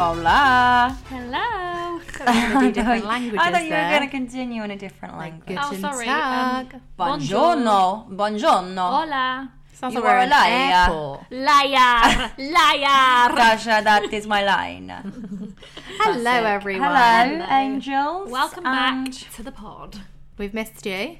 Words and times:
Hola. 0.00 0.96
Hello. 1.10 2.00
Gonna 2.16 2.60
do 2.60 2.72
different 2.80 3.04
languages 3.04 3.38
I 3.38 3.52
thought 3.52 3.64
you 3.64 3.68
there. 3.68 3.84
were 3.84 3.98
going 3.98 4.08
to 4.08 4.16
continue 4.16 4.62
in 4.64 4.70
a 4.70 4.76
different 4.76 5.18
language. 5.18 5.58
Oh, 5.60 5.74
sorry, 5.74 6.06
Tag. 6.06 6.72
um, 6.74 6.80
Buongiorno. 6.98 8.08
Buongiorno. 8.08 8.80
Hola. 8.80 9.50
Sounds 9.74 9.92
You 9.92 10.00
like 10.00 10.08
we're 10.08 10.24
a 10.24 10.26
liar. 10.26 10.88
Liar. 11.30 12.32
Liar. 12.38 13.28
Tasha, 13.36 13.84
that 13.84 14.08
is 14.10 14.26
my 14.26 14.42
line. 14.42 14.88
Hello, 16.00 16.22
Classic. 16.22 16.46
everyone. 16.46 16.88
Hello, 16.88 17.46
angels. 17.50 18.30
Welcome 18.30 18.64
And 18.64 19.04
back 19.04 19.32
to 19.36 19.42
the 19.42 19.52
pod. 19.52 20.00
We've 20.38 20.54
missed 20.54 20.86
you. 20.86 21.18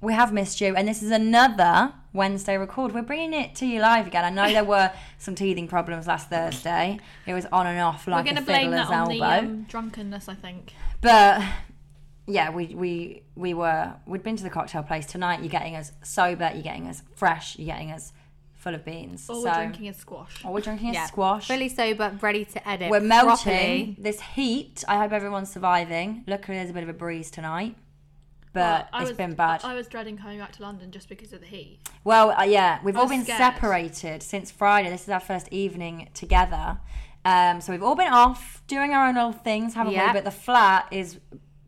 We 0.00 0.14
have 0.14 0.32
missed 0.32 0.60
you, 0.60 0.74
and 0.74 0.88
this 0.88 1.00
is 1.00 1.12
another 1.12 1.92
Wednesday 2.14 2.56
record. 2.56 2.92
We're 2.94 3.02
bringing 3.02 3.34
it 3.34 3.54
to 3.56 3.66
you 3.66 3.80
live 3.80 4.06
again. 4.06 4.24
I 4.24 4.30
know 4.30 4.50
there 4.50 4.64
were 4.64 4.90
some 5.18 5.34
teething 5.34 5.68
problems 5.68 6.06
last 6.06 6.30
Thursday. 6.30 6.98
It 7.26 7.34
was 7.34 7.44
on 7.52 7.66
and 7.66 7.78
off 7.80 8.06
like 8.06 8.24
We're 8.24 8.32
going 8.32 8.36
a 8.38 8.40
to 8.40 8.46
blame 8.46 8.70
fiddler's 8.70 8.88
that 8.88 8.94
on 8.94 9.12
elbow. 9.12 9.18
the 9.42 9.46
um, 9.52 9.62
drunkenness, 9.64 10.28
I 10.28 10.34
think. 10.34 10.72
But 11.02 11.42
yeah, 12.26 12.48
we 12.50 12.68
we 12.74 13.22
we 13.34 13.52
were 13.52 13.92
we'd 14.06 14.22
been 14.22 14.36
to 14.36 14.42
the 14.44 14.48
cocktail 14.50 14.82
place 14.84 15.04
tonight. 15.06 15.40
You're 15.40 15.48
getting 15.50 15.76
us 15.76 15.92
sober. 16.02 16.50
You're 16.54 16.62
getting 16.62 16.86
us 16.86 17.02
fresh. 17.16 17.58
You're 17.58 17.66
getting 17.74 17.90
us 17.90 18.12
full 18.54 18.74
of 18.74 18.82
beans. 18.84 19.28
All 19.28 19.42
so, 19.42 19.48
we're 19.50 19.54
drinking 19.56 19.86
is 19.86 19.96
squash. 19.98 20.42
All 20.44 20.54
we're 20.54 20.60
drinking 20.60 20.88
is 20.90 20.94
Yeah. 20.94 21.06
squash. 21.06 21.48
Fully 21.48 21.68
sober, 21.68 22.16
ready 22.22 22.46
to 22.46 22.66
edit. 22.66 22.90
we're 22.90 23.00
melting 23.00 23.34
properly. 23.34 23.96
this 23.98 24.20
heat. 24.22 24.82
I 24.88 24.96
hope 24.98 25.12
everyone's 25.12 25.50
surviving. 25.52 26.24
Luckily, 26.26 26.56
there's 26.56 26.70
a 26.70 26.72
bit 26.72 26.82
of 26.84 26.88
a 26.88 26.94
breeze 26.94 27.30
tonight, 27.30 27.76
but 28.54 28.60
Well, 28.60 28.88
I 28.94 29.00
it's 29.02 29.08
was- 29.10 29.16
been 29.18 29.34
bad. 29.34 29.60
I 29.64 29.74
was 29.74 29.86
dreading 29.88 30.16
coming 30.16 30.38
back 30.38 30.52
to 30.52 30.62
London 30.62 30.90
just 30.90 31.08
because 31.10 31.32
of 31.34 31.40
the 31.40 31.46
heat. 31.46 31.80
Well, 32.04 32.30
uh, 32.30 32.44
yeah, 32.44 32.78
we've 32.82 32.96
all 32.96 33.08
been 33.08 33.24
scared. 33.24 33.36
separated 33.38 34.22
since 34.22 34.50
Friday. 34.50 34.88
This 34.88 35.02
is 35.02 35.08
our 35.10 35.20
first 35.20 35.48
evening 35.52 36.08
together. 36.14 36.78
Um, 37.26 37.60
so 37.60 37.72
we've 37.72 37.82
all 37.82 37.94
been 37.96 38.12
off 38.12 38.62
doing 38.66 38.92
our 38.94 39.06
own 39.08 39.14
little 39.16 39.32
things, 39.32 39.74
haven't 39.74 39.92
Yeah. 39.92 40.08
we? 40.08 40.12
But 40.14 40.24
the 40.24 40.30
flat 40.30 40.86
is 40.90 41.18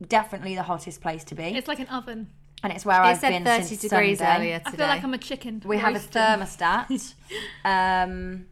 definitely 0.06 0.54
the 0.54 0.62
hottest 0.62 1.00
place 1.00 1.24
to 1.24 1.34
be, 1.34 1.44
It's 1.44 1.68
like 1.68 1.80
an 1.80 1.88
oven. 1.88 2.28
and 2.62 2.72
it's 2.72 2.84
where 2.84 3.00
It 3.02 3.06
I've 3.06 3.18
said 3.18 3.30
been 3.30 3.44
30 3.44 3.64
since 3.64 3.80
degrees 3.80 4.18
Sunday. 4.18 4.36
earlier 4.36 4.60
I 4.64 4.70
feel 4.70 4.86
like 4.86 5.02
I'm 5.02 5.14
a 5.14 5.18
chicken. 5.18 5.62
We 5.64 5.78
have 5.78 5.94
a 5.96 5.98
thermostat. 5.98 7.14
um, 7.64 8.46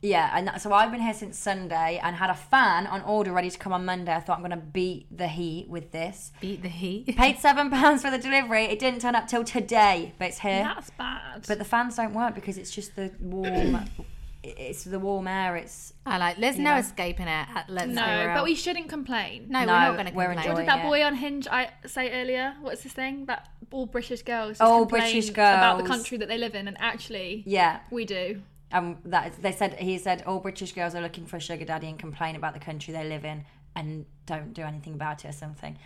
yeah, 0.00 0.30
and 0.34 0.46
that, 0.46 0.62
so 0.62 0.72
I've 0.72 0.92
been 0.92 1.00
here 1.00 1.14
since 1.14 1.38
Sunday 1.38 2.00
and 2.02 2.14
had 2.14 2.30
a 2.30 2.34
fan 2.34 2.86
on 2.86 3.02
order 3.02 3.32
ready 3.32 3.50
to 3.50 3.58
come 3.58 3.72
on 3.72 3.84
Monday. 3.84 4.14
I 4.14 4.20
thought 4.20 4.36
I'm 4.38 4.44
going 4.44 4.50
to 4.52 4.56
beat 4.56 5.06
the 5.16 5.26
heat 5.26 5.68
with 5.68 5.90
this. 5.90 6.32
Beat 6.40 6.62
the 6.62 6.68
heat. 6.68 7.06
Paid 7.16 7.38
seven 7.38 7.68
pounds 7.70 8.02
for 8.02 8.10
the 8.10 8.18
delivery. 8.18 8.64
It 8.64 8.78
didn't 8.78 9.00
turn 9.00 9.14
up 9.14 9.26
till 9.26 9.44
today, 9.44 10.14
but 10.18 10.28
it's 10.28 10.38
here. 10.38 10.62
That's 10.62 10.90
bad. 10.90 11.44
But 11.48 11.58
the 11.58 11.64
fans 11.64 11.96
don't 11.96 12.14
work 12.14 12.34
because 12.34 12.58
it's 12.58 12.70
just 12.70 12.94
the 12.94 13.12
warm. 13.20 13.84
it's 14.44 14.84
the 14.84 15.00
warm 15.00 15.26
air. 15.26 15.56
It's 15.56 15.92
I 16.06 16.18
like. 16.18 16.38
There's 16.38 16.58
no 16.58 16.74
know? 16.74 16.78
escaping 16.78 17.26
it. 17.26 17.48
Let's 17.68 17.88
no, 17.88 18.32
but 18.34 18.44
we 18.44 18.54
shouldn't 18.54 18.88
complain. 18.88 19.46
No, 19.48 19.64
No, 19.64 19.72
we're 19.72 19.78
not 19.80 19.94
going 19.94 20.06
to 20.06 20.12
we're 20.12 20.24
complain. 20.26 20.38
enjoying 20.38 20.54
What 20.54 20.60
did 20.60 20.68
that 20.68 20.84
it. 20.84 20.88
boy 20.88 21.02
on 21.02 21.14
Hinge 21.16 21.48
I 21.50 21.70
say 21.86 22.22
earlier? 22.22 22.54
What's 22.60 22.84
this 22.84 22.92
thing? 22.92 23.26
That 23.26 23.48
all 23.72 23.86
British 23.86 24.22
girls. 24.22 24.60
All 24.60 24.86
complain 24.86 25.02
British 25.02 25.30
about 25.30 25.78
the 25.78 25.84
country 25.84 26.18
that 26.18 26.28
they 26.28 26.38
live 26.38 26.54
in, 26.54 26.68
and 26.68 26.76
actually, 26.80 27.42
yeah. 27.46 27.80
we 27.90 28.04
do. 28.04 28.42
Um, 28.70 28.98
that 29.06 29.32
is, 29.32 29.36
they 29.38 29.52
said 29.52 29.74
he 29.74 29.96
said 29.98 30.22
all 30.26 30.40
British 30.40 30.72
girls 30.72 30.94
are 30.94 31.00
looking 31.00 31.26
for 31.26 31.36
a 31.36 31.40
sugar 31.40 31.64
daddy 31.64 31.88
and 31.88 31.98
complain 31.98 32.36
about 32.36 32.52
the 32.54 32.60
country 32.60 32.92
they 32.92 33.08
live 33.08 33.24
in 33.24 33.44
and 33.74 34.04
don't 34.26 34.52
do 34.52 34.62
anything 34.62 34.94
about 34.94 35.24
it 35.24 35.28
or 35.28 35.32
something. 35.32 35.78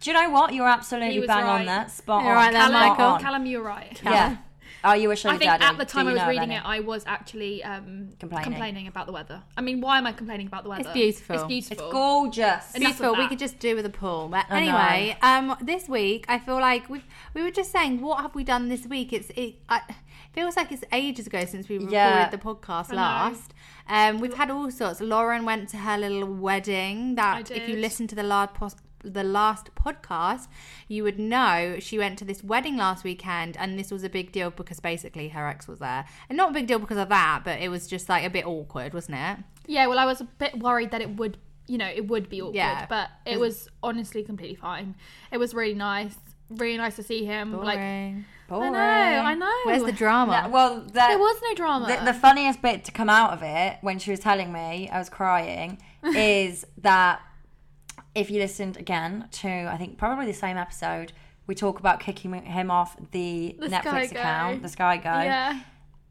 Do 0.00 0.10
you 0.10 0.14
know 0.14 0.30
what? 0.30 0.54
You're 0.54 0.68
absolutely 0.68 1.20
was 1.20 1.26
bang 1.28 1.44
on 1.44 1.66
that. 1.66 1.90
Spot 1.90 2.22
You're 2.22 2.32
on. 2.32 2.36
right 2.36 2.52
there, 2.52 2.62
Spot 2.62 2.72
Michael. 2.72 3.04
on. 3.06 3.20
Callum, 3.20 3.46
you're 3.46 3.62
right. 3.62 4.00
Yeah. 4.04 4.38
Are 4.84 4.96
you 4.96 5.10
a 5.12 5.16
sugar 5.16 5.34
I 5.34 5.38
think 5.38 5.50
daddy? 5.50 5.64
at 5.64 5.78
the 5.78 5.84
time 5.84 6.08
I 6.08 6.12
was 6.12 6.22
reading 6.22 6.50
any? 6.50 6.56
it, 6.56 6.62
I 6.64 6.80
was 6.80 7.04
actually 7.06 7.62
um, 7.62 8.08
Complaining. 8.18 8.44
complaining. 8.50 8.86
about 8.88 9.06
the 9.06 9.12
weather. 9.12 9.40
I 9.56 9.60
mean, 9.60 9.80
why 9.80 9.98
am 9.98 10.06
I 10.08 10.12
complaining 10.12 10.48
about 10.48 10.64
the 10.64 10.70
weather? 10.70 10.82
It's 10.82 10.92
beautiful. 10.92 11.36
It's 11.36 11.44
beautiful. 11.44 11.84
It's 11.84 11.92
gorgeous. 11.92 12.74
Enough 12.74 12.92
of 12.92 12.98
Beautiful. 12.98 13.16
We 13.16 13.28
could 13.28 13.38
just 13.38 13.60
do 13.60 13.76
with 13.76 13.86
a 13.86 13.90
pool. 13.90 14.28
But 14.28 14.46
I 14.50 14.66
know. 14.66 14.76
anyway, 14.76 15.16
um, 15.22 15.56
this 15.60 15.88
week 15.88 16.24
I 16.28 16.38
feel 16.40 16.58
like 16.58 16.88
we 16.88 17.04
we 17.34 17.42
were 17.42 17.52
just 17.52 17.70
saying, 17.70 18.00
what 18.00 18.22
have 18.22 18.34
we 18.34 18.42
done 18.42 18.68
this 18.68 18.84
week? 18.86 19.12
It's 19.12 19.30
it. 19.36 19.56
I, 19.68 19.82
feels 20.32 20.56
like 20.56 20.72
it's 20.72 20.84
ages 20.92 21.26
ago 21.26 21.44
since 21.44 21.68
we 21.68 21.76
recorded 21.76 21.92
Yeah. 21.94 22.28
the 22.30 22.38
podcast 22.38 22.90
I 22.90 22.94
know. 22.94 22.96
last. 22.96 23.54
Um, 23.88 24.20
we've 24.20 24.34
had 24.34 24.50
all 24.50 24.70
sorts. 24.70 25.00
Lauren 25.00 25.44
went 25.44 25.68
to 25.70 25.76
her 25.78 25.98
little 25.98 26.24
wedding. 26.26 27.14
That 27.16 27.50
if 27.50 27.68
you 27.68 27.76
listen 27.76 28.06
to 28.08 28.14
the 28.14 28.22
last 28.22 28.54
pos- 28.54 28.76
the 29.04 29.24
last 29.24 29.74
podcast, 29.74 30.46
you 30.86 31.02
would 31.02 31.18
know 31.18 31.76
she 31.80 31.98
went 31.98 32.16
to 32.20 32.24
this 32.24 32.44
wedding 32.44 32.76
last 32.76 33.02
weekend, 33.02 33.56
and 33.56 33.76
this 33.78 33.90
was 33.90 34.04
a 34.04 34.08
big 34.08 34.30
deal 34.30 34.50
because 34.50 34.78
basically 34.78 35.28
her 35.30 35.48
ex 35.48 35.66
was 35.66 35.80
there, 35.80 36.04
and 36.28 36.36
not 36.36 36.50
a 36.50 36.52
big 36.52 36.68
deal 36.68 36.78
because 36.78 36.98
of 36.98 37.08
that, 37.08 37.42
but 37.44 37.60
it 37.60 37.68
was 37.68 37.88
just 37.88 38.08
like 38.08 38.24
a 38.24 38.30
bit 38.30 38.46
awkward, 38.46 38.94
wasn't 38.94 39.16
it? 39.18 39.38
Yeah, 39.66 39.88
well, 39.88 39.98
I 39.98 40.04
was 40.04 40.20
a 40.20 40.24
bit 40.24 40.56
worried 40.60 40.92
that 40.92 41.00
it 41.00 41.16
would, 41.16 41.36
you 41.66 41.78
know, 41.78 41.88
it 41.88 42.06
would 42.06 42.28
be 42.28 42.40
awkward, 42.40 42.54
Yeah. 42.54 42.86
but 42.88 43.10
it 43.26 43.40
was 43.40 43.68
honestly 43.82 44.22
completely 44.22 44.54
fine. 44.56 44.94
It 45.32 45.38
was 45.38 45.52
really 45.52 45.74
nice, 45.74 46.14
really 46.48 46.76
nice 46.76 46.94
to 46.94 47.02
see 47.02 47.24
him. 47.24 47.52
Like, 47.60 47.80
Boring. 48.52 48.74
I 48.74 49.10
know, 49.16 49.22
I 49.22 49.34
know. 49.34 49.58
Where's 49.64 49.84
the 49.84 49.92
drama? 49.92 50.32
Yeah, 50.32 50.46
well, 50.48 50.80
that, 50.92 51.08
There 51.08 51.18
was 51.18 51.40
no 51.42 51.54
drama. 51.54 51.86
the, 51.86 52.12
the 52.12 52.14
funniest 52.14 52.60
bit 52.62 52.84
to 52.84 52.92
come 52.92 53.08
out 53.08 53.32
of 53.32 53.42
it 53.42 53.78
when 53.80 53.98
she 53.98 54.10
was 54.10 54.20
telling 54.20 54.52
me 54.52 54.88
I 54.90 54.98
was 54.98 55.08
crying 55.08 55.78
is 56.04 56.66
that 56.78 57.20
if 58.14 58.30
you 58.30 58.38
listened 58.40 58.76
again 58.76 59.28
to 59.32 59.48
I 59.48 59.76
think 59.78 59.98
probably 59.98 60.26
the 60.26 60.32
same 60.34 60.56
episode, 60.56 61.12
we 61.46 61.54
talk 61.54 61.78
about 61.80 62.00
kicking 62.00 62.32
him 62.34 62.70
off 62.70 62.96
the, 63.12 63.56
The 63.58 63.68
Netflix 63.68 63.80
Sky 63.80 64.06
Go. 64.06 64.20
account, 64.20 64.62
the 64.62 64.68
Sky 64.68 64.96
Go, 64.98 65.10
yeah. 65.10 65.60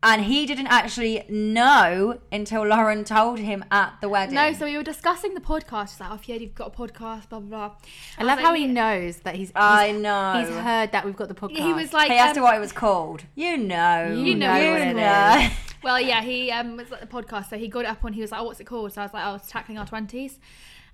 And 0.04 0.24
he 0.24 0.46
didn't 0.46 0.68
actually 0.68 1.24
know 1.30 2.20
until 2.32 2.66
Lauren 2.66 3.04
told 3.04 3.38
him 3.40 3.64
at 3.70 3.94
the 4.02 4.10
wedding. 4.10 4.34
No, 4.34 4.52
so 4.52 4.66
we 4.66 4.76
were 4.76 4.84
discussing 4.84 5.36
the 5.36 5.42
podcast. 5.42 5.90
She's 5.90 6.00
like, 6.00 6.10
oh, 6.12 6.20
yeah, 6.26 6.36
you've 6.36 6.56
got 6.56 6.74
a 6.74 6.78
podcast, 6.78 7.30
blah, 7.30 7.40
blah, 7.40 7.40
blah. 7.40 7.76
I 8.18 8.24
was 8.24 8.28
love 8.28 8.38
like, 8.38 8.46
how 8.46 8.54
he 8.54 8.66
knows 8.66 9.18
that 9.18 9.36
he's. 9.36 9.50
he's 9.50 9.56
I 9.56 9.92
know. 9.92 10.44
He's 10.44 10.50
heard 10.50 10.92
that 10.92 11.06
we've 11.06 11.16
got 11.16 11.28
the 11.28 11.36
podcast. 11.36 11.58
He 11.58 11.74
was 11.74 11.94
like, 11.94 12.12
he 12.12 12.18
asked 12.18 12.36
her 12.36 12.42
um, 12.42 12.46
what 12.46 12.56
it 12.56 12.60
was 12.60 12.72
called. 12.72 13.24
You 13.36 13.58
know. 13.58 14.14
You 14.14 14.36
know 14.36 14.56
You 14.56 14.72
what 14.72 14.82
it 14.82 14.96
know. 14.96 15.50
Well, 15.84 16.00
yeah, 16.00 16.22
he 16.22 16.52
um, 16.52 16.78
was 16.78 16.92
at 16.92 17.02
the 17.02 17.08
podcast, 17.08 17.50
so 17.50 17.58
he 17.58 17.68
got 17.68 17.86
it 17.86 17.88
up 17.88 18.06
on. 18.06 18.14
He 18.14 18.22
was 18.22 18.32
like, 18.32 18.42
"Oh, 18.42 18.44
what's 18.44 18.60
it 18.60 18.66
called?" 18.66 18.94
So 18.94 19.02
I 19.02 19.06
was 19.06 19.14
like, 19.14 19.26
"Oh, 19.26 19.36
it's 19.36 19.48
tackling 19.48 19.80
our 19.80 19.86
20s. 19.88 20.38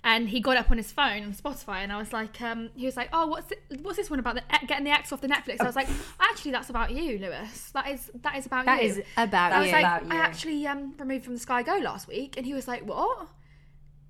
And 0.08 0.26
he 0.26 0.40
got 0.40 0.56
up 0.56 0.70
on 0.70 0.78
his 0.78 0.90
phone 0.90 1.22
on 1.22 1.34
Spotify, 1.34 1.82
and 1.82 1.92
I 1.92 1.98
was 1.98 2.14
like, 2.14 2.40
um, 2.40 2.70
he 2.74 2.86
was 2.86 2.96
like, 2.96 3.10
"Oh, 3.12 3.26
what's 3.26 3.52
it, 3.52 3.62
what's 3.82 3.98
this 3.98 4.08
one 4.08 4.18
about? 4.18 4.36
The, 4.36 4.42
getting 4.66 4.84
the 4.84 4.90
ex 4.90 5.12
off 5.12 5.20
the 5.20 5.28
Netflix?" 5.28 5.60
I 5.60 5.64
was 5.64 5.76
like, 5.76 5.88
"Actually, 6.18 6.52
that's 6.52 6.70
about 6.70 6.90
you, 6.92 7.18
Lewis. 7.18 7.70
That 7.74 7.88
is 7.88 8.10
that 8.22 8.36
is 8.36 8.46
about 8.46 8.64
That 8.64 8.82
you." 8.82 8.88
is 8.88 9.02
about 9.18 9.52
I 9.52 9.58
was 9.58 9.66
you. 9.66 9.72
like, 9.74 9.84
About 9.84 10.02
you. 10.04 10.10
I 10.12 10.16
actually 10.16 10.66
um, 10.66 10.94
removed 10.98 11.24
from 11.26 11.34
the 11.34 11.40
Sky 11.40 11.62
Go 11.62 11.76
last 11.76 12.08
week, 12.08 12.38
and 12.38 12.46
he 12.46 12.54
was 12.54 12.66
like, 12.66 12.86
"What?" 12.86 13.28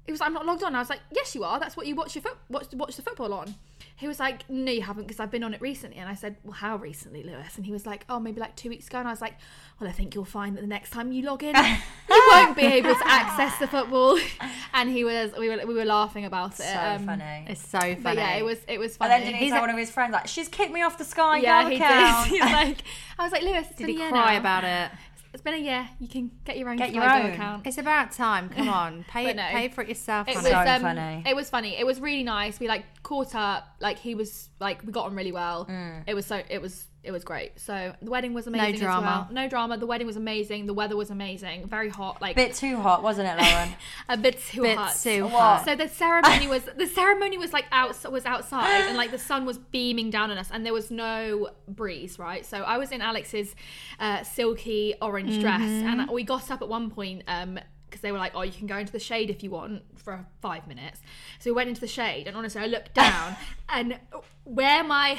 He 0.08 0.12
was 0.12 0.20
like, 0.20 0.28
"I'm 0.28 0.34
not 0.34 0.46
logged 0.46 0.62
on." 0.62 0.74
I 0.74 0.78
was 0.78 0.88
like, 0.88 1.00
"Yes, 1.14 1.34
you 1.34 1.44
are. 1.44 1.60
That's 1.60 1.76
what 1.76 1.86
you 1.86 1.94
watch 1.94 2.14
your 2.14 2.22
foot 2.22 2.38
watch, 2.48 2.66
watch 2.72 2.96
the 2.96 3.02
football 3.02 3.34
on." 3.34 3.54
He 3.96 4.08
was 4.08 4.18
like, 4.18 4.48
"No, 4.48 4.72
you 4.72 4.80
haven't, 4.82 5.04
because 5.06 5.20
I've 5.20 5.30
been 5.30 5.44
on 5.44 5.52
it 5.52 5.60
recently." 5.60 5.98
And 5.98 6.08
I 6.08 6.14
said, 6.14 6.36
"Well, 6.44 6.54
how 6.54 6.76
recently, 6.76 7.22
Lewis?" 7.22 7.56
And 7.56 7.66
he 7.66 7.72
was 7.72 7.84
like, 7.84 8.06
"Oh, 8.08 8.18
maybe 8.18 8.40
like 8.40 8.56
two 8.56 8.70
weeks 8.70 8.86
ago." 8.86 8.98
And 9.00 9.06
I 9.08 9.10
was 9.10 9.20
like, 9.20 9.34
"Well, 9.78 9.88
I 9.88 9.92
think 9.92 10.14
you'll 10.14 10.24
find 10.24 10.56
that 10.56 10.62
the 10.62 10.66
next 10.66 10.90
time 10.90 11.12
you 11.12 11.22
log 11.26 11.42
in, 11.42 11.54
you 12.08 12.28
won't 12.32 12.56
be 12.56 12.62
able 12.62 12.94
to 12.94 13.06
access 13.06 13.58
the 13.58 13.66
football." 13.68 14.18
And 14.74 14.88
he 14.90 15.02
was, 15.02 15.32
we 15.36 15.48
were, 15.48 15.66
we 15.66 15.74
were 15.74 15.84
laughing 15.84 16.24
about 16.24 16.52
it. 16.52 16.62
so 16.62 16.78
um, 16.78 17.04
funny. 17.04 17.44
It's 17.48 17.66
so 17.66 17.80
funny. 17.80 17.94
But 17.96 18.16
yeah, 18.16 18.36
it 18.36 18.44
was, 18.44 18.58
it 18.68 18.78
was 18.78 18.92
And 18.92 18.98
funny. 18.98 19.10
then 19.10 19.20
didn't 19.22 19.36
he 19.38 19.44
He's 19.46 19.52
tell 19.52 19.60
one 19.62 19.70
of 19.70 19.76
his 19.76 19.90
friends 19.90 20.12
like, 20.12 20.28
"She's 20.28 20.46
kicked 20.46 20.72
me 20.72 20.82
off 20.82 20.98
the 20.98 21.04
Sky 21.04 21.38
yeah, 21.38 21.64
Go 21.64 21.70
he 21.70 21.76
account." 21.76 22.28
did. 22.28 22.32
He's 22.42 22.52
like, 22.52 22.78
I 23.18 23.24
was 23.24 23.32
like, 23.32 23.42
Lewis, 23.42 23.66
it's 23.70 23.76
Did 23.76 23.86
been 23.88 23.96
he 23.96 23.96
a 23.96 24.04
year 24.04 24.10
cry 24.10 24.34
now. 24.34 24.40
about 24.40 24.64
it? 24.64 24.90
It's 25.32 25.42
been 25.42 25.54
a 25.54 25.58
year. 25.58 25.88
You 26.00 26.08
can 26.08 26.30
get 26.44 26.56
your 26.58 26.68
own 26.70 26.76
Get 26.76 26.92
your 26.94 27.04
own. 27.04 27.26
account. 27.32 27.66
It's 27.66 27.78
about 27.78 28.12
time. 28.12 28.48
Come 28.48 28.68
on, 28.82 29.04
pay 29.08 29.24
But 29.24 29.30
it, 29.30 29.36
no. 29.36 29.48
pay 29.50 29.68
for 29.68 29.82
it 29.82 29.88
yourself. 29.88 30.28
It 30.28 30.36
was. 30.36 30.44
So 30.44 30.54
um, 30.56 30.80
funny. 30.82 31.22
It 31.26 31.36
was 31.36 31.50
funny. 31.50 31.76
It 31.78 31.84
was 31.86 32.00
really 32.00 32.22
nice. 32.24 32.58
We 32.60 32.68
like 32.68 32.84
caught 33.02 33.34
up. 33.34 33.66
Like 33.80 33.98
he 33.98 34.14
was 34.14 34.48
like 34.60 34.82
we 34.84 34.92
got 34.92 35.06
on 35.06 35.14
really 35.14 35.32
well. 35.32 35.66
Mm. 35.66 36.04
It 36.06 36.14
was 36.14 36.26
so 36.26 36.42
it 36.48 36.62
was 36.62 36.86
it 37.08 37.12
was 37.12 37.24
great. 37.24 37.58
So 37.58 37.94
the 38.00 38.10
wedding 38.10 38.34
was 38.34 38.46
amazing. 38.46 38.74
as 38.74 38.80
drama. 38.80 39.26
well. 39.28 39.28
No 39.32 39.48
drama. 39.48 39.78
The 39.78 39.86
wedding 39.86 40.06
was 40.06 40.16
amazing. 40.16 40.66
The 40.66 40.74
weather 40.74 40.94
was 40.96 41.10
amazing. 41.10 41.66
Very 41.66 41.88
hot. 41.88 42.20
Like 42.22 42.36
a 42.36 42.40
Bit 42.42 42.54
too 42.54 42.76
hot, 42.76 43.02
wasn't 43.02 43.28
it, 43.28 43.42
Lauren? 43.42 43.70
a 44.08 44.16
bit 44.16 44.38
too 44.40 44.62
Bit 44.62 44.76
hot. 44.78 44.94
too 45.02 45.26
hot. 45.26 45.64
So 45.64 45.74
the 45.74 45.88
ceremony 45.88 46.46
was 46.46 46.62
the 46.76 46.86
ceremony 46.86 47.38
was 47.38 47.52
like 47.52 47.64
out 47.72 47.96
was 48.12 48.24
outside 48.26 48.82
and 48.88 48.96
like 48.96 49.10
the 49.10 49.18
sun 49.18 49.46
was 49.46 49.58
beaming 49.58 50.10
down 50.10 50.30
on 50.30 50.38
us 50.38 50.50
and 50.52 50.64
there 50.66 50.72
was 50.74 50.90
no 50.90 51.48
breeze 51.66 52.18
right 52.18 52.44
so 52.44 52.58
I 52.58 52.76
was 52.78 52.92
in 52.92 53.00
Alex's 53.00 53.54
uh, 53.98 54.22
silky 54.22 54.94
orange 55.02 55.40
dress 55.40 55.60
Mm-hmm. 55.62 56.00
and 56.00 56.10
we 56.10 56.22
got 56.24 56.50
up 56.50 56.62
at 56.62 56.68
one 56.68 56.90
point 56.90 57.22
um 57.26 57.58
because 57.88 58.00
they 58.02 58.12
were 58.12 58.18
like 58.18 58.32
oh 58.34 58.42
you 58.42 58.52
can 58.52 58.66
go 58.66 58.76
into 58.76 58.92
the 58.92 58.98
shade 58.98 59.30
if 59.30 59.42
you 59.42 59.50
want 59.50 59.82
for 59.96 60.24
five 60.40 60.66
minutes 60.66 61.00
so 61.38 61.50
we 61.50 61.54
went 61.54 61.68
into 61.68 61.80
the 61.80 61.86
shade 61.86 62.26
and 62.26 62.36
honestly 62.36 62.60
I 62.60 62.66
looked 62.66 62.94
down 62.94 63.36
and 63.68 63.98
where 64.44 64.82
my 64.84 65.18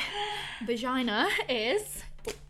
vagina 0.65 1.27
is 1.47 2.03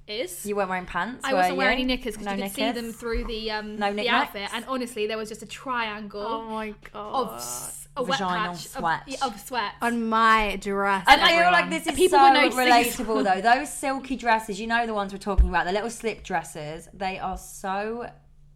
is 0.07 0.43
You 0.45 0.55
weren't 0.55 0.69
wearing 0.69 0.87
pants. 0.87 1.23
I 1.23 1.33
wasn't 1.35 1.57
wearing 1.57 1.77
you? 1.77 1.83
any 1.85 1.95
knickers 1.95 2.13
because 2.15 2.25
No 2.25 2.33
you 2.33 2.43
could 2.43 2.51
see 2.53 2.71
them 2.71 2.91
through 2.91 3.25
the 3.25 3.51
um 3.51 3.77
No 3.77 3.93
the 3.93 4.09
outfit 4.09 4.49
and 4.53 4.65
honestly 4.67 5.05
there 5.07 5.17
was 5.17 5.29
just 5.29 5.43
a 5.43 5.45
triangle 5.45 6.21
oh 6.25 6.49
my 6.49 6.73
god. 6.91 7.13
of 7.13 7.35
s- 7.35 7.87
a 7.97 8.03
wet 8.03 8.19
Vaginal 8.19 8.29
patch 8.53 8.67
sweat. 8.67 9.01
Of, 9.01 9.07
yeah, 9.07 9.25
of 9.25 9.39
sweat. 9.41 9.71
on 9.81 10.07
my 10.07 10.55
dress. 10.61 11.03
And 11.07 11.19
I 11.21 11.41
feel 11.41 11.51
like 11.51 11.69
this 11.69 11.85
is 11.87 11.95
People 11.95 12.17
so 12.19 12.23
were 12.31 12.49
relatable 12.49 13.23
though. 13.23 13.41
Those 13.59 13.71
silky 13.73 14.15
dresses, 14.15 14.59
you 14.59 14.67
know 14.67 14.85
the 14.87 14.93
ones 14.93 15.11
we're 15.11 15.17
talking 15.19 15.49
about, 15.49 15.65
the 15.65 15.73
little 15.73 15.89
slip 15.89 16.23
dresses, 16.23 16.87
they 16.93 17.19
are 17.19 17.37
so 17.37 18.09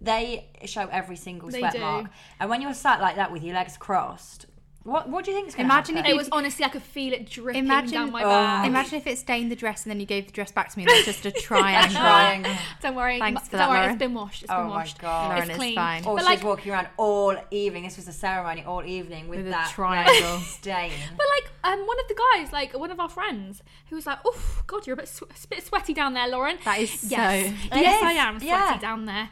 they 0.03 0.47
show 0.65 0.87
every 0.91 1.15
single 1.15 1.49
They 1.49 1.59
sweat 1.59 1.73
do. 1.73 1.79
mark. 1.79 2.07
And 2.39 2.49
when 2.49 2.61
you're 2.61 2.73
sat 2.73 3.01
like 3.01 3.15
that 3.15 3.31
with 3.31 3.43
your 3.43 3.55
legs 3.55 3.77
crossed, 3.77 4.45
what 4.83 5.07
what 5.07 5.23
do 5.23 5.31
you 5.31 5.37
think 5.37 5.47
is 5.47 5.55
going 5.55 5.65
to 5.69 5.73
Imagine 5.73 5.95
if 5.95 6.05
It 6.05 6.17
was 6.17 6.27
honestly, 6.33 6.65
I 6.65 6.67
could 6.67 6.83
feel 6.83 7.13
it 7.13 7.29
dripping 7.29 7.63
Imagine- 7.63 7.93
down 7.93 8.11
my 8.11 8.21
Oh. 8.21 8.29
back. 8.29 8.67
Imagine 8.67 8.95
if 8.95 9.07
it 9.07 9.17
stained 9.17 9.49
the 9.49 9.55
dress 9.55 9.83
and 9.85 9.91
then 9.91 10.01
you 10.01 10.05
gave 10.05 10.25
the 10.25 10.33
dress 10.33 10.51
back 10.51 10.71
to 10.71 10.77
me 10.77 10.83
and 10.87 10.91
it 10.91 11.05
just 11.05 11.25
a 11.25 11.31
triangle. 11.31 11.95
Triangle. 12.01 12.53
Don't 12.81 12.93
worry, 12.95 13.17
Thanks 13.17 13.45
for 13.47 13.51
don't 13.51 13.59
that, 13.59 13.69
worry, 13.69 13.77
Lauren. 13.79 13.91
it's 13.91 13.99
been 13.99 14.13
washed. 14.13 14.43
It's 14.43 14.51
Oh 14.51 14.57
been 14.57 14.67
my 14.67 14.75
washed. 14.75 14.99
God. 14.99 15.27
Lauren 15.29 15.43
it's 15.43 15.51
is 15.51 15.55
clean. 15.55 15.75
fine. 15.75 16.05
Or 16.05 16.15
But 16.17 16.23
she's 16.23 16.29
like, 16.31 16.43
walking 16.43 16.73
around 16.73 16.87
all 16.97 17.33
evening. 17.49 17.83
This 17.83 17.95
was 17.95 18.09
a 18.09 18.11
ceremony 18.11 18.65
all 18.65 18.83
evening 18.83 19.29
with, 19.29 19.39
With 19.39 19.47
a 19.47 19.51
that 19.51 19.69
triangle. 19.71 20.39
stain. 20.39 20.91
But 21.15 21.27
like 21.37 21.51
um, 21.63 21.87
one 21.87 21.99
of 22.01 22.07
the 22.09 22.15
guys, 22.35 22.51
like 22.51 22.77
one 22.77 22.91
of 22.91 22.99
our 22.99 23.07
friends, 23.07 23.63
who 23.89 23.95
was 23.95 24.05
like, 24.05 24.19
"Oh 24.25 24.37
God, 24.67 24.85
you're 24.85 24.95
a 24.95 24.97
bit, 24.97 25.07
sw- 25.07 25.21
a 25.21 25.47
bit 25.47 25.65
sweaty 25.65 25.93
down 25.93 26.13
there, 26.13 26.27
Lauren." 26.27 26.57
That 26.65 26.79
is 26.79 27.05
yes, 27.09 27.45
so- 27.45 27.53
yes, 27.77 28.01
It 28.01 28.05
I 28.05 28.11
am 28.13 28.33
sweaty 28.37 28.47
yeah. 28.47 28.77
down 28.79 29.05
there. 29.05 29.29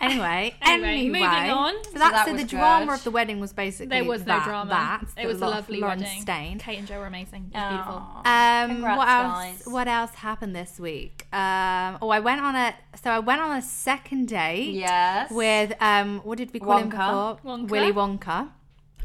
Anyway, 0.00 0.54
Anyway, 0.62 0.88
anyway, 0.88 1.04
moving 1.08 1.22
on. 1.50 1.84
So, 1.84 1.90
So 1.92 1.98
that, 1.98 2.12
that 2.12 2.26
so 2.26 2.32
was 2.32 2.42
the 2.42 2.46
drama 2.48 2.92
of 2.94 3.02
the 3.04 3.10
wedding 3.10 3.40
was 3.40 3.52
basically 3.52 3.86
There 3.88 4.04
was 4.04 4.22
that, 4.24 4.38
no 4.46 4.50
drama. 4.52 4.70
That 4.70 5.04
it 5.22 5.26
was 5.26 5.40
a 5.42 5.48
lovely 5.48 5.80
Lauren 5.80 5.98
wedding. 6.00 6.22
Stain. 6.22 6.58
Kate 6.58 6.78
and 6.78 6.86
Joe 6.86 7.00
were 7.00 7.06
amazing. 7.06 7.50
It 7.52 7.56
was 7.56 7.62
Aw. 7.64 7.68
beautiful. 7.70 7.96
Um, 8.24 8.70
Congrats, 8.70 8.98
what 8.98 9.08
else? 9.08 9.32
guys. 9.34 9.62
What 9.66 9.88
else 9.88 10.14
happened 10.14 10.54
this 10.54 10.78
week? 10.78 11.26
Um, 11.32 11.98
oh, 12.00 12.10
I 12.10 12.20
went 12.20 12.40
on 12.40 12.54
a 12.54 12.74
so 13.02 13.10
I 13.10 13.18
went 13.18 13.40
on 13.40 13.56
a 13.56 13.62
second 13.62 14.28
date 14.28 14.72
Yes. 14.74 15.30
with 15.30 15.72
um, 15.80 16.20
what 16.20 16.38
did 16.38 16.52
we 16.52 16.60
call 16.60 16.78
him 16.78 16.90
Wonka. 16.90 17.36
before? 17.40 17.58
Wonka? 17.58 17.68
Willy 17.70 17.92
Wonka. 17.92 18.24
How 18.26 18.48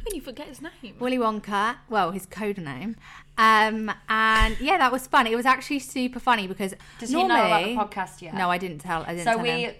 can 0.05 0.15
you 0.15 0.21
forget 0.21 0.47
his 0.47 0.61
name? 0.61 0.95
Willy 0.99 1.17
Wonka, 1.17 1.77
well, 1.89 2.11
his 2.11 2.25
code 2.25 2.57
name. 2.57 2.97
Um, 3.37 3.89
and 4.09 4.59
yeah, 4.59 4.77
that 4.77 4.91
was 4.91 5.07
fun. 5.07 5.25
It 5.27 5.35
was 5.35 5.45
actually 5.45 5.79
super 5.79 6.19
funny 6.19 6.45
because 6.45 6.75
Does 6.99 7.09
he 7.09 7.15
know 7.15 7.25
about 7.25 7.63
the 7.63 7.75
podcast 7.75 8.21
yet? 8.21 8.33
No, 8.35 8.51
I 8.51 8.57
didn't 8.57 8.79
tell. 8.79 9.03
I 9.03 9.15
didn't 9.15 9.23
So 9.23 9.33
tell 9.35 9.41
we 9.41 9.49
him. 9.49 9.73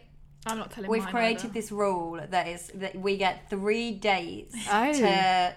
I'm 0.45 0.57
not 0.57 0.71
telling. 0.71 0.89
we've 0.89 1.05
created 1.05 1.45
either. 1.45 1.53
this 1.53 1.71
rule 1.71 2.19
that 2.29 2.47
is 2.47 2.71
that 2.75 2.95
we 2.95 3.17
get 3.17 3.49
three 3.49 3.91
dates 3.91 4.55
Oh. 4.71 4.91
to 4.93 5.55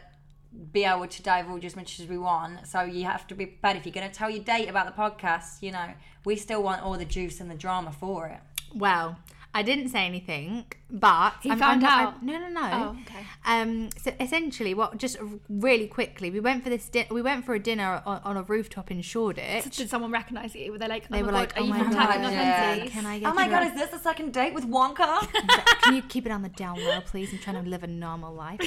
be 0.73 0.85
able 0.85 1.07
to 1.07 1.23
divulge 1.23 1.65
as 1.65 1.77
much 1.77 2.01
as 2.01 2.07
we 2.07 2.17
want. 2.19 2.67
So 2.67 2.83
you 2.83 3.05
have 3.05 3.27
to 3.29 3.35
be 3.35 3.47
prepared. 3.47 3.77
If 3.77 3.85
you're 3.87 3.93
going 3.93 4.09
to 4.11 4.15
tell 4.15 4.31
your 4.31 4.43
date 4.45 4.69
about 4.69 4.87
the 4.87 5.01
podcast, 5.03 5.61
you 5.63 5.73
know, 5.73 5.89
we 6.25 6.37
still 6.37 6.63
want 6.63 6.83
all 6.83 6.97
the 6.97 7.05
juice 7.05 7.41
and 7.41 7.51
the 7.51 7.55
drama 7.55 7.93
for 7.93 8.27
it. 8.29 8.41
Well, 8.75 9.19
I 9.53 9.63
didn't 9.63 9.89
say 9.91 10.07
anything, 10.07 10.65
but 10.91 11.35
He 11.43 11.51
I'm- 11.51 11.59
found 11.59 11.85
I'm- 11.85 12.07
out? 12.07 12.15
I- 12.23 12.25
no, 12.25 12.39
no, 12.39 12.49
no. 12.49 12.71
Oh, 12.73 12.97
okay. 13.03 13.25
Um, 13.45 13.91
so 13.97 14.13
essentially, 14.21 14.73
what 14.75 14.97
just 14.99 15.17
really 15.49 15.87
quickly, 15.89 16.31
we 16.31 16.41
went 16.41 16.63
for 16.63 16.71
this. 16.71 16.89
Di- 16.89 17.07
we 17.11 17.23
went 17.23 17.45
for 17.45 17.55
a 17.55 17.59
dinner 17.59 18.03
on, 18.07 18.21
on 18.25 18.37
a 18.37 18.43
rooftop 18.43 18.91
in 18.91 19.03
Shoreditch. 19.03 19.77
Did 19.77 19.91
someone 19.91 20.13
recognise 20.13 20.55
you? 20.55 20.71
Were 20.73 20.79
they 20.79 20.89
like, 20.89 21.05
oh 21.11 21.15
They 21.15 21.23
my 21.23 21.27
were 21.27 21.33
God, 21.33 21.39
like, 21.39 21.57
are 21.57 21.61
"Oh 21.61 21.65
you 21.65 21.71
my 21.71 21.79
from 21.81 21.93
God, 21.93 22.07
Tapping 22.07 22.23
yeah. 22.23 22.29
Authentic? 22.73 22.91
Can 22.93 23.07
I 23.07 23.19
get 23.19 23.29
Oh 23.31 23.35
my 23.35 23.49
god, 23.49 23.63
a- 23.65 23.67
is 23.67 23.75
this 23.75 23.91
the 23.91 23.99
second 23.99 24.33
date 24.33 24.55
with 24.55 24.67
Wonka? 24.69 25.29
Can 25.83 25.95
you 25.97 26.03
keep 26.03 26.25
it 26.27 26.33
on 26.33 26.43
the 26.43 26.49
down 26.51 26.83
low, 26.85 27.01
please? 27.01 27.33
I'm 27.33 27.39
trying 27.39 27.63
to 27.63 27.69
live 27.69 27.83
a 27.83 27.87
normal 27.89 28.33
life. 28.35 28.61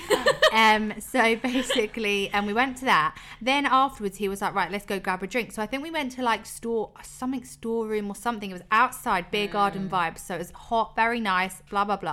um, 0.54 0.94
so 1.00 1.36
basically, 1.42 2.30
and 2.30 2.46
we 2.48 2.54
went 2.54 2.78
to 2.78 2.86
that. 2.86 3.18
Then 3.42 3.66
afterwards, 3.66 4.18
he 4.18 4.28
was 4.28 4.42
like, 4.42 4.54
"Right, 4.54 4.72
let's 4.72 4.86
go 4.86 5.00
grab 5.00 5.24
a 5.24 5.28
drink." 5.28 5.52
So 5.52 5.62
I 5.62 5.66
think 5.68 5.84
we 5.84 5.92
went 5.92 6.12
to 6.14 6.22
like 6.24 6.46
store 6.46 6.92
something 7.04 7.44
storeroom 7.46 8.10
or 8.10 8.16
something. 8.16 8.50
It 8.50 8.54
was 8.54 8.64
outside, 8.72 9.32
beer 9.32 9.48
garden 9.48 9.90
vibes. 9.90 10.20
So 10.20 10.36
it 10.36 10.40
was 10.40 10.52
hot, 10.52 10.96
very 10.96 11.20
nice, 11.20 11.62
blah 11.70 11.86
blah 11.86 11.98
blah. 11.98 12.09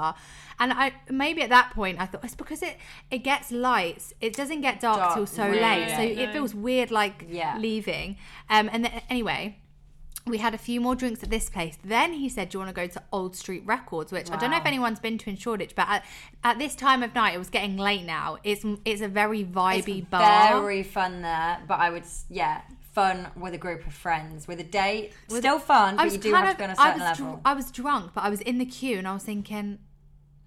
And 0.59 0.73
I 0.73 0.93
maybe 1.11 1.43
at 1.43 1.51
that 1.51 1.71
point 1.73 2.01
I 2.01 2.07
thought 2.07 2.25
it's 2.25 2.35
because 2.35 2.63
it 2.63 2.77
it 3.11 3.19
gets 3.19 3.53
lights. 3.53 4.15
It 4.21 4.35
doesn't 4.35 4.63
get 4.63 4.81
dark, 4.81 4.99
Dark, 4.99 5.15
till 5.15 5.27
so 5.27 5.45
really. 5.47 5.61
late. 5.61 5.91
So 5.91 6.03
No. 6.03 6.23
it 6.23 6.33
feels 6.33 6.55
weird, 6.55 6.91
like 6.91 7.25
Yeah. 7.29 7.59
leaving. 7.59 8.17
Um, 8.49 8.71
and 8.73 8.85
then, 8.85 9.03
anyway 9.11 9.59
we 10.27 10.39
had 10.39 10.55
a 10.55 10.59
few 10.59 10.81
more 10.81 10.97
drinks 10.97 11.23
at 11.23 11.31
this 11.31 11.49
place. 11.49 11.79
Then 11.85 12.15
he 12.15 12.29
said, 12.29 12.49
"Do 12.49 12.57
you 12.57 12.65
want 12.65 12.75
to 12.75 12.81
go 12.81 12.87
to 12.89 13.03
Old 13.13 13.37
Street 13.37 13.63
Records?" 13.65 14.11
Which 14.11 14.31
I 14.31 14.37
don't 14.37 14.51
know 14.51 14.57
if 14.57 14.67
anyone's 14.67 14.99
been 14.99 15.19
to 15.19 15.31
in 15.31 15.37
Shoreditch, 15.37 15.75
but 15.77 15.89
at, 15.89 16.05
at 16.43 16.59
this 16.59 16.75
time 16.75 17.03
of 17.03 17.15
night, 17.15 17.35
it 17.35 17.39
was 17.39 17.51
getting 17.51 17.77
late 17.77 18.05
now. 18.05 18.39
It's 18.43 18.65
it's 18.85 19.01
a 19.01 19.09
very 19.09 19.45
vibey 19.45 20.01
It's 20.01 20.09
bar. 20.09 20.61
Very 20.61 20.83
fun 20.83 21.23
there, 21.23 21.63
but 21.69 21.79
I 21.79 21.91
would, 21.91 22.05
yeah, 22.29 22.63
fun 22.93 23.29
with 23.37 23.55
a 23.55 23.59
group 23.59 23.87
of 23.87 23.95
friends. 23.95 24.49
With 24.49 24.59
a 24.59 24.65
date, 24.65 25.13
still 25.29 25.61
fun, 25.61 25.97
but 25.97 26.11
you 26.11 26.19
do 26.19 26.35
have 26.35 26.53
to 26.53 26.59
be 26.59 26.65
on 26.65 26.71
a 26.71 26.77
certain 26.77 27.01
was, 27.01 27.21
level. 27.21 27.41
I 27.45 27.55
was 27.55 27.71
drunk, 27.71 28.13
but 28.15 28.25
I 28.25 28.29
was 28.29 28.41
in 28.41 28.59
the 28.59 28.67
queue 28.67 28.99
and 28.99 29.07
I 29.07 29.15
was 29.15 29.23
thinking, 29.23 29.79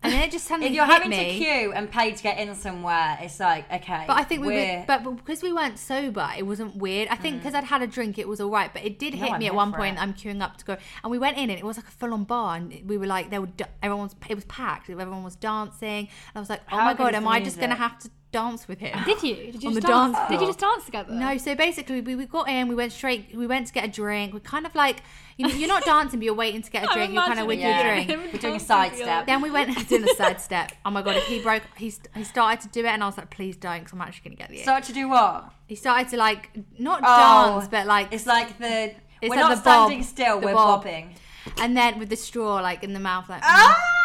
and 0.01 0.13
then 0.13 0.24
it 0.24 0.31
just 0.31 0.46
suddenly 0.48 0.68
if 0.68 0.74
you're 0.74 0.86
having 0.86 1.10
me. 1.10 1.34
to 1.34 1.38
queue 1.46 1.74
and 1.74 1.92
pay 1.92 2.12
to 2.13 2.24
get 2.24 2.38
in 2.40 2.56
somewhere, 2.56 3.18
it's 3.22 3.40
like 3.40 3.72
okay. 3.72 4.06
But 4.07 4.18
I 4.18 4.24
think 4.24 4.42
we 4.42 4.48
we're, 4.48 4.84
but, 4.88 5.04
but 5.04 5.12
because 5.18 5.44
we 5.44 5.51
weren't 5.51 5.78
sober, 5.78 6.30
it 6.38 6.44
wasn't 6.44 6.75
weird. 6.78 7.10
I 7.10 7.16
think 7.16 7.38
because 7.38 7.54
I'd 7.54 7.66
had 7.66 7.81
a 7.81 7.88
drink, 7.88 8.18
it 8.18 8.28
was 8.28 8.40
all 8.40 8.50
right. 8.50 8.72
But 8.74 8.86
it 8.86 8.98
did 8.98 9.13
Mm. 9.13 9.19
No, 9.19 9.25
hit 9.25 9.34
I'm 9.34 9.40
me 9.40 9.48
at 9.48 9.56
one 9.56 9.74
point. 9.74 9.98
it. 9.98 10.01
I'm 10.01 10.13
queuing 10.13 10.42
up 10.42 10.57
to 10.57 10.66
go, 10.66 10.78
and 11.04 11.12
we 11.12 11.18
went 11.19 11.38
in, 11.38 11.50
and 11.50 11.60
it 11.60 11.66
was 11.66 11.78
like 11.78 11.88
a 11.88 11.92
full 11.92 12.13
on 12.13 12.24
bar, 12.24 12.56
and 12.56 12.81
we 12.88 12.98
were 12.98 13.07
like, 13.07 13.30
there 13.30 13.42
were 13.42 13.48
d- 13.48 13.66
everyone 13.84 14.04
was 14.06 14.16
it 14.30 14.36
was 14.36 14.46
packed, 14.46 14.90
everyone 14.90 15.24
was 15.24 15.36
dancing. 15.36 16.07
And 16.07 16.36
I 16.36 16.40
was 16.40 16.50
like, 16.50 16.62
oh 16.72 16.78
How 16.78 16.86
my 16.86 16.94
god, 16.94 17.13
am 17.16 17.28
I 17.28 17.40
just 17.42 17.60
gonna 17.60 17.75
have 17.75 17.98
to 18.00 18.10
dance 18.31 18.67
with 18.67 18.79
him? 18.79 18.97
Did 19.05 19.23
you? 19.23 19.35
Did 19.51 19.63
you 19.63 19.69
On 19.69 19.73
just 19.75 19.81
the 19.85 19.91
dance? 19.91 20.15
dance 20.15 20.29
Did 20.29 20.41
you 20.41 20.47
just 20.47 20.59
dance 20.59 20.85
together? 20.85 21.11
No, 21.13 21.37
so 21.37 21.55
basically 21.55 22.01
we, 22.01 22.15
we 22.15 22.25
got 22.25 22.47
in, 22.49 22.67
we 22.67 22.75
went 22.75 22.91
straight, 22.91 23.35
we 23.35 23.47
went 23.47 23.67
to 23.67 23.73
get 23.73 23.85
a 23.85 23.87
drink. 23.87 24.33
We're 24.33 24.39
kind 24.41 24.65
of 24.65 24.75
like, 24.75 24.97
you 25.37 25.47
know, 25.47 25.53
you're 25.53 25.67
not 25.67 25.83
dancing, 25.93 26.19
but 26.19 26.25
you're 26.25 26.33
waiting 26.35 26.61
to 26.61 26.69
get 26.71 26.83
a 26.83 26.89
I'm 26.89 26.95
drink. 26.97 27.13
You're 27.13 27.23
kind 27.23 27.39
of 27.39 27.47
with 27.47 27.59
imagining 27.59 28.07
your 28.09 28.17
drink. 28.17 28.33
We're 28.33 28.39
doing 28.39 28.55
a 28.55 28.59
Dancing 28.59 28.67
side 28.67 28.95
step. 28.95 29.25
Then 29.25 29.41
we 29.41 29.51
went 29.51 29.87
doing 29.89 30.03
a 30.03 30.13
sidestep. 30.15 30.71
Oh 30.85 30.91
my 30.91 31.01
god, 31.01 31.15
if 31.17 31.25
he 31.25 31.41
broke, 31.41 31.63
he, 31.77 31.93
he 32.15 32.23
started 32.23 32.61
to 32.61 32.67
do 32.69 32.81
it, 32.81 32.89
and 32.89 33.03
I 33.03 33.05
was 33.07 33.17
like, 33.17 33.29
please 33.31 33.55
don't, 33.55 33.79
because 33.79 33.93
I'm 33.93 34.01
actually 34.01 34.29
gonna 34.29 34.35
get 34.37 34.49
the 34.49 34.55
itch. 34.57 34.63
Start 34.63 34.83
to 34.85 34.93
do 34.93 35.09
what? 35.09 35.51
He 35.67 35.75
started 35.75 36.09
to 36.09 36.17
like 36.17 36.49
not 36.77 37.01
Oh, 37.03 37.55
dance, 37.57 37.67
but 37.69 37.87
like, 37.87 38.13
It's 38.13 38.25
like 38.27 38.57
the 38.59 38.93
It's 39.21 39.29
we're 39.29 39.29
like 39.29 39.39
not 39.39 39.49
the 39.57 39.61
bob, 39.63 39.87
standing 39.87 40.03
still, 40.03 40.39
the 40.39 40.47
we're 40.47 40.53
bob. 40.53 40.83
bobbing. 40.83 41.15
and 41.61 41.75
then 41.75 41.99
with 41.99 42.09
the 42.09 42.15
straw 42.15 42.55
like 42.61 42.83
in 42.83 42.93
the 42.93 42.99
mouth, 42.99 43.27
like. 43.29 43.41
Ah! 43.43 43.95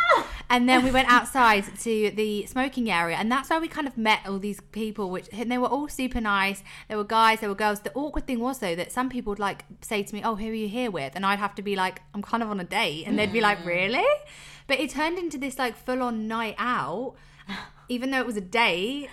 And 0.51 0.69
then 0.69 0.85
we 0.85 0.91
went 0.91 1.11
outside 1.11 1.65
to 1.81 2.11
the 2.15 2.47
smoking 2.47 2.91
area, 2.91 3.17
and 3.17 3.33
that's 3.33 3.51
where 3.51 3.61
we 3.61 3.67
kind 3.67 3.87
of 3.89 3.97
met 3.99 4.21
all 4.27 4.39
these 4.39 4.61
people. 4.73 5.11
Which 5.11 5.29
and 5.33 5.51
they 5.51 5.59
were 5.59 5.67
all 5.69 5.89
super 5.89 6.21
nice. 6.21 6.63
There 6.89 6.97
were 6.97 7.05
guys, 7.05 7.41
there 7.41 7.49
were 7.49 7.55
girls. 7.55 7.81
The 7.81 7.93
awkward 7.95 8.27
thing 8.27 8.41
was 8.41 8.59
though 8.59 8.77
that 8.77 8.93
some 8.93 9.09
people 9.09 9.31
would 9.33 9.39
like 9.39 9.65
say 9.81 10.03
to 10.03 10.15
me, 10.15 10.23
"Oh, 10.23 10.37
who 10.37 10.49
are 10.49 10.55
you 10.55 10.69
here 10.69 10.91
with?" 10.91 11.13
And 11.17 11.25
I'd 11.27 11.39
have 11.41 11.55
to 11.57 11.63
be 11.63 11.75
like, 11.75 12.03
"I'm 12.13 12.23
kind 12.23 12.43
of 12.43 12.51
on 12.51 12.61
a 12.61 12.65
date," 12.65 13.05
and 13.07 13.19
they'd 13.19 13.33
be 13.33 13.41
Mm. 13.41 13.43
like, 13.43 13.67
"Really?" 13.67 14.05
But 14.67 14.79
it 14.81 14.91
turned 14.91 15.19
into 15.19 15.39
this 15.39 15.59
like 15.59 15.77
full 15.77 16.03
on 16.03 16.29
night 16.29 16.55
out, 16.59 17.15
even 17.89 18.11
though 18.11 18.21
it 18.21 18.27
was 18.27 18.37
a 18.37 18.41
date. 18.43 19.09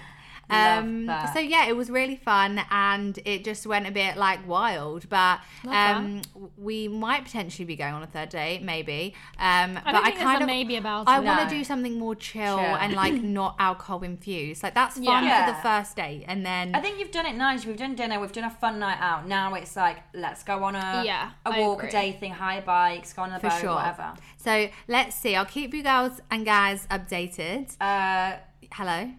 Love 0.51 0.84
Um, 0.84 1.12
so 1.34 1.39
yeah, 1.39 1.67
it 1.67 1.75
was 1.75 1.89
really 1.89 2.15
fun, 2.15 2.62
and 2.70 3.17
it 3.25 3.43
just 3.43 3.65
went 3.65 3.88
a 3.88 3.91
bit 3.91 4.17
like 4.17 4.48
wild. 4.48 5.08
But 5.10 5.39
Love 5.63 5.74
um, 5.98 6.22
we 6.58 6.88
might 6.88 7.24
potentially 7.24 7.65
be 7.65 7.75
going 7.75 7.93
on 7.93 8.03
a 8.03 8.08
third 8.08 8.29
date, 8.29 8.62
maybe. 8.62 9.13
Um, 9.39 9.77
I 9.86 9.91
but 9.91 10.03
I 10.03 10.12
kind 10.12 10.41
of 10.41 10.48
maybe 10.48 10.75
about 10.75 11.08
I 11.08 11.20
want 11.20 11.50
to 11.50 11.55
do 11.55 11.63
something 11.63 11.98
more 11.98 12.15
chill, 12.15 12.58
Chill. 12.58 12.75
and 12.75 12.93
like 12.93 13.13
not 13.39 13.55
alcohol 13.60 14.03
infused. 14.03 14.63
Like 14.63 14.74
that's 14.75 14.96
fun 14.96 15.24
Yeah. 15.24 15.46
for 15.46 15.51
the 15.53 15.62
first 15.62 15.96
date, 15.96 16.25
and 16.27 16.46
then 16.46 16.75
I 16.75 16.81
think 16.81 17.00
you've 17.00 17.12
done 17.12 17.25
it 17.25 17.36
nice. 17.36 17.65
We've 17.65 17.77
done 17.77 17.96
dinner. 17.96 18.20
We've 18.20 18.31
done 18.31 18.43
a 18.46 18.50
fun 18.50 18.79
night 18.79 18.98
out. 19.00 19.27
Now 19.27 19.53
it's 19.55 19.75
like 19.75 19.98
let's 20.13 20.43
go 20.43 20.63
on 20.63 20.75
a 20.75 21.03
Yeah, 21.05 21.31
a 21.46 21.50
I 21.50 21.60
walk, 21.60 21.79
agree. 21.79 21.89
a 21.89 21.91
day 21.91 22.12
thing, 22.20 22.31
hire 22.31 22.62
bikes, 22.62 23.13
go 23.13 23.22
on 23.24 23.29
the 23.31 23.39
for 23.39 23.50
boat, 23.50 23.60
sure. 23.62 23.75
whatever. 23.75 24.13
So 24.38 24.67
let's 24.88 25.15
see. 25.15 25.36
I'll 25.36 25.46
keep 25.46 25.74
you 25.74 25.84
girls 25.84 26.20
and 26.29 26.46
guys 26.46 26.88
updated. 26.91 27.75
Uh, 27.79 28.38
Hello. 28.72 29.12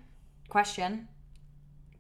question: 0.49 1.09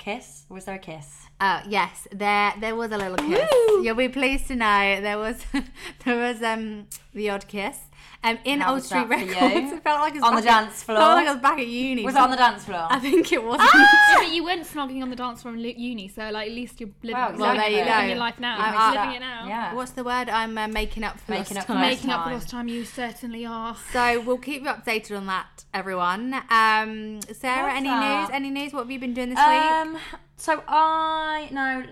Kiss? 0.02 0.46
Was 0.48 0.64
there 0.64 0.74
a 0.74 0.78
kiss? 0.80 1.28
Uh, 1.38 1.62
yes, 1.68 2.08
there 2.10 2.52
there 2.58 2.74
was 2.74 2.90
a 2.90 2.98
little 2.98 3.16
kiss. 3.16 3.48
You'll 3.84 3.94
be 3.94 4.08
pleased 4.08 4.48
to 4.48 4.56
know 4.56 5.00
there 5.00 5.16
was 5.16 5.46
there 6.04 6.16
was 6.16 6.42
um 6.42 6.88
the 7.14 7.30
odd 7.30 7.46
kiss. 7.46 7.78
Um, 8.24 8.38
in 8.44 8.60
How 8.60 8.74
Old 8.74 8.84
Street 8.84 9.08
that 9.08 9.18
Records, 9.18 9.72
it 9.72 9.82
felt 9.82 10.00
like 10.00 10.14
it 10.14 10.20
was 10.20 10.24
On 10.24 10.36
the 10.36 10.42
back 10.42 10.50
at- 10.52 10.64
dance 10.66 10.82
floor? 10.84 10.98
Felt 10.98 11.16
like 11.16 11.26
I 11.26 11.32
was 11.32 11.42
back 11.42 11.58
at 11.58 11.66
uni. 11.66 12.04
Was 12.04 12.14
it 12.14 12.20
on 12.20 12.30
the 12.30 12.36
dance 12.36 12.64
floor? 12.64 12.86
I 12.88 12.98
think 13.00 13.32
it 13.32 13.42
was. 13.42 13.58
Yeah, 13.74 14.18
but 14.18 14.32
you 14.32 14.44
weren't 14.44 14.62
snogging 14.64 15.02
on 15.02 15.10
the 15.10 15.16
dance 15.16 15.42
floor 15.42 15.54
in 15.54 15.60
uni, 15.60 16.06
so 16.08 16.30
like 16.30 16.48
at 16.48 16.54
least 16.54 16.80
you're 16.80 16.90
living, 17.02 17.14
Well, 17.16 17.30
living, 17.30 17.40
well, 17.40 17.56
there 17.56 17.68
you 17.70 17.84
living 17.84 18.08
your 18.10 18.18
life 18.18 18.38
now. 18.38 18.56
I- 18.58 18.70
You're 18.70 18.78
I- 19.00 19.02
living 19.04 19.16
it 19.16 19.20
now. 19.20 19.46
yeah. 19.48 19.74
What's 19.74 19.90
the 19.92 20.04
word? 20.04 20.28
I'm 20.28 20.56
uh, 20.56 20.68
making 20.68 21.02
up 21.02 21.18
for 21.18 21.32
Making 21.32 21.56
lost 21.56 21.56
up 21.56 21.62
for 21.66 21.72
time. 21.72 21.82
lost 21.82 21.90
Making 21.96 22.10
up 22.10 22.20
for 22.20 22.24
time. 22.28 22.34
lost 22.34 22.48
time, 22.50 22.68
you 22.68 22.84
certainly 22.84 23.44
are. 23.46 23.76
So 23.92 24.20
we'll 24.20 24.38
keep 24.38 24.62
you 24.62 24.68
updated 24.68 25.16
on 25.16 25.26
that, 25.26 25.64
everyone. 25.74 26.34
Um, 26.48 27.20
Sarah, 27.32 27.64
What's 27.64 27.76
any 27.78 27.88
up? 27.88 28.28
news? 28.28 28.34
Any 28.36 28.50
news? 28.50 28.72
What 28.72 28.80
have 28.80 28.90
you 28.92 28.98
been 29.00 29.14
doing 29.14 29.30
this 29.30 29.38
week? 29.38 30.00
So 30.42 30.60
I 30.66 31.48
no, 31.52 31.84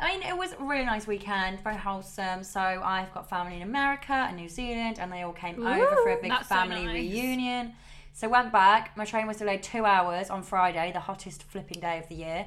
I 0.00 0.08
mean 0.12 0.22
it 0.26 0.36
was 0.36 0.54
a 0.58 0.64
really 0.64 0.84
nice 0.84 1.06
weekend, 1.06 1.60
very 1.60 1.76
wholesome. 1.76 2.42
So 2.42 2.58
I've 2.60 3.14
got 3.14 3.28
family 3.30 3.54
in 3.54 3.62
America 3.62 4.12
and 4.12 4.36
New 4.36 4.48
Zealand, 4.48 4.98
and 4.98 5.12
they 5.12 5.22
all 5.22 5.32
came 5.32 5.64
over 5.64 5.86
for 6.02 6.10
a 6.10 6.20
big 6.20 6.32
that's 6.32 6.48
so 6.48 6.56
family 6.56 6.84
nice. 6.84 6.94
reunion. 6.96 7.74
So 8.12 8.28
went 8.28 8.50
back. 8.50 8.96
My 8.96 9.04
train 9.04 9.28
was 9.28 9.36
delayed 9.36 9.62
two 9.62 9.84
hours 9.84 10.30
on 10.30 10.42
Friday, 10.42 10.90
the 10.92 10.98
hottest 10.98 11.44
flipping 11.44 11.80
day 11.80 12.00
of 12.00 12.08
the 12.08 12.16
year. 12.16 12.46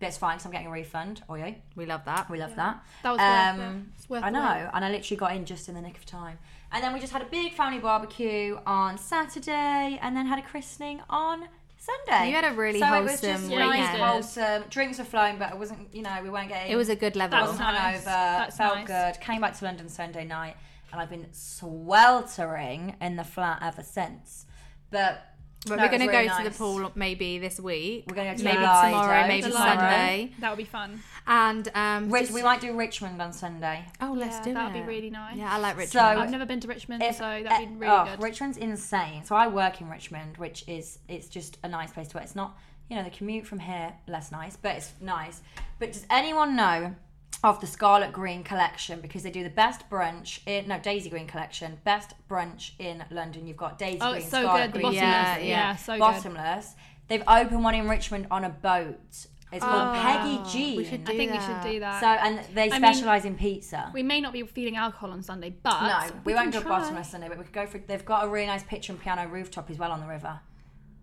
But 0.00 0.08
it's 0.08 0.18
fine 0.18 0.34
because 0.38 0.46
I'm 0.46 0.50
getting 0.50 0.66
a 0.66 0.72
refund. 0.72 1.22
Oh 1.28 1.36
yeah, 1.36 1.52
We 1.76 1.86
love 1.86 2.04
that. 2.06 2.28
we 2.28 2.38
love 2.40 2.56
that. 2.56 2.82
That 3.04 3.10
was 3.12 3.20
worth 3.20 3.60
Um, 3.70 3.92
it. 4.10 4.24
I 4.24 4.30
know, 4.30 4.70
and 4.74 4.84
I 4.84 4.90
literally 4.90 5.18
got 5.18 5.36
in 5.36 5.44
just 5.44 5.68
in 5.68 5.76
the 5.76 5.82
nick 5.82 5.98
of 5.98 6.04
time. 6.04 6.38
And 6.72 6.82
then 6.82 6.92
we 6.92 6.98
just 6.98 7.12
had 7.12 7.22
a 7.22 7.26
big 7.26 7.52
family 7.54 7.78
barbecue 7.78 8.58
on 8.66 8.98
Saturday, 8.98 10.00
and 10.02 10.16
then 10.16 10.26
had 10.26 10.40
a 10.40 10.42
christening 10.42 11.00
on 11.08 11.46
Sunday. 11.80 12.28
You 12.28 12.34
had 12.34 12.44
a 12.44 12.54
really 12.54 12.78
so 12.78 12.94
it 12.94 13.02
was 13.02 13.20
just 13.22 13.24
wholesome 13.24 13.58
nice, 13.58 13.78
weekend. 13.78 14.02
wholesome. 14.02 14.64
Drinks 14.68 14.98
were 14.98 15.04
flowing, 15.04 15.38
but 15.38 15.50
it 15.50 15.58
wasn't. 15.58 15.94
You 15.94 16.02
know, 16.02 16.20
we 16.22 16.28
weren't 16.28 16.50
getting. 16.50 16.70
It 16.70 16.76
was 16.76 16.90
a 16.90 16.94
good 16.96 17.16
level. 17.16 17.38
That's 17.38 17.52
wasn't 17.52 17.68
nice. 17.68 18.00
hungover. 18.00 18.04
That's 18.04 18.56
felt 18.58 18.86
nice. 18.86 19.14
good. 19.14 19.20
Came 19.22 19.40
back 19.40 19.58
to 19.58 19.64
London 19.64 19.88
Sunday 19.88 20.26
night, 20.26 20.56
and 20.92 21.00
I've 21.00 21.08
been 21.08 21.26
sweltering 21.32 22.96
in 23.00 23.16
the 23.16 23.24
flat 23.24 23.60
ever 23.62 23.82
since. 23.82 24.44
But 24.90 25.22
But 25.66 25.76
no, 25.76 25.82
we're 25.82 25.88
going 25.88 26.00
to 26.00 26.06
really 26.08 26.28
go 26.28 26.38
to 26.38 26.48
the 26.48 26.56
pool 26.56 26.90
maybe 26.94 27.38
this 27.38 27.60
week. 27.60 28.04
We're 28.08 28.16
gonna 28.16 28.30
go 28.32 28.38
to 28.38 28.44
maybe 28.44 28.56
the 28.56 28.62
Lido, 28.62 28.82
tomorrow, 28.82 29.28
maybe 29.28 29.42
The. 29.42 29.52
Sunday. 29.52 30.32
That 30.38 30.50
would 30.50 30.56
be 30.56 30.64
fun. 30.64 31.02
And 31.26 31.68
um, 31.74 32.10
Rich, 32.10 32.22
just- 32.22 32.34
we 32.34 32.42
might 32.42 32.62
do 32.62 32.74
Richmond 32.74 33.20
on 33.20 33.34
Sunday. 33.34 33.84
oh, 34.00 34.14
let's 34.16 34.36
Yeah, 34.36 34.42
do 34.42 34.54
that 34.54 34.60
That 34.60 34.72
would 34.72 34.80
be 34.86 34.88
really 34.88 35.10
nice. 35.10 35.36
Yeah, 35.36 35.52
I 35.52 35.58
like 35.58 35.76
Richmond. 35.76 35.92
So- 35.92 36.00
I've 36.22 36.30
never 36.30 36.46
been 36.46 36.60
to 36.60 36.68
Richmond, 36.68 37.02
If- 37.02 37.16
so 37.16 37.42
that'd 37.44 37.68
be 37.68 37.74
really 37.74 37.92
oh, 37.92 38.06
good. 38.06 38.22
Richmond's 38.22 38.56
insane. 38.56 39.24
So 39.24 39.36
I 39.36 39.48
work 39.48 39.82
in 39.82 39.90
Richmond, 39.90 40.38
which 40.38 40.64
is 40.66 40.98
it's 41.08 41.28
just 41.28 41.58
a 41.62 41.68
nice 41.68 41.92
place 41.92 42.08
to 42.08 42.16
work. 42.16 42.24
It's 42.24 42.34
not, 42.36 42.56
you 42.88 42.96
know, 42.96 43.04
the 43.04 43.10
commute 43.10 43.46
from 43.46 43.58
here 43.58 43.92
less 44.08 44.32
nice, 44.32 44.56
but 44.56 44.76
it's 44.76 44.92
nice. 45.00 45.42
But 45.78 45.92
does 45.92 46.06
anyone 46.08 46.56
know 46.56 46.94
of 47.42 47.60
the 47.60 47.66
Scarlett 47.66 48.12
Green 48.12 48.42
collection? 48.44 49.00
Because 49.00 49.22
they 49.22 49.30
do 49.30 49.42
the 49.42 49.50
best 49.50 49.88
brunch 49.90 50.40
in 50.46 50.68
no 50.68 50.78
Daisy 50.78 51.10
Green 51.10 51.26
collection, 51.26 51.78
best 51.84 52.14
brunch 52.28 52.72
in 52.78 53.04
London. 53.10 53.46
You've 53.46 53.56
got 53.56 53.78
Daisy 53.78 53.98
oh, 54.00 54.12
Green, 54.12 54.22
so 54.22 54.42
Scarlett 54.42 54.72
good. 54.72 54.72
Green, 54.72 54.82
bottomless. 54.82 55.02
Yeah, 55.02 55.38
Yeah, 55.38 55.44
yeah. 55.44 55.76
so 55.76 55.92
good. 55.94 56.00
bottomless. 56.00 56.74
They've 57.08 57.24
opened 57.26 57.64
one 57.64 57.74
in 57.74 57.88
Richmond 57.88 58.26
on 58.30 58.44
a 58.44 58.50
boat. 58.50 59.26
It's 59.52 59.64
called 59.64 59.96
Oh, 59.96 60.00
Peggy 60.00 60.50
Jean. 60.52 60.76
we 60.76 60.84
should 60.84 61.00
I 61.10 61.16
think 61.16 61.32
we 61.32 61.40
should 61.40 61.60
do 61.62 61.80
that. 61.80 62.00
so 62.00 62.06
and 62.06 62.38
they 62.54 62.70
I 62.70 62.78
mean, 62.78 62.94
specialize 62.94 63.24
in 63.24 63.34
pizza. 63.34 63.90
we 63.92 64.04
may 64.04 64.20
not 64.20 64.32
be 64.32 64.44
feeding 64.44 64.76
alcohol 64.76 65.10
on 65.10 65.24
Sunday, 65.24 65.50
but 65.62 65.80
No, 65.88 66.16
we, 66.24 66.34
won't 66.34 66.52
can 66.52 66.60
do 66.62 66.68
try. 66.68 66.78
bottomless 66.78 67.10
Sunday, 67.10 67.26
but 67.28 67.36
we 67.36 67.42
could 67.42 67.52
go 67.52 67.66
for. 67.66 67.78
They've 67.78 68.04
got 68.04 68.24
a 68.24 68.28
really 68.28 68.46
nice 68.46 68.62
Pitcher 68.62 68.92
and 68.92 69.02
Piano 69.02 69.26
rooftop 69.28 69.68
as 69.68 69.76
well 69.76 69.90
on 69.90 69.98
the 70.00 70.06
river. 70.06 70.38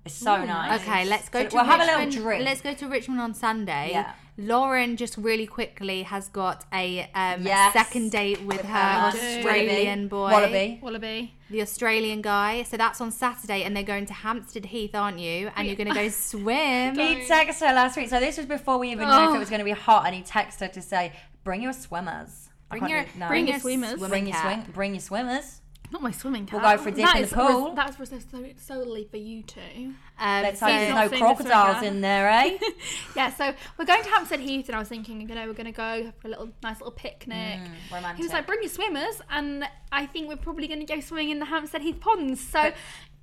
It's 0.07 0.15
so 0.15 0.35
Ooh, 0.41 0.45
nice. 0.45 0.81
Okay, 0.81 1.05
let's 1.05 1.29
go 1.29 1.43
So 1.43 1.49
to 1.49 1.55
we'll 1.55 1.65
have 1.65 1.79
a 1.79 1.83
Richmond. 1.85 2.09
little 2.13 2.23
drink. 2.23 2.45
Let's 2.45 2.61
go 2.61 2.73
to 2.73 2.87
Richmond 2.87 3.21
on 3.21 3.33
Sunday. 3.33 3.89
Yeah. 3.91 4.11
Lauren 4.39 4.97
just 4.97 5.17
really 5.17 5.47
quickly 5.47 6.03
has 6.03 6.29
got 6.29 6.63
a 6.71 7.09
um, 7.15 7.41
Yes. 7.43 7.73
second 7.73 8.11
date 8.11 8.39
with, 8.41 8.57
With 8.57 8.65
her 8.67 8.71
her 8.77 9.07
Australian 9.07 10.07
boy, 10.07 10.29
Wallaby. 10.31 10.79
Wallaby. 10.81 11.33
the 11.49 11.61
Australian 11.63 12.21
guy. 12.21 12.61
So 12.63 12.77
that's 12.77 13.01
on 13.01 13.11
Saturday, 13.11 13.63
and 13.63 13.75
they're 13.75 13.83
going 13.95 14.05
to 14.07 14.13
Hampstead 14.13 14.65
Heath, 14.67 14.93
aren't 14.93 15.17
you? 15.19 15.49
And 15.55 15.65
you're 15.67 15.75
going 15.75 15.87
to 15.89 15.95
go 15.95 16.09
swim. 16.09 16.95
Don't- 16.95 17.17
He 17.21 17.25
texted 17.25 17.67
her 17.67 17.73
last 17.73 17.97
week, 17.97 18.09
so 18.09 18.19
this 18.19 18.37
was 18.37 18.45
before 18.45 18.77
we 18.77 18.91
even 18.91 19.07
knew 19.07 19.13
if 19.13 19.29
Oh. 19.29 19.35
it 19.35 19.39
was 19.39 19.49
going 19.49 19.59
to 19.59 19.65
be 19.65 19.71
hot, 19.71 20.05
and 20.05 20.13
he 20.13 20.21
texted 20.21 20.59
her 20.59 20.67
to 20.67 20.81
say, 20.81 21.13
"Bring 21.43 21.61
your 21.63 21.73
swimmers." 21.73 22.49
Bring 22.69 22.89
your, 22.89 23.05
no. 23.17 23.29
bring 23.29 23.47
your 23.47 23.53
your 23.55 23.59
swimmers. 23.61 23.97
bring 24.09 24.27
your 24.27 24.35
cap. 24.35 24.43
swing, 24.65 24.73
bring 24.73 24.93
your 24.93 24.99
swimmers. 24.99 25.61
Not 25.89 26.01
my 26.01 26.11
swimming 26.11 26.45
cap. 26.45 26.61
We'll 26.61 26.69
go 26.75 26.83
for 26.83 26.89
a 26.89 26.91
dip 26.91 27.05
That 27.05 27.15
in 27.15 27.21
the 27.23 27.27
pool. 27.35 27.67
res- 27.67 27.75
that's 27.75 27.99
reserved 27.99 28.29
so- 28.29 28.45
solely 28.57 29.07
for 29.09 29.15
you 29.17 29.41
two. 29.43 29.93
Um, 30.19 30.43
Let's 30.43 30.59
so- 30.59 30.65
hope 30.65 30.75
there's 30.75 31.11
no 31.11 31.17
crocodiles 31.17 31.83
in 31.83 32.01
there, 32.01 32.27
eh? 32.29 32.57
Yeah, 33.15 33.33
so 33.33 33.53
we're 33.77 33.85
going 33.85 34.03
to 34.03 34.09
Hampstead 34.09 34.41
Heath, 34.41 34.67
and 34.67 34.75
I 34.75 34.79
was 34.79 34.89
thinking, 34.89 35.21
you 35.21 35.27
know, 35.33 35.47
we're 35.47 35.53
going 35.53 35.65
to 35.65 35.71
go 35.71 36.11
for 36.19 36.27
a 36.27 36.31
little 36.31 36.49
nice 36.61 36.77
little 36.79 36.91
picnic. 36.91 37.59
Mm, 37.61 37.69
romantic. 37.93 38.17
He 38.17 38.23
was 38.23 38.33
like, 38.33 38.45
bring 38.45 38.59
your 38.61 38.69
swimmers, 38.69 39.21
and 39.29 39.63
I 39.91 40.05
think 40.07 40.27
we're 40.27 40.35
probably 40.35 40.67
going 40.67 40.85
to 40.85 40.93
go 40.93 40.99
swimming 40.99 41.29
in 41.29 41.39
the 41.39 41.45
Hampstead 41.45 41.81
Heath 41.81 41.99
ponds. 42.01 42.41
So, 42.41 42.71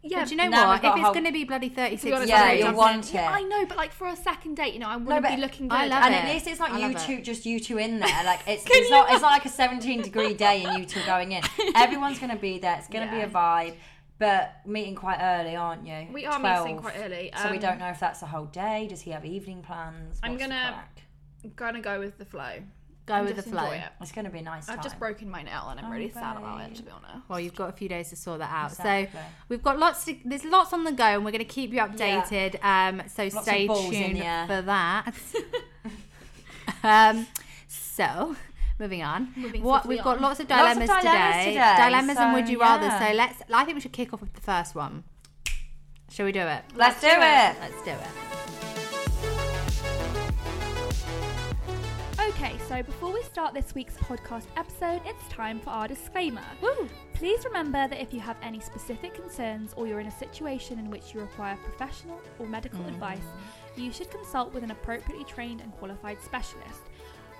yeah. 0.04 0.20
But 0.20 0.28
do 0.28 0.30
you 0.34 0.36
know 0.36 0.48
Now 0.48 0.68
what? 0.68 0.84
If 0.84 0.92
it's 0.92 1.00
whole- 1.00 1.12
going 1.14 1.24
to 1.24 1.32
be 1.32 1.44
bloody 1.44 1.68
to 1.70 1.74
36 1.74 2.04
be 2.04 2.12
honest, 2.12 2.28
Yeah, 2.28 2.42
degrees, 2.42 2.58
you 2.58 2.64
jumping 2.66 2.76
want 2.78 3.08
in. 3.10 3.14
Yeah, 3.14 3.30
it. 3.30 3.34
I 3.34 3.42
know, 3.42 3.66
but 3.66 3.76
like 3.76 3.92
for 3.92 4.06
a 4.06 4.16
second 4.16 4.54
date, 4.56 4.74
you 4.74 4.80
know, 4.80 4.88
I 4.88 4.96
No, 4.96 5.04
wouldn't 5.04 5.22
but 5.22 5.34
be 5.36 5.40
looking 5.40 5.68
good. 5.68 5.76
I 5.76 5.86
love 5.86 6.04
and 6.04 6.14
it. 6.14 6.24
at 6.24 6.32
least 6.32 6.46
it's 6.46 6.60
not 6.60 6.70
I 6.72 6.78
you 6.78 6.92
love 6.94 7.04
two, 7.06 7.12
it. 7.14 7.24
just 7.24 7.46
you 7.46 7.58
two 7.58 7.78
in 7.78 7.98
there. 8.00 8.24
Like 8.24 8.40
it's, 8.46 8.64
it's 8.70 8.90
not 8.90 9.10
it's 9.10 9.22
not 9.22 9.30
like 9.32 9.44
a 9.46 9.48
17 9.48 10.02
degree 10.02 10.34
day 10.34 10.62
and 10.64 10.78
you 10.78 10.84
two 10.84 11.00
going 11.06 11.32
in. 11.32 11.42
Everyone's 11.74 12.18
going 12.18 12.30
to 12.30 12.36
be 12.38 12.58
there. 12.58 12.76
It's 12.78 12.88
going 12.88 13.06
to 13.08 13.12
be 13.14 13.20
a 13.22 13.26
vibe. 13.28 13.74
But 14.16 14.60
meeting 14.64 14.94
quite 14.94 15.18
early, 15.20 15.56
aren't 15.56 15.86
you? 15.86 16.06
We 16.12 16.24
are 16.24 16.38
12. 16.38 16.64
meeting 16.66 16.80
quite 16.80 16.94
early. 17.02 17.32
So 17.42 17.50
we 17.50 17.56
Um, 17.56 17.62
don't 17.62 17.78
know 17.80 17.88
if 17.88 17.98
that's 17.98 18.22
a 18.22 18.26
whole 18.26 18.44
day. 18.46 18.86
Does 18.88 19.00
he 19.00 19.10
have 19.10 19.24
evening 19.24 19.62
plans? 19.62 20.20
I'm 20.22 20.36
gonna- 20.36 20.84
Gonna 21.56 21.80
go 21.80 21.98
with 21.98 22.16
the 22.16 22.24
flow. 22.24 22.62
Go 23.06 23.14
and 23.14 23.26
with 23.26 23.36
the 23.36 23.42
flow. 23.42 23.64
enjoy 23.64 23.76
it. 23.76 23.84
It's 24.00 24.12
going 24.12 24.24
to 24.24 24.30
be 24.30 24.38
a 24.38 24.42
nice. 24.42 24.68
I've 24.68 24.82
just 24.82 24.98
broken 24.98 25.28
my 25.30 25.42
nail, 25.42 25.68
and 25.70 25.78
I'm 25.80 25.86
Oh, 25.86 25.90
really 25.90 26.10
sad 26.10 26.36
about 26.36 26.60
it. 26.62 26.74
To 26.76 26.82
be 26.82 26.90
honest. 26.90 27.28
Well, 27.28 27.38
you've 27.40 27.54
got 27.54 27.68
a 27.68 27.72
few 27.72 27.88
days 27.88 28.10
to 28.10 28.16
sort 28.16 28.38
that 28.40 28.50
out. 28.52 28.70
Exactly. 28.72 29.18
So 29.18 29.24
we've 29.48 29.62
got 29.62 29.78
lots. 29.78 30.04
To, 30.06 30.16
there's 30.24 30.44
lots 30.44 30.72
on 30.72 30.84
the 30.84 30.92
go, 30.92 31.04
and 31.04 31.24
we're 31.24 31.30
going 31.32 31.38
to 31.44 31.44
keep 31.44 31.72
you 31.72 31.80
updated. 31.80 32.62
Um, 32.64 33.02
so 33.08 33.24
of 33.24 33.32
stay 33.32 33.66
tuned 33.66 34.18
for 34.48 34.62
that. 34.62 35.12
um, 36.82 37.26
so 37.68 38.36
moving 38.78 39.02
on. 39.02 39.32
Moving 39.36 39.62
what 39.62 39.86
we've 39.86 40.02
got 40.02 40.16
on. 40.16 40.22
lots 40.22 40.40
of 40.40 40.48
Lots 40.50 40.76
of 40.76 40.82
dilemmas, 40.82 40.88
dilemmas 40.88 41.04
today. 41.44 41.52
today, 41.52 41.74
Dilemmas 41.88 42.16
and 42.18 42.32
would 42.34 42.48
you 42.48 42.60
rather. 42.60 42.86
yeah. 42.86 43.08
So 43.10 43.14
let's. 43.14 43.42
I 43.52 43.64
think 43.64 43.76
we 43.76 43.80
should 43.80 43.92
kick 43.92 44.12
off 44.12 44.20
with 44.20 44.32
the 44.34 44.40
first 44.40 44.74
one. 44.74 45.04
Shall 46.10 46.26
we 46.26 46.32
do 46.32 46.40
it? 46.40 46.62
Let's 46.76 47.00
do 47.00 47.08
do 47.08 47.12
it. 47.14 47.20
it. 47.20 47.56
Let's 47.60 47.82
do 47.84 47.90
it. 47.90 48.73
Okay, 52.44 52.58
so 52.68 52.82
before 52.82 53.10
we 53.10 53.22
start 53.22 53.54
this 53.54 53.74
week's 53.74 53.96
podcast 53.96 54.44
episode, 54.58 55.00
it's 55.06 55.26
time 55.28 55.60
for 55.60 55.70
our 55.70 55.88
disclaimer. 55.88 56.42
Woo. 56.60 56.90
Please 57.14 57.42
remember 57.46 57.88
that 57.88 57.98
if 57.98 58.12
you 58.12 58.20
have 58.20 58.36
any 58.42 58.60
specific 58.60 59.14
concerns 59.14 59.72
or 59.78 59.86
you're 59.86 59.98
in 60.00 60.08
a 60.08 60.18
situation 60.18 60.78
in 60.78 60.90
which 60.90 61.14
you 61.14 61.20
require 61.20 61.56
professional 61.64 62.20
or 62.38 62.46
medical 62.46 62.80
Mm-hmm. 62.80 62.96
advice, 62.96 63.24
you 63.76 63.90
should 63.90 64.10
consult 64.10 64.52
with 64.52 64.62
an 64.62 64.72
appropriately 64.72 65.24
trained 65.24 65.62
and 65.62 65.72
qualified 65.72 66.20
specialist. 66.22 66.82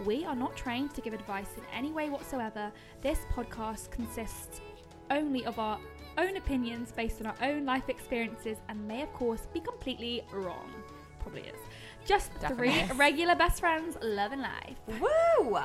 We 0.06 0.24
are 0.24 0.34
not 0.34 0.56
trained 0.56 0.94
to 0.94 1.02
give 1.02 1.12
advice 1.12 1.50
in 1.58 1.64
any 1.76 1.92
way 1.92 2.08
whatsoever. 2.08 2.72
This 3.02 3.18
podcast 3.34 3.90
consists 3.90 4.62
only 5.10 5.44
of 5.44 5.58
our 5.58 5.78
own 6.16 6.38
opinions 6.38 6.92
based 6.92 7.20
on 7.20 7.26
our 7.26 7.36
own 7.42 7.66
life 7.66 7.90
experiences 7.90 8.56
and 8.70 8.88
may, 8.88 9.02
of 9.02 9.12
course, 9.12 9.48
be 9.52 9.60
completely 9.60 10.22
wrong. 10.32 10.72
Probably 11.20 11.42
is. 11.42 11.60
Just 12.04 12.30
three 12.48 12.84
regular 12.96 13.34
best 13.34 13.60
friends 13.60 13.96
loving 14.02 14.40
life. 14.40 14.76
Woo! 15.00 15.58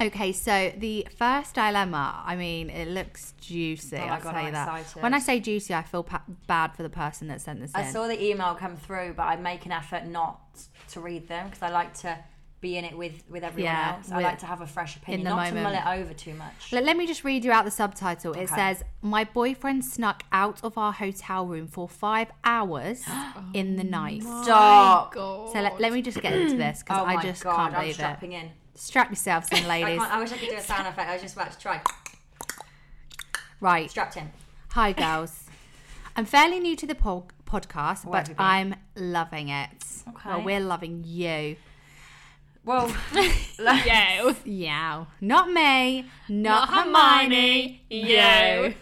Okay, 0.00 0.32
so 0.32 0.72
the 0.78 1.06
first 1.18 1.54
dilemma, 1.54 2.22
I 2.24 2.34
mean, 2.34 2.70
it 2.70 2.88
looks 2.88 3.34
juicy. 3.38 3.96
Oh 3.96 4.00
I'll 4.00 4.20
God, 4.20 4.30
tell 4.32 4.36
I'm 4.40 4.46
you 4.46 4.52
that. 4.52 4.80
excited. 4.80 5.02
When 5.02 5.12
I 5.12 5.18
say 5.18 5.40
juicy, 5.40 5.74
I 5.74 5.82
feel 5.82 6.02
pa- 6.04 6.22
bad 6.46 6.74
for 6.74 6.82
the 6.82 6.88
person 6.88 7.28
that 7.28 7.42
sent 7.42 7.60
this 7.60 7.70
I 7.74 7.82
in. 7.82 7.92
saw 7.92 8.06
the 8.08 8.22
email 8.24 8.54
come 8.54 8.76
through, 8.78 9.12
but 9.14 9.24
I 9.24 9.36
make 9.36 9.66
an 9.66 9.72
effort 9.72 10.06
not 10.06 10.40
to 10.92 11.00
read 11.00 11.28
them 11.28 11.48
because 11.48 11.62
I 11.62 11.68
like 11.68 11.92
to 11.98 12.18
be 12.60 12.76
in 12.76 12.84
it 12.84 12.96
with 12.96 13.22
with 13.30 13.42
everyone 13.42 13.72
Yeah, 13.72 13.96
else. 13.96 14.10
I 14.12 14.16
with- 14.16 14.24
like 14.24 14.38
to 14.40 14.46
have 14.46 14.60
a 14.60 14.66
fresh 14.66 14.96
opinion, 14.96 15.24
the 15.24 15.30
not 15.34 15.48
to 15.48 15.54
mull 15.54 15.72
it 15.72 15.86
over 16.02 16.12
too 16.12 16.34
much. 16.34 16.72
Let, 16.72 16.84
let 16.84 16.96
me 16.96 17.06
just 17.06 17.24
read 17.24 17.44
you 17.44 17.52
out 17.52 17.64
the 17.64 17.70
subtitle. 17.70 18.34
It 18.34 18.44
Okay. 18.44 18.54
says, 18.54 18.84
My 19.02 19.24
boyfriend 19.24 19.84
snuck 19.84 20.24
out 20.30 20.62
of 20.62 20.76
our 20.76 20.92
hotel 20.92 21.46
room 21.46 21.66
for 21.66 21.88
five 21.88 22.28
hours 22.44 23.02
in 23.54 23.76
the 23.76 23.84
night. 23.84 24.22
Oh 24.26 24.42
Stop. 24.42 25.14
God. 25.14 25.52
So 25.52 25.60
let, 25.60 25.80
let 25.80 25.92
me 25.92 26.02
just 26.02 26.20
get 26.20 26.34
into 26.34 26.56
this 26.56 26.82
because 26.82 27.00
Oh 27.00 27.04
I 27.06 27.22
just 27.22 27.42
God, 27.44 27.56
can't 27.56 27.74
I'm 27.74 27.80
believe 27.80 27.98
it. 27.98 28.22
in. 28.44 28.50
Strap 28.74 29.08
yourselves 29.10 29.48
in, 29.52 29.66
ladies. 29.68 29.98
can't, 29.98 30.12
I 30.12 30.18
wish 30.20 30.32
I 30.32 30.36
could 30.36 30.48
do 30.50 30.56
a 30.56 30.60
sound 30.60 30.86
effect. 30.86 31.08
I 31.08 31.12
was 31.14 31.22
just 31.22 31.34
about 31.36 31.52
to 31.52 31.58
try. 31.58 31.80
Right. 33.60 33.90
Strapped 33.90 34.16
in. 34.16 34.30
Hi, 34.70 34.92
girls. 34.92 35.44
I'm 36.16 36.24
fairly 36.24 36.60
new 36.60 36.76
to 36.76 36.86
the 36.86 36.94
po- 36.94 37.26
podcast, 37.46 38.04
Where 38.04 38.22
but? 38.24 38.34
I'm 38.38 38.74
loving 38.96 39.48
it. 39.48 39.84
Okay. 40.08 40.28
Well, 40.28 40.42
we're 40.42 40.60
loving 40.60 41.04
you. 41.06 41.56
Well, 42.64 42.94
Yeah. 43.58 44.34
Yeah. 44.44 45.04
Not 45.20 45.50
me. 45.50 46.06
Not, 46.28 46.68
Not 46.68 46.68
Hermione. 46.68 47.82
Hermione, 47.90 48.74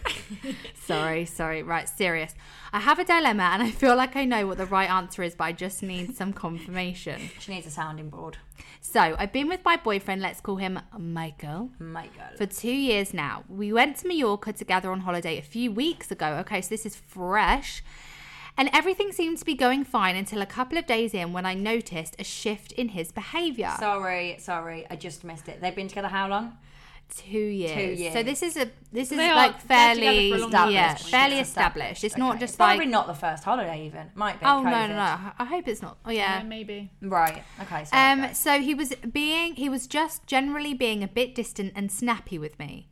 you. 0.43 0.53
sorry, 0.83 1.25
sorry. 1.25 1.63
Right, 1.63 1.87
serious. 1.87 2.33
I 2.71 2.79
have 2.81 2.99
a 2.99 3.03
dilemma 3.03 3.43
and 3.53 3.63
I 3.63 3.71
feel 3.71 3.95
like 3.95 4.15
I 4.15 4.25
know 4.25 4.45
what 4.45 4.57
the 4.57 4.65
right 4.65 4.89
answer 4.89 5.23
is, 5.23 5.33
but 5.33 5.45
I 5.45 5.51
just 5.53 5.81
need 5.81 6.15
some 6.15 6.33
confirmation. 6.33 7.29
she 7.39 7.53
needs 7.53 7.65
a 7.65 7.71
sounding 7.71 8.09
board. 8.09 8.37
So, 8.81 9.15
I've 9.17 9.33
been 9.33 9.47
with 9.47 9.63
my 9.65 9.75
boyfriend, 9.75 10.21
let's 10.21 10.39
call 10.39 10.57
him 10.57 10.79
Michael, 10.97 11.69
Michael. 11.79 12.37
For 12.37 12.45
two 12.45 12.71
years 12.71 13.13
now. 13.13 13.43
We 13.49 13.73
went 13.73 13.97
to 13.97 14.07
Mallorca 14.07 14.53
together 14.53 14.91
on 14.91 15.01
holiday 15.01 15.37
a 15.37 15.41
few 15.41 15.71
weeks 15.71 16.11
ago. 16.11 16.37
Okay, 16.41 16.61
so 16.61 16.69
this 16.69 16.85
is 16.85 16.95
fresh. 16.95 17.83
And 18.57 18.69
everything 18.73 19.11
seemed 19.11 19.37
to 19.37 19.45
be 19.45 19.55
going 19.55 19.83
fine 19.85 20.15
until 20.15 20.41
a 20.41 20.45
couple 20.45 20.77
of 20.77 20.85
days 20.85 21.13
in 21.13 21.31
when 21.33 21.45
I 21.45 21.53
noticed 21.53 22.15
a 22.19 22.23
shift 22.23 22.71
in 22.73 22.89
his 22.89 23.11
behaviour. 23.11 23.71
Sorry, 23.79 24.35
sorry, 24.39 24.85
I 24.89 24.95
just 24.97 25.23
missed 25.23 25.47
it. 25.47 25.61
They've 25.61 25.75
been 25.75 25.87
together 25.87 26.09
how 26.09 26.27
long? 26.27 26.57
two 27.17 27.39
years. 27.39 27.99
years. 27.99 28.13
So 28.13 28.21
this 28.21 28.43
is 28.43 28.55
a 28.55 28.69
this 28.91 29.11
is 29.11 29.17
They 29.17 29.33
like 29.33 29.67
they're 29.67 29.95
fairly 29.95 30.29
for 30.29 30.37
a 30.37 30.41
long 30.41 30.51
time. 30.51 30.71
yeah, 30.71 30.93
Established. 30.93 31.09
fairly 31.11 31.39
It's 31.39 31.49
established. 31.49 32.03
It's 32.03 32.13
Okay. 32.13 32.19
not 32.21 32.39
just 32.39 32.55
Probably 32.55 32.77
like 32.77 32.87
not 32.89 33.07
the 33.07 33.15
first 33.15 33.43
holiday 33.43 33.87
even. 33.87 34.11
Might 34.13 34.39
be. 34.39 34.45
oh 34.45 34.61
no 34.61 34.69
no 34.69 34.77
COVID. 34.77 34.89
no. 34.89 35.31
I 35.39 35.45
hope 35.45 35.67
it's 35.67 35.81
not. 35.81 35.97
Oh 36.05 36.11
Yeah, 36.11 36.37
yeah. 36.37 36.43
maybe. 36.43 36.91
Right. 37.01 37.43
Okay. 37.63 37.85
Sorry, 37.85 38.11
Um, 38.11 38.21
guys. 38.21 38.37
so 38.37 38.61
he 38.61 38.75
was 38.75 38.93
being, 39.11 39.55
he 39.55 39.69
was 39.69 39.87
just 39.87 40.27
generally 40.27 40.75
being 40.75 41.01
a 41.03 41.07
bit 41.07 41.33
distant 41.33 41.73
and 41.75 41.91
snappy 41.91 42.37
with 42.37 42.59
me. 42.59 42.89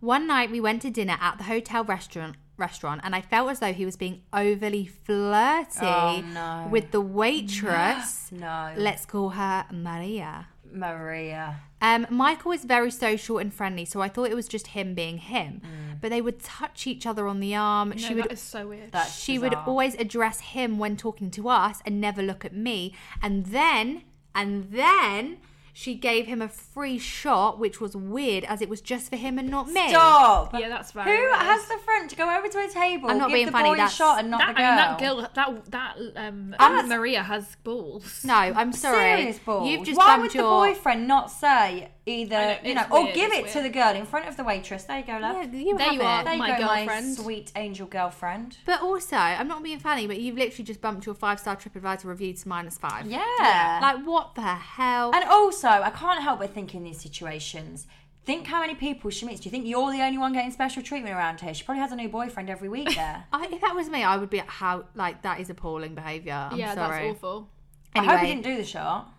One 0.00 0.26
night 0.26 0.50
we 0.50 0.60
went 0.60 0.82
to 0.82 0.90
dinner 0.90 1.16
at 1.20 1.38
the 1.38 1.44
hotel 1.44 1.84
restaurant, 1.84 2.34
restaurant, 2.56 3.00
and 3.04 3.14
I 3.14 3.20
felt 3.20 3.50
as 3.50 3.60
though 3.60 3.72
he 3.72 3.84
was 3.84 3.96
being 3.96 4.22
overly 4.32 4.86
flirty 4.86 5.80
Oh, 5.86 6.22
no. 6.32 6.68
with 6.70 6.90
the 6.90 7.00
waitress. 7.00 8.30
no. 8.32 8.72
Let's 8.76 9.04
call 9.06 9.30
her 9.30 9.66
Maria. 9.72 10.48
Maria. 10.70 11.60
Um, 11.80 12.06
Michael 12.10 12.52
is 12.52 12.64
very 12.64 12.90
social 12.90 13.38
and 13.38 13.52
friendly, 13.52 13.84
so 13.84 14.00
I 14.00 14.08
thought 14.08 14.30
it 14.30 14.34
was 14.34 14.48
just 14.48 14.68
him 14.68 14.94
being 14.94 15.18
him. 15.18 15.60
Mm. 15.64 16.00
But 16.00 16.10
they 16.10 16.20
would 16.22 16.40
touch 16.42 16.86
each 16.86 17.06
other 17.06 17.26
on 17.28 17.40
the 17.40 17.54
arm. 17.54 17.90
No, 17.90 17.96
she 17.96 18.14
would 18.14 18.32
is 18.32 18.40
so 18.40 18.68
weird. 18.68 18.92
That's 18.92 19.18
she 19.18 19.38
would 19.38 19.54
always 19.54 19.94
address 19.96 20.40
him 20.40 20.78
when 20.78 20.96
talking 20.96 21.30
to 21.32 21.48
us 21.48 21.80
and 21.84 22.00
never 22.00 22.22
look 22.22 22.44
at 22.44 22.54
me. 22.54 22.94
And 23.20 23.46
then, 23.46 24.02
and 24.34 24.70
then 24.70 25.38
she 25.74 25.94
gave 25.94 26.26
him 26.26 26.42
a 26.42 26.48
free 26.48 26.98
shot, 26.98 27.58
which 27.58 27.80
was 27.80 27.96
weird 27.96 28.44
as 28.44 28.60
it 28.60 28.68
was 28.68 28.80
just 28.82 29.08
for 29.08 29.16
him 29.16 29.38
and 29.38 29.48
not 29.48 29.68
me. 29.68 29.88
Stop. 29.88 30.52
Yeah, 30.58 30.68
that's 30.68 30.94
right. 30.94 31.06
Who 31.06 31.10
weird. 31.10 31.34
has 31.34 31.66
the 31.66 31.78
front 31.78 32.10
to 32.10 32.16
go 32.16 32.28
over 32.36 32.46
to 32.48 32.58
a 32.58 32.68
table? 32.68 33.10
I'm 33.10 33.18
not 33.18 33.28
give 33.28 33.34
being 33.34 33.46
the 33.46 33.52
funny, 33.52 33.74
boy 33.74 33.82
a 33.82 33.88
shot 33.88 34.18
and 34.18 34.30
not 34.30 34.40
that, 34.40 34.54
the 34.56 34.62
I 34.62 34.68
mean, 34.68 34.76
that 34.76 34.98
girl, 34.98 35.28
that 35.34 35.70
that 35.70 35.96
um, 36.16 36.54
That's- 36.58 36.88
Maria 36.88 37.22
has 37.22 37.56
balls. 37.64 38.22
No, 38.24 38.34
I'm 38.34 38.72
sorry. 38.72 39.16
Serious 39.16 39.38
balls. 39.38 39.68
You've 39.68 39.84
just 39.84 39.96
Why 39.96 40.16
bumped 40.16 40.22
would 40.22 40.34
your 40.34 40.44
the 40.44 40.74
boyfriend 40.74 41.08
not 41.08 41.30
say 41.30 41.90
either, 42.06 42.34
know, 42.36 42.56
you 42.64 42.74
know, 42.74 42.82
it's 42.82 42.90
or 42.90 43.04
give 43.12 43.32
it's 43.32 43.50
it 43.50 43.58
to 43.58 43.62
the 43.62 43.68
girl 43.68 43.94
in 43.94 44.04
front 44.06 44.26
of 44.28 44.36
the 44.36 44.44
waitress? 44.44 44.84
There 44.84 44.98
you 44.98 45.04
go, 45.06 45.18
love. 45.18 45.36
Yeah, 45.36 45.42
you 45.58 45.76
There 45.78 45.92
you 45.92 46.00
it. 46.00 46.04
are. 46.04 46.24
there 46.24 46.32
you 46.34 46.38
my 46.38 46.58
go, 46.58 46.66
my 46.66 47.02
sweet 47.14 47.52
angel 47.56 47.86
girlfriend. 47.86 48.58
But 48.66 48.82
also, 48.82 49.16
I'm 49.16 49.48
not 49.48 49.62
being 49.62 49.78
funny, 49.78 50.06
but 50.06 50.18
you've 50.20 50.36
literally 50.36 50.64
just 50.64 50.80
bumped 50.80 51.06
your 51.06 51.14
five 51.14 51.38
star 51.40 51.56
TripAdvisor 51.56 52.04
review 52.04 52.32
to 52.32 52.48
minus 52.48 52.78
five. 52.78 53.06
Yeah. 53.06 53.78
Like, 53.80 54.04
what 54.06 54.34
the 54.34 54.42
hell? 54.42 55.12
And 55.14 55.24
also, 55.24 55.68
I 55.68 55.90
can't 55.90 56.22
help 56.22 56.40
but 56.40 56.52
think 56.52 56.74
in 56.74 56.82
these 56.84 57.00
situations. 57.00 57.86
Think 58.24 58.46
how 58.46 58.60
many 58.60 58.76
people 58.76 59.10
she 59.10 59.26
meets. 59.26 59.40
Do 59.40 59.46
you 59.48 59.50
think 59.50 59.66
you're 59.66 59.90
the 59.90 60.00
only 60.00 60.16
one 60.16 60.32
getting 60.32 60.52
special 60.52 60.80
treatment 60.80 61.12
around 61.14 61.40
here? 61.40 61.52
She 61.54 61.64
probably 61.64 61.80
has 61.80 61.90
a 61.90 61.96
new 61.96 62.08
boyfriend 62.08 62.50
every 62.50 62.68
week 62.68 62.88
there. 62.94 63.24
I, 63.32 63.46
if 63.50 63.60
that 63.62 63.74
was 63.74 63.88
me, 63.90 64.04
I 64.04 64.16
would 64.16 64.30
be 64.30 64.38
at 64.38 64.46
how 64.46 64.84
like 64.94 65.22
that 65.22 65.40
is 65.40 65.50
appalling 65.50 65.96
behaviour. 65.96 66.48
I'm 66.52 66.56
yeah, 66.56 66.74
sorry. 66.76 67.02
that's 67.08 67.16
awful. 67.16 67.48
I 67.96 67.98
hope 67.98 68.08
Anyway. 68.10 68.26
he 68.26 68.34
didn't 68.34 68.44
do 68.44 68.56
the 68.56 68.64
shot. 68.64 69.12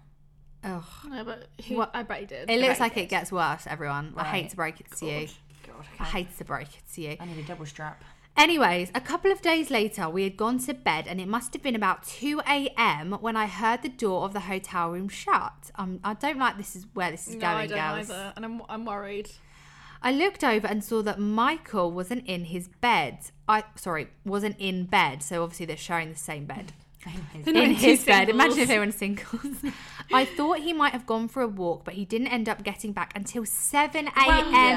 Ugh. 0.63 0.84
No, 1.10 1.24
but 1.24 1.48
who, 1.67 1.75
What- 1.77 1.91
I 1.93 2.03
bet 2.03 2.20
he 2.22 2.25
did. 2.25 2.50
It 2.50 2.60
looks 2.60 2.79
like 2.79 2.93
he 2.93 3.01
it 3.01 3.10
gets 3.10 3.32
worse, 3.32 3.65
everyone. 3.67 4.13
I 4.15 4.24
hate 4.24 4.50
to 4.51 4.55
break 4.55 4.79
it 4.79 4.91
to 4.98 5.05
you. 5.05 5.27
God, 5.67 5.86
I 6.00 6.03
hate 6.05 6.38
to 6.38 6.46
break 6.46 6.67
it 6.67 6.84
to 6.93 7.01
you. 7.01 7.17
I 7.20 7.25
need 7.25 7.38
a 7.39 7.43
double 7.48 7.65
strap. 7.65 8.03
Anyways, 8.36 8.89
a 8.96 9.01
couple 9.01 9.32
of 9.32 9.41
days 9.43 9.70
later, 9.70 10.10
we 10.10 10.24
had 10.24 10.36
gone 10.38 10.58
to 10.60 10.74
bed 10.74 11.05
and 11.08 11.22
it 11.22 11.27
must 11.27 11.53
have 11.53 11.62
been 11.62 11.75
about 11.75 12.03
2 12.03 12.41
a.m. 12.48 13.12
when 13.22 13.36
I 13.36 13.46
heard 13.46 13.84
the 13.84 13.89
door 13.89 14.24
of 14.24 14.34
the 14.34 14.39
hotel 14.41 14.89
room 14.89 15.08
shut. 15.08 15.70
Um, 15.75 16.00
I 16.03 16.15
don't 16.15 16.39
like 16.39 16.58
this 16.58 16.75
is 16.75 16.88
where 16.96 17.12
this 17.12 17.27
is 17.27 17.36
no, 17.36 17.41
going, 17.41 17.55
I 17.58 17.67
don't 17.67 17.77
girls. 17.77 18.10
either, 18.10 18.34
and 18.36 18.46
I'm 18.46 18.62
I'm 18.67 18.86
worried. 18.86 19.29
I 20.01 20.12
looked 20.12 20.43
over 20.43 20.65
and 20.67 20.84
saw 20.84 21.01
that 21.03 21.20
Michael 21.20 21.91
wasn't 21.91 22.25
in 22.25 22.46
his 22.46 22.67
bed. 22.67 23.20
I 23.48 23.63
sorry, 23.75 24.08
wasn't 24.25 24.55
in 24.58 24.86
bed. 24.86 25.22
So 25.22 25.43
obviously 25.43 25.67
they're 25.67 25.77
sharing 25.77 26.10
the 26.12 26.17
same 26.17 26.46
bed. 26.46 26.74
They're 27.43 27.53
in 27.53 27.72
in 27.72 27.75
two 27.75 27.82
his 27.82 28.05
bed. 28.05 28.29
Imagine 28.29 28.60
if 28.60 28.67
they 28.70 28.77
were 28.77 28.86
in 28.86 28.93
singles. 28.93 29.58
I 30.12 30.25
thought 30.25 30.60
he 30.60 30.74
might 30.74 30.91
have 30.93 31.05
gone 31.05 31.27
for 31.27 31.41
a 31.41 31.48
walk, 31.48 31.86
but 31.86 31.93
he 31.93 32.05
didn't 32.05 32.27
end 32.27 32.50
up 32.50 32.63
getting 32.63 32.91
back 32.91 33.13
until 33.15 33.45
7 33.45 34.07
a.m. 34.07 34.13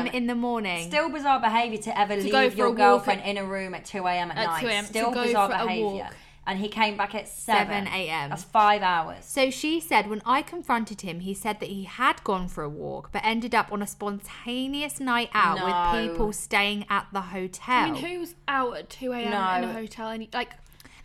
yeah. 0.06 0.12
in 0.12 0.26
the 0.26 0.34
morning. 0.34 0.88
Still 0.88 1.08
bizarre 1.08 1.40
behaviour 1.40 1.78
to 1.82 1.98
ever 1.98 2.16
leave 2.16 2.30
go 2.32 2.50
for 2.50 2.56
your 2.56 2.66
a 2.66 2.70
walk 2.70 2.78
girlfriend 2.78 3.22
at- 3.22 3.28
in 3.28 3.36
a 3.38 3.44
room 3.44 3.74
at 3.74 3.84
2 3.84 4.06
a.m. 4.06 4.30
at, 4.30 4.36
At 4.38 4.46
night. 4.46 4.60
2 4.60 4.66
a.m. 4.68 4.84
Still 4.84 5.08
to 5.10 5.14
go 5.14 5.22
bizarre 5.24 5.48
for 5.50 5.54
a 5.56 5.58
behaviour. 5.66 5.84
walk. 5.84 6.14
And 6.48 6.60
he 6.60 6.68
came 6.68 6.96
back 6.96 7.12
at 7.16 7.28
7. 7.28 7.66
7 7.66 7.86
a.m.. 7.88 8.30
That's 8.30 8.44
five 8.44 8.80
hours. 8.80 9.24
So 9.24 9.50
she 9.50 9.80
said 9.80 10.08
when 10.08 10.22
I 10.24 10.42
confronted 10.42 11.00
him, 11.00 11.18
he 11.18 11.34
said 11.34 11.58
that 11.58 11.68
he 11.68 11.82
had 11.84 12.22
gone 12.22 12.46
for 12.46 12.62
a 12.62 12.68
walk, 12.68 13.10
but 13.10 13.22
ended 13.24 13.52
up 13.52 13.72
on 13.72 13.82
a 13.82 13.86
spontaneous 13.86 15.00
night 15.00 15.28
out 15.34 15.58
No. 15.58 15.64
with 16.02 16.08
people 16.12 16.32
staying 16.32 16.86
at 16.88 17.06
the 17.12 17.20
hotel. 17.20 17.74
I 17.74 17.90
mean, 17.90 18.02
who's 18.04 18.34
out 18.46 18.76
at 18.76 18.90
2 18.90 19.10
a.m. 19.12 19.24
in 19.24 19.30
No. 19.32 19.70
a 19.70 19.72
hotel? 19.72 20.08
And 20.10 20.28
like, 20.32 20.50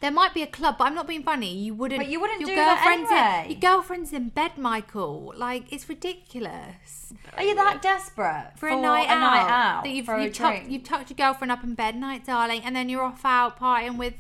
There 0.02 0.12
might 0.12 0.34
be 0.34 0.42
a 0.42 0.48
club, 0.48 0.80
but 0.80 0.86
I'm 0.86 0.96
not 0.96 1.08
being 1.08 1.22
funny. 1.22 1.56
You 1.56 1.76
wouldn't. 1.76 2.00
But 2.00 2.10
you 2.10 2.20
wouldn't 2.20 2.42
your 2.42 2.50
do 2.50 2.56
that 2.56 2.84
girlfriend's 2.84 3.12
anyway. 3.12 3.46
In, 3.46 3.52
your 3.52 3.60
girlfriend's 3.60 4.14
in 4.14 4.30
bed, 4.30 4.58
Michael. 4.58 5.34
Like 5.38 5.72
it's 5.72 5.88
ridiculous 5.88 7.14
Are 7.38 7.44
you 7.44 7.54
that 7.54 7.84
desperate 7.84 8.54
for, 8.56 8.68
a 8.68 8.76
night 8.76 9.08
out. 9.08 9.20
night 9.20 9.50
out 9.50 9.84
that 9.84 9.92
you've 9.92 10.08
for 10.08 10.16
a 10.16 10.24
you've 10.24 10.34
tucked, 10.34 10.58
drink? 10.58 10.72
you've 10.72 10.84
tucked 10.84 11.12
your 11.12 11.18
girlfriend 11.18 11.52
up 11.52 11.64
in 11.64 11.76
bed, 11.76 11.96
night, 11.96 12.26
darling, 12.26 12.62
and 12.64 12.76
then 12.76 12.90
you're 12.90 13.04
off 13.04 13.24
out 13.24 13.60
partying 13.60 13.98
with. 13.98 14.16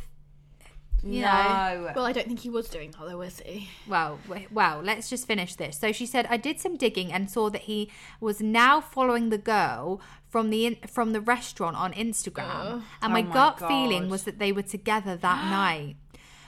You 1.03 1.21
know. 1.21 1.31
no. 1.87 1.91
well, 1.95 2.05
I 2.05 2.11
don't 2.11 2.27
think 2.27 2.41
he 2.41 2.51
was 2.51 2.69
doing 2.69 2.91
that 2.91 3.09
though, 3.09 3.17
was 3.17 3.39
he? 3.39 3.69
Well, 3.87 4.19
well, 4.51 4.81
let's 4.83 5.09
just 5.09 5.25
finish 5.25 5.55
this. 5.55 5.79
So 5.79 5.91
she 5.91 6.05
said, 6.05 6.27
I 6.29 6.37
did 6.37 6.59
some 6.59 6.77
digging 6.77 7.11
and 7.11 7.27
saw 7.27 7.49
that 7.49 7.61
he 7.61 7.89
was 8.19 8.39
now 8.39 8.81
following 8.81 9.31
the 9.31 9.39
girl 9.39 9.99
from 10.31 10.49
the 10.49 10.65
in- 10.65 10.77
from 10.87 11.13
the 11.13 11.21
restaurant 11.21 11.75
on 11.75 11.91
Instagram, 11.93 12.81
and 13.01 13.13
my 13.13 13.21
Oh 13.21 13.25
my 13.25 13.33
gut 13.33 13.57
God. 13.59 13.67
feeling 13.67 14.09
was 14.09 14.23
that 14.23 14.39
they 14.39 14.51
were 14.51 14.63
together 14.63 15.15
that 15.17 15.41
night. 15.61 15.97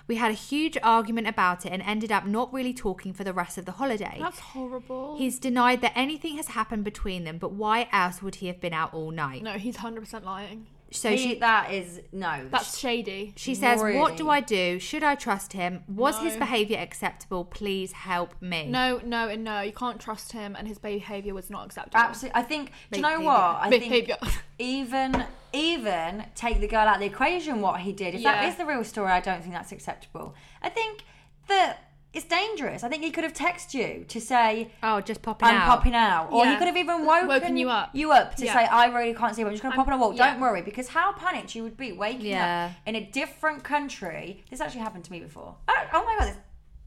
We 0.05 0.15
had 0.15 0.31
a 0.31 0.33
huge 0.51 0.77
argument 0.83 1.27
about 1.27 1.65
it 1.65 1.71
and 1.71 1.81
ended 1.81 2.11
up 2.11 2.25
not 2.25 2.51
really 2.53 2.73
talking 2.73 3.13
for 3.13 3.23
the 3.23 3.31
rest 3.31 3.57
of 3.57 3.63
the 3.65 3.71
holiday. 3.73 4.17
That's 4.19 4.39
horrible. 4.39 5.15
He's 5.17 5.39
denied 5.39 5.79
that 5.81 5.93
anything 5.95 6.35
has 6.35 6.47
happened 6.49 6.83
between 6.83 7.23
them, 7.23 7.37
but 7.37 7.53
why 7.53 7.87
else 7.91 8.21
would 8.21 8.35
he 8.35 8.47
have 8.47 8.59
been 8.59 8.73
out 8.73 8.93
all 8.93 9.11
night? 9.11 9.43
no, 9.43 9.53
he's 9.53 9.77
100% 9.77 10.23
lying. 10.25 10.67
So 10.93 11.09
He- 11.09 11.17
she 11.17 11.35
that 11.39 11.71
is 11.71 12.01
no. 12.11 12.47
That's 12.51 12.77
shady. 12.77 13.33
she 13.35 13.55
says, 13.55 13.81
"What 13.81 14.15
do 14.15 14.29
I 14.29 14.39
do? 14.39 14.79
Should 14.79 15.03
I 15.03 15.15
trust 15.15 15.53
him? 15.53 15.83
Was 15.87 16.19
his 16.19 16.37
behavior 16.37 16.77
acceptable? 16.79 17.43
Please 17.45 17.91
help 17.91 18.39
me." 18.41 18.67
No, 18.67 19.01
no, 19.03 19.27
and 19.27 19.43
no. 19.43 19.61
You 19.61 19.73
can't 19.73 19.99
trust 19.99 20.31
him, 20.33 20.55
and 20.57 20.67
his 20.67 20.77
behavior 20.77 21.33
was 21.33 21.49
not 21.49 21.65
acceptable. 21.65 21.97
Absolutely. 21.97 22.39
I 22.39 22.43
think. 22.43 22.71
Do 22.91 22.99
you 22.99 23.01
know 23.01 23.19
what? 23.21 23.39
I 23.61 23.69
Behaviour. 23.69 24.17
think 24.21 24.33
even 24.59 25.25
even 25.51 26.25
take 26.35 26.59
the 26.59 26.67
girl 26.67 26.87
out 26.87 26.95
of 26.95 26.99
the 27.01 27.05
equation. 27.07 27.61
What 27.61 27.81
he 27.81 27.91
did. 27.91 28.15
If 28.15 28.23
that 28.23 28.43
Yeah. 28.43 28.49
is 28.49 28.55
the 28.55 28.65
real 28.65 28.83
story, 28.83 29.11
I 29.11 29.19
don't 29.19 29.41
think 29.41 29.53
that's 29.53 29.71
acceptable. 29.71 30.35
I 30.61 30.69
think 30.69 31.03
that 31.47 31.92
it's 32.13 32.25
dangerous. 32.25 32.83
I 32.83 32.89
think 32.89 33.03
he 33.03 33.09
could 33.11 33.23
have 33.23 33.33
texted 33.33 33.73
you 33.73 34.05
to 34.05 34.21
say. 34.21 34.69
Oh, 34.83 35.01
just 35.01 35.21
popping 35.21 35.47
out. 35.47 35.53
I'm 35.53 35.61
out. 35.61 35.67
popping 35.77 35.95
out, 35.95 36.31
or 36.31 36.45
he 36.45 36.55
could 36.57 36.67
have 36.67 36.77
even 36.77 37.05
woken, 37.05 37.27
Woken 37.27 37.57
you 37.57 37.69
up. 37.69 37.89
you 37.93 38.11
up 38.11 38.35
to 38.35 38.45
Yeah. 38.45 38.53
say, 38.53 38.65
"I 38.65 38.85
really 38.87 39.13
can't 39.13 39.33
sleep. 39.33 39.47
I'm 39.47 39.53
just 39.53 39.63
going 39.63 39.71
to 39.73 39.77
pop 39.77 39.87
on 39.87 39.93
a 39.93 39.97
walk." 39.97 40.15
yeah. 40.15 40.31
Don't 40.31 40.41
worry, 40.41 40.61
because 40.61 40.89
how 40.89 41.13
panicked 41.13 41.55
you 41.55 41.63
would 41.63 41.75
be 41.77 41.91
waking 41.91 42.27
Yeah. 42.27 42.69
up 42.71 42.77
in 42.85 42.95
a 42.95 43.01
different 43.03 43.63
country. 43.63 44.43
This 44.49 44.61
actually 44.61 44.81
happened 44.81 45.03
to 45.05 45.11
me 45.11 45.19
before. 45.21 45.55
Oh, 45.67 45.83
oh 45.93 46.03
my 46.05 46.15
god, 46.19 46.27
this 46.29 46.37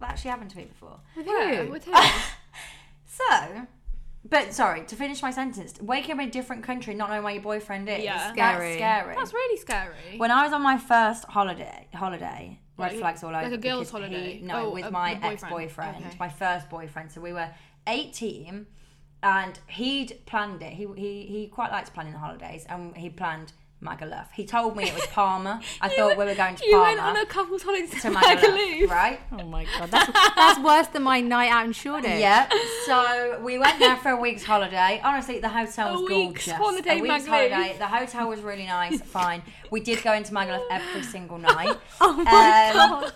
that 0.00 0.10
actually 0.10 0.30
happened 0.30 0.50
to 0.50 0.56
me 0.58 0.64
before. 0.64 1.00
With 1.16 1.26
who? 1.26 1.70
with 1.72 1.84
who? 1.90 1.92
So, 3.06 3.66
but 4.28 4.52
sorry 4.52 4.84
to 4.86 4.96
finish 4.96 5.22
my 5.22 5.30
sentence. 5.30 5.74
Waking 5.80 6.12
up 6.12 6.20
in 6.20 6.28
a 6.28 6.30
different 6.30 6.62
country, 6.64 6.94
not 6.94 7.08
knowing 7.10 7.22
where 7.22 7.32
your 7.34 7.42
boyfriend 7.42 7.88
is, 7.88 8.04
Yeah. 8.04 8.30
Scary. 8.32 8.76
that's 8.76 8.76
scary. 8.76 9.14
That's 9.16 9.32
really 9.32 9.56
scary. 9.58 10.18
when 10.18 10.30
I 10.30 10.44
was 10.44 10.52
on 10.52 10.62
my 10.62 10.76
first 10.78 11.24
holiday, 11.24 11.88
holiday, 11.94 12.60
red 12.78 12.92
Like- 12.92 13.00
flags 13.00 13.22
all 13.24 13.34
over. 13.34 13.42
like 13.42 13.52
a 13.52 13.58
girl's 13.58 13.90
holiday? 13.90 14.38
He, 14.38 14.40
no, 14.42 14.66
Oh, 14.66 14.70
with 14.70 14.84
a- 14.86 14.90
my 14.90 15.18
ex-boyfriend, 15.22 15.96
Okay. 16.06 16.16
my 16.18 16.28
first 16.28 16.68
boyfriend. 16.68 17.10
So 17.12 17.20
we 17.20 17.32
were 17.32 17.50
eighteen, 17.86 18.66
and 19.22 19.58
he'd 19.68 20.24
planned 20.26 20.62
it. 20.62 20.72
He 20.74 20.86
he 20.96 21.26
he 21.26 21.46
quite 21.48 21.70
likes 21.72 21.90
planning 21.90 22.12
the 22.12 22.18
holidays, 22.18 22.66
and 22.68 22.96
he 22.96 23.08
planned 23.10 23.52
Magaluf. 23.82 24.26
He 24.34 24.44
told 24.46 24.74
me 24.76 24.84
it 24.84 24.94
was 24.94 25.06
Palma. 25.08 25.60
I 25.82 25.88
thought 25.90 26.16
we 26.16 26.24
were 26.24 26.34
going 26.34 26.56
to 26.56 26.64
you 26.66 26.72
Palma. 26.72 26.84
went 26.86 27.00
on 27.00 27.16
a 27.18 27.26
couple's 27.26 27.62
holiday 27.62 27.86
to 27.86 28.00
to 28.00 28.10
Magaluf. 28.10 28.40
Magaluf, 28.40 28.90
right? 28.90 29.20
Oh 29.32 29.44
my 29.44 29.66
god, 29.78 29.90
that's, 29.90 30.10
that's 30.34 30.60
worse 30.60 30.86
than 30.88 31.02
my 31.02 31.20
night 31.20 31.50
out 31.50 31.66
in 31.66 31.72
Shoreditch. 31.72 32.18
Yeah. 32.20 32.48
So 32.86 33.40
we 33.44 33.58
went 33.58 33.78
there 33.78 33.96
for 33.96 34.10
a 34.10 34.16
week's 34.16 34.44
holiday. 34.44 35.00
Honestly, 35.04 35.40
the 35.40 35.50
hotel 35.50 35.92
was 35.92 36.00
A 36.00 36.04
week's 36.04 36.46
gorgeous. 36.46 36.52
holiday, 36.52 36.98
a 36.98 37.02
week's 37.02 37.24
Magaluf. 37.24 37.28
holiday. 37.28 37.76
The 37.78 37.86
hotel 37.86 38.28
was 38.28 38.40
really 38.40 38.66
nice. 38.66 39.00
Fine. 39.18 39.42
We 39.70 39.80
did 39.80 40.02
go 40.02 40.12
into 40.14 40.32
Magaluf 40.32 40.64
every 40.70 41.02
single 41.02 41.38
night. 41.54 41.76
Oh 42.00 42.12
my 42.14 42.70
Um, 42.70 43.02
god. 43.02 43.12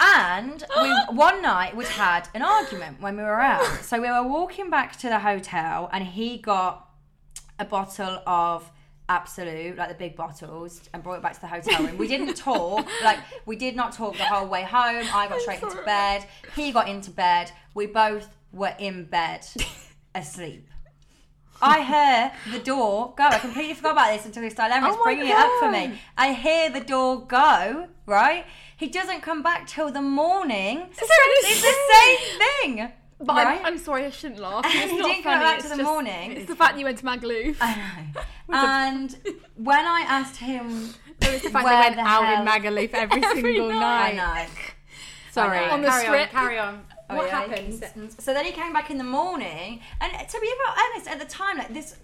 And 0.00 0.64
we 0.82 1.16
one 1.16 1.40
night 1.42 1.74
we'd 1.76 1.88
had 1.88 2.28
an 2.34 2.42
argument 2.42 3.00
when 3.00 3.16
we 3.16 3.22
were 3.22 3.40
out. 3.40 3.64
So 3.82 4.00
we 4.00 4.08
were 4.10 4.22
walking 4.26 4.68
back 4.70 4.98
to 4.98 5.08
the 5.08 5.20
hotel, 5.20 5.88
and 5.92 6.04
he 6.04 6.36
got 6.38 6.88
a 7.58 7.64
bottle 7.64 8.20
of 8.26 8.70
Absolut, 9.08 9.76
like 9.76 9.88
the 9.90 9.94
big 9.94 10.16
bottles, 10.16 10.80
and 10.94 11.02
brought 11.02 11.16
it 11.16 11.22
back 11.22 11.34
to 11.34 11.40
the 11.42 11.46
hotel 11.46 11.84
room. 11.84 11.98
We 11.98 12.08
didn't 12.08 12.34
talk, 12.36 12.88
like 13.02 13.18
we 13.44 13.54
did 13.54 13.76
not 13.76 13.92
talk 13.92 14.16
the 14.16 14.24
whole 14.24 14.46
way 14.48 14.62
home. 14.62 15.04
I 15.12 15.26
got 15.28 15.40
straight 15.42 15.62
into 15.62 15.82
bed. 15.84 16.24
He 16.56 16.72
got 16.72 16.88
into 16.88 17.10
bed. 17.10 17.52
We 17.74 17.86
both 17.86 18.34
were 18.52 18.74
in 18.78 19.04
bed, 19.04 19.46
asleep. 20.14 20.68
I 21.60 21.82
hear 21.82 22.32
the 22.58 22.64
door 22.64 23.14
go. 23.16 23.24
I 23.24 23.38
completely 23.38 23.74
forgot 23.74 23.92
about 23.92 24.16
this 24.16 24.26
until 24.26 24.42
this 24.42 24.54
dilemma 24.54 24.88
is 24.88 24.96
Oh 24.98 25.02
bringing 25.02 25.26
it 25.26 25.36
up 25.36 25.52
for 25.60 25.70
me. 25.70 25.98
I 26.16 26.32
hear 26.32 26.70
the 26.70 26.80
door 26.80 27.26
go, 27.26 27.88
right? 28.06 28.44
He 28.76 28.88
doesn't 28.88 29.20
come 29.22 29.42
back 29.42 29.66
till 29.66 29.90
the 29.90 30.02
morning. 30.02 30.78
Seriously? 30.92 31.50
It's 31.50 31.62
the 31.62 31.76
same 31.92 32.76
thing. 32.76 32.92
But 33.20 33.36
right? 33.36 33.60
I'm, 33.60 33.66
I'm 33.66 33.78
sorry, 33.78 34.04
I 34.06 34.10
shouldn't 34.10 34.40
laugh. 34.40 34.64
It's 34.68 34.90
He 34.90 34.96
didn't 34.96 35.22
come 35.22 35.40
funny. 35.40 35.44
back 35.44 35.58
to 35.62 35.68
the 35.68 35.76
just- 35.76 35.82
morning. 35.90 36.32
It's 36.32 36.46
the 36.48 36.56
fact 36.56 36.78
you 36.78 36.84
went 36.84 36.98
to 36.98 37.04
Magaluf. 37.04 37.56
I 37.60 37.74
know. 38.14 38.20
And 38.52 39.16
when 39.56 39.84
I 39.86 40.00
asked 40.06 40.36
him, 40.36 40.90
It's 41.22 41.44
the 41.44 41.50
fact 41.50 41.64
Where 41.64 41.74
they 41.74 41.80
went 41.88 41.96
the 41.96 42.02
out 42.02 42.24
hell- 42.24 42.42
in 42.42 42.48
Magaluf 42.48 42.90
every, 43.04 43.22
single 43.22 43.68
night. 43.70 44.16
Night. 44.16 44.48
Sorry. 45.32 45.58
On 45.70 45.80
the 45.80 45.88
carry 45.88 46.04
strip. 46.04 46.34
on, 46.34 46.40
carry 46.40 46.58
on. 46.58 46.82
Oh, 47.10 47.16
what 47.16 47.26
yeah, 47.26 47.40
happened? 47.40 48.14
So 48.18 48.32
then 48.32 48.44
he 48.46 48.52
came 48.52 48.72
back 48.72 48.90
in 48.90 48.98
the 48.98 49.04
morning, 49.04 49.80
and 50.00 50.10
to 50.28 50.40
be 50.40 50.50
honest, 50.78 51.08
at 51.08 51.18
the 51.18 51.26
time, 51.26 51.58
like 51.58 51.72
this, 51.74 51.96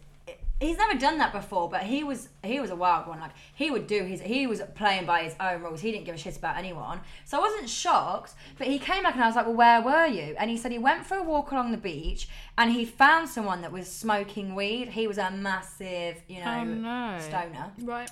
he's 0.60 0.76
never 0.76 0.98
done 0.98 1.18
that 1.18 1.32
before. 1.32 1.68
But 1.68 1.82
he 1.82 2.04
was 2.04 2.28
he 2.44 2.60
was 2.60 2.70
a 2.70 2.76
wild 2.76 3.06
one. 3.06 3.18
Like 3.20 3.32
he 3.54 3.70
would 3.70 3.86
do 3.86 4.04
his 4.04 4.20
he 4.20 4.46
was 4.46 4.62
playing 4.74 5.06
by 5.06 5.22
his 5.22 5.34
own 5.40 5.62
rules. 5.62 5.80
He 5.80 5.90
didn't 5.90 6.04
give 6.04 6.14
a 6.14 6.18
shit 6.18 6.36
about 6.36 6.56
anyone. 6.56 7.00
So 7.24 7.38
I 7.38 7.40
wasn't 7.40 7.68
shocked. 7.68 8.34
But 8.58 8.66
he 8.68 8.78
came 8.78 9.02
back, 9.02 9.14
and 9.14 9.24
I 9.24 9.26
was 9.26 9.36
like, 9.36 9.46
"Well, 9.46 9.54
where 9.54 9.80
were 9.82 10.06
you?" 10.06 10.34
And 10.38 10.50
he 10.50 10.56
said 10.56 10.70
he 10.72 10.78
went 10.78 11.06
for 11.06 11.16
a 11.16 11.22
walk 11.22 11.50
along 11.50 11.70
the 11.72 11.76
beach, 11.78 12.28
and 12.58 12.70
he 12.72 12.84
found 12.84 13.28
someone 13.28 13.62
that 13.62 13.72
was 13.72 13.90
smoking 13.90 14.54
weed. 14.54 14.88
He 14.90 15.06
was 15.06 15.18
a 15.18 15.30
massive, 15.30 16.22
you 16.28 16.40
know, 16.44 16.58
Oh, 16.60 16.64
no. 16.64 17.18
stoner. 17.20 17.72
Right. 17.82 18.10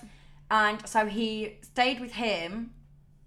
And 0.51 0.89
so 0.89 1.07
he 1.07 1.57
stayed 1.63 2.01
with 2.01 2.13
him 2.13 2.73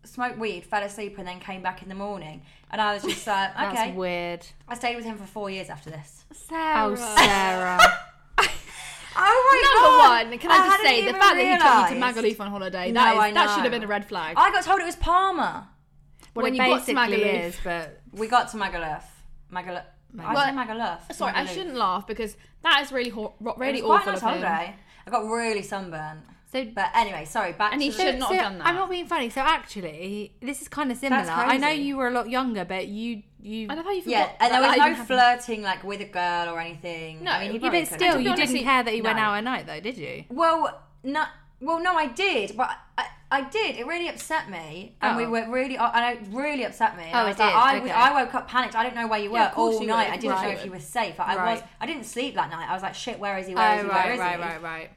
smoked 0.04 0.40
weed, 0.40 0.66
fell 0.66 0.82
asleep, 0.82 1.20
and 1.20 1.28
then 1.28 1.40
came 1.40 1.62
back 1.62 1.84
in 1.84 1.88
the 1.88 1.94
morning. 1.94 2.42
And 2.72 2.82
I 2.82 2.96
was 2.96 3.04
just 3.04 3.28
like, 3.28 3.54
That's 3.56 3.80
okay. 3.80 3.92
weird. 3.92 4.44
I 4.68 4.74
stayed 4.74 4.96
with 4.96 5.06
him 5.06 5.16
for 5.16 5.26
four 5.28 5.52
years 5.52 5.70
after 5.70 5.92
this. 5.92 6.26
Sarah. 6.34 6.86
Oh, 6.88 6.96
Sarah. 6.96 7.80
Oh 9.16 10.22
Number 10.24 10.30
one, 10.32 10.40
can 10.40 10.52
I, 10.52 10.68
just 10.68 10.84
say 10.84 11.06
the 11.06 11.14
fact 11.14 11.36
that 11.36 11.44
he 11.46 11.58
took 11.58 11.90
you 11.92 12.00
to 12.00 12.30
Magaluf 12.30 12.40
on 12.40 12.50
holiday, 12.52 12.92
No, 12.92 13.02
that, 13.02 13.14
is, 13.16 13.20
I 13.20 13.32
that 13.34 13.46
know. 13.48 13.54
should 13.56 13.64
have 13.64 13.72
been 13.72 13.84
a 13.84 13.88
red 13.88 14.06
flag. 14.06 14.36
I 14.38 14.52
got 14.52 14.64
told 14.64 14.80
it 14.80 14.86
was 14.86 14.96
Palma. 14.96 15.70
Well, 16.34 16.44
When 16.44 16.54
it 16.54 16.58
you 16.58 16.64
got 16.64 16.86
to 16.86 16.94
basically 16.94 17.18
Magaluf. 17.26 17.44
is, 17.50 17.58
but 17.64 18.02
We 18.14 18.28
got 18.28 18.50
to 18.52 18.58
Magaluf. 18.58 19.04
Magaluf. 19.52 19.84
I 20.20 20.34
Well, 20.34 20.54
Magaluf. 20.54 21.14
Sorry, 21.14 21.34
I 21.34 21.44
Magaluf. 21.46 21.54
shouldn't 21.54 21.76
laugh 21.76 22.08
because 22.08 22.36
that 22.64 22.82
is 22.84 22.92
really 22.92 23.10
ho- 23.10 23.34
ro- 23.40 23.54
It 23.54 23.60
really 23.60 23.82
was 23.82 23.90
quite 23.90 24.00
awful 24.02 24.12
nice 24.14 24.22
of 24.24 24.28
him. 24.38 24.44
holiday. 24.48 24.76
I 25.08 25.10
got 25.12 25.24
really 25.26 25.62
sunburned. 25.64 26.22
So. 26.52 26.66
But 26.76 26.90
anyway, 26.96 27.26
sorry. 27.26 27.54
Back 27.54 27.74
And 27.74 27.82
to 27.82 27.86
he 27.86 27.92
should 27.92 28.18
not 28.20 28.30
so 28.30 28.36
have 28.36 28.44
done 28.44 28.58
that. 28.60 28.68
I'm 28.68 28.76
not 28.76 28.90
being 28.90 29.06
funny. 29.08 29.30
So 29.30 29.42
actually, 29.42 30.34
this 30.42 30.62
is 30.62 30.68
kind 30.68 30.92
of 30.92 30.98
similar. 30.98 31.24
That's 31.24 31.30
I 31.54 31.58
know 31.58 31.70
you 31.70 31.98
were 31.98 32.08
a 32.08 32.12
lot 32.12 32.30
younger, 32.30 32.66
but 32.66 32.88
you 32.88 33.24
you. 33.42 33.68
I 33.70 33.76
love 33.76 33.86
how 33.86 33.92
you 33.92 34.02
forgot. 34.02 34.12
Yeah, 34.12 34.32
and 34.40 34.54
there 34.54 34.62
was 34.62 34.78
no 34.78 34.84
happened. 34.84 35.08
flirting 35.08 35.62
like 35.62 35.84
with 35.84 36.02
a 36.02 36.06
girl 36.06 36.50
or 36.54 36.60
anything. 36.60 37.24
No, 37.24 37.32
I 37.32 37.40
mean, 37.42 37.52
he 37.52 37.58
yeah, 37.58 37.72
yeah, 37.74 37.80
but 37.82 37.88
still, 37.88 38.20
you 38.20 38.30
honest, 38.30 38.54
didn't 38.54 38.66
care 38.66 38.84
that 38.84 38.94
he 38.94 39.02
went 39.02 39.20
out 39.20 39.36
at 39.36 39.44
night, 39.44 39.66
though, 39.68 39.80
did 39.80 39.98
you? 39.98 40.26
Well, 40.30 40.82
no. 41.04 41.24
Well, 41.64 41.80
no, 41.80 41.94
I 41.96 42.08
did, 42.08 42.58
but 42.58 42.72
I, 42.98 43.06
I 43.30 43.42
did. 43.48 43.76
It 43.76 43.86
really 43.86 44.08
upset 44.08 44.50
me, 44.50 44.96
and 45.00 45.16
we 45.16 45.26
Oh. 45.26 45.30
were 45.30 45.46
really, 45.48 45.78
and 45.78 46.18
it 46.18 46.28
really 46.32 46.64
upset 46.64 46.98
me. 46.98 47.04
And 47.04 47.14
Oh, 47.16 47.20
I 47.20 47.24
it 47.26 47.28
was 47.28 47.38
like, 47.38 47.50
did? 47.50 47.56
I, 47.56 47.78
Okay. 47.78 47.92
I 47.92 48.24
woke 48.24 48.34
up 48.34 48.48
panicked. 48.48 48.76
I 48.76 48.82
didn't 48.84 48.96
know 48.96 49.06
where 49.08 49.20
you 49.20 49.30
were 49.30 49.38
Yeah, 49.38 49.54
all 49.56 49.80
night. 49.84 50.08
would. 50.08 50.14
I 50.14 50.18
didn't 50.18 50.32
Right. 50.38 50.44
know 50.48 50.54
if 50.60 50.66
you 50.66 50.72
were 50.72 50.80
safe. 50.80 51.20
I 51.20 51.36
Right. 51.36 51.54
was. 51.54 51.64
I 51.80 51.86
didn't 51.86 52.06
sleep 52.06 52.34
that 52.34 52.50
night. 52.50 52.68
I 52.68 52.74
was 52.74 52.82
like, 52.82 52.96
shit, 52.96 53.20
where 53.20 53.38
is 53.38 53.46
he? 53.46 53.54
Oh, 53.54 53.58
Where 53.58 53.76
is 53.76 53.82
he? 53.84 53.88
Where 53.88 53.96
right, 53.96 54.12
is 54.14 54.20
right, 54.20 54.36
he? 54.38 54.42
right, 54.44 54.62
right. 54.64 54.90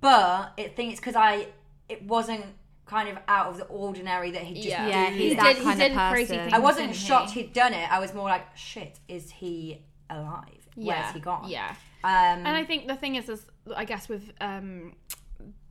But 0.00 0.52
it 0.56 0.76
think 0.76 0.92
it's 0.92 1.00
because 1.00 1.16
I, 1.16 1.48
it 1.88 2.02
wasn't 2.04 2.44
kind 2.86 3.08
of 3.08 3.18
out 3.28 3.48
of 3.48 3.58
the 3.58 3.64
ordinary 3.66 4.30
that 4.30 4.42
he 4.42 4.54
just 4.54 4.66
Yeah, 4.68 4.86
Yeah, 4.88 5.06
it. 5.08 5.12
he's 5.14 5.22
he 5.30 5.34
that 5.34 5.54
did, 5.56 5.62
kind 5.62 5.80
he 5.80 5.86
of 5.86 5.92
did 5.92 5.98
crazy 6.10 6.26
person. 6.34 6.38
things. 6.44 6.52
I 6.54 6.58
wasn't 6.58 6.86
didn't 6.88 6.96
he? 6.96 7.06
shocked 7.06 7.30
he'd 7.32 7.52
done 7.52 7.74
it. 7.74 7.90
I 7.92 7.98
was 8.00 8.14
more 8.14 8.28
like, 8.28 8.56
shit, 8.56 8.98
is 9.08 9.30
he 9.30 9.82
alive? 10.08 10.66
Yeah, 10.76 11.02
Where's 11.02 11.14
he 11.14 11.20
gone? 11.20 11.48
Yeah, 11.48 11.74
Um, 12.04 12.10
and 12.46 12.48
I 12.48 12.64
think 12.64 12.86
the 12.88 12.94
thing 12.96 13.16
is, 13.16 13.28
is 13.28 13.44
I 13.76 13.84
guess 13.84 14.08
with 14.08 14.30
um, 14.40 14.94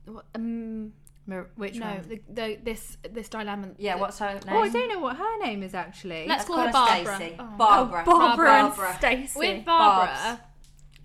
what- 0.04 0.26
um 0.34 0.92
Mir- 1.26 1.50
Which 1.56 1.74
no, 1.76 1.86
one? 1.86 2.08
the, 2.08 2.20
the 2.32 2.58
this 2.62 2.96
this 3.10 3.28
dilemma. 3.28 3.68
yeah, 3.76 3.94
that- 3.94 4.00
what's 4.00 4.18
her 4.18 4.32
name? 4.32 4.42
Oh, 4.48 4.62
I 4.62 4.68
don't 4.70 4.88
know 4.88 4.98
what 5.00 5.16
her 5.16 5.38
name 5.40 5.62
is 5.62 5.74
actually. 5.74 6.26
Let's 6.26 6.46
call 6.46 6.56
her 6.58 6.66
her 6.68 6.72
Barbara. 6.72 7.16
Stacey. 7.16 7.36
Oh. 7.38 7.54
Barbara. 7.58 8.04
Barbara, 8.06 8.46
Barbara. 8.46 8.88
and 8.88 8.96
Stacey. 8.98 9.38
with 9.38 9.64
Barbara, 9.66 10.14
Barbs. 10.14 10.40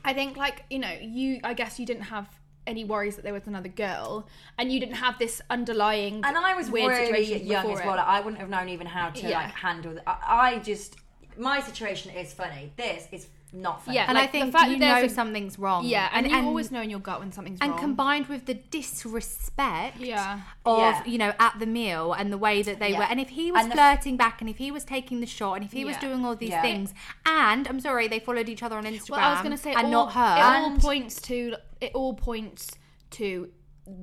I 0.05 0.13
think 0.13 0.37
like 0.37 0.63
you 0.69 0.79
know 0.79 0.95
you. 1.01 1.41
I 1.43 1.53
guess 1.53 1.77
you 1.77 1.85
didn't 1.85 2.03
have 2.03 2.29
any 2.67 2.83
worries 2.85 3.15
that 3.15 3.23
there 3.23 3.33
was 3.33 3.47
another 3.47 3.69
girl, 3.69 4.27
and 4.57 4.71
you 4.71 4.79
didn't 4.79 4.95
have 4.95 5.17
this 5.19 5.41
underlying. 5.49 6.21
and 6.23 6.37
I 6.37 6.53
was 6.53 6.69
weird 6.69 6.91
really 7.11 7.41
young 7.43 7.71
as 7.71 7.79
well. 7.79 7.95
Like, 7.97 8.07
I 8.07 8.19
wouldn't 8.19 8.39
have 8.39 8.49
known 8.49 8.69
even 8.69 8.87
how 8.87 9.09
to 9.09 9.27
Yeah. 9.27 9.39
like 9.43 9.53
handle. 9.53 9.93
The, 9.95 10.09
I, 10.09 10.17
I 10.55 10.59
just 10.59 10.95
my 11.37 11.59
situation 11.61 12.11
is 12.15 12.33
funny. 12.33 12.71
This 12.77 13.07
is 13.11 13.27
not 13.53 13.83
funny. 13.85 13.97
Yeah, 13.97 14.05
and 14.07 14.15
like, 14.15 14.29
I 14.29 14.31
think 14.31 14.45
the 14.47 14.51
fact 14.51 14.71
you 14.71 14.79
that 14.79 14.99
know 15.01 15.05
a- 15.05 15.09
something's 15.09 15.59
wrong. 15.59 15.85
yeah, 15.85 16.09
and, 16.11 16.27
you 16.29 16.35
always 16.35 16.71
know 16.71 16.81
in 16.81 16.89
your 16.89 16.99
gut 16.99 17.19
when 17.19 17.31
something's 17.31 17.59
and 17.61 17.69
wrong. 17.71 17.79
And 17.79 17.87
combined 17.87 18.25
with 18.27 18.45
the 18.47 18.55
disrespect 18.55 19.97
Yeah. 19.99 20.39
of 20.65 20.79
Yeah. 20.79 21.05
you 21.05 21.17
know 21.17 21.33
at 21.39 21.59
the 21.59 21.65
meal 21.65 22.13
and 22.13 22.31
the 22.31 22.37
way 22.37 22.61
that 22.63 22.79
they 22.79 22.89
Yeah. 22.91 22.97
were 22.99 23.03
and 23.05 23.19
if 23.19 23.29
he 23.29 23.51
was 23.51 23.61
And 23.63 23.71
the- 23.71 23.75
flirting 23.75 24.17
back 24.17 24.41
and 24.41 24.49
if 24.49 24.57
he 24.57 24.71
was 24.71 24.83
taking 24.83 25.19
the 25.19 25.25
shot 25.27 25.53
and 25.53 25.63
if 25.65 25.71
he 25.71 25.85
was 25.85 25.97
doing 25.97 26.25
all 26.25 26.35
these 26.35 26.49
Yeah. 26.49 26.61
things 26.61 26.93
and 27.25 27.67
i'm 27.67 27.79
sorry 27.79 28.07
they 28.07 28.19
followed 28.19 28.49
each 28.49 28.63
other 28.63 28.77
on 28.77 28.85
instagram 28.85 29.11
Well, 29.11 29.19
I 29.19 29.31
was 29.33 29.41
going 29.41 29.51
to 29.51 29.57
say, 29.57 29.73
and 29.73 29.85
all, 29.87 29.91
not 30.07 30.13
her 30.13 30.35
It 30.37 30.43
all 30.43 30.77
points 30.79 31.21
to 31.23 31.55
it 31.81 31.91
all 31.93 32.13
points 32.15 32.71
to 33.11 33.49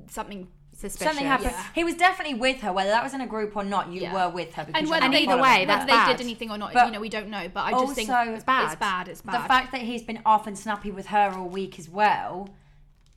something. 0.09 0.49
Suspicious 0.81 1.07
Something 1.13 1.27
happened. 1.27 1.51
Yeah. 1.53 1.65
He 1.75 1.85
was 1.85 1.95
definitely 1.95 2.35
with 2.35 2.61
her, 2.63 2.73
whether 2.73 2.91
that 2.91 3.05
was 3.05 3.13
in 3.15 3.21
a 3.21 3.27
group 3.27 3.55
or 3.57 3.65
not. 3.65 3.89
You 3.89 4.01
Yeah. 4.03 4.15
were 4.15 4.33
with 4.33 4.55
her, 4.55 4.65
because 4.65 4.81
And 4.81 4.91
whether 4.91 5.07
not 5.07 5.13
they, 5.13 5.23
either 5.25 5.37
way, 5.37 5.65
that's 5.67 5.81
whether 5.81 5.93
bad. 5.93 6.09
they 6.09 6.13
did 6.15 6.21
anything 6.23 6.51
or 6.51 6.59
not, 6.59 6.73
But 6.73 6.87
you 6.87 6.93
know, 6.93 7.01
we 7.01 7.09
don't 7.09 7.29
know. 7.29 7.49
But 7.53 7.65
I 7.65 7.71
just 7.73 7.95
think 7.95 8.09
it's 8.09 8.45
bad. 8.45 8.65
It's 8.67 8.77
bad. 8.77 9.09
It's 9.09 9.21
bad. 9.21 9.45
the 9.45 9.49
fact 9.49 9.73
that 9.73 9.83
he's 9.83 10.03
been 10.03 10.21
off 10.25 10.47
and 10.47 10.59
snappy 10.59 10.91
with 10.91 11.07
her 11.09 11.33
all 11.37 11.49
week 11.49 11.79
as 11.79 11.89
well. 11.89 12.49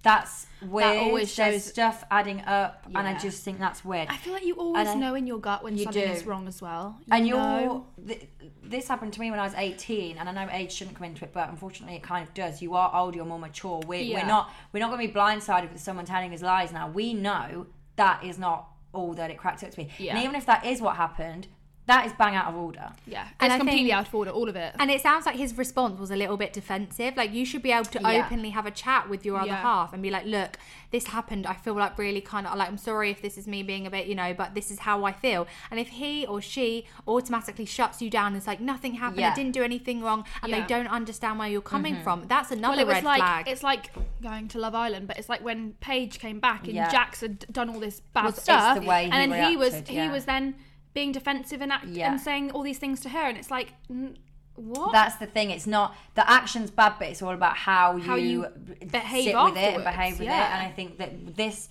That's 0.04 0.48
weird. 0.62 0.98
always 0.98 1.34
There's 1.36 1.54
shows- 1.54 1.66
stuff 1.66 2.04
adding 2.12 2.42
up, 2.42 2.86
and 2.94 3.08
I 3.08 3.18
just 3.18 3.44
think 3.44 3.58
that's 3.58 3.84
weird. 3.86 4.10
I 4.10 4.18
feel 4.18 4.34
like 4.34 4.46
you 4.46 4.56
always 4.56 4.88
I- 4.90 4.94
know 4.96 5.16
in 5.16 5.26
your 5.26 5.40
gut 5.40 5.64
when 5.64 5.78
You 5.78 5.86
something 5.86 6.06
do. 6.06 6.12
is 6.12 6.26
wrong 6.26 6.48
as 6.48 6.62
well. 6.62 6.98
You 7.06 7.14
and 7.14 7.28
you're 7.28 7.38
know. 7.38 7.88
th- 8.06 8.28
this 8.62 8.88
happened 8.90 9.14
to 9.14 9.20
me 9.22 9.32
when 9.32 9.40
I 9.40 9.44
was 9.46 9.54
18 9.56 10.18
and 10.18 10.28
I 10.28 10.32
know 10.34 10.52
age 10.52 10.72
shouldn't 10.74 10.98
come 10.98 11.06
into 11.06 11.24
it 11.26 11.32
but 11.34 11.48
unfortunately 11.50 11.96
it 11.96 12.02
kind 12.04 12.28
of 12.28 12.34
does 12.34 12.62
you 12.62 12.74
are 12.76 12.90
older 12.94 13.18
you're 13.18 13.26
more 13.26 13.38
mature 13.40 13.82
we're, 13.86 14.02
Yeah. 14.02 14.22
we're 14.22 14.28
not 14.28 14.52
we're 14.72 14.80
not 14.80 14.90
going 14.90 15.06
to 15.06 15.14
be 15.14 15.18
blindsided 15.20 15.72
with 15.72 15.82
someone 15.82 16.06
telling 16.06 16.34
us 16.34 16.42
lies 16.42 16.72
now 16.72 16.88
we 16.90 17.14
know 17.14 17.68
that 17.98 18.24
is 18.24 18.40
not 18.40 18.68
all 18.94 19.14
that 19.14 19.30
it 19.30 19.38
cracked 19.38 19.64
up 19.64 19.72
to 19.72 19.78
be 19.78 19.90
Yeah. 20.00 20.16
and 20.16 20.24
even 20.24 20.36
if 20.36 20.46
that 20.48 20.66
is 20.66 20.82
what 20.82 20.96
happened 20.96 21.48
that 21.86 22.06
is 22.06 22.14
bang 22.14 22.34
out 22.36 22.46
of 22.48 22.56
order 22.56 22.92
Yeah, 23.06 23.28
it's 23.42 23.54
I 23.54 23.58
completely 23.58 23.86
think- 23.90 23.94
out 23.94 24.08
of 24.08 24.16
order, 24.16 24.32
all 24.32 24.48
of 24.48 24.56
it. 24.56 24.74
and 24.80 24.90
it 24.90 25.02
sounds 25.02 25.26
like 25.26 25.36
his 25.36 25.58
response 25.58 26.00
was 26.00 26.12
a 26.12 26.16
little 26.16 26.38
bit 26.38 26.54
defensive. 26.54 27.18
Like 27.18 27.34
you 27.34 27.46
should 27.46 27.62
be 27.62 27.72
able 27.74 27.86
to 27.86 28.00
Yeah. 28.02 28.24
openly 28.26 28.52
have 28.52 28.66
a 28.66 28.72
chat 28.72 29.10
with 29.10 29.26
your 29.26 29.38
other 29.38 29.48
Yeah. 29.48 29.62
half 29.62 29.92
and 29.94 30.02
be 30.02 30.10
like, 30.10 30.26
"Look, 30.26 30.58
this 30.92 31.08
happened. 31.08 31.46
I 31.46 31.54
feel 31.54 31.74
like 31.74 31.98
really 31.98 32.22
kind 32.22 32.48
of 32.48 32.58
like 32.58 32.70
I'm 32.70 32.78
sorry 32.78 33.10
if 33.12 33.22
this 33.22 33.38
is 33.38 33.48
me 33.48 33.64
being 33.64 33.86
a 33.86 33.90
bit, 33.90 34.08
you 34.08 34.16
know, 34.16 34.34
but 34.34 34.54
this 34.56 34.72
is 34.72 34.80
how 34.80 35.04
I 35.04 35.12
feel." 35.12 35.46
And 35.70 35.80
if 35.80 35.90
he 35.90 36.26
or 36.26 36.42
she 36.42 36.86
automatically 37.08 37.66
shuts 37.66 38.02
you 38.02 38.10
down 38.10 38.28
and 38.28 38.38
is 38.38 38.48
like, 38.48 38.62
"Nothing 38.62 38.94
happened. 38.96 39.26
I 39.26 39.34
didn't 39.36 39.52
do 39.52 39.64
anything 39.64 40.02
wrong," 40.02 40.24
and 40.42 40.52
Yeah. 40.52 40.62
they 40.62 40.66
don't 40.68 40.88
understand 40.88 41.38
where 41.40 41.50
you're 41.50 41.62
coming 41.62 41.96
Mm-hmm. 41.96 42.04
from, 42.04 42.28
that's 42.28 42.52
another 42.52 42.78
well, 42.78 42.80
it 42.80 42.88
was 42.88 42.94
red 42.96 43.04
like 43.04 43.20
flag. 43.22 43.48
it's 43.48 43.64
like 43.64 43.92
going 44.22 44.48
to 44.50 44.58
Love 44.58 44.74
Island, 44.76 45.08
but 45.08 45.18
it's 45.18 45.28
like 45.30 45.44
when 45.44 45.74
Paige 45.82 46.18
came 46.20 46.40
back 46.40 46.64
and 46.66 46.74
Yeah. 46.76 46.90
Jacques 46.90 47.20
had 47.20 47.40
done 47.52 47.70
all 47.70 47.80
this 47.80 48.00
bad 48.00 48.26
Was- 48.26 48.42
stuff, 48.42 48.80
the 48.80 48.86
way 48.88 49.10
and 49.12 49.32
then 49.34 49.50
he 49.50 49.58
was 49.58 49.84
he 49.88 50.08
was 50.08 50.26
then 50.26 50.56
being 50.94 51.12
defensive 51.12 51.62
and 51.62 51.72
act, 51.72 51.86
Yeah. 51.88 52.12
and 52.12 52.22
saying 52.22 52.52
all 52.52 52.62
these 52.64 52.78
things 52.78 53.00
to 53.02 53.10
her, 53.10 53.28
and 53.30 53.38
it's 53.38 53.52
like, 53.52 53.74
n- 53.90 54.18
what? 54.56 54.92
that's 54.92 55.16
the 55.16 55.26
thing 55.26 55.50
it's 55.50 55.66
not 55.66 55.96
the 56.14 56.30
action's 56.30 56.70
bad 56.70 56.94
but 57.00 57.08
it's 57.08 57.24
all 57.24 57.34
about 57.34 57.58
how 57.58 57.96
you, 57.96 58.04
How 58.04 58.14
you 58.16 58.46
behave 58.92 59.24
sit 59.24 59.36
with 59.36 59.58
it 59.58 59.74
and 59.74 59.84
behave 59.84 60.20
with 60.20 60.28
yeah. 60.28 60.46
it 60.48 60.54
and 60.60 60.68
i 60.68 60.72
think 60.72 61.00
that 61.00 61.36
this 61.36 61.70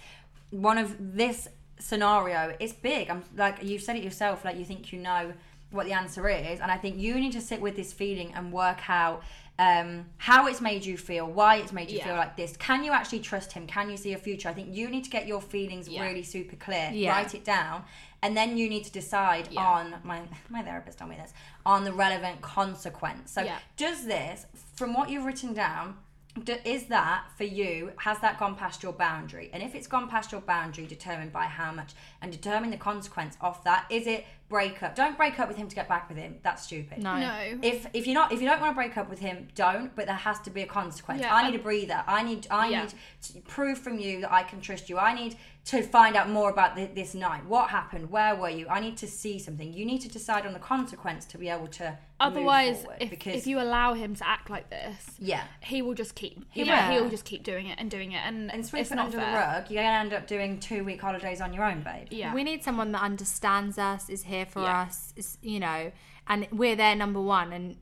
one 0.51 0.79
of 0.79 0.97
this 0.99 1.47
scenario 1.79 2.57
is 2.59 2.73
big 2.73 3.09
i'm 3.09 3.23
like 3.37 3.63
you 3.63 3.79
said 3.79 3.95
it 3.97 4.03
yourself 4.03 4.45
like 4.45 4.57
you 4.57 4.65
think 4.65 4.93
you 4.93 4.99
know 4.99 5.33
what 5.71 5.87
the 5.87 5.93
answer 5.93 6.29
is 6.29 6.59
and 6.59 6.73
i 6.73 6.77
think 6.77 6.97
you 6.99 7.15
need 7.21 7.31
to 7.33 7.41
sit 7.41 7.61
with 7.61 7.77
this 7.77 7.93
feeling 7.93 8.33
and 8.35 8.53
work 8.53 8.89
out 8.91 9.23
um, 9.59 10.07
how 10.17 10.47
it's 10.49 10.61
made 10.61 10.85
you 10.85 10.97
feel 10.97 11.27
why 11.27 11.57
it's 11.57 11.73
made 11.73 11.89
you 11.91 11.99
Yeah. 11.99 12.05
feel 12.07 12.17
like 12.17 12.37
this 12.37 12.57
can 12.57 12.83
you 12.83 12.91
actually 12.91 13.21
trust 13.21 13.53
him 13.53 13.67
can 13.69 13.91
you 13.91 13.97
see 13.97 14.13
a 14.13 14.19
future 14.19 14.49
i 14.49 14.53
think 14.55 14.75
you 14.75 14.89
need 14.89 15.05
to 15.05 15.11
get 15.11 15.27
your 15.29 15.41
feelings 15.41 15.89
Yeah. 15.89 16.05
really 16.05 16.23
super 16.25 16.57
clear 16.57 16.91
write 17.09 17.35
it 17.35 17.45
down 17.45 17.85
and 18.23 18.37
then 18.37 18.57
you 18.57 18.69
need 18.69 18.85
to 18.85 18.93
decide 18.93 19.49
Yeah. 19.51 19.61
on 19.67 19.95
my 20.05 20.23
my 20.49 20.63
therapist 20.63 20.99
told 20.99 21.11
me 21.11 21.17
this 21.17 21.33
on 21.67 21.85
the 21.85 21.93
relevant 21.93 22.41
consequence. 22.41 23.33
So 23.33 23.43
Yeah. 23.43 23.59
does 23.77 24.05
this 24.07 24.47
from 24.77 24.95
what 24.95 25.11
you've 25.11 25.25
written 25.25 25.53
down 25.55 25.99
do, 26.45 26.57
is 26.65 26.85
that 26.87 27.25
for 27.37 27.45
you 27.45 27.93
has 27.99 28.19
that 28.21 28.39
gone 28.39 28.55
past 28.57 28.83
your 28.83 28.93
boundary? 28.95 29.51
And 29.53 29.63
if 29.63 29.75
it's 29.75 29.87
gone 29.87 30.09
past 30.09 30.33
your 30.33 30.41
boundary 30.41 30.87
determined 30.87 31.31
by 31.33 31.45
how 31.45 31.73
much 31.73 31.93
and 32.23 32.33
determine 32.33 32.71
the 32.71 32.79
consequence 32.79 33.37
of 33.43 33.63
that 33.65 33.85
is 33.91 34.07
it 34.07 34.25
break 34.49 34.83
up? 34.83 34.95
Don't 34.95 35.17
break 35.17 35.39
up 35.41 35.49
with 35.49 35.57
him 35.59 35.67
to 35.69 35.75
get 35.75 35.89
back 35.89 36.09
with 36.09 36.17
him. 36.19 36.39
That's 36.43 36.63
stupid. 36.63 37.03
No. 37.03 37.17
no, 37.19 37.59
if 37.63 37.87
if 37.93 38.07
you're 38.07 38.15
not 38.15 38.33
if 38.33 38.41
you 38.41 38.49
don't 38.49 38.61
want 38.63 38.71
to 38.71 38.75
break 38.75 38.97
up 38.97 39.11
with 39.11 39.19
him 39.19 39.49
don't 39.55 39.95
but 39.95 40.07
there 40.07 40.15
has 40.17 40.39
to 40.41 40.51
be 40.51 40.63
a 40.63 40.67
consequence. 40.67 41.21
Yeah, 41.21 41.35
i 41.35 41.43
I- 41.43 41.51
need 41.51 41.61
a 41.61 41.63
breather. 41.63 42.03
I 42.07 42.23
need 42.23 42.47
i 42.51 42.69
Yeah. 42.69 42.83
need 42.85 42.95
to 43.25 43.41
prove 43.43 43.77
from 43.79 43.99
you 43.99 44.23
that 44.23 44.33
i 44.33 44.43
can 44.43 44.61
trust 44.63 44.89
you. 44.89 44.99
I 44.99 45.13
need 45.13 45.37
to 45.65 45.81
find 45.83 46.17
out 46.17 46.29
more 46.29 46.51
about 46.51 46.75
thi- 46.75 46.87
this 46.95 47.15
night 47.15 47.45
what 47.47 47.71
happened 47.71 48.11
where 48.11 48.35
were 48.35 48.49
you 48.51 48.67
i 48.69 48.81
need 48.81 48.97
to 48.97 49.07
see 49.07 49.39
something 49.39 49.73
you 49.73 49.85
need 49.87 50.01
to 50.01 50.09
decide 50.09 50.45
on 50.45 50.53
the 50.53 50.59
consequence 50.59 51.25
to 51.25 51.39
be 51.39 51.49
able 51.49 51.69
to 51.69 51.97
Otherwise, 52.21 52.83
forward, 52.83 52.99
if, 53.01 53.11
because 53.11 53.35
if 53.35 53.47
you 53.49 53.61
allow 53.61 53.95
him 53.95 54.15
to 54.15 54.25
act 54.29 54.49
like 54.49 54.71
this, 54.71 55.07
yeah 55.19 55.43
he 55.61 55.83
will 55.83 55.95
just 55.95 56.15
keep. 56.15 56.45
He 56.53 56.63
Yeah. 56.63 56.89
will, 56.89 57.01
he'll 57.03 57.11
just 57.11 57.25
keep 57.25 57.43
doing 57.43 57.67
it 57.67 57.81
and 57.81 57.91
doing 57.91 58.13
it, 58.13 58.21
and, 58.25 58.49
and 58.53 58.61
it's 58.61 58.71
sweeping 58.71 58.95
not 58.97 59.07
under 59.07 59.19
fair. 59.19 59.31
the 59.33 59.37
rug 59.39 59.71
you're 59.71 59.83
gonna 59.83 59.99
end 59.99 60.13
up 60.13 60.29
doing 60.29 60.61
two 60.61 60.85
week 60.85 61.01
holidays 61.01 61.41
on 61.41 61.53
your 61.53 61.65
own 61.65 61.83
babe 61.83 62.07
Yeah, 62.11 62.33
We 62.33 62.45
need 62.45 62.63
someone 62.63 62.93
that 62.93 63.03
understands 63.03 63.77
us, 63.77 64.09
is 64.09 64.23
here 64.23 64.47
for 64.47 64.63
Yeah. 64.63 64.83
us, 64.83 65.13
is, 65.17 65.37
you 65.43 65.59
know, 65.59 65.91
and 66.29 66.47
we're 66.53 66.77
their 66.77 66.95
number 66.95 67.21
one. 67.21 67.53
And 67.53 67.77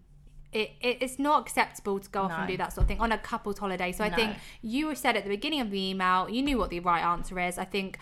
it, 0.53 0.73
it, 0.81 0.99
it's 1.01 1.19
not 1.19 1.43
acceptable 1.43 2.01
to 2.01 2.09
go 2.11 2.23
off 2.23 2.33
and 2.39 2.49
do 2.49 2.57
that 2.57 2.73
sort 2.73 2.83
of 2.85 2.89
thing 2.89 3.01
on 3.01 3.13
a 3.13 3.19
couple's 3.19 3.59
holiday. 3.59 3.93
So 3.93 4.05
I 4.05 4.09
No. 4.09 4.17
think 4.17 4.37
you 4.63 4.95
said 4.95 5.17
at 5.17 5.23
the 5.25 5.31
beginning 5.31 5.61
of 5.61 5.71
the 5.71 5.91
email, 5.91 6.29
you 6.29 6.43
knew 6.43 6.59
what 6.59 6.71
the 6.71 6.81
right 6.81 7.03
answer 7.03 7.39
is. 7.39 7.57
I 7.59 7.65
think 7.65 7.99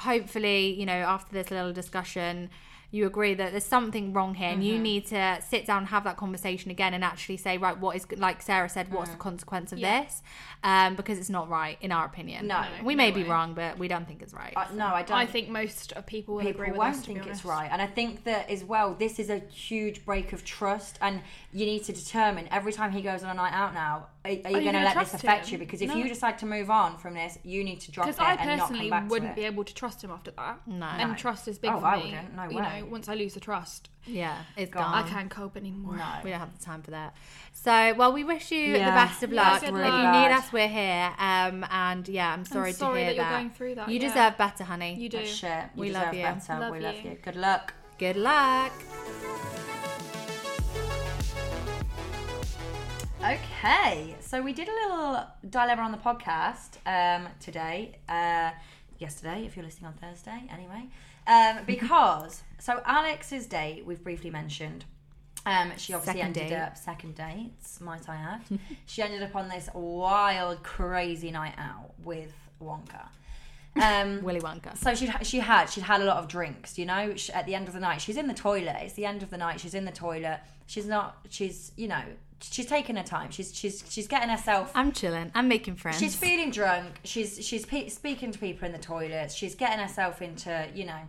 hopefully, 0.00 0.74
you 0.78 0.84
know, 0.86 0.92
after 0.92 1.32
this 1.32 1.50
little 1.50 1.72
discussion, 1.72 2.50
you 2.96 3.06
agree 3.06 3.34
that 3.34 3.48
there's 3.52 3.64
something 3.78 4.12
wrong 4.16 4.34
here 4.34 4.48
and 4.48 4.60
Mm-hmm. 4.62 4.70
you 4.74 4.78
need 4.90 5.06
to 5.06 5.38
sit 5.52 5.62
down 5.70 5.78
and 5.84 5.88
have 5.96 6.04
that 6.04 6.16
conversation 6.16 6.70
again 6.76 6.92
and 6.94 7.02
actually 7.12 7.36
say 7.46 7.58
right 7.58 7.76
what 7.84 7.94
is 7.98 8.04
like 8.16 8.38
sarah 8.42 8.68
said 8.76 8.86
what's 8.92 9.10
Mm. 9.10 9.16
the 9.16 9.18
consequence 9.28 9.68
of 9.74 9.78
this 9.80 10.22
um 10.64 10.96
because 10.96 11.18
it's 11.18 11.30
not 11.38 11.48
right 11.48 11.76
in 11.80 11.90
our 11.92 12.06
opinion 12.06 12.46
No, 12.46 12.60
we 12.82 12.94
may 13.02 13.10
no 13.10 13.14
be 13.20 13.24
wrong 13.24 13.54
but 13.54 13.78
we 13.78 13.88
don't 13.92 14.06
think 14.08 14.22
it's 14.22 14.34
right 14.34 14.54
Uh, 14.56 14.64
no, 14.82 14.86
I 14.86 15.02
don't. 15.02 15.18
I 15.18 15.26
think 15.26 15.48
most 15.62 15.92
of 15.92 16.06
people 16.06 16.34
will 16.36 16.42
people 16.42 16.62
agree 16.62 16.70
with 16.72 16.78
won't 16.78 16.96
us, 16.96 17.04
think 17.06 17.26
it's 17.26 17.44
right 17.44 17.68
and 17.72 17.80
i 17.82 17.86
think 17.98 18.24
that 18.24 18.48
as 18.50 18.62
well 18.72 18.94
this 19.04 19.18
is 19.18 19.28
a 19.30 19.38
huge 19.66 20.04
break 20.04 20.32
of 20.32 20.40
trust 20.44 20.98
and 21.02 21.20
you 21.52 21.64
need 21.66 21.82
to 21.84 21.92
determine 21.92 22.48
every 22.50 22.72
time 22.72 22.90
he 22.92 23.02
goes 23.02 23.22
on 23.24 23.30
a 23.30 23.34
night 23.34 23.52
out 23.52 23.74
now 23.74 24.06
are, 24.26 24.46
are 24.46 24.50
you 24.50 24.56
you 24.58 24.62
going 24.72 24.74
to 24.74 24.84
let 24.84 24.96
this 24.98 25.14
affect 25.14 25.46
him? 25.46 25.52
you 25.52 25.58
because 25.58 25.80
if 25.82 25.88
No. 25.88 25.96
you 25.96 26.08
decide 26.08 26.38
to 26.38 26.46
move 26.46 26.68
on 26.70 26.98
from 26.98 27.14
this 27.14 27.38
you 27.44 27.64
need 27.64 27.80
to 27.80 27.90
drop 27.90 28.06
it 28.08 28.16
Because 28.16 28.20
I 28.26 28.34
and 28.34 28.58
not 28.58 28.68
personally 28.68 28.90
come 28.90 29.00
back 29.02 29.10
wouldn't 29.10 29.36
be 29.36 29.44
able 29.44 29.64
to 29.64 29.74
trust 29.74 30.02
him 30.04 30.10
after 30.10 30.30
that. 30.32 30.66
No. 30.66 30.86
And 30.86 31.10
No. 31.12 31.16
trust 31.16 31.48
is 31.48 31.58
big 31.58 31.70
Oh, 31.72 31.80
for 31.80 31.86
I 31.86 31.96
me. 31.96 32.02
wouldn't. 32.04 32.34
No 32.36 32.42
you 32.50 32.56
way. 32.58 32.80
know, 32.80 32.86
once 32.86 33.08
I 33.08 33.14
lose 33.14 33.34
the 33.34 33.40
trust, 33.40 33.90
yeah 34.08 34.36
it's 34.56 34.70
Gone. 34.70 34.82
gone 34.92 35.04
I 35.04 35.08
can't 35.08 35.30
cope 35.30 35.56
anymore. 35.56 35.96
no 35.96 36.04
we 36.22 36.30
don't 36.30 36.38
have 36.38 36.56
the 36.56 36.64
time 36.64 36.80
for 36.82 36.92
that 36.92 37.14
so 37.52 37.92
well 37.94 38.12
we 38.12 38.22
wish 38.22 38.52
you 38.52 38.74
the 38.74 38.78
best 38.78 39.22
of 39.24 39.32
Yeah, 39.32 39.50
luck 39.50 39.60
good 39.62 39.70
if 39.70 39.74
you 39.74 40.10
need 40.12 40.30
us 40.38 40.52
we're 40.52 40.68
here 40.68 41.10
um 41.18 41.66
and 41.70 42.06
yeah 42.08 42.32
i'm 42.32 42.44
sorry, 42.44 42.72
sorry 42.72 43.00
to 43.00 43.04
hear 43.04 43.06
that 43.14 43.16
you're 43.16 43.38
going 43.38 43.50
through 43.50 43.74
that, 43.74 43.88
you 43.88 43.98
yeah. 43.98 44.08
deserve 44.08 44.38
better 44.38 44.62
honey 44.62 44.94
You 44.94 45.08
do. 45.08 45.16
That's 45.18 45.30
shit 45.34 45.64
you 45.74 45.80
We 45.80 45.88
deserve 45.88 46.04
love 46.04 46.14
you. 46.14 46.22
better 46.22 46.60
Love 46.60 46.72
we 46.72 46.78
love 46.80 46.94
you. 47.02 47.10
you 47.10 47.16
good 47.20 47.34
luck 47.36 47.74
good 47.98 48.16
luck 48.16 48.72
Okay, 53.26 54.14
so 54.20 54.40
we 54.40 54.52
did 54.52 54.68
a 54.68 54.72
little 54.72 55.26
dilemma 55.50 55.82
on 55.82 55.90
the 55.90 55.98
podcast 55.98 56.76
um, 56.86 57.26
today, 57.40 57.98
uh, 58.08 58.52
yesterday, 58.98 59.44
if 59.44 59.56
you're 59.56 59.64
listening 59.64 59.88
on 59.88 59.94
Thursday, 59.94 60.44
anyway, 60.48 60.86
um, 61.26 61.58
because 61.66 62.44
so 62.60 62.80
Alex's 62.84 63.46
date 63.46 63.84
we've 63.84 64.04
briefly 64.04 64.30
mentioned. 64.30 64.84
Um, 65.44 65.72
she 65.76 65.92
obviously 65.92 66.20
Second 66.20 66.38
ended 66.38 66.50
date. 66.50 66.56
up 66.56 66.76
second 66.76 67.16
dates, 67.16 67.80
might 67.80 68.08
I 68.08 68.14
add. 68.14 68.42
she 68.86 69.02
ended 69.02 69.24
up 69.24 69.34
on 69.34 69.48
this 69.48 69.68
wild, 69.74 70.62
crazy 70.62 71.32
night 71.32 71.54
out 71.58 71.94
with 72.04 72.32
Wonka. 72.62 73.08
Um, 73.74 74.22
willy 74.22 74.40
wonka 74.40 74.74
so 74.76 74.94
she 74.94 75.10
she 75.22 75.38
had 75.40 75.66
she'd 75.66 75.82
had 75.82 76.00
a 76.00 76.04
lot 76.04 76.18
of 76.18 76.28
drinks. 76.28 76.78
You 76.78 76.86
know, 76.86 77.16
she, 77.16 77.32
at 77.32 77.44
the 77.46 77.56
end 77.56 77.66
of 77.66 77.74
the 77.74 77.80
night, 77.80 78.00
she's 78.00 78.16
in 78.16 78.28
the 78.28 78.34
toilet. 78.34 78.76
It's 78.82 78.94
the 78.94 79.04
end 79.04 79.24
of 79.24 79.30
the 79.30 79.36
night. 79.36 79.58
She's 79.58 79.74
in 79.74 79.84
the 79.84 79.90
toilet. 79.90 80.40
She's 80.66 80.86
not. 80.86 81.26
She's 81.28 81.72
you 81.76 81.88
know. 81.88 82.02
She's 82.42 82.66
taking 82.66 82.96
her 82.96 83.02
time. 83.02 83.30
She's 83.30 83.54
she's 83.54 83.82
she's 83.88 84.06
getting 84.06 84.28
herself. 84.28 84.70
i'm 84.74 84.92
chilling 84.92 85.30
i'm 85.34 85.48
making 85.48 85.76
friends 85.76 85.98
She's 85.98 86.14
feeling 86.16 86.50
drunk. 86.50 86.86
She's 87.04 87.44
she's 87.46 87.64
pe- 87.64 87.88
speaking 87.88 88.30
to 88.32 88.38
people 88.38 88.66
in 88.66 88.72
the 88.72 88.78
toilets. 88.78 89.34
She's 89.34 89.54
getting 89.54 89.78
herself 89.78 90.20
into 90.22 90.68
you 90.74 90.84
know 90.84 91.00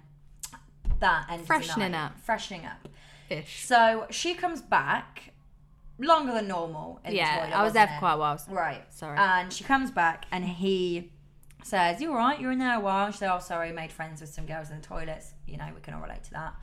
that 0.99 1.27
the 1.29 1.43
Freshening 1.43 1.93
up. 1.93 2.19
freshening 2.21 2.65
up. 2.65 2.87
ish 3.29 3.65
So 3.65 4.07
she 4.09 4.33
comes 4.33 4.61
back 4.61 5.33
longer 5.99 6.33
than 6.33 6.47
normal 6.47 6.99
in 7.03 7.11
the 7.11 7.17
yeah 7.17 7.39
toilet. 7.41 7.53
i 7.59 7.63
was 7.63 7.73
there 7.73 7.87
for 7.87 7.93
it? 7.95 7.99
quite 7.99 8.13
a 8.13 8.17
while 8.17 8.41
Right. 8.49 8.83
Sorry. 8.93 9.17
And 9.17 9.51
she 9.51 9.63
comes 9.63 9.91
back 9.91 10.25
and 10.31 10.45
he 10.45 11.11
says, 11.63 11.99
You 12.01 12.11
alright? 12.11 12.39
You're 12.39 12.51
in 12.53 12.59
there 12.59 12.75
a 12.75 12.79
while. 12.79 13.11
She 13.11 13.17
said, 13.17 13.33
Oh, 13.35 13.39
sorry, 13.39 13.71
made 13.73 13.91
friends 13.91 14.21
with 14.21 14.29
some 14.29 14.45
girls 14.45 14.69
in 14.69 14.79
the 14.79 14.83
toilets. 14.85 15.33
You 15.47 15.57
know, 15.57 15.67
we 15.75 15.81
can 15.81 15.93
all 15.95 16.01
relate 16.01 16.23
to 16.25 16.31
that. 16.31 16.53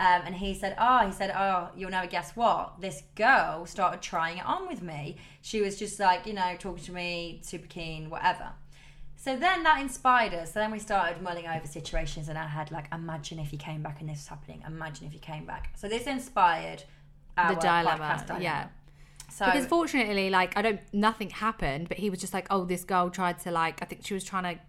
Um, 0.00 0.22
and 0.24 0.34
he 0.34 0.54
said, 0.54 0.74
Oh, 0.78 1.06
he 1.06 1.12
said, 1.12 1.30
Oh, 1.36 1.68
you'll 1.76 1.90
never 1.90 2.06
guess 2.06 2.34
what? 2.34 2.80
This 2.80 3.02
girl 3.16 3.66
started 3.66 4.00
trying 4.00 4.38
it 4.38 4.46
on 4.46 4.66
with 4.66 4.80
me. 4.80 5.18
She 5.42 5.60
was 5.60 5.78
just 5.78 6.00
like, 6.00 6.26
you 6.26 6.32
know, 6.32 6.56
talking 6.58 6.82
to 6.84 6.92
me, 6.92 7.40
super 7.44 7.66
keen, 7.66 8.08
whatever. 8.08 8.48
So 9.16 9.36
then 9.36 9.62
that 9.64 9.78
inspired 9.82 10.32
us. 10.32 10.54
So 10.54 10.60
then 10.60 10.70
we 10.70 10.78
started 10.78 11.20
mulling 11.20 11.46
over 11.46 11.66
situations 11.66 12.30
in 12.30 12.38
our 12.38 12.48
head, 12.48 12.70
like, 12.72 12.86
imagine 12.90 13.38
if 13.38 13.52
you 13.52 13.58
came 13.58 13.82
back 13.82 14.00
and 14.00 14.08
this 14.08 14.20
was 14.20 14.28
happening. 14.28 14.62
Imagine 14.66 15.06
if 15.06 15.12
you 15.12 15.20
came 15.20 15.44
back. 15.44 15.70
So 15.76 15.86
this 15.86 16.06
inspired 16.06 16.84
our 17.36 17.54
the 17.54 17.60
dilemma, 17.60 18.24
dilemma. 18.26 18.42
yeah. 18.42 18.68
So 19.30 19.44
Because 19.44 19.66
fortunately, 19.66 20.30
like 20.30 20.56
I 20.56 20.62
don't, 20.62 20.80
nothing 20.94 21.28
happened. 21.28 21.88
But 21.88 21.98
he 21.98 22.08
was 22.08 22.18
just 22.18 22.32
like, 22.32 22.46
"Oh, 22.50 22.64
this 22.64 22.84
girl 22.84 23.10
tried 23.10 23.38
to 23.40 23.50
like, 23.50 23.82
I 23.82 23.84
think 23.84 24.06
she 24.06 24.14
was 24.14 24.24
trying 24.24 24.44
to 24.56 24.60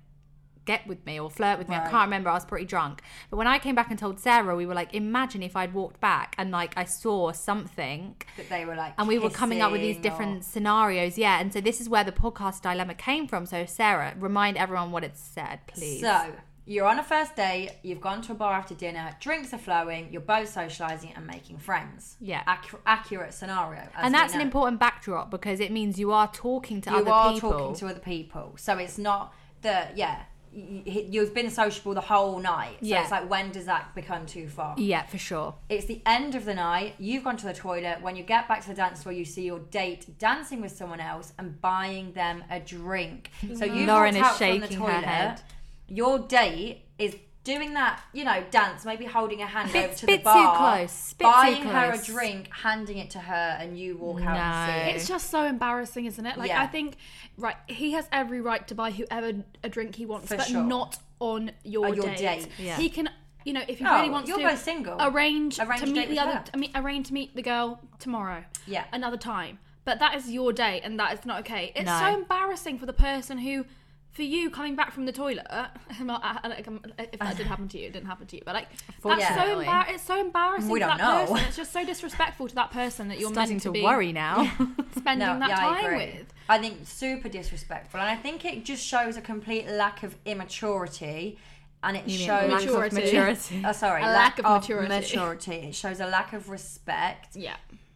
get 0.66 0.86
with 0.88 1.06
me 1.06 1.20
or 1.20 1.30
flirt 1.30 1.58
with 1.58 1.70
me. 1.70 1.76
I 1.76 1.90
can't 1.90 2.06
remember. 2.06 2.30
I 2.30 2.34
was 2.34 2.46
pretty 2.46 2.66
drunk. 2.66 3.02
But 3.30 3.38
when 3.38 3.48
I 3.48 3.58
came 3.60 3.76
back 3.76 3.90
and 3.90 3.98
told 4.00 4.20
Sarah, 4.20 4.56
we 4.56 4.66
were 4.66 4.74
like, 4.76 4.94
imagine 4.94 5.42
if 5.44 5.56
I'd 5.56 5.74
walked 5.74 6.00
back 6.00 6.36
and 6.38 6.52
like 6.52 6.74
I 6.78 6.86
saw 6.86 7.32
something, 7.32 8.16
that 8.38 8.50
they 8.50 8.66
were 8.66 8.76
like, 8.76 8.94
and 8.98 9.08
we 9.08 9.18
were 9.18 9.30
coming 9.30 9.62
up 9.62 9.72
with 9.72 9.82
these 9.82 9.96
kissing 9.98 10.00
or- 10.00 10.04
different 10.12 10.46
scenarios. 10.46 11.18
Yeah, 11.18 11.40
and 11.40 11.52
so 11.52 11.62
this 11.62 11.82
is 11.82 11.90
where 11.90 12.04
the 12.04 12.12
podcast 12.12 12.62
dilemma 12.62 12.94
came 12.94 13.28
from. 13.28 13.46
So 13.46 13.66
Sarah, 13.66 14.14
remind 14.20 14.58
everyone 14.58 14.92
what 14.92 15.04
it 15.04 15.18
said, 15.18 15.60
please. 15.68 16.02
So 16.02 16.32
you're 16.66 16.86
on 16.88 17.00
a 17.00 17.04
first 17.04 17.36
date. 17.36 17.72
You've 17.82 18.02
gone 18.02 18.22
to 18.22 18.32
a 18.34 18.36
bar 18.36 18.54
after 18.54 18.76
dinner. 18.76 19.16
Drinks 19.20 19.54
are 19.54 19.58
flowing. 19.58 20.10
You're 20.12 20.22
both 20.22 20.54
socialising 20.54 21.12
and 21.18 21.26
making 21.26 21.58
friends. 21.58 22.18
Yeah. 22.22 22.44
Accu- 22.46 22.80
accurate 22.86 23.34
scenario. 23.34 23.82
and 23.98 24.14
that's 24.14 24.36
an 24.36 24.42
important 24.42 24.80
backdrop 24.80 25.32
because 25.32 25.60
it 25.60 25.72
means 25.72 26.00
you 26.00 26.12
are 26.12 26.32
talking 26.32 26.80
to 26.82 26.92
You 26.92 26.98
other 26.98 27.12
are 27.12 27.38
talking 27.40 27.76
to 27.76 27.88
other 27.88 28.00
people, 28.00 28.54
so 28.58 28.78
it's 28.78 28.98
not 29.00 29.34
the 29.64 29.88
yeah. 29.96 30.24
You've 30.54 31.34
been 31.34 31.50
sociable 31.50 31.94
the 31.94 32.02
whole 32.02 32.40
night. 32.40 32.78
So 32.82 32.88
Yeah. 32.88 33.04
it's 33.04 33.12
like 33.12 33.30
when 33.30 33.52
does 33.52 33.66
that 33.66 33.96
become 33.96 34.26
too 34.26 34.48
far? 34.50 34.76
yeah, 34.78 35.06
for 35.06 35.18
sure. 35.18 35.56
It's 35.70 35.86
the 35.86 36.02
end 36.06 36.36
of 36.36 36.44
the 36.46 36.54
night. 36.54 36.96
You've 37.00 37.24
gone 37.24 37.38
to 37.38 37.46
the 37.46 37.54
toilet. 37.54 38.02
When 38.02 38.16
you 38.16 38.24
get 38.24 38.48
back 38.48 38.62
to 38.64 38.68
the 38.68 38.74
dance 38.74 39.04
floor, 39.04 39.14
you 39.14 39.24
see 39.26 39.44
your 39.44 39.60
date 39.60 40.18
dancing 40.20 40.60
with 40.62 40.72
someone 40.74 41.00
else 41.00 41.32
and 41.38 41.60
buying 41.62 42.12
them 42.14 42.44
a 42.50 42.60
drink. 42.60 43.32
So 43.42 43.48
mm-hmm. 43.48 43.76
you 43.78 43.86
Lauren 43.86 44.16
is 44.16 44.22
out 44.24 44.38
from 44.38 44.60
the 44.60 44.68
shaking 44.68 44.80
her 44.80 44.86
toilet. 44.92 45.06
head. 45.06 45.42
Your 45.88 46.20
date 46.20 46.84
is 46.98 47.16
doing 47.44 47.74
that, 47.74 48.02
you 48.14 48.24
know, 48.24 48.44
dance, 48.52 48.86
maybe 48.86 49.06
holding 49.06 49.42
a 49.42 49.48
hand 49.48 49.72
Bit- 49.74 49.86
over 49.86 49.94
to 49.96 50.06
bit 50.06 50.24
the 50.24 50.30
too 50.32 50.36
bar, 50.44 50.58
close, 50.78 51.14
bit 51.14 51.26
too 51.26 51.32
buying 51.32 51.64
her 51.64 51.92
a 51.94 51.98
drink, 52.04 52.50
handing 52.54 52.98
it 53.00 53.10
to 53.12 53.20
her, 53.20 53.58
and 53.60 53.78
you 53.80 53.98
walk 53.98 54.22
out 54.22 54.36
No. 54.36 54.40
and 54.74 54.92
see. 54.92 54.96
It's 54.96 55.08
just 55.08 55.30
so 55.32 55.46
embarrassing, 55.46 56.06
isn't 56.06 56.26
it? 56.26 56.38
Like 56.38 56.50
Yeah. 56.50 56.62
I 56.62 56.68
think, 56.68 56.98
right, 57.38 57.56
he 57.68 57.92
has 57.94 58.08
every 58.12 58.42
right 58.42 58.68
to 58.68 58.76
buy 58.76 58.92
whoever 58.92 59.34
a 59.64 59.70
drink 59.70 59.96
he 59.96 60.06
wants, 60.06 60.28
For 60.28 60.38
but 60.38 60.48
sure. 60.48 60.64
not 60.64 61.00
on 61.20 61.52
your, 61.64 61.88
On 61.88 61.94
your 61.96 62.06
date. 62.06 62.18
date. 62.18 62.48
Yeah. 62.60 62.78
He 62.78 62.90
can, 62.90 63.10
you 63.44 63.54
know, 63.54 63.64
if 63.68 63.80
he 63.80 63.86
Oh, 63.86 63.96
really 63.96 64.10
wants 64.12 64.28
to. 64.30 64.40
you're 64.40 64.48
to, 64.50 64.54
both 64.56 64.64
single. 64.64 64.98
arrange, 65.00 65.60
Arrange 65.60 65.82
to 65.82 65.88
meet 65.88 66.10
the 66.10 66.20
other, 66.20 66.32
her. 66.34 66.44
I 66.54 66.58
mean, 66.58 66.72
arrange 66.76 67.08
to 67.08 67.14
meet 67.14 67.36
the 67.36 67.42
girl 67.42 67.80
tomorrow. 68.00 68.44
Yeah. 68.68 68.84
another 68.94 69.18
time. 69.18 69.58
But 69.84 69.98
that 69.98 70.14
is 70.14 70.30
your 70.30 70.54
date, 70.54 70.82
and 70.84 71.00
that 71.00 71.12
is 71.18 71.26
not 71.26 71.40
okay. 71.40 71.72
It's 71.76 71.88
No. 71.88 72.00
so 72.00 72.06
embarrassing 72.14 72.78
for 72.78 72.86
the 72.86 72.94
person 72.94 73.40
who. 73.40 73.66
For 74.14 74.24
you 74.24 74.50
coming 74.50 74.76
back 74.76 74.92
from 74.92 75.06
the 75.06 75.14
toilet, 75.14 75.48
not- 76.02 76.22
like, 76.44 76.68
um, 76.68 76.82
if 77.00 77.18
that 77.20 77.38
did 77.38 77.48
happen 77.48 77.70
to 77.70 77.78
you, 77.80 77.88
it 77.88 77.94
didn't 77.94 78.08
happen 78.08 78.28
to 78.28 78.36
you. 78.36 78.42
But 78.46 78.56
like, 78.56 78.68
that's 79.04 79.28
so 79.28 79.62
embar- 79.64 79.90
it's 79.90 80.04
so 80.04 80.20
embarrassing 80.20 80.70
We 80.70 80.80
don't 80.80 80.98
that 80.98 80.98
know. 81.28 81.32
person. 81.34 81.48
It's 81.48 81.56
just 81.56 81.72
so 81.72 81.86
disrespectful 81.86 82.50
to 82.50 82.56
that 82.56 82.72
person 82.72 83.08
that 83.08 83.20
you're 83.20 83.32
Starting 83.32 83.54
meant 83.54 83.62
to 83.64 83.70
to 83.70 83.74
be 83.74 83.82
worry 83.84 84.12
now. 84.12 84.44
spending 84.98 85.26
No, 85.28 85.40
that 85.40 85.50
yeah, 85.50 85.56
time 85.56 85.86
agree. 85.86 85.98
with. 86.18 86.34
I 86.50 86.58
think 86.58 86.86
super 86.86 87.30
disrespectful, 87.30 88.02
and 88.02 88.10
I 88.10 88.18
think 88.18 88.44
it 88.44 88.66
just 88.66 88.86
shows 88.86 89.16
a 89.16 89.22
complete 89.22 89.68
lack 89.70 90.04
of 90.04 90.18
immaturity, 90.26 91.38
and 91.82 91.96
it 91.96 92.06
You 92.08 92.18
shows 92.18 92.52
lack 92.52 92.64
of 92.64 92.68
Maturity. 92.68 92.96
maturity. 92.96 93.62
Oh, 93.66 93.72
sorry, 93.72 94.04
A 94.04 94.08
lack 94.08 94.40
of 94.40 94.46
maturity. 94.46 94.90
maturity. 94.90 95.56
It 95.70 95.76
shows 95.76 96.02
a 96.02 96.06
lack 96.08 96.34
of 96.34 96.50
respect, 96.50 97.36
Yeah, 97.38 97.56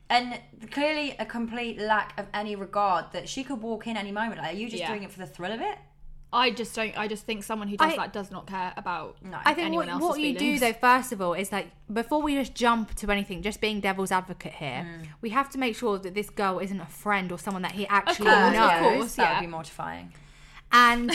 and 0.09 0.39
clearly 0.71 1.15
a 1.19 1.25
complete 1.25 1.77
lack 1.79 2.17
of 2.17 2.27
any 2.33 2.55
regard 2.55 3.11
that 3.11 3.27
she 3.27 3.43
could 3.43 3.61
walk 3.61 3.85
in 3.87 3.97
any 3.97 4.13
moment. 4.13 4.37
Like, 4.39 4.53
are 4.53 4.57
you 4.57 4.69
just 4.69 4.79
Yeah. 4.81 4.87
doing 4.89 5.03
it 5.03 5.11
for 5.11 5.19
the 5.19 5.27
thrill 5.27 5.51
of 5.51 5.59
it? 5.59 5.77
I 6.35 6.51
just 6.51 6.75
don't. 6.75 6.97
I 6.97 7.07
just 7.07 7.25
think 7.25 7.43
someone 7.43 7.67
who 7.67 7.77
does 7.77 7.93
I- 7.93 7.95
that 7.97 8.13
does 8.13 8.29
not 8.31 8.45
care 8.47 8.73
about. 8.77 9.15
No. 9.23 9.37
I 9.45 9.53
think 9.53 9.67
anyone 9.67 9.87
what, 9.87 9.93
else's 9.93 10.09
what 10.09 10.19
you 10.19 10.37
do 10.37 10.59
though, 10.59 10.73
first 10.73 11.11
of 11.11 11.21
all, 11.21 11.33
is 11.33 11.51
like 11.51 11.67
before 11.91 12.21
we 12.21 12.35
just 12.35 12.53
jump 12.53 12.93
to 12.95 13.09
anything, 13.11 13.41
just 13.41 13.59
being 13.61 13.79
devil's 13.79 14.11
advocate 14.11 14.53
here, 14.53 14.85
Mm. 14.85 15.07
we 15.21 15.29
have 15.31 15.49
to 15.51 15.57
make 15.57 15.75
sure 15.75 15.97
that 15.97 16.13
this 16.13 16.29
girl 16.29 16.59
isn't 16.59 16.79
a 16.79 16.85
friend 16.85 17.31
or 17.31 17.39
someone 17.39 17.61
that 17.63 17.71
he 17.73 17.87
actually 17.87 18.25
course, 18.27 18.37
Uh, 18.37 18.47
of 18.47 18.53
knows. 18.53 18.59
yeah, 18.69 18.79
course, 18.81 19.15
that 19.15 19.23
yeah. 19.23 19.39
would 19.39 19.45
be 19.45 19.51
mortifying. 19.51 20.13
And 20.71 21.09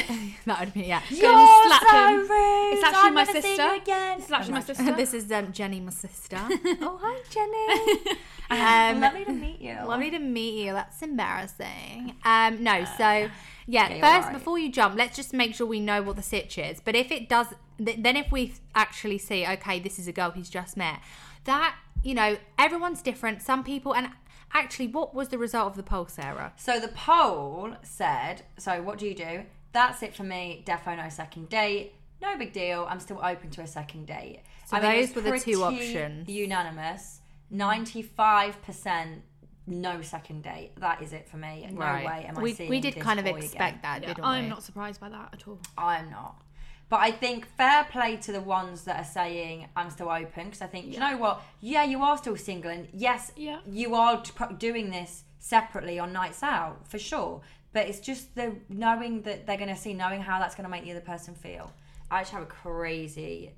that 0.47 0.61
would 0.61 0.73
be 0.73 0.83
yeah. 0.83 1.03
Gonna 1.21 1.69
slap 1.69 2.11
him. 2.13 2.21
rude. 2.21 2.73
It's 2.75 2.85
actually 2.85 3.11
my 3.11 3.25
sister. 3.25 3.69
again. 3.75 4.17
This 4.19 4.27
is 4.27 4.33
actually 4.33 4.55
my 4.55 4.61
sister. 4.63 4.93
this 4.97 5.13
is 5.21 5.33
um, 5.33 5.53
Jenny, 5.53 5.81
my 5.81 5.91
sister. 5.91 6.39
oh 6.81 6.99
hi, 7.03 7.21
Jenny. 7.29 8.17
Um, 8.51 9.01
Lovely 9.01 9.25
to 9.27 9.33
meet 9.33 9.61
you. 9.61 9.77
Lovely 9.87 10.11
to 10.13 10.19
meet 10.19 10.65
you. 10.65 10.73
That's 10.73 11.03
embarrassing. 11.03 12.17
Um, 12.25 12.63
no, 12.65 12.85
so 12.97 13.29
yeah, 13.67 13.89
first 13.89 14.29
right. 14.29 14.33
before 14.33 14.59
you 14.59 14.71
jump, 14.71 14.97
let's 14.97 15.17
just 15.17 15.33
make 15.33 15.55
sure 15.55 15.67
we 15.67 15.81
know 15.81 16.03
what 16.03 16.17
the 16.17 16.23
sitch 16.23 16.59
is. 16.59 16.81
But 16.81 16.95
if 16.95 17.11
it 17.11 17.29
does, 17.29 17.49
th- 17.85 17.99
then 18.01 18.17
if 18.17 18.31
we 18.33 18.55
actually 18.75 19.19
see, 19.19 19.47
okay, 19.47 19.79
this 19.79 19.99
is 19.99 20.09
a 20.09 20.13
girl 20.13 20.31
he's 20.31 20.51
just 20.51 20.77
met, 20.77 21.01
that 21.45 21.77
you 22.03 22.15
know, 22.15 22.39
everyone's 22.59 23.03
different. 23.03 23.43
Some 23.43 23.63
people, 23.63 23.95
and 23.95 24.09
actually, 24.53 24.87
what 24.87 25.15
was 25.15 25.29
the 25.29 25.39
result 25.39 25.67
of 25.67 25.77
the 25.77 25.83
poll, 25.83 26.07
Sarah? 26.07 26.53
So 26.57 26.81
the 26.81 26.89
poll 26.89 27.77
said, 27.83 28.43
so 28.59 28.83
what 28.83 28.99
do 28.99 29.07
you 29.07 29.15
do? 29.15 29.43
That's 29.73 30.03
it 30.03 30.15
for 30.15 30.25
me. 30.25 30.65
Defo 30.67 30.97
no 30.97 31.09
second 31.09 31.49
date. 31.49 31.95
No 32.21 32.37
big 32.37 32.53
deal. 32.53 32.87
I'm 32.89 33.01
still 33.01 33.21
open 33.23 33.51
to 33.51 33.63
a 33.63 33.67
second 33.67 34.07
date. 34.07 34.41
So 34.67 34.77
I 34.77 34.81
mean, 34.81 35.01
those 35.07 35.15
were 35.15 35.23
the 35.23 35.39
two 35.39 35.63
options. 35.63 36.29
Unanimous. 36.29 37.21
Ninety-five 37.51 38.63
percent 38.63 39.23
no 39.71 40.03
second 40.03 40.43
date. 40.43 40.73
That 40.79 41.01
is 41.03 41.13
it 41.13 41.29
for 41.29 41.37
me. 41.37 41.67
No 41.73 41.81
way 41.81 42.27
am 42.29 42.37
I 42.39 42.43
we 42.43 42.53
seeing 42.53 42.69
we 42.71 42.81
did 42.81 42.95
this 42.95 43.03
kind 43.03 43.19
of 43.21 43.27
expect 43.27 43.79
again. 43.79 43.81
that, 43.83 44.03
Yeah, 44.03 44.15
I'm 44.25 44.45
we? 44.45 44.51
not 44.51 44.63
surprised 44.63 45.01
by 45.01 45.09
that 45.09 45.31
at 45.33 45.49
all. 45.49 45.59
I'm 45.79 46.11
not. 46.11 46.43
But 46.89 47.01
I 47.01 47.13
think 47.13 47.47
fair 47.57 47.85
play 47.85 48.17
to 48.17 48.33
the 48.33 48.41
ones 48.41 48.83
that 48.85 49.01
are 49.01 49.05
saying 49.05 49.69
I'm 49.77 49.91
still 49.91 50.09
open 50.11 50.47
because 50.47 50.61
I 50.61 50.67
think 50.67 50.87
you 50.93 50.99
know 50.99 51.17
what? 51.17 51.41
Yeah, 51.61 51.85
you 51.85 52.03
are 52.03 52.19
still 52.19 52.37
single, 52.37 52.71
and 52.71 52.89
yes, 52.93 53.31
Yeah. 53.37 53.61
you 53.65 53.95
are 53.95 54.23
doing 54.59 54.91
this 54.91 55.23
separately 55.39 55.99
on 56.01 56.13
nights 56.13 56.43
out 56.43 56.89
for 56.89 56.99
sure. 56.99 57.43
But 57.73 57.87
it's 57.87 58.01
just 58.01 58.35
the 58.35 58.57
knowing 58.69 59.23
that 59.23 59.47
they're 59.47 59.57
going 59.57 59.69
to 59.69 59.77
see, 59.77 59.95
knowing 59.95 60.21
how 60.21 60.41
that's 60.41 60.57
going 60.57 60.65
to 60.65 60.69
make 60.71 60.83
the 60.83 60.91
other 60.91 61.01
person 61.01 61.37
feel. 61.37 61.73
I 62.11 62.23
just 62.23 62.33
have 62.33 62.43
a 62.43 62.47
crazy 62.47 63.53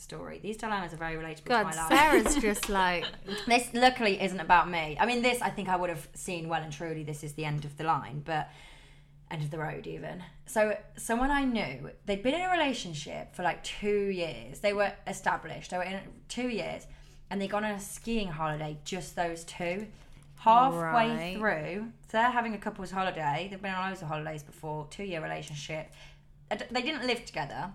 story. 0.00 0.38
These 0.42 0.56
dilemmas 0.58 0.92
are 0.92 0.96
very 0.96 1.16
relatable 1.16 1.44
God, 1.44 1.70
to 1.72 1.76
my 1.76 1.82
life. 1.88 1.88
Sarah's 1.88 2.36
just 2.42 2.68
like 2.68 3.04
This 3.46 3.68
luckily 3.74 4.20
isn't 4.22 4.40
about 4.40 4.70
me. 4.70 4.96
I 5.00 5.06
mean, 5.06 5.22
this 5.22 5.40
I 5.42 5.50
think 5.50 5.68
I 5.68 5.76
would 5.76 5.90
have 5.90 6.08
seen 6.14 6.48
well 6.48 6.62
and 6.62 6.72
truly. 6.72 7.02
This 7.04 7.22
is 7.24 7.32
the 7.34 7.44
end 7.44 7.64
of 7.64 7.76
the 7.76 7.84
line, 7.84 8.22
but 8.24 8.48
end 9.30 9.42
of 9.42 9.50
the 9.50 9.58
road 9.58 9.86
even. 9.86 10.22
So 10.46 10.76
someone 10.96 11.30
I 11.30 11.44
knew, 11.44 11.90
they'd 12.06 12.22
been 12.22 12.34
in 12.34 12.40
a 12.42 12.50
relationship 12.50 13.34
for 13.34 13.42
like 13.42 13.62
two 13.62 14.06
years. 14.08 14.60
They 14.60 14.72
were 14.72 14.92
established. 15.06 15.70
They 15.70 15.76
were 15.76 15.82
in 15.84 16.00
two 16.28 16.48
years, 16.48 16.86
and 17.30 17.40
they 17.40 17.46
gone 17.48 17.64
on 17.64 17.72
a 17.72 17.80
skiing 17.80 18.28
holiday. 18.28 18.78
Just 18.84 19.16
those 19.16 19.44
two. 19.44 19.86
Halfway 20.40 20.78
Right. 20.80 21.36
through, 21.36 21.88
so 22.06 22.12
they're 22.18 22.30
having 22.30 22.54
a 22.54 22.58
couple's 22.58 22.92
holiday. 22.92 23.48
They've 23.50 23.60
been 23.60 23.72
on 23.74 23.90
loads 23.90 24.02
of 24.02 24.08
holidays 24.08 24.44
before. 24.44 24.86
Two 24.88 25.02
year 25.02 25.20
relationship. 25.20 25.90
They 26.48 26.80
didn't 26.82 27.06
live 27.08 27.24
together. 27.24 27.72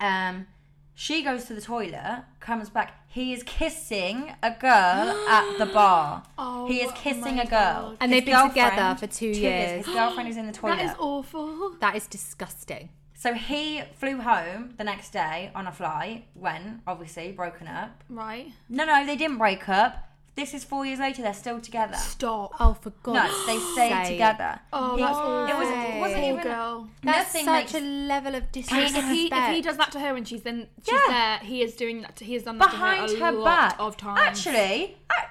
Um, 0.00 0.46
she 0.94 1.22
goes 1.22 1.44
to 1.46 1.54
the 1.54 1.60
toilet, 1.60 2.24
comes 2.40 2.70
back. 2.70 3.00
He 3.08 3.32
is 3.32 3.42
kissing 3.44 4.32
a 4.42 4.50
girl 4.50 5.26
at 5.28 5.56
the 5.58 5.66
bar. 5.66 6.22
Oh 6.38 6.66
he 6.66 6.80
is 6.80 6.90
kissing 6.94 7.38
a 7.40 7.46
girl. 7.46 7.96
And 8.00 8.12
they've 8.12 8.24
been 8.24 8.48
together 8.48 8.96
for 8.98 9.06
two 9.06 9.28
years. 9.28 9.84
His 9.86 9.94
girlfriend 9.94 10.28
is 10.28 10.36
in 10.36 10.46
the 10.46 10.52
toilet. 10.52 10.76
That 10.78 10.84
is 10.84 10.96
awful. 10.98 11.76
that 11.80 11.94
is 11.96 12.06
disgusting. 12.06 12.88
so 13.14 13.34
he 13.34 13.82
flew 13.94 14.18
home 14.20 14.74
the 14.78 14.84
next 14.84 15.12
day 15.12 15.50
on 15.54 15.66
a 15.66 15.72
flight 15.72 16.26
when, 16.34 16.82
obviously, 16.86 17.32
broken 17.32 17.66
up. 17.68 18.02
Right. 18.08 18.52
No, 18.68 18.84
no, 18.84 19.04
they 19.06 19.16
didn't 19.16 19.38
break 19.38 19.68
up. 19.68 20.08
This 20.36 20.52
is 20.52 20.64
four 20.64 20.84
years 20.84 20.98
later. 20.98 21.22
They're 21.22 21.32
still 21.32 21.60
together. 21.60 21.94
Stop. 21.94 22.54
Oh, 22.58 22.74
for 22.74 22.90
God's 23.04 23.30
No, 23.32 23.46
they 23.46 23.58
stay 23.72 23.90
sake. 23.90 24.06
together. 24.14 24.58
Oh, 24.72 24.96
He- 24.96 25.02
that's 25.02 25.16
awful. 25.16 25.44
It 25.46 25.54
was. 25.58 25.68
It 25.68 26.00
wasn't 26.00 26.20
Poor 26.22 26.32
even. 26.32 26.42
girl. 26.42 26.88
That's 27.04 27.34
Nothing 27.34 27.44
such 27.44 27.54
makes 27.62 27.74
a 27.74 27.80
level 27.80 28.34
of 28.34 28.42
If 28.44 28.52
disrespect. 28.52 29.06
he, 29.06 29.26
if 29.32 29.48
he 29.54 29.62
does 29.62 29.76
that 29.76 29.92
to 29.92 30.00
her 30.00 30.16
and 30.16 30.26
she's 30.26 30.42
then 30.42 30.66
she's 30.84 30.92
Yeah. 30.92 31.38
there, 31.38 31.38
he 31.48 31.62
is 31.62 31.76
doing 31.76 32.00
that. 32.02 32.16
To, 32.16 32.24
he 32.24 32.34
has 32.34 32.42
done 32.42 32.58
that 32.58 32.70
behind 32.70 33.08
to 33.10 33.16
her, 33.20 33.26
her 33.26 33.32
lot 33.32 33.44
back. 33.44 33.76
of 33.78 33.96
times. 33.96 34.20
Actually, 34.20 34.96
I, 35.08 35.24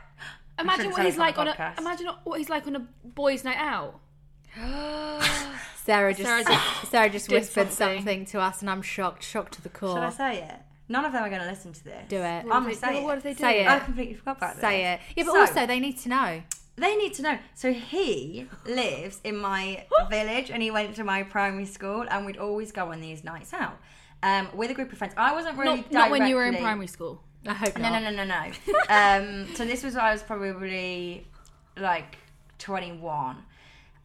imagine 0.60 0.86
shouldn't 0.86 0.94
what 0.94 0.98
say 1.00 1.04
he's 1.04 1.14
this 1.16 1.20
on 1.20 1.26
like 1.28 1.38
on 1.38 1.48
a. 1.50 1.54
podcast. 1.54 1.80
Imagine 1.80 2.08
what 2.24 2.38
he's 2.40 2.50
like 2.50 2.66
on 2.68 2.76
a 2.78 2.88
boys' 3.04 3.44
night 3.44 3.58
out. 3.58 4.00
Sarah 5.84 6.14
just 6.14 6.24
Sarah 6.24 6.44
Sarah 6.86 7.10
just 7.10 7.14
just, 7.14 7.30
did 7.30 7.36
whispered 7.36 7.72
something. 7.72 7.98
something. 8.00 8.26
to 8.28 8.40
us, 8.40 8.62
and 8.62 8.70
I'm 8.70 8.82
shocked, 8.82 9.24
shocked 9.24 9.54
to 9.56 9.62
the 9.62 9.70
core. 9.70 9.96
should 9.96 10.04
I 10.04 10.10
say 10.12 10.38
it? 10.44 10.56
None 10.90 11.06
of 11.06 11.14
them 11.14 11.24
are 11.24 11.30
going 11.30 11.42
to 11.42 11.48
listen 11.48 11.72
to 11.74 11.84
this. 11.84 12.08
Do 12.10 12.18
it. 12.18 12.46
What 12.46 12.56
I'm 12.56 12.64
gonna 12.64 12.68
they- 12.70 12.74
say 12.76 13.04
what 13.04 13.14
it. 13.16 13.18
if 13.18 13.24
they 13.24 13.34
do? 13.34 13.40
Say 13.40 13.62
it. 13.64 13.68
I 13.68 13.80
completely 13.80 14.14
forgot 14.16 14.38
about 14.38 14.56
this. 14.56 14.62
Say 14.62 14.84
this. 14.84 15.00
it. 15.00 15.18
Yeah, 15.18 15.24
but 15.26 15.34
So- 15.34 15.40
also 15.40 15.66
they 15.66 15.80
need 15.80 15.98
to 16.00 16.10
know. 16.10 16.42
They 16.76 16.96
need 16.96 17.14
to 17.16 17.22
know. 17.22 17.38
So 17.54 17.72
he 17.72 18.48
lives 18.66 19.20
in 19.24 19.38
my 19.38 19.86
village 20.10 20.50
and 20.50 20.62
he 20.64 20.72
went 20.72 20.96
to 20.96 21.04
my 21.04 21.24
primary 21.24 21.66
school 21.66 22.06
and 22.10 22.26
we'd 22.26 22.38
always 22.38 22.72
go 22.72 22.92
on 22.92 23.00
these 23.00 23.24
nights 23.24 23.54
out 23.54 23.78
um, 24.24 24.50
with 24.56 24.72
a 24.72 24.74
group 24.74 24.92
of 24.92 24.98
friends. 24.98 25.14
I 25.16 25.34
wasn't 25.34 25.58
really 25.58 25.78
Not, 25.78 25.92
not 25.92 26.12
when 26.12 26.28
you 26.28 26.36
were 26.36 26.44
in 26.46 26.54
directly- 26.54 26.64
primary 26.66 26.88
school. 26.88 27.24
I 27.48 27.54
hope 27.54 27.78
No, 27.78 27.90
not. 27.90 28.02
no, 28.04 28.10
no, 28.12 28.24
no, 28.24 28.26
no. 28.26 28.52
um, 28.90 29.54
so 29.56 29.66
this 29.66 29.84
was 29.84 29.96
I 29.98 30.12
was 30.14 30.24
probably 30.24 31.28
like 31.78 32.18
21, 32.60 33.38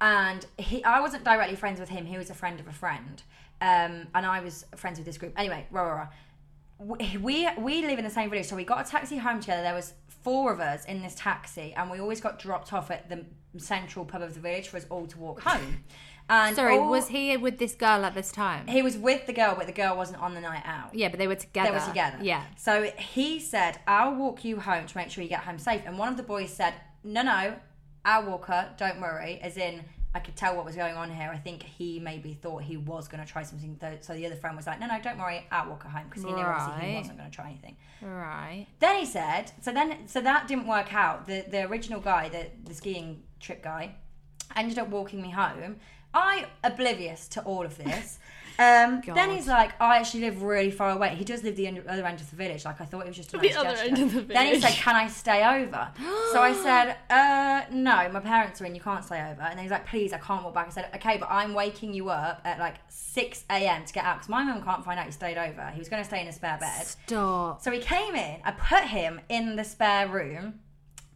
and 0.01 0.45
he 0.59 0.83
I 0.85 1.01
wasn't 1.01 1.25
directly 1.25 1.57
friends 1.57 1.81
with 1.81 1.88
him. 1.88 2.05
He 2.07 2.19
was 2.19 2.31
a 2.31 2.35
friend 2.35 2.59
of 2.61 2.67
a 2.67 2.73
friend, 2.73 3.23
um, 3.61 4.09
and 4.14 4.27
I 4.27 4.41
was 4.41 4.64
friends 4.77 4.99
with 4.99 5.07
this 5.07 5.19
group. 5.19 5.35
Anyway, 5.37 5.67
rah, 5.71 5.83
rah, 5.83 5.95
rah. 5.95 6.09
We, 6.79 7.49
we 7.59 7.83
live 7.87 7.99
in 7.99 8.05
the 8.05 8.11
same 8.11 8.31
village, 8.31 8.47
so 8.47 8.55
we 8.57 8.64
got 8.64 8.87
a 8.87 8.91
taxi 8.91 9.17
home 9.17 9.41
together. 9.41 9.62
There 9.62 9.75
was 9.75 9.95
four 10.23 10.53
of 10.53 10.61
us 10.61 10.85
in 10.85 11.03
this 11.03 11.14
taxi, 11.17 11.75
and 11.77 11.91
we 11.91 11.99
always 12.01 12.21
got 12.21 12.38
dropped 12.38 12.73
off 12.73 12.91
at 12.91 13.09
the 13.09 13.25
central 13.59 14.05
pub 14.05 14.23
of 14.23 14.35
the 14.35 14.41
village 14.41 14.69
for 14.69 14.77
us 14.77 14.87
all 14.91 15.07
to 15.07 15.19
walk 15.19 15.41
home. 15.41 15.85
And 16.31 16.55
Sorry, 16.55 16.77
all- 16.77 16.91
was 16.91 17.09
he 17.09 17.37
with 17.37 17.59
this 17.59 17.75
girl 17.75 18.05
at 18.05 18.14
this 18.14 18.31
time? 18.31 18.67
He 18.67 18.83
was 18.83 18.97
with 18.99 19.27
the 19.27 19.33
girl, 19.33 19.55
but 19.57 19.67
the 19.67 19.73
girl 19.73 19.97
wasn't 19.97 20.21
on 20.21 20.35
the 20.35 20.41
night 20.41 20.62
out. 20.67 20.95
yeah, 20.95 21.09
but 21.09 21.19
they 21.19 21.27
were 21.27 21.35
together. 21.35 21.71
They 21.71 21.79
were 21.79 21.85
together. 21.87 22.19
Yeah. 22.21 22.45
So 22.57 22.93
he 22.99 23.41
said, 23.41 23.79
I'll 23.87 24.14
walk 24.14 24.45
you 24.45 24.61
home 24.61 24.87
to 24.87 24.97
make 24.97 25.11
sure 25.11 25.23
you 25.25 25.31
get 25.31 25.41
home 25.41 25.59
safe. 25.59 25.83
And 25.87 25.99
one 25.99 26.09
of 26.09 26.17
the 26.19 26.23
boys 26.23 26.53
said, 26.53 26.75
No, 27.03 27.23
no, 27.23 27.55
I'll 28.05 28.25
walk 28.27 28.45
her, 28.47 28.75
don't 28.77 29.01
worry. 29.01 29.41
As 29.43 29.57
in, 29.57 29.85
I 30.14 30.21
could 30.21 30.37
tell 30.37 30.57
what 30.57 30.64
was 30.64 30.75
going 30.75 30.94
on 30.94 31.11
here. 31.11 31.31
I 31.33 31.37
think 31.37 31.62
he 31.62 32.01
maybe 32.01 32.33
thought 32.33 32.62
he 32.62 32.77
was 32.77 33.09
going 33.09 33.25
to 33.25 33.31
try 33.31 33.42
something. 33.42 33.77
Though, 33.79 33.99
so 34.01 34.14
the 34.14 34.25
other 34.27 34.37
friend 34.37 34.57
was 34.57 34.66
like, 34.66 34.81
No, 34.81 34.87
no, 34.87 34.99
don't 35.03 35.18
worry, 35.18 35.47
I'll 35.51 35.68
walk 35.68 35.83
her 35.83 35.88
home. 35.90 36.07
Because 36.09 36.25
he 36.25 36.31
knew 36.33 36.42
obviously 36.42 36.90
he 36.90 36.97
wasn't 36.97 37.18
going 37.18 37.31
to 37.31 37.35
try 37.37 37.47
anything. 37.47 37.77
Right. 38.01 38.66
Then 38.81 38.97
he 38.97 39.05
said, 39.05 39.53
so 39.61 39.73
then, 39.73 40.09
so 40.09 40.21
that 40.21 40.49
didn't 40.49 40.66
work 40.66 40.94
out. 40.94 41.27
The 41.27 41.44
the 41.49 41.64
original 41.64 42.01
guy, 42.01 42.29
the 42.29 42.47
the 42.64 42.75
skiing 42.75 43.23
trip 43.38 43.62
guy, 43.62 43.97
ended 44.57 44.79
up 44.79 44.88
walking 44.88 45.21
me 45.21 45.31
home. 45.31 45.77
I 46.14 46.47
oblivious 46.64 47.29
to 47.29 47.42
all 47.42 47.64
of 47.66 47.77
this. 47.77 48.18
Um, 48.59 49.03
then 49.14 49.31
he's 49.31 49.47
like, 49.47 49.73
I 49.81 49.99
actually 49.99 50.23
live 50.23 50.42
really 50.42 50.71
far 50.73 50.90
away. 50.90 51.14
He 51.14 51.25
does 51.25 51.44
live 51.44 51.55
the 51.55 51.68
end- 51.68 51.85
other 51.88 52.05
end 52.05 52.21
of 52.21 52.29
the 52.29 52.35
village. 52.37 52.64
Like 52.64 52.81
I 52.81 52.85
thought 52.85 53.03
it 53.05 53.09
was 53.09 53.16
just 53.16 53.33
a 53.33 53.38
The 53.38 53.47
nice 53.47 53.57
other 53.57 53.71
gesture. 53.71 53.87
end 53.88 54.03
of 54.03 54.12
the 54.14 54.21
Then 54.23 54.47
he 54.55 54.61
said. 54.61 54.73
Can 54.73 54.97
I 54.97 55.07
stay 55.07 55.44
over? 55.44 55.88
so 56.33 56.40
I 56.42 56.53
said, 56.53 56.97
uh, 57.11 57.62
No, 57.73 58.09
my 58.11 58.21
parents 58.21 58.61
are 58.61 58.64
in. 58.64 58.75
You 58.75 58.81
can't 58.81 59.05
stay 59.05 59.21
over. 59.21 59.42
And 59.42 59.53
then 59.57 59.59
he's 59.59 59.71
like, 59.71 59.87
Please, 59.87 60.12
I 60.12 60.18
can't 60.18 60.42
walk 60.42 60.55
back. 60.55 60.66
I 60.66 60.71
said, 60.71 60.90
Okay, 60.97 61.18
but 61.18 61.29
I'm 61.31 61.55
waking 61.55 61.94
you 61.94 62.11
up 62.11 62.40
at 62.44 62.59
like 62.59 62.75
six 62.88 63.44
a.m. 63.51 63.85
to 63.85 63.92
get 63.92 64.05
out 64.05 64.16
because 64.16 64.29
my 64.29 64.42
mum 64.42 64.62
can't 64.62 64.85
find 64.85 64.99
out 64.99 65.07
you 65.07 65.12
stayed 65.12 65.38
over. 65.38 65.71
He 65.73 65.79
was 65.79 65.88
going 65.88 66.03
to 66.03 66.09
stay 66.09 66.21
in 66.21 66.27
a 66.29 66.33
spare 66.33 66.59
bed. 66.61 66.85
Stop. 66.85 67.62
So 67.62 67.71
he 67.71 67.79
came 67.81 68.14
in. 68.16 68.40
I 68.44 68.51
put 68.51 68.83
him 68.85 69.21
in 69.29 69.57
the 69.57 69.64
spare 69.64 70.09
room. 70.09 70.61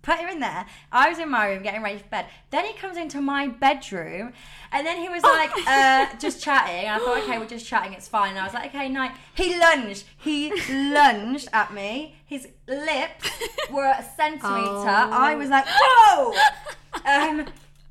Put 0.02 0.18
him 0.18 0.28
in 0.28 0.40
there. 0.40 0.66
I 0.90 1.08
was 1.08 1.18
in 1.20 1.30
my 1.30 1.46
room 1.46 1.62
getting 1.62 1.80
ready 1.82 1.98
for 1.98 2.08
bed. 2.08 2.26
Then 2.50 2.64
he 2.64 2.72
comes 2.74 2.96
into 2.96 3.20
my 3.20 3.46
bedroom, 3.46 4.32
and 4.72 4.84
then 4.84 4.96
he 5.00 5.08
was 5.08 5.22
like, 5.22 5.50
uh, 5.66 6.06
just 6.18 6.42
chatting. 6.42 6.86
And 6.86 7.00
I 7.00 7.04
thought, 7.04 7.22
okay, 7.22 7.38
we're 7.38 7.46
just 7.46 7.66
chatting. 7.66 7.92
It's 7.92 8.08
fine. 8.08 8.30
And 8.30 8.40
I 8.40 8.44
was 8.44 8.52
like, 8.52 8.74
okay, 8.74 8.88
night. 8.88 9.12
He 9.34 9.58
lunged. 9.58 10.04
He 10.18 10.50
lunged 10.68 11.48
at 11.52 11.72
me. 11.72 12.16
His 12.26 12.48
lips 12.66 13.30
were 13.70 13.86
a 13.86 14.04
centimeter. 14.16 14.48
Oh. 14.50 15.08
I 15.12 15.36
was 15.36 15.50
like, 15.50 15.66
whoa. 15.68 16.32
Um, 17.04 17.40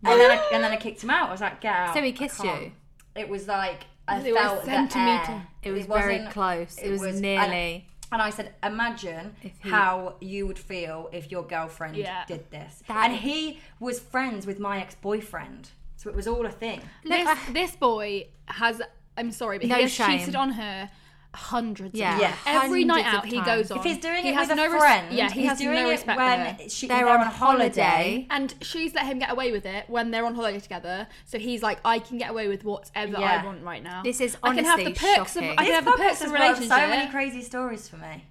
and 0.03 0.19
then 0.19 0.31
I, 0.31 0.49
and 0.53 0.63
then 0.63 0.71
I 0.71 0.77
kicked 0.77 1.03
him 1.03 1.11
out. 1.11 1.29
I 1.29 1.31
was 1.31 1.41
like, 1.41 1.61
get 1.61 1.73
out. 1.73 1.93
So 1.93 2.01
he 2.01 2.11
kissed 2.11 2.41
can't." 2.41 2.61
you? 2.63 2.71
It 3.15 3.29
was 3.29 3.47
like 3.47 3.85
I 4.07 4.19
It 4.19 4.33
was 4.33 4.41
felt 4.41 4.59
the 4.61 4.65
centimetre. 4.65 5.47
It 5.63 5.71
was 5.71 5.85
very 5.85 6.27
close. 6.27 6.77
It, 6.77 6.91
was, 6.91 7.03
and- 7.03 7.21
nearly. 7.21 7.87
And 8.11 8.21
I 8.21 8.29
said, 8.29 8.53
imagine 8.63 9.35
he- 9.39 9.53
how 9.69 10.15
you 10.19 10.45
would 10.47 10.59
feel 10.59 11.09
if 11.13 11.31
your 11.31 11.43
girlfriend 11.43 11.95
Yeah. 11.95 12.25
did 12.25 12.49
this. 12.51 12.83
That 12.87 13.05
and 13.05 13.13
is- 13.13 13.21
he 13.21 13.59
was 13.79 13.99
friends 13.99 14.45
with 14.45 14.59
my 14.59 14.79
ex 14.81 14.95
boyfriend. 14.95 15.69
So 15.97 16.09
it 16.09 16.15
was 16.15 16.27
all 16.27 16.45
a 16.45 16.51
thing. 16.51 16.81
This, 17.03 17.29
this 17.51 17.75
boy 17.75 18.27
has. 18.45 18.81
I'm 19.17 19.31
sorry, 19.31 19.59
but 19.59 19.67
No 19.67 19.75
he 19.75 19.81
has 19.83 19.91
shame. 19.91 20.19
cheated 20.19 20.35
on 20.35 20.51
her 20.53 20.89
hundreds. 21.33 21.95
Yeah. 21.97 22.15
of 22.15 22.21
Yeah. 22.21 22.35
times. 22.43 22.65
Every 22.65 22.83
night 22.83 23.05
out 23.05 23.25
he 23.25 23.41
goes 23.41 23.71
on. 23.71 23.77
If 23.79 23.83
he's 23.83 23.97
doing 23.97 24.23
he 24.23 24.29
it 24.29 24.35
has 24.35 24.49
with 24.49 24.57
a 24.57 24.61
no 24.61 24.71
res- 24.71 24.81
friend, 24.81 25.13
yeah, 25.13 25.29
he 25.29 25.41
he's 25.41 25.49
has 25.49 25.57
doing 25.59 25.75
no 25.75 25.87
it 25.87 25.91
respect 25.91 26.19
for 26.19 26.25
when 26.25 26.39
her. 26.55 26.69
she, 26.69 26.87
They're 26.87 26.97
they're, 26.99 27.07
on 27.09 27.19
on 27.21 27.27
holiday. 27.27 27.81
holiday. 27.81 28.27
And 28.29 28.53
she's 28.61 28.93
let 28.93 29.05
him 29.05 29.19
get 29.19 29.31
away 29.31 29.51
with 29.51 29.65
it 29.65 29.85
when 29.89 30.11
they're 30.11 30.25
on 30.25 30.35
holiday 30.35 30.59
together. 30.59 31.07
So 31.25 31.39
he's 31.39 31.63
like, 31.63 31.79
I 31.85 31.99
can 31.99 32.17
get 32.17 32.29
away 32.31 32.47
with 32.47 32.63
whatever 32.63 33.13
Yeah. 33.19 33.41
I 33.41 33.45
want 33.45 33.63
right 33.63 33.83
now. 33.83 34.03
This 34.03 34.19
is 34.21 34.37
I 34.43 34.53
can 34.55 34.65
have 34.65 34.77
the 34.77 34.85
honestly 34.87 35.07
perks 35.15 35.33
shocking. 35.33 35.49
of 35.51 35.55
I 35.57 35.63
can 35.63 35.65
This 35.65 35.73
have 35.75 35.85
the 35.85 35.91
perks 35.91 36.21
of 36.21 36.29
a 36.29 36.33
relationship. 36.33 36.69
so 36.69 36.77
many 36.87 37.09
crazy 37.11 37.41
stories 37.41 37.87
for 37.87 37.97
me. 37.97 38.25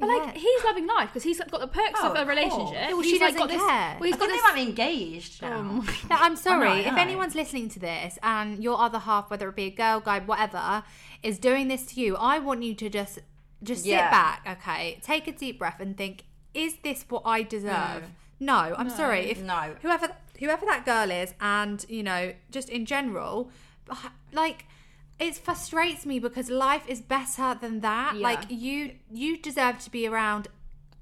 But 0.00 0.08
like 0.08 0.36
he's 0.36 0.64
loving 0.64 0.86
life 0.86 1.08
because 1.10 1.22
he's 1.22 1.38
got 1.38 1.60
the 1.60 1.66
perks 1.68 2.00
Oh, 2.02 2.12
of 2.12 2.16
a 2.16 2.24
relationship. 2.28 2.88
Well, 2.90 3.00
he's 3.00 3.12
she 3.12 3.18
like 3.18 3.34
doesn't 3.34 3.38
got 3.38 3.48
this. 3.48 3.62
care. 3.62 3.96
Well, 4.00 4.06
he's 4.06 4.14
I 4.14 4.18
got 4.18 4.28
this. 4.28 4.36
they 4.36 4.42
might 4.48 4.54
be 4.54 4.62
engaged 4.62 5.42
now. 5.42 5.58
Oh 5.58 5.94
no, 6.10 6.16
I'm 6.16 6.36
sorry. 6.36 6.80
If 6.80 6.96
anyone's 6.96 7.34
listening 7.34 7.68
to 7.70 7.78
this 7.78 8.18
and 8.22 8.62
your 8.62 8.78
other 8.80 8.98
half, 8.98 9.30
whether 9.30 9.48
it 9.48 9.56
be 9.56 9.64
a 9.66 9.70
girl, 9.70 10.00
guy, 10.00 10.18
whatever, 10.20 10.82
is 11.22 11.38
doing 11.38 11.68
this 11.68 11.84
to 11.86 12.00
you, 12.00 12.16
I 12.16 12.38
want 12.38 12.62
you 12.62 12.74
to 12.74 12.88
just 12.88 13.20
just 13.62 13.84
Yeah. 13.86 14.06
sit 14.06 14.10
back, 14.10 14.58
okay, 14.58 14.98
take 15.02 15.28
a 15.28 15.32
deep 15.32 15.58
breath 15.58 15.78
and 15.78 15.96
think: 15.96 16.24
Is 16.54 16.76
this 16.82 17.04
what 17.08 17.22
I 17.24 17.42
deserve? 17.42 18.02
Hmm. 18.04 18.10
No, 18.40 18.74
I'm 18.76 18.90
sorry. 18.90 19.30
If 19.30 19.40
No. 19.40 19.76
whoever 19.82 20.08
whoever 20.40 20.66
that 20.66 20.84
girl 20.84 21.10
is, 21.12 21.32
and 21.40 21.84
you 21.88 22.02
know, 22.02 22.34
just 22.50 22.68
in 22.68 22.86
general, 22.86 23.50
like. 24.32 24.64
It 25.22 25.36
frustrates 25.36 26.04
me 26.04 26.18
because 26.18 26.50
life 26.50 26.82
is 26.88 27.00
better 27.00 27.56
than 27.60 27.80
that. 27.80 28.16
Yeah. 28.16 28.22
Like 28.22 28.42
you, 28.48 28.92
you 29.10 29.36
deserve 29.38 29.78
to 29.80 29.90
be 29.90 30.06
around 30.08 30.48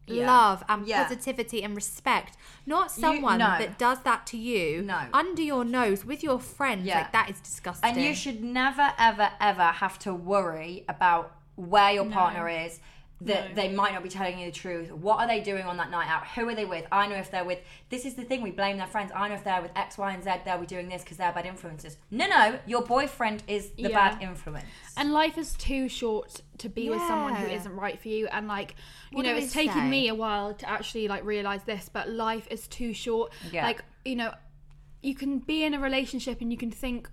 Yeah. 0.07 0.27
love 0.27 0.65
and 0.69 0.87
Yeah. 0.87 1.05
positivity 1.05 1.63
and 1.63 1.75
respect, 1.75 2.37
not 2.67 2.91
someone 2.91 3.39
no. 3.39 3.57
that 3.59 3.79
does 3.79 4.01
that 4.01 4.27
to 4.27 4.37
you 4.37 4.83
No. 4.83 5.07
under 5.15 5.41
your 5.43 5.65
nose 5.65 6.05
with 6.05 6.23
your 6.23 6.39
friends. 6.39 6.85
Yeah. 6.85 6.99
Like 6.99 7.13
that 7.13 7.31
is 7.31 7.41
disgusting. 7.41 7.89
And 7.89 8.03
you 8.03 8.15
should 8.15 8.43
never, 8.43 8.93
ever, 8.99 9.31
ever 9.41 9.69
have 9.83 9.99
to 10.01 10.13
worry 10.13 10.85
about 10.89 11.33
where 11.57 11.93
your 11.93 12.07
partner 12.07 12.49
is 12.49 12.81
that 13.23 13.55
they 13.55 13.69
might 13.71 13.93
not 13.93 14.03
be 14.03 14.09
telling 14.09 14.39
you 14.39 14.47
the 14.47 14.53
truth. 14.53 14.91
What 14.91 15.19
are 15.19 15.27
they 15.27 15.41
doing 15.41 15.65
on 15.65 15.77
that 15.77 15.91
night 15.91 16.09
out? 16.09 16.27
Who 16.29 16.49
are 16.49 16.55
they 16.55 16.65
with? 16.65 16.87
I 16.91 17.07
know 17.07 17.17
if 17.17 17.31
they're 17.31 17.45
with. 17.45 17.59
This 17.91 18.07
is 18.07 18.15
the 18.15 18.23
thing. 18.25 18.41
We 18.41 18.51
blame 18.51 18.79
their 18.79 18.87
friends. 18.87 19.13
I 19.15 19.29
know 19.29 19.35
if 19.35 19.45
they're 19.45 19.61
with 19.61 19.73
X, 19.77 19.99
Y, 19.99 20.13
and 20.13 20.25
Z, 20.25 20.31
they'll 20.45 20.59
be 20.59 20.67
doing 20.67 20.89
this 20.89 21.03
because 21.03 21.19
they're 21.19 21.33
bad 21.33 21.45
influences. 21.45 21.99
No, 22.11 22.27
no. 22.27 22.59
Your 22.67 22.83
boyfriend 22.83 23.43
is 23.47 23.71
the 23.73 23.83
Yeah. 23.83 24.11
bad 24.11 24.23
influence. 24.23 24.65
And 24.97 25.13
life 25.13 25.37
is 25.37 25.53
too 25.55 25.89
short 25.89 26.41
to 26.59 26.69
be 26.71 26.89
with 26.89 27.01
someone 27.03 27.35
who 27.35 27.47
Yeah. 27.47 27.57
isn't 27.57 27.77
right 27.77 28.01
for 28.01 28.09
you. 28.09 28.27
And 28.29 28.49
like, 28.49 28.75
you 29.11 29.17
What 29.19 29.27
know, 29.27 29.35
it's 29.35 29.53
taken 29.53 29.75
say? 29.75 29.89
me 29.89 30.09
a 30.09 30.15
while 30.15 30.55
to 30.55 30.69
actually 30.69 31.07
like 31.09 31.25
realize 31.25 31.65
this, 31.65 31.91
but 31.93 32.09
life 32.09 32.49
is 32.51 32.67
too 32.69 32.95
short. 32.95 33.33
Yeah. 33.53 33.67
Like, 33.67 33.85
you 34.05 34.17
know, 34.17 34.33
you 35.03 35.15
can 35.15 35.41
be 35.41 35.63
in 35.65 35.75
a 35.75 35.79
relationship 35.79 36.41
and 36.41 36.51
you 36.51 36.57
can 36.59 36.71
think 36.71 37.09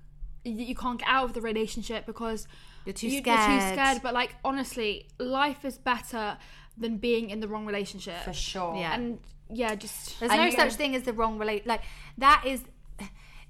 that 0.45 0.51
you 0.53 0.75
can't 0.75 0.99
get 0.99 1.07
out 1.09 1.25
of 1.25 1.33
the 1.33 1.41
relationship 1.41 2.05
because 2.05 2.47
You're 2.87 2.93
too 2.93 3.09
you- 3.09 3.19
scared. 3.19 3.51
You're 3.51 3.59
too 3.59 3.73
scared. 3.75 3.99
But 4.01 4.13
like, 4.13 4.35
honestly, 4.43 5.07
life 5.19 5.61
is 5.65 5.77
better 5.77 6.37
than 6.77 6.97
being 6.97 7.29
in 7.29 7.39
the 7.43 7.47
wrong 7.47 7.65
relationship. 7.65 8.19
For 8.23 8.33
sure. 8.33 8.75
Yeah. 8.77 8.93
And 8.95 9.19
yeah, 9.61 9.75
just 9.75 10.19
There's 10.19 10.31
no 10.31 10.45
you- 10.45 10.51
such 10.63 10.73
thing 10.81 10.95
as 10.95 11.03
the 11.03 11.13
wrong 11.13 11.37
relate. 11.37 11.67
Like 11.67 11.81
that 12.17 12.43
is, 12.45 12.61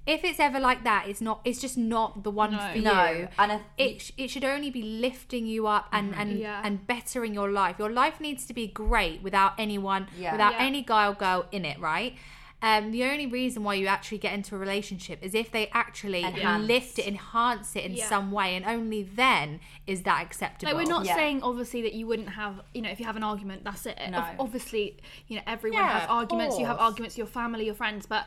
if 0.06 0.24
it's 0.24 0.40
ever 0.40 0.58
like 0.58 0.84
that, 0.84 1.04
it's 1.06 1.20
not. 1.20 1.40
It's 1.44 1.60
just 1.60 1.76
not 1.76 2.24
the 2.24 2.30
one 2.30 2.52
No. 2.52 2.58
for 2.72 2.78
No. 2.78 3.10
you. 3.10 3.28
And 3.38 3.52
I, 3.52 3.60
It, 3.76 4.00
sh- 4.00 4.12
it 4.16 4.28
should 4.30 4.44
only 4.44 4.70
be 4.70 4.80
lifting 4.82 5.44
you 5.46 5.66
up 5.66 5.86
and 5.92 6.12
mm-hmm. 6.12 6.20
and, 6.20 6.38
Yeah. 6.38 6.62
and 6.64 6.86
bettering 6.86 7.34
your 7.34 7.50
life. 7.50 7.76
Your 7.78 7.90
life 7.90 8.18
needs 8.18 8.46
to 8.46 8.54
be 8.54 8.66
great 8.68 9.22
without 9.22 9.52
anyone, 9.58 10.06
Yeah. 10.16 10.32
without 10.32 10.54
Yeah. 10.54 10.66
any 10.68 10.82
guy 10.82 11.06
or 11.08 11.14
girl 11.14 11.46
in 11.52 11.64
it, 11.66 11.78
right? 11.78 12.14
Um, 12.60 12.90
the 12.90 13.04
only 13.04 13.26
reason 13.26 13.62
why 13.62 13.74
you 13.74 13.86
actually 13.86 14.18
get 14.18 14.34
into 14.34 14.56
a 14.56 14.58
relationship 14.58 15.20
is 15.22 15.32
if 15.32 15.52
they 15.52 15.68
actually 15.68 16.24
Enhance. 16.24 16.66
lift 16.66 16.98
it, 16.98 17.06
enhance 17.06 17.76
it 17.76 17.84
in 17.84 17.92
Yeah. 17.94 18.08
some 18.08 18.32
way, 18.32 18.56
and 18.56 18.64
only 18.64 19.04
then 19.04 19.60
is 19.86 20.02
that 20.02 20.22
acceptable. 20.22 20.72
Like 20.72 20.84
we're 20.84 20.88
not 20.90 21.06
Yeah. 21.06 21.14
saying 21.14 21.42
obviously 21.42 21.82
that 21.82 21.92
you 21.94 22.08
wouldn't 22.08 22.30
have, 22.30 22.60
you 22.74 22.82
know, 22.82 22.90
if 22.90 22.98
you 22.98 23.06
have 23.06 23.14
an 23.16 23.22
argument, 23.22 23.62
that's 23.62 23.86
it. 23.86 23.96
No. 24.10 24.24
Obviously, 24.40 24.98
you 25.28 25.36
know, 25.36 25.42
everyone 25.46 25.82
Yeah, 25.82 25.92
has 25.92 26.04
of 26.04 26.10
arguments. 26.10 26.58
You 26.58 26.66
have 26.66 26.78
arguments 26.78 27.16
your 27.16 27.28
family, 27.28 27.64
your 27.66 27.76
friends, 27.76 28.06
but 28.06 28.26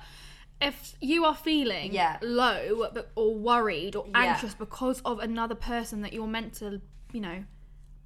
if 0.62 0.96
you 1.02 1.26
are 1.26 1.36
feeling 1.36 1.92
Yeah. 1.92 2.18
low 2.22 2.90
or 3.16 3.36
worried 3.36 3.96
or 3.98 4.06
Yeah. 4.08 4.30
anxious 4.30 4.54
because 4.54 5.02
of 5.02 5.20
another 5.20 5.56
person 5.56 6.02
that 6.04 6.14
you're 6.14 6.28
meant 6.28 6.54
to, 6.56 6.80
you 7.12 7.20
know, 7.20 7.44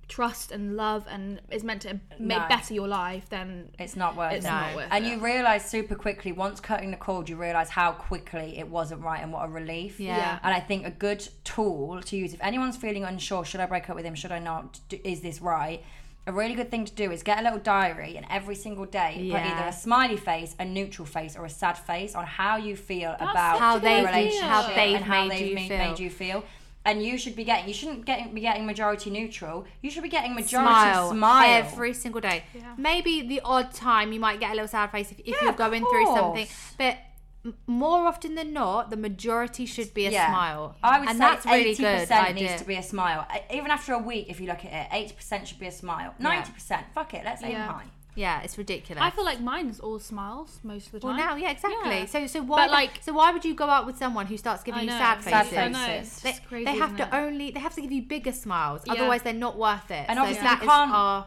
trust 0.08 0.52
and 0.52 0.76
love 0.78 1.06
and 1.10 1.42
is 1.50 1.64
meant 1.64 1.82
to 1.82 2.00
make 2.20 2.38
No. 2.40 2.48
better 2.48 2.74
your 2.74 2.88
life, 2.88 3.28
then 3.30 3.70
it's 3.80 3.96
not 3.96 4.16
worth 4.16 4.34
it's 4.34 4.46
it. 4.46 4.50
not 4.50 4.76
worth 4.76 4.88
and 4.92 5.06
it. 5.06 5.10
you 5.10 5.20
realise 5.20 5.66
super 5.66 5.96
quickly, 5.96 6.32
once 6.32 6.60
cutting 6.60 6.92
the 6.92 6.98
cord, 6.98 7.28
you 7.28 7.36
realise 7.36 7.70
how 7.70 7.92
quickly 7.92 8.58
it 8.60 8.68
wasn't 8.70 9.02
right 9.02 9.22
and 9.24 9.34
what 9.34 9.46
a 9.46 9.48
relief. 9.50 10.00
Yeah. 10.00 10.18
Yeah. 10.18 10.40
And 10.44 10.54
I 10.54 10.60
think 10.60 10.86
a 10.86 10.92
good 10.92 11.28
tool 11.44 12.02
to 12.02 12.16
use 12.16 12.34
if 12.34 12.42
anyone's 12.44 12.78
feeling 12.78 13.04
unsure, 13.04 13.44
should 13.46 13.60
I 13.60 13.66
break 13.66 13.90
up 13.90 13.96
with 13.96 14.06
him? 14.06 14.16
Should 14.16 14.32
I 14.32 14.40
not? 14.40 14.80
Do- 14.90 15.00
Is 15.04 15.22
this 15.22 15.42
right? 15.42 15.84
A 16.28 16.32
really 16.32 16.56
good 16.56 16.72
thing 16.72 16.86
to 16.86 16.94
do 16.94 17.12
is 17.12 17.22
get 17.22 17.40
a 17.40 17.44
little 17.44 17.60
diary 17.60 18.16
and 18.18 18.26
every 18.32 18.56
single 18.56 18.86
day 18.86 19.28
put 19.32 19.42
either 19.42 19.68
a 19.68 19.74
smiley 19.74 20.18
face, 20.18 20.56
a 20.60 20.66
neutral 20.66 21.06
face, 21.06 21.36
or 21.36 21.46
a 21.46 21.50
sad 21.52 21.78
face 21.78 22.16
on 22.16 22.26
how 22.26 22.58
you 22.58 22.76
feel 22.76 23.16
about 23.20 23.60
How 23.60 23.76
the 23.78 23.82
they've- 23.82 24.06
relationship 24.06 24.42
how 24.50 24.68
they've 24.74 24.96
and 24.96 25.06
how 25.06 25.26
made 25.26 25.32
they've 25.32 25.48
you 25.50 25.56
made, 25.56 25.70
made 25.70 26.00
you 26.00 26.10
feel. 26.10 26.44
And 26.86 27.04
you 27.04 27.18
should 27.18 27.36
be 27.36 27.44
getting. 27.44 27.68
You 27.68 27.74
shouldn't 27.74 28.06
get, 28.06 28.34
be 28.34 28.42
getting 28.42 28.66
majority 28.66 29.10
neutral. 29.10 29.66
You 29.82 29.90
should 29.90 30.04
be 30.04 30.10
getting 30.10 30.36
majority 30.36 30.70
smile, 30.72 31.10
smile, 31.12 31.50
every 31.64 31.94
single 31.94 32.22
day. 32.22 32.44
Maybe 32.78 33.24
the 33.28 33.42
odd 33.44 33.74
time 33.74 34.14
you 34.14 34.20
might 34.20 34.40
get 34.40 34.52
a 34.52 34.54
little 34.54 34.68
sad 34.68 34.92
face 34.92 35.12
if, 35.12 35.20
if 35.20 35.28
Yeah, 35.28 35.36
you're 35.46 35.54
going 35.54 35.84
through 35.84 36.06
something, 36.06 36.48
but 36.78 36.98
more 37.68 38.08
often 38.08 38.36
than 38.36 38.54
not, 38.54 38.90
the 38.90 38.98
majority 38.98 39.66
should 39.66 39.94
be 39.94 40.06
a 40.08 40.12
Yeah. 40.12 40.30
smile. 40.30 40.76
I 40.84 41.00
would 41.00 41.10
and 41.10 41.18
say 41.18 41.24
that's 41.24 41.46
really 41.46 41.76
good. 41.76 42.00
percent 42.02 42.28
idea. 42.30 42.50
needs 42.50 42.62
to 42.62 42.68
be 42.68 42.76
a 42.76 42.84
smile. 42.84 43.28
Even 43.52 43.72
after 43.72 43.94
a 43.94 44.00
week, 44.00 44.28
if 44.30 44.40
you 44.40 44.48
look 44.48 44.64
at 44.66 44.72
it, 44.74 44.88
eighty 44.92 45.14
percent 45.14 45.48
should 45.48 45.60
be 45.60 45.68
a 45.68 45.72
smile. 45.72 46.14
Ninety 46.20 46.52
percent, 46.52 46.86
fuck 46.94 47.14
it, 47.14 47.24
let's 47.26 47.44
aim 47.44 47.52
Yeah. 47.52 47.68
high. 47.72 47.84
Yeah, 48.16 48.42
it's 48.42 48.58
ridiculous. 48.58 49.02
I 49.04 49.10
feel 49.10 49.26
like 49.26 49.40
mine's 49.42 49.80
all 49.80 50.00
smiles 50.00 50.60
most 50.64 50.88
of 50.88 50.92
the 50.94 51.00
time. 51.02 51.10
well, 51.10 51.18
now, 51.18 51.36
yeah, 51.36 51.52
exactly. 51.52 51.90
Yeah. 52.00 52.06
So, 52.06 52.28
so 52.28 52.42
why, 52.42 52.66
But, 52.68 52.72
like- 52.72 53.02
so 53.04 53.14
why 53.14 53.32
would 53.32 53.44
you 53.46 53.54
go 53.54 53.66
out 53.66 53.86
with 53.86 53.98
someone 53.98 54.26
who 54.26 54.38
starts 54.38 54.64
giving 54.64 54.80
I 54.80 54.84
you 54.84 54.90
know, 54.90 54.98
sad 54.98 55.22
Sad 55.24 55.46
faces? 55.48 55.58
I 55.58 55.68
know, 55.70 55.80
faces. 55.86 56.08
it's 56.14 56.22
They, 56.22 56.30
just 56.32 56.46
crazy, 56.48 56.66
they 56.66 56.78
have 56.78 56.94
isn't 56.94 56.98
to 57.10 57.16
it? 57.16 57.20
only 57.22 57.52
they 57.52 57.60
have 57.60 57.76
to 57.76 57.82
give 57.82 57.92
you 57.92 58.02
bigger 58.04 58.32
smiles, 58.32 58.82
Yeah. 58.86 58.94
otherwise 58.94 59.22
they're 59.24 59.34
not 59.34 59.58
worth 59.58 59.92
it. 59.92 60.06
And 60.08 60.18
so 60.18 60.22
obviously 60.24 60.44
that 60.44 60.62
we 60.62 60.68
can't- 60.68 60.92
our 60.92 61.26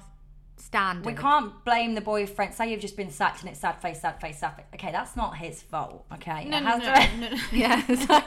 standard. 0.56 1.06
We 1.06 1.12
can't 1.14 1.64
blame 1.64 1.94
the 1.94 2.00
boyfriend. 2.00 2.52
Say 2.52 2.70
you've 2.72 2.80
just 2.80 2.96
been 2.96 3.10
sacked 3.10 3.40
and 3.42 3.50
it's 3.50 3.60
sad 3.60 3.80
face, 3.80 4.00
sad 4.00 4.20
face, 4.20 4.38
sad 4.40 4.56
face. 4.56 4.64
Okay, 4.74 4.90
that's 4.90 5.14
not 5.14 5.36
his 5.36 5.62
fault. 5.62 6.04
Okay, 6.14 6.46
No, 6.46 6.56
It 6.56 6.60
no, 6.62 6.66
has 6.70 6.80
no, 6.82 6.94
to- 6.94 7.16
no, 7.16 7.36
no. 7.36 7.42
Yeah, 7.52 7.82
it's 7.88 8.08
like, 8.08 8.24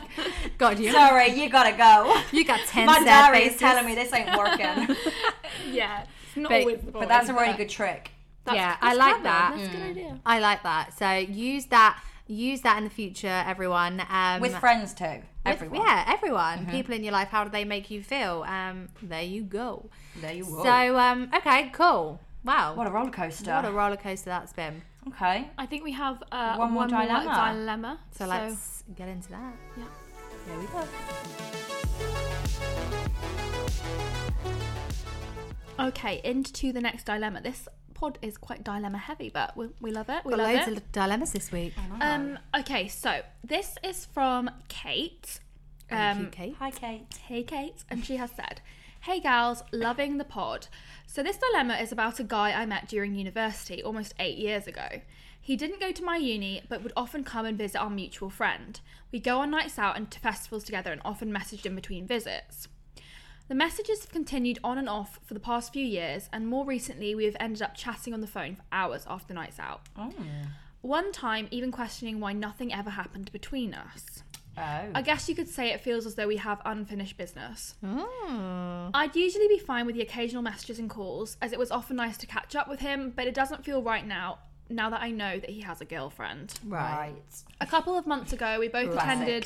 God, 0.57 0.79
you 0.79 0.91
Sorry, 0.93 1.29
you 1.33 1.49
gotta 1.49 1.75
go. 1.75 2.21
you 2.31 2.45
got 2.45 2.61
ten 2.67 2.85
My 2.85 2.99
sad 2.99 3.31
diary 3.31 3.47
is 3.47 3.57
telling 3.57 3.85
me 3.85 3.95
this 3.95 4.13
ain't 4.13 4.35
working. 4.37 4.95
yeah, 5.71 6.05
it's 6.27 6.37
not 6.37 6.49
But- 6.49 6.61
always 6.61 6.79
the 6.81 6.91
but 6.91 7.07
that's 7.09 7.27
a 7.29 7.33
really 7.33 7.47
but 7.47 7.57
good 7.57 7.69
trick. 7.69 8.11
That's- 8.45 8.55
Yeah, 8.61 8.77
I 8.81 8.93
like 8.93 9.13
clever. 9.21 9.23
that. 9.23 9.53
That's 9.57 9.67
a 9.67 9.77
good 9.77 9.85
idea. 9.91 10.19
I 10.25 10.39
like 10.39 10.63
that. 10.63 10.97
So 10.97 11.11
use 11.13 11.65
that. 11.67 12.01
Use 12.27 12.61
that 12.61 12.77
in 12.77 12.85
the 12.85 12.89
future, 12.89 13.43
everyone. 13.45 14.01
Um, 14.09 14.39
With 14.41 14.55
friends 14.57 14.93
too. 14.93 15.03
with- 15.05 15.21
Everyone. 15.45 15.81
yeah, 15.81 16.05
everyone. 16.07 16.65
People 16.67 16.93
in 16.93 17.03
your 17.03 17.11
life. 17.11 17.27
How 17.27 17.43
do 17.43 17.49
they 17.49 17.65
make 17.65 17.91
you 17.91 18.01
feel? 18.03 18.43
Um, 18.47 18.87
there 19.01 19.23
you 19.23 19.43
go. 19.43 19.89
There 20.15 20.31
you 20.33 20.45
go. 20.45 20.63
So, 20.63 20.97
um, 20.97 21.29
okay, 21.35 21.69
cool. 21.73 22.21
Wow, 22.45 22.75
what 22.75 22.87
a 22.87 22.89
roller 22.91 23.11
coaster. 23.11 23.51
what 23.51 23.65
a 23.65 23.71
roller 23.71 23.97
coaster 23.97 24.29
that's 24.29 24.53
been. 24.53 24.81
okay. 25.09 25.49
I 25.57 25.65
think 25.65 25.83
we 25.83 25.91
have 25.91 26.23
uh, 26.31 26.55
One 26.55 26.71
more 26.71 26.87
dilemma. 26.87 27.53
dilemma. 27.53 27.99
So, 28.11 28.25
let's 28.27 28.83
get 28.95 29.09
into 29.09 29.29
that. 29.31 29.53
Yeah. 29.77 29.83
Here 30.47 30.59
we 30.59 30.65
go. 30.67 30.87
Okay, 35.79 36.21
into 36.23 36.71
the 36.71 36.81
next 36.81 37.05
dilemma. 37.05 37.41
This 37.41 37.67
pod 38.01 38.17
is 38.21 38.35
quite 38.37 38.63
dilemma 38.63 38.97
heavy, 38.97 39.29
but 39.29 39.55
we, 39.55 39.67
we 39.79 39.91
love 39.91 40.09
it. 40.09 40.25
We 40.25 40.31
Got 40.31 40.39
love 40.39 40.53
loads 40.55 40.67
it. 40.67 40.77
of 40.77 40.91
dilemmas 40.91 41.31
this 41.31 41.51
week. 41.51 41.73
Um, 42.01 42.37
okay, 42.59 42.87
so 42.87 43.21
this 43.43 43.77
is 43.83 44.05
from 44.05 44.49
Kate. 44.67 45.39
Thank 45.87 46.17
Um, 46.17 46.23
you, 46.25 46.29
Kate. 46.31 46.55
Hi, 46.59 46.71
Kate. 46.71 47.05
Hey 47.27 47.43
Kate, 47.43 47.83
and 47.89 48.03
she 48.03 48.15
has 48.17 48.31
said, 48.31 48.61
Hey 49.01 49.19
gals, 49.19 49.63
loving 49.71 50.17
the 50.17 50.23
pod. 50.23 50.67
So 51.07 51.21
this 51.23 51.37
dilemma 51.37 51.75
is 51.75 51.91
about 51.91 52.19
a 52.19 52.23
guy 52.23 52.51
I 52.51 52.65
met 52.65 52.87
during 52.87 53.13
university 53.15 53.81
almost 53.83 54.13
eight 54.19 54.37
years 54.37 54.65
ago. 54.67 54.87
He 55.39 55.55
didn't 55.55 55.79
go 55.79 55.91
to 55.91 56.03
my 56.03 56.17
uni, 56.17 56.61
but 56.69 56.83
would 56.83 56.93
often 56.95 57.23
come 57.23 57.45
and 57.45 57.57
visit 57.57 57.79
our 57.81 57.89
mutual 57.89 58.29
friend. 58.29 58.79
We 59.11 59.19
go 59.19 59.39
on 59.39 59.49
nights 59.51 59.77
out 59.79 59.97
and 59.97 60.09
to 60.11 60.19
festivals 60.19 60.63
together 60.63 60.91
and 60.91 61.01
often 61.03 61.31
messaged 61.33 61.65
in 61.65 61.75
between 61.75 62.05
visits. 62.07 62.67
The 63.47 63.55
messages 63.55 64.01
have 64.01 64.11
continued 64.11 64.59
on 64.63 64.77
and 64.77 64.87
off 64.87 65.19
for 65.25 65.33
the 65.33 65.39
past 65.39 65.73
few 65.73 65.85
years, 65.85 66.29
and 66.31 66.47
more 66.47 66.65
recently, 66.65 67.15
we 67.15 67.25
have 67.25 67.35
ended 67.39 67.61
up 67.61 67.75
chatting 67.75 68.13
on 68.13 68.21
the 68.21 68.27
phone 68.27 68.55
for 68.55 68.63
hours 68.71 69.05
after 69.09 69.27
the 69.27 69.33
nights 69.33 69.59
out. 69.59 69.81
Oh. 69.97 70.13
One 70.81 71.11
time, 71.11 71.47
even 71.51 71.71
questioning 71.71 72.19
why 72.19 72.33
nothing 72.33 72.73
ever 72.73 72.89
happened 72.91 73.31
between 73.31 73.73
us. 73.73 74.23
Oh. 74.57 74.61
I 74.95 75.01
guess 75.01 75.27
you 75.29 75.35
could 75.35 75.47
say 75.49 75.71
it 75.71 75.81
feels 75.81 76.05
as 76.05 76.15
though 76.15 76.27
we 76.27 76.37
have 76.37 76.61
unfinished 76.65 77.17
business. 77.17 77.75
Mm. 77.83 78.91
I'd 78.93 79.15
usually 79.15 79.47
be 79.47 79.59
fine 79.59 79.85
with 79.85 79.95
the 79.95 80.01
occasional 80.01 80.41
messages 80.41 80.79
and 80.79 80.89
calls, 80.89 81.37
as 81.41 81.51
it 81.53 81.59
was 81.59 81.71
often 81.71 81.97
nice 81.97 82.17
to 82.17 82.27
catch 82.27 82.55
up 82.55 82.67
with 82.69 82.79
him, 82.79 83.11
but 83.15 83.27
it 83.27 83.33
doesn't 83.33 83.63
feel 83.65 83.81
right 83.81 84.05
now, 84.05 84.39
now 84.69 84.89
that 84.89 85.01
I 85.01 85.11
know 85.11 85.39
that 85.39 85.49
he 85.49 85.61
has 85.61 85.81
a 85.81 85.85
girlfriend. 85.85 86.53
Right. 86.65 87.13
A 87.59 87.65
couple 87.67 87.97
of 87.97 88.07
months 88.07 88.33
ago, 88.33 88.59
we 88.59 88.67
both 88.67 88.91
Classic. 88.91 89.09
attended. 89.11 89.45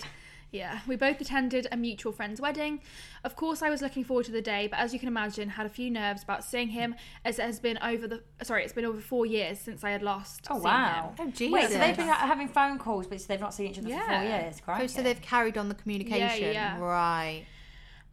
Yeah, 0.52 0.80
we 0.88 0.96
both 0.96 1.20
attended 1.20 1.68
a 1.72 1.76
mutual 1.76 2.14
friend's 2.14 2.40
wedding. 2.40 2.80
Of 3.26 3.36
course, 3.36 3.62
I 3.62 3.70
was 3.70 3.82
looking 3.82 4.04
forward 4.06 4.26
to 4.28 4.32
the 4.32 4.42
day, 4.42 4.68
but 4.68 4.80
as 4.80 4.94
you 4.94 5.00
can 5.00 5.08
imagine, 5.10 5.50
had 5.50 5.66
a 5.66 5.70
few 5.70 5.92
nerves 5.92 6.24
about 6.24 6.46
seeing 6.46 6.70
him, 6.70 6.96
as 7.26 7.40
it 7.40 7.44
has 7.44 7.60
been 7.60 7.78
over 7.82 8.08
the 8.08 8.24
sorry, 8.44 8.64
it's 8.64 8.72
been 8.72 8.86
over 8.86 9.02
four 9.02 9.26
years 9.26 9.60
since 9.60 9.84
I 9.84 9.90
had 9.90 10.02
last. 10.02 10.48
Oh 10.50 10.56
seen 10.56 10.64
wow! 10.64 11.14
him. 11.18 11.28
Oh, 11.28 11.32
Jesus. 11.32 11.52
Wait, 11.54 11.70
so 11.72 11.78
they've 11.80 11.98
been 11.98 12.08
having 12.08 12.48
phone 12.48 12.78
calls, 12.78 13.06
but 13.08 13.20
they've 13.28 13.40
not 13.40 13.54
seen 13.54 13.72
each 13.72 13.80
other 13.80 13.90
for 13.90 13.96
four 13.96 14.06
Yeah. 14.24 14.44
years. 14.44 14.56
Oh, 14.62 14.66
Crikey. 14.66 14.88
so 14.88 15.02
they've 15.02 15.22
carried 15.22 15.58
on 15.58 15.68
the 15.68 15.76
communication. 15.76 16.54
yeah. 16.54 16.80
Right. 16.80 17.46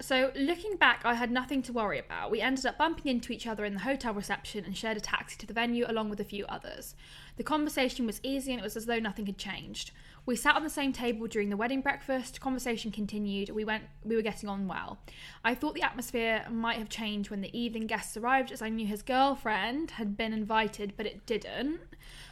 So, 0.01 0.33
looking 0.35 0.77
back, 0.77 1.03
I 1.05 1.15
had 1.15 1.31
nothing 1.31 1.63
to 1.63 1.73
worry 1.73 1.99
about. 2.01 2.31
We 2.33 2.41
ended 2.41 2.67
up 2.67 2.77
bumping 2.77 3.09
into 3.13 3.33
each 3.33 3.47
other 3.47 3.65
in 3.65 3.75
the 3.75 3.81
hotel 3.81 4.13
reception 4.15 4.65
and 4.65 4.77
shared 4.77 4.97
a 4.97 5.01
taxi 5.01 5.37
to 5.37 5.47
the 5.47 5.53
venue 5.53 5.85
along 5.87 6.11
with 6.11 6.19
a 6.19 6.25
few 6.25 6.45
others. 6.47 6.97
The 7.37 7.43
conversation 7.43 8.07
was 8.07 8.21
easy 8.23 8.53
and 8.53 8.61
it 8.61 8.65
was 8.65 8.77
as 8.77 8.87
though 8.87 8.99
nothing 8.99 9.27
had 9.27 9.39
changed. 9.39 9.91
We 10.25 10.37
sat 10.37 10.55
on 10.55 10.63
the 10.63 10.71
same 10.71 10.93
table 10.93 11.27
during 11.27 11.49
the 11.51 11.57
wedding 11.57 11.81
breakfast. 11.81 12.41
Conversation 12.41 12.93
continued. 12.93 13.51
We 13.51 13.65
went 13.65 13.85
we 14.05 14.15
were 14.15 14.23
getting 14.23 14.49
on 14.49 14.69
well. 14.69 14.99
I 15.45 15.55
thought 15.55 15.75
the 15.75 15.83
atmosphere 15.83 16.45
might 16.49 16.79
have 16.79 16.89
changed 16.89 17.31
when 17.31 17.41
the 17.41 17.59
evening 17.59 17.87
guests 17.89 18.17
arrived 18.17 18.53
as 18.53 18.63
I 18.63 18.69
knew 18.69 18.87
his 18.87 19.03
girlfriend 19.03 19.93
had 19.93 20.17
been 20.17 20.33
invited, 20.33 20.93
but 20.97 21.07
it 21.07 21.27
didn't. 21.27 21.81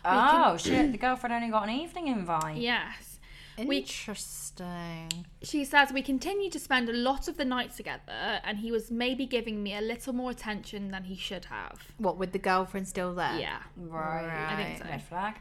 oh 0.04 0.56
shit! 0.56 0.92
The 0.92 0.98
girlfriend 0.98 1.34
only 1.34 1.48
got 1.48 1.64
an 1.64 1.74
evening 1.74 2.06
invite. 2.06 2.58
Yes. 2.58 3.09
We- 3.66 3.78
Interesting. 3.78 5.26
She 5.42 5.64
says 5.64 5.92
we 5.92 6.02
continued 6.02 6.52
to 6.52 6.58
spend 6.58 6.88
a 6.88 6.92
lot 6.92 7.28
of 7.28 7.36
the 7.36 7.44
night 7.44 7.74
together 7.76 8.40
and 8.44 8.58
he 8.58 8.70
was 8.70 8.90
maybe 8.90 9.26
giving 9.26 9.62
me 9.62 9.74
a 9.74 9.80
little 9.80 10.12
more 10.12 10.30
attention 10.30 10.90
than 10.90 11.04
he 11.04 11.16
should 11.16 11.46
have. 11.46 11.78
What 11.98 12.16
with 12.18 12.32
the 12.32 12.38
girlfriend 12.38 12.86
still 12.88 13.14
there? 13.14 13.38
Yeah. 13.38 13.58
Right. 13.76 14.46
I 14.52 14.56
think 14.64 14.78
so. 14.78 14.84
Red 14.84 15.02
flag. 15.02 15.34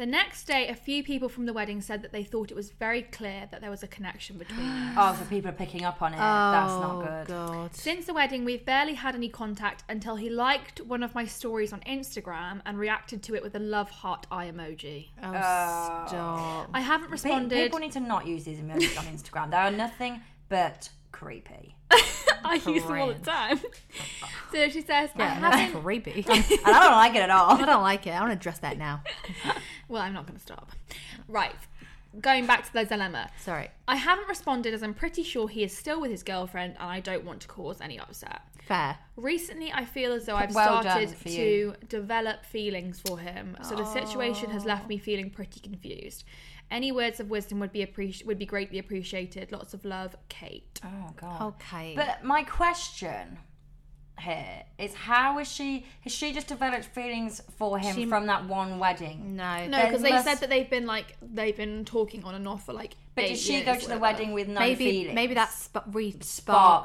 The 0.00 0.06
next 0.06 0.44
day, 0.46 0.66
a 0.68 0.74
few 0.74 1.04
people 1.04 1.28
from 1.28 1.44
the 1.44 1.52
wedding 1.52 1.82
said 1.82 2.00
that 2.00 2.10
they 2.10 2.24
thought 2.24 2.50
it 2.50 2.54
was 2.54 2.70
very 2.70 3.02
clear 3.02 3.46
that 3.50 3.60
there 3.60 3.68
was 3.68 3.82
a 3.82 3.86
connection 3.86 4.38
between 4.38 4.66
them. 4.66 4.94
Oh, 4.96 5.14
so 5.18 5.26
people 5.26 5.50
are 5.50 5.54
picking 5.54 5.84
up 5.84 6.00
on 6.00 6.14
it. 6.14 6.16
That's 6.16 6.72
not 6.72 6.94
Oh, 6.94 7.02
good. 7.02 7.26
God. 7.26 7.76
Since 7.76 8.06
the 8.06 8.14
wedding, 8.14 8.46
we've 8.46 8.64
barely 8.64 8.94
had 8.94 9.14
any 9.14 9.28
contact 9.28 9.84
until 9.90 10.16
he 10.16 10.30
liked 10.30 10.80
one 10.80 11.02
of 11.02 11.14
my 11.14 11.26
stories 11.26 11.70
on 11.74 11.80
Instagram 11.80 12.62
and 12.64 12.78
reacted 12.78 13.22
to 13.24 13.34
it 13.34 13.42
with 13.42 13.54
a 13.54 13.58
love 13.58 13.90
heart 13.90 14.26
eye 14.30 14.50
emoji. 14.50 15.08
Oh, 15.22 15.34
Uh, 15.34 16.06
stop. 16.08 16.70
I 16.72 16.80
haven't 16.80 17.08
Pe- 17.08 17.12
responded. 17.12 17.62
People 17.64 17.80
need 17.80 17.92
to 17.92 18.00
not 18.00 18.26
use 18.26 18.44
these 18.44 18.58
emojis 18.58 18.98
on 18.98 19.04
Instagram. 19.04 19.50
They 19.50 19.58
are 19.58 19.70
nothing 19.70 20.22
but 20.48 20.88
creepy. 21.12 21.74
I 22.44 22.54
use 22.66 22.82
them 22.84 22.98
all 23.00 23.08
the 23.08 23.14
time. 23.14 23.58
so 24.52 24.68
she 24.68 24.80
says, 24.80 25.10
I 25.14 25.18
Yeah, 25.18 25.34
haven't. 25.34 25.82
creepy. 25.82 26.24
I 26.28 26.42
don't 26.64 26.92
like 26.92 27.14
it 27.14 27.22
at 27.22 27.30
all. 27.30 27.52
I 27.60 27.64
don't 27.66 27.82
like 27.82 28.06
it. 28.06 28.10
I 28.10 28.20
want 28.20 28.32
to 28.32 28.38
dress 28.42 28.58
that 28.60 28.78
now. 28.78 29.02
Well, 29.88 30.00
I'm 30.02 30.12
not 30.14 30.24
going 30.26 30.36
to 30.38 30.42
stop. 30.42 30.70
Right. 31.26 31.52
Going 32.20 32.46
back 32.46 32.64
to 32.64 32.72
the 32.72 32.84
dilemma. 32.84 33.28
Sorry. 33.40 33.70
I 33.88 33.96
haven't 33.96 34.28
responded 34.28 34.72
as 34.72 34.84
I'm 34.84 34.94
pretty 34.94 35.24
sure 35.24 35.48
he 35.48 35.64
is 35.64 35.76
still 35.76 36.00
with 36.00 36.12
his 36.12 36.22
girlfriend 36.22 36.76
and 36.78 36.88
I 36.88 37.00
don't 37.00 37.24
want 37.24 37.40
to 37.40 37.48
cause 37.48 37.80
any 37.80 37.98
upset. 37.98 38.40
Fair. 38.68 38.96
Recently, 39.16 39.72
I 39.72 39.84
feel 39.84 40.12
as 40.12 40.26
though 40.26 40.36
I've 40.36 40.54
Well 40.54 40.74
done 40.74 40.92
started 40.92 41.10
for 41.10 41.24
to 41.28 41.30
you. 41.32 41.74
develop 41.88 42.44
feelings 42.44 43.00
for 43.00 43.18
him, 43.18 43.56
so 43.68 43.74
the 43.74 43.84
situation 43.84 44.50
has 44.50 44.64
left 44.64 44.88
me 44.88 44.96
feeling 44.96 45.28
pretty 45.28 45.58
confused. 45.58 46.22
Any 46.70 46.92
words 46.92 47.18
of 47.20 47.30
wisdom 47.30 47.58
would 47.60 47.72
be 47.72 47.84
appreci- 47.84 48.24
would 48.24 48.38
be 48.38 48.46
greatly 48.46 48.78
appreciated. 48.78 49.50
Lots 49.52 49.74
of 49.74 49.84
love, 49.84 50.16
Kate. 50.28 50.80
Oh 50.84 51.10
god. 51.16 51.36
Oh, 51.40 51.46
okay. 51.48 51.94
But 51.96 52.22
my 52.24 52.42
question 52.44 53.38
here 54.20 54.64
is 54.78 54.92
how 54.92 55.38
is 55.38 55.50
she 55.50 55.86
has 56.02 56.12
she 56.12 56.32
just 56.32 56.46
developed 56.46 56.84
feelings 56.84 57.40
for 57.56 57.78
him 57.78 57.96
She- 57.96 58.04
from 58.06 58.26
that 58.26 58.46
one 58.46 58.78
wedding? 58.78 59.34
no. 59.34 59.66
No, 59.66 59.78
There 59.78 59.86
because 59.86 60.02
they 60.02 60.10
must- 60.10 60.24
said 60.26 60.38
that 60.40 60.50
they've 60.50 60.68
been 60.68 60.86
like 60.86 61.16
they've 61.22 61.56
been 61.56 61.84
talking 61.84 62.22
on 62.24 62.34
and 62.34 62.46
off 62.46 62.66
for 62.66 62.72
like. 62.72 62.94
But 63.16 63.24
eight 63.24 63.28
did 63.30 63.38
she 63.38 63.52
years, 63.54 63.64
go 63.64 63.74
to 63.74 63.80
the 63.80 63.98
whatever. 63.98 64.00
wedding 64.02 64.32
with 64.32 64.46
no 64.48 64.60
maybe 64.60 64.84
feelings? 64.90 65.14
maybe 65.14 65.34
that 65.34 65.50
sp- 65.50 65.88
re- 65.90 66.12
sparked 66.20 66.24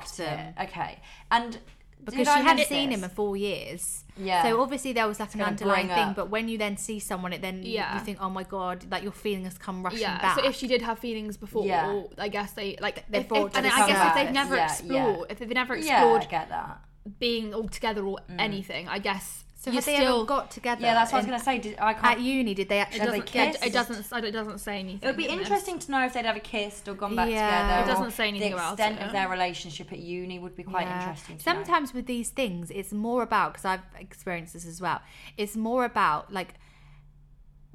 sparked 0.09 0.17
them. 0.17 0.39
it. 0.57 0.63
Okay. 0.63 0.99
And 1.29 1.59
because 2.05 2.27
she 2.27 2.33
I 2.33 2.39
hadn't 2.39 2.67
seen 2.67 2.89
this? 2.89 2.99
him 2.99 3.03
in 3.03 3.09
four 3.09 3.35
years. 3.37 4.03
Yeah. 4.17 4.43
So 4.43 4.61
obviously 4.61 4.93
there 4.93 5.07
was 5.07 5.19
like 5.19 5.33
an 5.35 5.41
underlying 5.41 5.87
thing, 5.87 6.09
up- 6.09 6.15
but 6.15 6.29
when 6.29 6.47
you 6.47 6.57
then 6.57 6.77
see 6.77 6.99
someone, 6.99 7.33
it 7.33 7.41
then 7.41 7.63
you- 7.63 7.73
Yeah. 7.73 7.93
you 7.95 7.99
think, 8.01 8.17
oh 8.21 8.29
my 8.29 8.43
god, 8.43 8.85
like 8.91 9.03
your 9.03 9.11
feelings 9.11 9.57
come 9.57 9.83
rushing 9.83 10.01
Yeah. 10.01 10.19
back. 10.21 10.39
So 10.39 10.45
if 10.45 10.55
she 10.55 10.67
did 10.67 10.81
have 10.81 10.99
feelings 10.99 11.37
before, 11.37 11.65
Yeah. 11.65 12.03
I 12.17 12.27
guess 12.27 12.51
they 12.53 12.77
like 12.81 13.07
They 13.09 13.19
if, 13.19 13.31
if, 13.31 13.55
and 13.55 13.65
I 13.67 13.87
guess 13.87 14.07
if 14.09 14.13
they've 14.15 14.33
never 14.33 14.55
Yeah, 14.55 14.65
explored, 14.71 15.31
if 15.31 15.39
they've 15.39 15.49
never 15.49 15.75
yeah, 15.77 15.97
explored 16.01 16.21
I 16.23 16.25
get 16.25 16.49
that. 16.49 16.81
being 17.19 17.53
all 17.53 17.67
together 17.69 18.03
or 18.05 18.17
mm. 18.29 18.35
anything, 18.39 18.87
I 18.89 18.99
guess 18.99 19.44
so 19.65 19.71
you 19.71 19.75
had 19.75 19.83
they 19.85 19.95
still 19.95 20.15
ever 20.17 20.25
got 20.25 20.51
together? 20.51 20.81
Yeah, 20.81 20.93
that's 20.93 21.11
what 21.11 21.17
I 21.17 21.21
was 21.21 21.25
going 21.27 21.39
to 21.39 21.45
say. 21.45 21.57
Did, 21.59 21.79
I 21.79 21.91
At 21.91 22.01
can't. 22.01 22.19
uni, 22.21 22.53
did 22.53 22.69
they 22.69 22.79
actually 22.79 22.99
it 22.99 23.01
Have 23.01 23.11
they 23.11 23.19
doesn't. 23.19 23.63
it 23.65 23.73
doesn't. 23.73 24.23
It 24.25 24.31
doesn't 24.31 24.59
say 24.59 24.79
anything. 24.79 24.99
It 25.01 25.07
would 25.07 25.17
be 25.17 25.23
to 25.23 25.29
be 25.29 25.33
honest. 25.33 25.51
interesting 25.51 25.79
to 25.79 25.91
know 25.91 26.05
if 26.05 26.13
they'd 26.13 26.25
ever 26.25 26.39
kissed 26.39 26.87
or 26.87 26.93
gone 26.93 27.15
back 27.15 27.29
Yeah. 27.29 27.61
together. 27.61 27.83
It 27.83 27.93
doesn't 27.93 28.11
say 28.11 28.27
anything 28.27 28.51
the 28.51 28.57
about 28.57 28.73
extent 28.73 28.99
it. 28.99 29.03
of 29.05 29.11
their 29.11 29.27
relationship 29.29 29.91
at 29.91 29.99
uni 29.99 30.39
would 30.39 30.55
be 30.55 30.63
quite 30.63 30.87
Yeah. 30.87 30.99
interesting. 31.01 31.37
To 31.37 31.49
know. 31.49 31.53
Sometimes 31.55 31.93
with 31.93 32.05
these 32.05 32.29
things, 32.29 32.71
it's 32.71 32.93
more 32.93 33.23
about 33.23 33.53
because 33.53 33.65
I've 33.65 33.81
experienced 33.99 34.53
this 34.53 34.65
as 34.65 34.79
well. 34.81 35.01
It's 35.37 35.55
more 35.55 35.85
about 35.85 36.31
like 36.31 36.53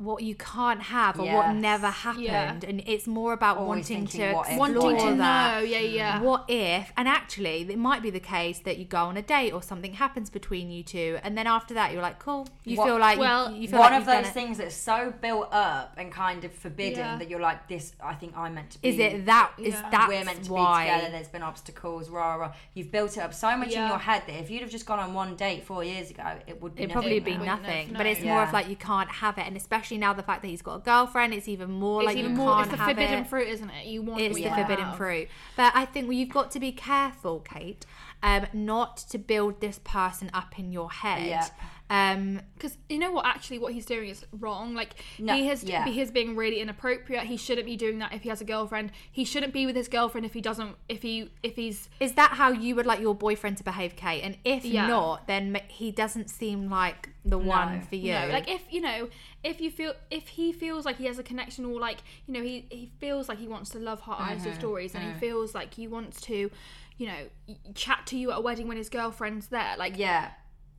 what 0.00 0.22
you 0.22 0.34
can't 0.34 0.80
have 0.80 1.20
or 1.20 1.26
what 1.26 1.54
never 1.54 1.88
happened, 1.88 2.24
Yeah. 2.24 2.56
and 2.66 2.82
it's 2.86 3.06
more 3.06 3.34
about 3.34 3.58
Always 3.58 3.90
wanting 3.90 4.06
to 4.06 4.32
Wanting 4.56 4.96
to 4.98 5.14
that. 5.18 5.56
know, 5.58 5.60
yeah, 5.62 5.78
yeah. 5.80 6.18
Mm. 6.18 6.22
What 6.22 6.46
if? 6.48 6.90
And 6.96 7.06
actually, 7.06 7.66
it 7.68 7.76
might 7.78 8.00
be 8.02 8.08
the 8.08 8.18
case 8.18 8.60
that 8.60 8.78
you 8.78 8.86
go 8.86 9.04
on 9.04 9.18
a 9.18 9.22
date 9.22 9.52
or 9.52 9.62
something 9.62 9.92
happens 9.92 10.30
between 10.30 10.70
you 10.70 10.82
two, 10.82 11.18
and 11.22 11.36
then 11.36 11.46
after 11.46 11.74
that, 11.74 11.92
you're 11.92 12.00
like, 12.00 12.18
cool. 12.18 12.48
You 12.64 12.78
What- 12.78 12.86
feel 12.86 12.98
like 12.98 13.18
well, 13.18 13.52
you, 13.52 13.68
feel 13.68 13.78
one 13.78 13.92
like 13.92 14.00
of 14.00 14.06
those 14.06 14.30
things 14.30 14.56
that's 14.56 14.74
so 14.74 15.12
built 15.20 15.48
up 15.52 15.94
and 15.98 16.10
kind 16.10 16.44
of 16.44 16.52
forbidden 16.52 16.98
Yeah. 17.00 17.16
that 17.18 17.28
you're 17.28 17.38
like, 17.40 17.68
this. 17.68 17.92
I 18.02 18.14
think 18.14 18.34
I'm 18.38 18.54
meant 18.54 18.70
to 18.70 18.78
be. 18.80 18.88
Is 18.88 18.98
it 18.98 19.26
that? 19.26 19.52
Is 19.58 19.74
Yeah. 19.74 19.90
that 19.90 20.08
we're 20.08 20.24
meant 20.24 20.44
to 20.44 20.52
why? 20.52 20.84
be 20.86 20.90
together. 20.92 21.10
There's 21.12 21.28
been 21.28 21.42
obstacles. 21.42 22.08
Rah 22.08 22.36
rah. 22.36 22.52
You've 22.72 22.90
built 22.90 23.18
it 23.18 23.20
up 23.20 23.34
so 23.34 23.54
much 23.54 23.68
in 23.72 23.86
your 23.86 23.98
head 23.98 24.22
that 24.26 24.40
if 24.40 24.50
you'd 24.50 24.62
have 24.62 24.70
just 24.70 24.86
gone 24.86 24.98
on 24.98 25.12
one 25.12 25.36
date 25.36 25.64
four 25.64 25.84
years 25.84 26.10
ago, 26.10 26.24
it 26.46 26.62
would 26.62 26.74
be 26.74 26.84
It'd 26.84 26.92
probably 26.92 27.18
nothing 27.20 27.24
be 27.24 27.32
now. 27.32 27.38
Wouldn't 27.56 27.62
nothing, 27.62 27.92
but 27.92 28.06
it's 28.06 28.22
more 28.22 28.42
of 28.42 28.52
like 28.54 28.68
you 28.68 28.76
can't 28.76 29.10
have 29.10 29.36
it, 29.36 29.46
and 29.46 29.56
especially 29.58 29.89
now 29.98 30.12
the 30.12 30.22
fact 30.22 30.42
that 30.42 30.48
he's 30.48 30.62
got 30.62 30.76
a 30.76 30.80
girlfriend, 30.80 31.34
it's 31.34 31.48
even 31.48 31.70
more 31.70 32.02
It's 32.02 32.06
like 32.06 32.16
even 32.16 32.32
you 32.32 32.36
more. 32.36 32.54
can't 32.54 32.68
It's 32.68 32.78
the 32.78 32.84
forbidden 32.84 33.18
it. 33.20 33.26
fruit, 33.28 33.48
isn't 33.48 33.70
it? 33.70 33.86
You 33.86 34.02
want. 34.02 34.20
It's 34.20 34.36
the 34.36 34.48
forbidden 34.50 34.84
have. 34.86 34.96
fruit. 34.96 35.28
But 35.56 35.72
I 35.74 35.84
think 35.84 36.06
well, 36.08 36.16
you've 36.16 36.28
got 36.30 36.50
to 36.52 36.60
be 36.60 36.72
careful, 36.72 37.40
Kate, 37.40 37.84
um, 38.22 38.46
not 38.52 38.96
to 39.10 39.18
build 39.18 39.60
this 39.60 39.80
person 39.82 40.30
up 40.34 40.58
in 40.58 40.72
your 40.72 40.90
head. 40.90 41.26
Yeah. 41.26 41.46
Um, 41.92 42.40
Because 42.54 42.76
you 42.88 42.98
know 43.00 43.10
what? 43.10 43.26
Actually, 43.26 43.58
what 43.58 43.72
he's 43.72 43.84
doing 43.84 44.10
is 44.10 44.24
wrong. 44.38 44.74
Like 44.74 44.94
No, 45.18 45.34
he 45.34 45.48
has, 45.48 45.64
yeah. 45.64 45.84
he 45.86 46.00
is 46.00 46.12
being 46.12 46.36
really 46.36 46.60
inappropriate. 46.60 47.24
He 47.24 47.36
shouldn't 47.36 47.66
be 47.66 47.74
doing 47.76 47.98
that 47.98 48.12
if 48.12 48.22
he 48.22 48.28
has 48.28 48.40
a 48.40 48.44
girlfriend. 48.44 48.92
He 49.10 49.24
shouldn't 49.24 49.52
be 49.52 49.66
with 49.66 49.74
his 49.74 49.88
girlfriend 49.88 50.24
if 50.24 50.32
he 50.32 50.40
doesn't. 50.40 50.76
If 50.88 51.02
he, 51.02 51.32
if 51.42 51.56
he's 51.56 51.88
is 51.98 52.12
that 52.12 52.32
how 52.32 52.52
you 52.52 52.76
would 52.76 52.86
like 52.86 53.00
your 53.00 53.14
boyfriend 53.16 53.56
to 53.56 53.64
behave, 53.64 53.96
Kate? 53.96 54.22
And 54.22 54.36
if 54.44 54.64
Yeah. 54.64 54.86
not, 54.86 55.26
then 55.26 55.60
he 55.66 55.90
doesn't 55.90 56.30
seem 56.30 56.70
like 56.70 57.08
the 57.24 57.38
one 57.38 57.80
for 57.82 57.96
you. 57.96 58.12
No, 58.12 58.28
like 58.28 58.48
if 58.48 58.62
you 58.70 58.80
know, 58.82 59.08
if 59.42 59.60
you 59.60 59.70
feel, 59.70 59.94
if 60.10 60.28
he 60.28 60.52
feels 60.52 60.84
like 60.84 60.96
he 60.98 61.06
has 61.06 61.18
a 61.18 61.22
connection, 61.22 61.64
or 61.64 61.78
like 61.80 61.98
you 62.26 62.34
know, 62.34 62.42
he 62.42 62.66
he 62.70 62.90
feels 63.00 63.28
like 63.28 63.38
he 63.38 63.48
wants 63.48 63.70
to 63.70 63.78
love 63.78 64.00
Heart 64.00 64.20
Eyes 64.20 64.40
Mm-hmm, 64.40 64.48
of 64.50 64.54
stories, 64.56 64.94
and 64.94 65.04
he 65.04 65.18
feels 65.18 65.54
like 65.54 65.74
he 65.74 65.86
wants 65.86 66.20
to, 66.22 66.50
you 66.98 67.06
know, 67.06 67.54
chat 67.74 68.06
to 68.06 68.18
you 68.18 68.30
at 68.32 68.38
a 68.38 68.40
wedding 68.40 68.68
when 68.68 68.76
his 68.76 68.88
girlfriend's 68.88 69.48
there. 69.48 69.74
Like 69.78 69.96
Yeah. 69.96 70.30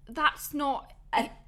that's 0.08 0.54
not 0.54 0.92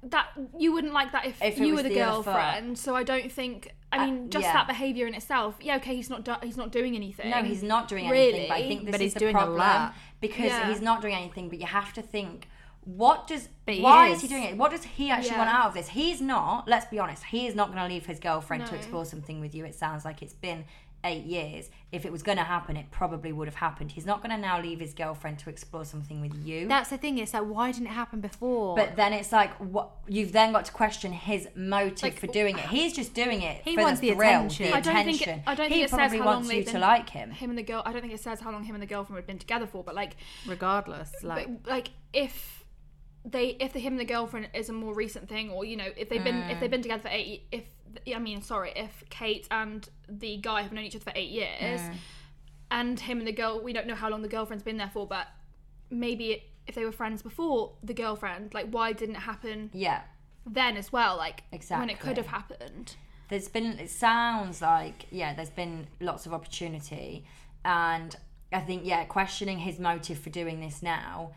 that 0.02 0.26
you 0.58 0.72
wouldn't 0.72 0.92
like 0.92 1.12
that 1.12 1.24
if, 1.24 1.40
If 1.42 1.58
you 1.58 1.74
were 1.74 1.82
the, 1.82 1.88
the 1.88 1.94
girlfriend. 1.94 2.78
So 2.78 2.94
I 2.94 3.02
don't 3.02 3.30
think. 3.32 3.74
I 3.92 3.98
Uh, 3.98 4.06
mean, 4.06 4.28
just 4.30 4.42
yeah. 4.44 4.52
that 4.54 4.66
behavior 4.66 5.06
in 5.06 5.14
itself. 5.14 5.54
Yeah, 5.60 5.76
okay, 5.76 5.94
he's 5.94 6.10
not 6.10 6.24
do- 6.24 6.34
he's 6.42 6.56
not 6.56 6.72
doing 6.72 6.96
anything. 6.96 7.30
No, 7.30 7.42
he's 7.44 7.62
not 7.62 7.86
doing 7.88 8.08
anything. 8.08 8.48
But 8.48 8.54
I 8.56 8.62
think 8.68 8.84
this 8.86 8.90
But 8.90 9.00
is 9.00 9.04
he's 9.04 9.14
the 9.14 9.20
doing 9.20 9.36
a 9.36 9.38
problem 9.38 9.58
lot. 9.58 9.94
because 10.20 10.46
Yeah. 10.46 10.68
he's 10.68 10.80
not 10.82 11.00
doing 11.00 11.14
anything. 11.14 11.48
But 11.48 11.60
you 11.60 11.66
have 11.66 11.92
to 11.94 12.02
think, 12.02 12.48
what 12.84 13.26
does? 13.26 13.48
But 13.66 13.74
he 13.76 13.80
why 13.82 14.08
is. 14.08 14.16
is. 14.16 14.22
he 14.22 14.28
doing 14.28 14.44
it? 14.44 14.56
What 14.56 14.70
does 14.70 14.84
he 14.84 15.10
actually 15.10 15.30
Yeah. 15.30 15.38
want 15.38 15.50
out 15.50 15.66
of 15.68 15.74
this? 15.74 15.88
He's 15.88 16.20
not. 16.20 16.68
Let's 16.68 16.86
be 16.86 16.98
honest. 16.98 17.24
He 17.24 17.46
is 17.46 17.54
not 17.54 17.68
going 17.72 17.78
to 17.78 17.88
leave 17.92 18.06
his 18.06 18.18
girlfriend 18.20 18.66
to 18.66 18.74
explore 18.74 19.04
something 19.04 19.40
with 19.40 19.54
you. 19.54 19.64
It 19.64 19.74
sounds 19.74 20.04
like 20.04 20.22
it's 20.22 20.34
been 20.34 20.64
eight 21.06 21.24
years. 21.24 21.68
If 21.92 22.06
it 22.06 22.12
was 22.12 22.22
going 22.22 22.38
to 22.38 22.44
happen, 22.44 22.78
it 22.78 22.90
probably 22.90 23.30
would 23.30 23.46
have 23.46 23.56
happened. 23.56 23.90
He's 23.92 24.06
not 24.06 24.22
going 24.22 24.30
to 24.34 24.38
now 24.38 24.58
leave 24.58 24.80
his 24.80 24.94
girlfriend 24.94 25.38
to 25.40 25.50
explore 25.50 25.84
something 25.84 26.22
with 26.22 26.34
you. 26.46 26.66
That's 26.66 26.88
the 26.88 26.96
thing. 26.96 27.18
It's 27.18 27.34
like, 27.34 27.42
why 27.42 27.72
didn't 27.72 27.88
it 27.88 27.92
happen 27.92 28.22
before? 28.22 28.74
But 28.74 28.96
then 28.96 29.12
it's 29.12 29.30
like 29.30 29.52
what 29.58 29.90
you've 30.08 30.32
then 30.32 30.52
got 30.52 30.64
to 30.64 30.72
question 30.72 31.12
his 31.12 31.46
motive 31.54 32.02
Like, 32.02 32.18
for 32.18 32.26
doing 32.26 32.56
it. 32.58 32.64
He's 32.70 32.94
just 32.94 33.12
doing 33.12 33.42
it 33.42 33.60
He 33.64 33.74
for 33.74 33.82
wants 33.82 34.00
the 34.00 34.08
the 34.10 34.14
thrill, 34.16 34.28
attention. 34.46 34.70
the 34.70 34.76
I 34.76 34.80
don't 34.80 35.04
think 35.04 35.28
it- 35.28 35.40
I 35.46 35.54
don't 35.54 35.66
he 35.68 35.74
think 35.74 35.84
it 35.84 35.90
says 35.90 35.96
probably 35.98 36.18
how 36.18 36.24
long 36.24 36.34
wants 36.36 36.48
they've 36.48 36.58
you 36.60 36.64
to 36.64 36.72
been- 36.72 36.80
like 36.80 37.10
him. 37.10 37.30
him 37.32 37.50
and 37.50 37.58
the 37.58 37.62
girl. 37.62 37.82
I 37.84 37.92
don't 37.92 38.00
think 38.00 38.14
it 38.14 38.20
says 38.20 38.40
how 38.40 38.50
long 38.50 38.64
him 38.64 38.74
and 38.74 38.82
the 38.82 38.86
girlfriend 38.86 39.16
had 39.18 39.26
been 39.26 39.38
together 39.38 39.66
for, 39.66 39.84
but 39.84 39.94
like, 39.94 40.16
regardless, 40.46 41.12
like 41.22 41.62
but, 41.64 41.70
like 41.70 41.90
if 42.14 42.63
they 43.24 43.48
if 43.60 43.72
the 43.72 43.78
him 43.78 43.94
and 43.94 44.00
the 44.00 44.04
girlfriend 44.04 44.48
is 44.54 44.68
a 44.68 44.72
more 44.72 44.94
recent 44.94 45.28
thing, 45.28 45.50
or 45.50 45.64
you 45.64 45.76
know, 45.76 45.88
if 45.96 46.08
they've 46.08 46.22
been 46.22 46.42
if 46.50 46.60
they've 46.60 46.70
been 46.70 46.82
together 46.82 47.02
for 47.02 47.08
eight, 47.08 47.44
if 47.52 47.64
I 48.14 48.18
mean, 48.18 48.42
sorry, 48.42 48.72
if 48.76 49.04
Kate 49.08 49.46
and 49.50 49.88
the 50.08 50.36
guy 50.36 50.62
have 50.62 50.72
known 50.72 50.84
each 50.84 50.96
other 50.96 51.04
for 51.04 51.12
eight 51.14 51.30
years, 51.30 51.80
and 52.70 52.98
him 53.00 53.18
and 53.18 53.26
the 53.26 53.32
girl, 53.32 53.62
we 53.62 53.72
don't 53.72 53.86
know 53.86 53.94
how 53.94 54.10
long 54.10 54.22
the 54.22 54.28
girlfriend's 54.28 54.64
been 54.64 54.76
there 54.76 54.90
for, 54.92 55.06
but 55.06 55.28
maybe 55.90 56.44
if 56.66 56.74
they 56.74 56.84
were 56.84 56.92
friends 56.92 57.22
before 57.22 57.72
the 57.82 57.94
girlfriend, 57.94 58.52
like 58.52 58.66
why 58.70 58.92
didn't 58.92 59.16
it 59.16 59.22
happen 59.22 59.70
Yeah. 59.72 60.02
then 60.46 60.76
as 60.76 60.92
well? 60.92 61.16
Like 61.16 61.42
exactly 61.52 61.82
when 61.82 61.90
it 61.90 62.00
could 62.00 62.16
have 62.16 62.26
happened. 62.26 62.96
There's 63.28 63.48
been 63.48 63.78
it 63.78 63.90
sounds 63.90 64.60
like 64.60 65.06
yeah, 65.10 65.34
there's 65.34 65.50
been 65.50 65.86
lots 66.00 66.26
of 66.26 66.32
opportunity 66.34 67.24
and 67.64 68.14
I 68.52 68.60
think 68.60 68.82
yeah, 68.84 69.04
questioning 69.04 69.58
his 69.58 69.78
motive 69.78 70.18
for 70.18 70.30
doing 70.30 70.60
this 70.60 70.82
now 70.82 71.32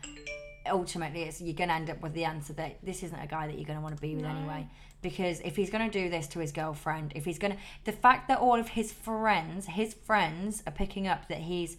ultimately 0.70 1.22
it's 1.22 1.40
you're 1.40 1.54
going 1.54 1.68
to 1.68 1.74
end 1.74 1.90
up 1.90 2.00
with 2.02 2.14
the 2.14 2.24
answer 2.24 2.52
that 2.54 2.78
this 2.84 3.02
isn't 3.02 3.18
a 3.18 3.26
guy 3.26 3.46
that 3.46 3.56
you're 3.56 3.66
going 3.66 3.78
to 3.78 3.82
want 3.82 3.94
to 3.94 4.00
be 4.00 4.14
with 4.14 4.24
anyway. 4.24 4.66
Because 5.00 5.40
if 5.40 5.54
he's 5.54 5.70
going 5.70 5.88
to 5.88 6.02
do 6.02 6.10
this 6.10 6.26
to 6.28 6.40
his 6.40 6.52
girlfriend 6.52 7.12
if 7.14 7.24
he's 7.24 7.38
going 7.38 7.52
to 7.52 7.58
the 7.84 7.92
fact 7.92 8.28
that 8.28 8.38
all 8.38 8.58
of 8.58 8.68
his 8.68 8.92
friends 8.92 9.66
his 9.66 9.94
friends 9.94 10.62
are 10.66 10.72
picking 10.72 11.06
up 11.06 11.28
that 11.28 11.38
he's 11.38 11.76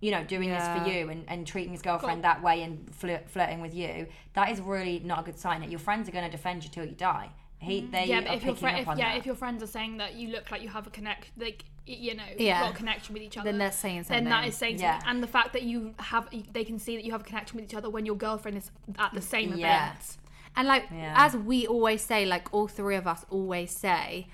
you 0.00 0.10
know 0.10 0.24
doing 0.24 0.50
this 0.50 0.66
for 0.68 0.88
you 0.88 1.08
and, 1.08 1.24
and 1.28 1.46
treating 1.46 1.72
his 1.72 1.82
girlfriend 1.82 2.22
that 2.24 2.42
way 2.42 2.62
and 2.62 2.94
flirt, 2.94 3.28
flirting 3.30 3.60
with 3.60 3.74
you 3.74 4.06
that 4.34 4.50
is 4.50 4.60
really 4.60 5.00
not 5.00 5.20
a 5.20 5.22
good 5.22 5.38
sign 5.38 5.60
that 5.60 5.70
your 5.70 5.78
friends 5.78 6.08
are 6.08 6.12
going 6.12 6.24
to 6.24 6.30
defend 6.30 6.62
you 6.62 6.70
till 6.70 6.84
you 6.84 6.94
die 6.94 7.30
he 7.58 7.80
they 7.80 8.02
Mm-hmm. 8.02 8.10
Yeah, 8.10 8.20
but 8.20 8.34
if 8.34 8.44
your 8.44 8.54
picking 8.54 8.68
friend, 8.68 8.86
up 8.88 8.92
if, 8.94 8.98
yeah, 8.98 9.08
that. 9.12 9.18
if 9.18 9.26
your 9.26 9.34
friends 9.34 9.62
are 9.62 9.66
saying 9.66 9.96
that 9.98 10.14
you 10.14 10.28
look 10.28 10.50
like 10.50 10.62
you 10.62 10.68
have 10.68 10.86
a 10.86 10.90
connect, 10.90 11.30
like 11.38 11.64
you 11.86 12.14
know, 12.14 12.24
Yeah. 12.36 12.58
you've 12.58 12.66
got 12.68 12.74
a 12.74 12.76
connection 12.76 13.12
with 13.14 13.22
each 13.22 13.36
other, 13.38 13.48
then 13.50 13.58
they're 13.58 13.70
saying 13.70 14.02
something. 14.04 14.24
then 14.24 14.30
that 14.30 14.48
is 14.48 14.56
saying 14.56 14.78
Yeah. 14.78 14.94
something. 14.94 15.08
And 15.10 15.22
the 15.22 15.28
fact 15.28 15.52
that 15.52 15.62
you 15.62 15.94
have, 16.00 16.28
they 16.52 16.64
can 16.64 16.78
see 16.80 16.96
that 16.96 17.04
you 17.04 17.12
have 17.12 17.20
a 17.20 17.24
connection 17.24 17.56
with 17.56 17.64
each 17.64 17.74
other 17.76 17.88
when 17.88 18.04
your 18.04 18.16
girlfriend 18.16 18.56
is 18.56 18.70
at 18.98 19.14
the 19.14 19.22
same 19.22 19.50
Yeah. 19.56 19.90
event. 19.90 20.16
And 20.56 20.66
like 20.66 20.86
Yeah. 20.90 21.14
as 21.16 21.36
we 21.36 21.66
always 21.66 22.02
say, 22.02 22.26
like 22.26 22.52
all 22.52 22.66
three 22.66 22.96
of 22.96 23.06
us 23.06 23.24
always 23.30 23.70
say, 23.70 24.26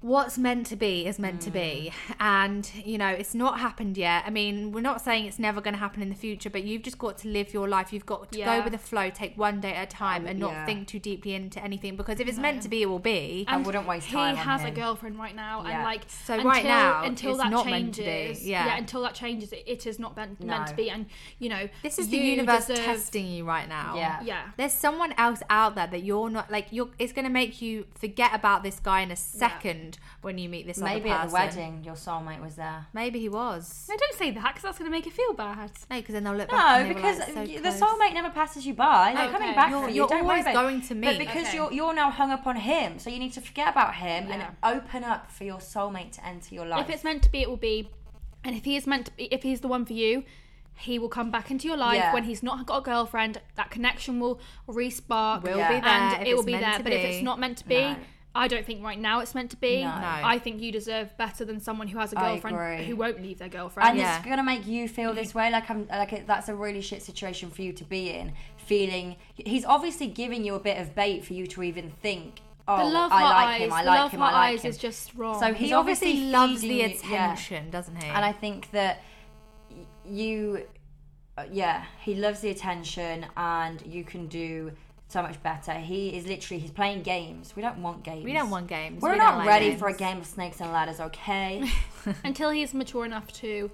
what's 0.00 0.38
meant 0.38 0.64
to 0.66 0.76
be 0.76 1.06
is 1.06 1.18
meant 1.18 1.40
to 1.42 1.50
be. 1.50 1.92
Mm. 2.08 2.14
And 2.20 2.70
you 2.84 2.98
know 2.98 3.08
it's 3.08 3.34
not 3.34 3.58
happened 3.58 3.96
yet. 3.98 4.22
I 4.26 4.30
mean 4.30 4.70
we're 4.70 4.80
not 4.80 5.00
saying 5.00 5.26
it's 5.26 5.38
never 5.40 5.60
going 5.60 5.74
to 5.74 5.80
happen 5.80 6.02
in 6.02 6.08
the 6.08 6.14
future 6.14 6.48
but 6.50 6.62
you've 6.62 6.82
just 6.82 6.98
got 6.98 7.18
to 7.18 7.28
live 7.28 7.52
your 7.52 7.66
life. 7.68 7.92
You've 7.92 8.06
got 8.06 8.30
to 8.30 8.38
Yeah. 8.38 8.58
go 8.58 8.62
with 8.64 8.72
the 8.72 8.78
flow. 8.78 9.10
Take 9.10 9.36
one 9.36 9.60
day 9.60 9.72
at 9.74 9.88
a 9.92 9.96
time 9.96 10.24
and 10.26 10.38
not 10.38 10.52
yeah. 10.52 10.66
think 10.66 10.86
too 10.86 11.00
deeply 11.00 11.34
into 11.34 11.62
anything 11.62 11.96
because 11.96 12.20
if 12.20 12.28
it's 12.28 12.38
meant 12.38 12.62
to 12.62 12.68
be 12.68 12.82
it 12.82 12.86
will 12.86 13.00
be. 13.00 13.44
I 13.48 13.56
wouldn't 13.56 13.88
waste 13.88 14.08
time 14.08 14.36
He 14.36 14.40
on 14.40 14.46
has 14.46 14.64
a 14.64 14.70
girlfriend 14.70 15.18
right 15.18 15.34
now, 15.34 15.64
Yeah. 15.64 15.74
and 15.76 15.84
like 15.84 16.02
So 16.08 16.34
until, 16.34 16.48
right 16.48 16.64
now, 16.64 17.02
until 17.02 17.30
it's 17.32 17.42
that 17.42 17.50
not 17.50 17.66
meant 17.66 17.94
to 17.96 18.04
changes, 18.04 18.44
be, 18.44 18.50
yeah. 18.50 18.76
until 18.76 19.02
that 19.02 19.14
changes, 19.14 19.52
it, 19.52 19.64
it 19.66 19.86
is 19.86 19.98
not 19.98 20.14
meant, 20.16 20.42
meant 20.44 20.68
to 20.68 20.74
be. 20.74 20.90
And 20.90 21.06
you 21.40 21.48
know, 21.48 21.68
this 21.82 21.98
is 21.98 22.08
the 22.08 22.18
universe 22.18 22.66
deserve- 22.66 22.84
testing 22.84 23.26
you 23.26 23.44
right 23.44 23.68
now. 23.68 23.96
Yeah. 23.96 24.20
Yeah, 24.22 24.42
there's 24.56 24.72
someone 24.72 25.12
else 25.18 25.42
out 25.50 25.74
there 25.74 25.86
that 25.88 26.02
you're 26.04 26.30
not 26.30 26.50
like 26.52 26.66
you're 26.70 26.90
it's 26.98 27.12
going 27.12 27.24
to 27.24 27.30
make 27.32 27.60
you 27.60 27.86
forget 27.94 28.32
about 28.34 28.62
this 28.62 28.78
guy 28.78 29.00
in 29.00 29.10
a 29.10 29.16
second 29.16 29.87
when 30.20 30.36
you 30.36 30.48
meet 30.48 30.66
this 30.66 30.78
Maybe 30.78 31.08
other 31.10 31.20
at 31.22 31.28
the 31.28 31.32
wedding, 31.32 31.84
your 31.84 31.94
soulmate 31.94 32.42
was 32.42 32.56
there. 32.56 32.86
maybe 32.92 33.18
he 33.20 33.28
was 33.28 33.86
no, 33.88 33.96
don't 33.96 34.14
say 34.18 34.30
that 34.32 34.42
because 34.48 34.62
that's 34.62 34.78
going 34.78 34.90
to 34.90 34.94
make 34.96 35.06
it 35.06 35.12
feel 35.12 35.32
bad. 35.32 35.70
no 35.90 35.96
because 35.96 36.12
then 36.12 36.24
they'll 36.24 36.34
look 36.34 36.50
back 36.50 36.58
No, 36.58 36.66
and 36.82 36.84
they 36.84 36.94
were, 36.94 36.94
because 37.00 37.18
like, 37.20 37.28
so 37.28 37.44
the 37.46 37.58
close. 37.60 37.80
soulmate 37.80 38.14
never 38.14 38.30
passes 38.30 38.66
you 38.66 38.74
by. 38.74 39.14
They're 39.16 39.30
coming 39.30 39.48
Okay. 39.48 39.54
back 39.56 39.70
You're- 39.70 39.82
for 39.84 39.88
you. 39.88 39.94
you're 39.96 40.08
Don't 40.08 40.24
worry 40.24 40.40
always 40.40 40.44
about 40.44 40.50
it. 40.50 40.54
going 40.68 40.80
to 40.82 40.94
me. 40.94 41.06
But 41.06 41.18
because 41.18 41.46
Okay. 41.48 41.56
you're 41.56 41.72
you're 41.72 41.94
now 41.94 42.10
hung 42.10 42.30
up 42.30 42.46
on 42.46 42.56
him, 42.56 42.98
so 42.98 43.08
you 43.10 43.18
need 43.18 43.32
to 43.32 43.40
forget 43.40 43.68
about 43.68 43.94
him 43.94 44.30
and 44.30 44.42
open 44.62 45.04
up 45.04 45.30
for 45.30 45.44
your 45.44 45.58
soulmate 45.58 46.12
to 46.12 46.26
enter 46.26 46.54
your 46.54 46.66
life. 46.66 46.88
If 46.88 46.94
it's 46.94 47.04
meant 47.04 47.22
to 47.24 47.30
be, 47.30 47.40
it 47.42 47.48
will 47.48 47.56
be. 47.56 47.88
And 48.44 48.54
if 48.56 48.64
he 48.64 48.76
is 48.76 48.86
meant 48.86 49.06
to 49.06 49.12
be, 49.12 49.24
if 49.26 49.42
he's 49.42 49.60
the 49.60 49.68
one 49.68 49.84
for 49.84 49.92
you, 49.94 50.24
he 50.76 50.96
will 50.96 51.08
come 51.08 51.32
back 51.32 51.50
into 51.50 51.66
your 51.66 51.76
life 51.76 51.96
Yeah. 51.96 52.12
when 52.14 52.22
he's 52.22 52.40
not 52.40 52.64
got 52.64 52.78
a 52.78 52.82
girlfriend. 52.82 53.40
That 53.56 53.68
connection 53.70 54.20
will 54.20 54.38
respark. 54.68 55.42
Will 55.42 55.58
Yeah. 55.58 55.68
be 55.74 55.80
there 55.80 55.90
and 55.90 56.22
if 56.22 56.28
it 56.28 56.32
will 56.34 56.40
it's 56.40 56.46
be 56.46 56.52
meant 56.52 56.64
there. 56.64 56.76
to 56.78 56.82
But 56.84 56.92
if 56.92 57.04
it's 57.04 57.22
not 57.24 57.40
meant 57.40 57.58
to 57.58 57.66
be, 57.66 57.80
No. 57.80 57.96
I 58.38 58.48
don't 58.48 58.64
think 58.64 58.82
right 58.82 58.98
now 58.98 59.20
it's 59.20 59.34
meant 59.34 59.50
to 59.50 59.56
be. 59.56 59.82
No. 59.82 59.90
No. 59.98 60.06
I 60.34 60.38
think 60.38 60.60
you 60.62 60.70
deserve 60.72 61.16
better 61.16 61.44
than 61.44 61.60
someone 61.60 61.88
who 61.88 61.98
has 61.98 62.12
a 62.12 62.16
girlfriend 62.16 62.84
who 62.84 62.96
won't 62.96 63.20
leave 63.22 63.38
their 63.38 63.48
girlfriend. 63.48 63.90
and 63.90 63.98
Yeah. 63.98 64.16
it's 64.18 64.24
gonna 64.26 64.42
make 64.42 64.66
you 64.66 64.88
feel 64.88 65.12
this 65.14 65.34
way, 65.34 65.50
like 65.50 65.68
I'm, 65.70 65.86
like 65.88 66.12
it, 66.12 66.26
that's 66.26 66.48
a 66.48 66.54
really 66.54 66.80
shit 66.80 67.02
situation 67.02 67.50
for 67.50 67.62
you 67.62 67.72
to 67.72 67.84
be 67.84 68.10
in. 68.10 68.32
Feeling 68.56 69.16
he's 69.34 69.64
obviously 69.64 70.06
giving 70.06 70.44
you 70.44 70.54
a 70.54 70.60
bit 70.60 70.78
of 70.78 70.94
bait 70.94 71.24
for 71.24 71.32
you 71.32 71.46
to 71.48 71.62
even 71.62 71.90
think. 71.90 72.40
Oh, 72.70 72.78
the 72.78 72.84
love 72.92 73.10
I 73.12 73.22
like 73.22 73.34
eyes, 73.46 73.60
him. 73.62 73.72
I 73.72 73.82
like 73.82 73.98
love 73.98 74.10
him. 74.10 74.22
I 74.22 74.24
like 74.26 74.34
eyes 74.34 74.62
him. 74.62 74.70
is 74.70 74.78
just 74.78 75.14
wrong. 75.14 75.40
So 75.40 75.54
he 75.54 75.72
obviously 75.72 76.08
obviously 76.10 76.30
loves 76.30 76.60
the 76.60 76.68
feeding 76.68 76.90
you- 76.90 77.10
yeah. 77.10 77.32
attention 77.32 77.70
doesn't 77.70 77.96
he 78.02 78.08
and 78.08 78.24
I 78.24 78.32
think 78.32 78.70
that 78.72 79.02
you, 80.04 80.66
uh, 81.36 81.44
yeah, 81.50 81.84
he 82.02 82.14
loves 82.14 82.40
the 82.40 82.50
attention, 82.50 83.26
and 83.36 83.84
you 83.86 84.04
can 84.04 84.26
do 84.26 84.72
so 85.08 85.22
much 85.22 85.42
better. 85.42 85.72
He 85.72 86.16
is 86.16 86.26
literally 86.26 86.60
he's 86.60 86.70
playing 86.70 87.02
games. 87.02 87.54
We 87.56 87.62
don't 87.62 87.82
want 87.82 88.04
games. 88.04 88.24
we 88.24 88.32
don't 88.32 88.50
want 88.50 88.68
games 88.68 89.02
We're 89.02 89.12
We 89.12 89.18
not 89.18 89.30
don't 89.30 89.38
like 89.38 89.48
ready 89.48 89.68
games. 89.70 89.80
for 89.80 89.88
a 89.88 89.94
game 89.94 90.18
of 90.18 90.26
snakes 90.26 90.60
and 90.60 90.70
ladders, 90.70 91.00
okay? 91.00 91.68
until 92.24 92.50
he's 92.50 92.74
mature 92.74 93.04
enough 93.04 93.32
to 93.34 93.70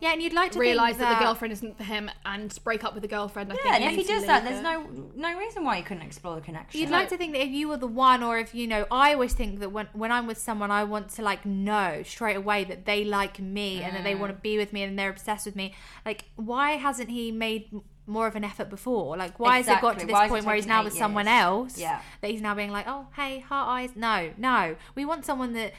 yeah 0.00 0.12
and 0.12 0.20
you'd 0.20 0.34
like 0.34 0.52
to 0.52 0.58
realize 0.58 0.96
think 0.96 1.08
that, 1.08 1.18
the 1.18 1.24
girlfriend 1.24 1.52
isn't 1.52 1.78
for 1.78 1.84
him 1.84 2.10
and 2.26 2.58
break 2.62 2.84
up 2.84 2.92
with 2.92 3.00
the 3.02 3.08
girlfriend. 3.08 3.50
I 3.50 3.54
yeah, 3.56 3.62
think 3.62 3.74
and 3.84 3.92
if 3.92 4.06
he 4.06 4.12
does 4.12 4.26
that, 4.26 4.44
there's 4.44 4.58
it. 4.58 4.62
no 4.62 4.86
no 5.14 5.38
reason 5.38 5.64
why 5.64 5.78
you 5.78 5.82
couldn't 5.82 6.02
explore 6.02 6.34
the 6.34 6.42
connection. 6.42 6.78
You'd 6.78 6.90
like 6.90 7.08
to 7.08 7.16
think 7.16 7.32
that 7.32 7.42
if 7.42 7.50
you 7.50 7.68
were 7.68 7.78
the 7.78 7.86
one, 7.86 8.22
or 8.22 8.38
if 8.38 8.54
you 8.54 8.66
know, 8.66 8.86
I 8.90 9.14
always 9.14 9.32
think 9.32 9.60
that 9.60 9.72
when 9.72 9.88
when 9.94 10.12
I'm 10.12 10.26
with 10.26 10.36
someone, 10.36 10.70
I 10.70 10.84
want 10.84 11.08
to 11.10 11.22
like 11.22 11.46
know 11.46 12.02
straight 12.04 12.36
away 12.36 12.64
that 12.64 12.84
they 12.84 13.04
like 13.04 13.38
me 13.40 13.82
and 13.82 13.96
that 13.96 14.04
they 14.04 14.14
mm. 14.14 14.18
want 14.18 14.32
to 14.34 14.38
be 14.38 14.58
with 14.58 14.74
me 14.74 14.82
and 14.82 14.98
they're 14.98 15.08
obsessed 15.08 15.46
with 15.46 15.56
me. 15.56 15.74
Like, 16.04 16.24
why 16.36 16.72
hasn't 16.72 17.08
he 17.08 17.32
made 17.32 17.68
m- 17.72 17.82
more 18.06 18.26
of 18.26 18.36
an 18.36 18.44
effort 18.44 18.70
before? 18.70 19.16
Like, 19.16 19.38
why 19.40 19.58
has 19.58 19.68
it 19.68 19.80
got 19.80 19.98
to 19.98 20.06
this 20.06 20.12
Why 20.12 20.28
point 20.28 20.44
where 20.44 20.54
he's 20.56 20.66
now 20.66 20.84
with 20.84 20.92
someone 20.94 21.28
else? 21.28 21.78
Yeah. 21.78 22.00
that 22.20 22.30
he's 22.30 22.40
now 22.42 22.54
being 22.54 22.70
like, 22.70 22.86
oh, 22.88 23.06
hey, 23.16 23.40
heart 23.40 23.68
eyes. 23.68 23.90
No, 23.96 24.30
no, 24.36 24.76
we 24.94 25.04
want 25.04 25.24
someone 25.24 25.52
that 25.54 25.72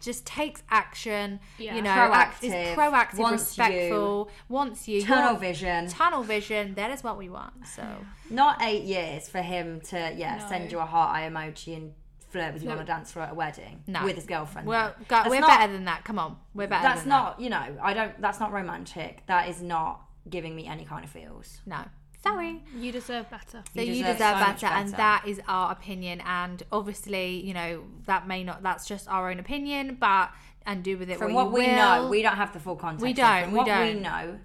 just 0.00 0.26
takes 0.26 0.62
action. 0.68 1.38
Yeah. 1.58 1.76
You 1.76 1.82
know, 1.82 1.90
Proactive, 1.90 2.42
is 2.44 2.76
proactive, 2.76 3.18
wants 3.18 3.56
you. 3.56 3.64
respectful, 3.64 4.30
wants 4.48 4.88
you. 4.88 5.02
tunnel 5.02 5.36
vision. 5.36 5.88
Tunnel 5.88 6.22
vision. 6.24 6.74
That 6.74 6.90
is 6.90 7.04
what 7.04 7.16
we 7.18 7.28
want. 7.28 7.66
So. 7.68 7.84
Not 8.28 8.60
eight 8.62 8.82
years 8.82 9.28
for 9.28 9.42
him 9.42 9.80
to 9.90 10.12
yeah 10.16 10.38
No. 10.38 10.48
send 10.48 10.72
you 10.72 10.78
a 10.80 10.84
heart 10.86 11.14
eye 11.16 11.28
emoji 11.30 11.76
and 11.76 11.92
flirt 12.30 12.52
with 12.54 12.62
you 12.62 12.70
No. 12.70 12.76
on 12.76 12.80
a 12.80 12.84
dance 12.84 13.12
floor 13.12 13.26
at 13.26 13.32
a 13.32 13.34
wedding 13.34 13.84
No. 13.86 14.02
with 14.04 14.16
his 14.16 14.26
girlfriend. 14.26 14.66
Well, 14.66 14.94
we're 15.28 15.38
not- 15.40 15.48
better 15.60 15.72
than 15.72 15.84
that. 15.84 16.02
Come 16.04 16.18
on, 16.18 16.36
we're 16.54 16.66
better. 16.66 16.82
That's 16.82 17.06
not 17.06 17.38
you 17.38 17.50
know 17.50 17.64
I 17.80 17.94
don't. 17.94 18.20
That's 18.20 18.40
not 18.40 18.50
romantic. 18.52 19.22
That 19.26 19.48
is 19.50 19.62
not 19.62 20.00
giving 20.28 20.54
me 20.56 20.66
any 20.66 20.84
kind 20.84 21.04
of 21.04 21.10
feels. 21.10 21.60
No, 21.66 21.78
sorry. 22.22 22.62
You 22.76 22.92
deserve 22.92 23.28
better. 23.30 23.62
So 23.74 23.80
You 23.80 23.92
you 23.92 24.02
deserve 24.04 24.16
deserve, 24.18 24.38
so 24.38 24.44
much 24.46 24.60
better, 24.62 24.74
and 24.74 24.88
that 24.94 25.24
is 25.26 25.40
our 25.48 25.72
opinion. 25.72 26.20
And 26.26 26.62
obviously, 26.72 27.40
you 27.40 27.54
know 27.54 27.84
that 28.06 28.26
may 28.26 28.44
not. 28.44 28.62
That's 28.62 28.86
just 28.86 29.08
our 29.08 29.30
own 29.30 29.38
opinion, 29.38 29.96
but 30.00 30.30
and 30.64 30.84
do 30.84 30.96
with 30.96 31.10
it 31.10 31.18
From 31.18 31.34
what, 31.34 31.46
what 31.46 31.54
we 31.54 31.66
will. 31.66 31.74
know, 31.74 32.08
we 32.08 32.22
don't 32.22 32.36
have 32.36 32.52
the 32.52 32.60
full 32.60 32.76
context. 32.76 33.02
We 33.02 33.12
don't, 33.12 33.42
From 33.44 33.52
we 33.52 33.58
what 33.58 33.66
don't. 33.66 33.94
We 33.96 34.00
know, 34.00 34.38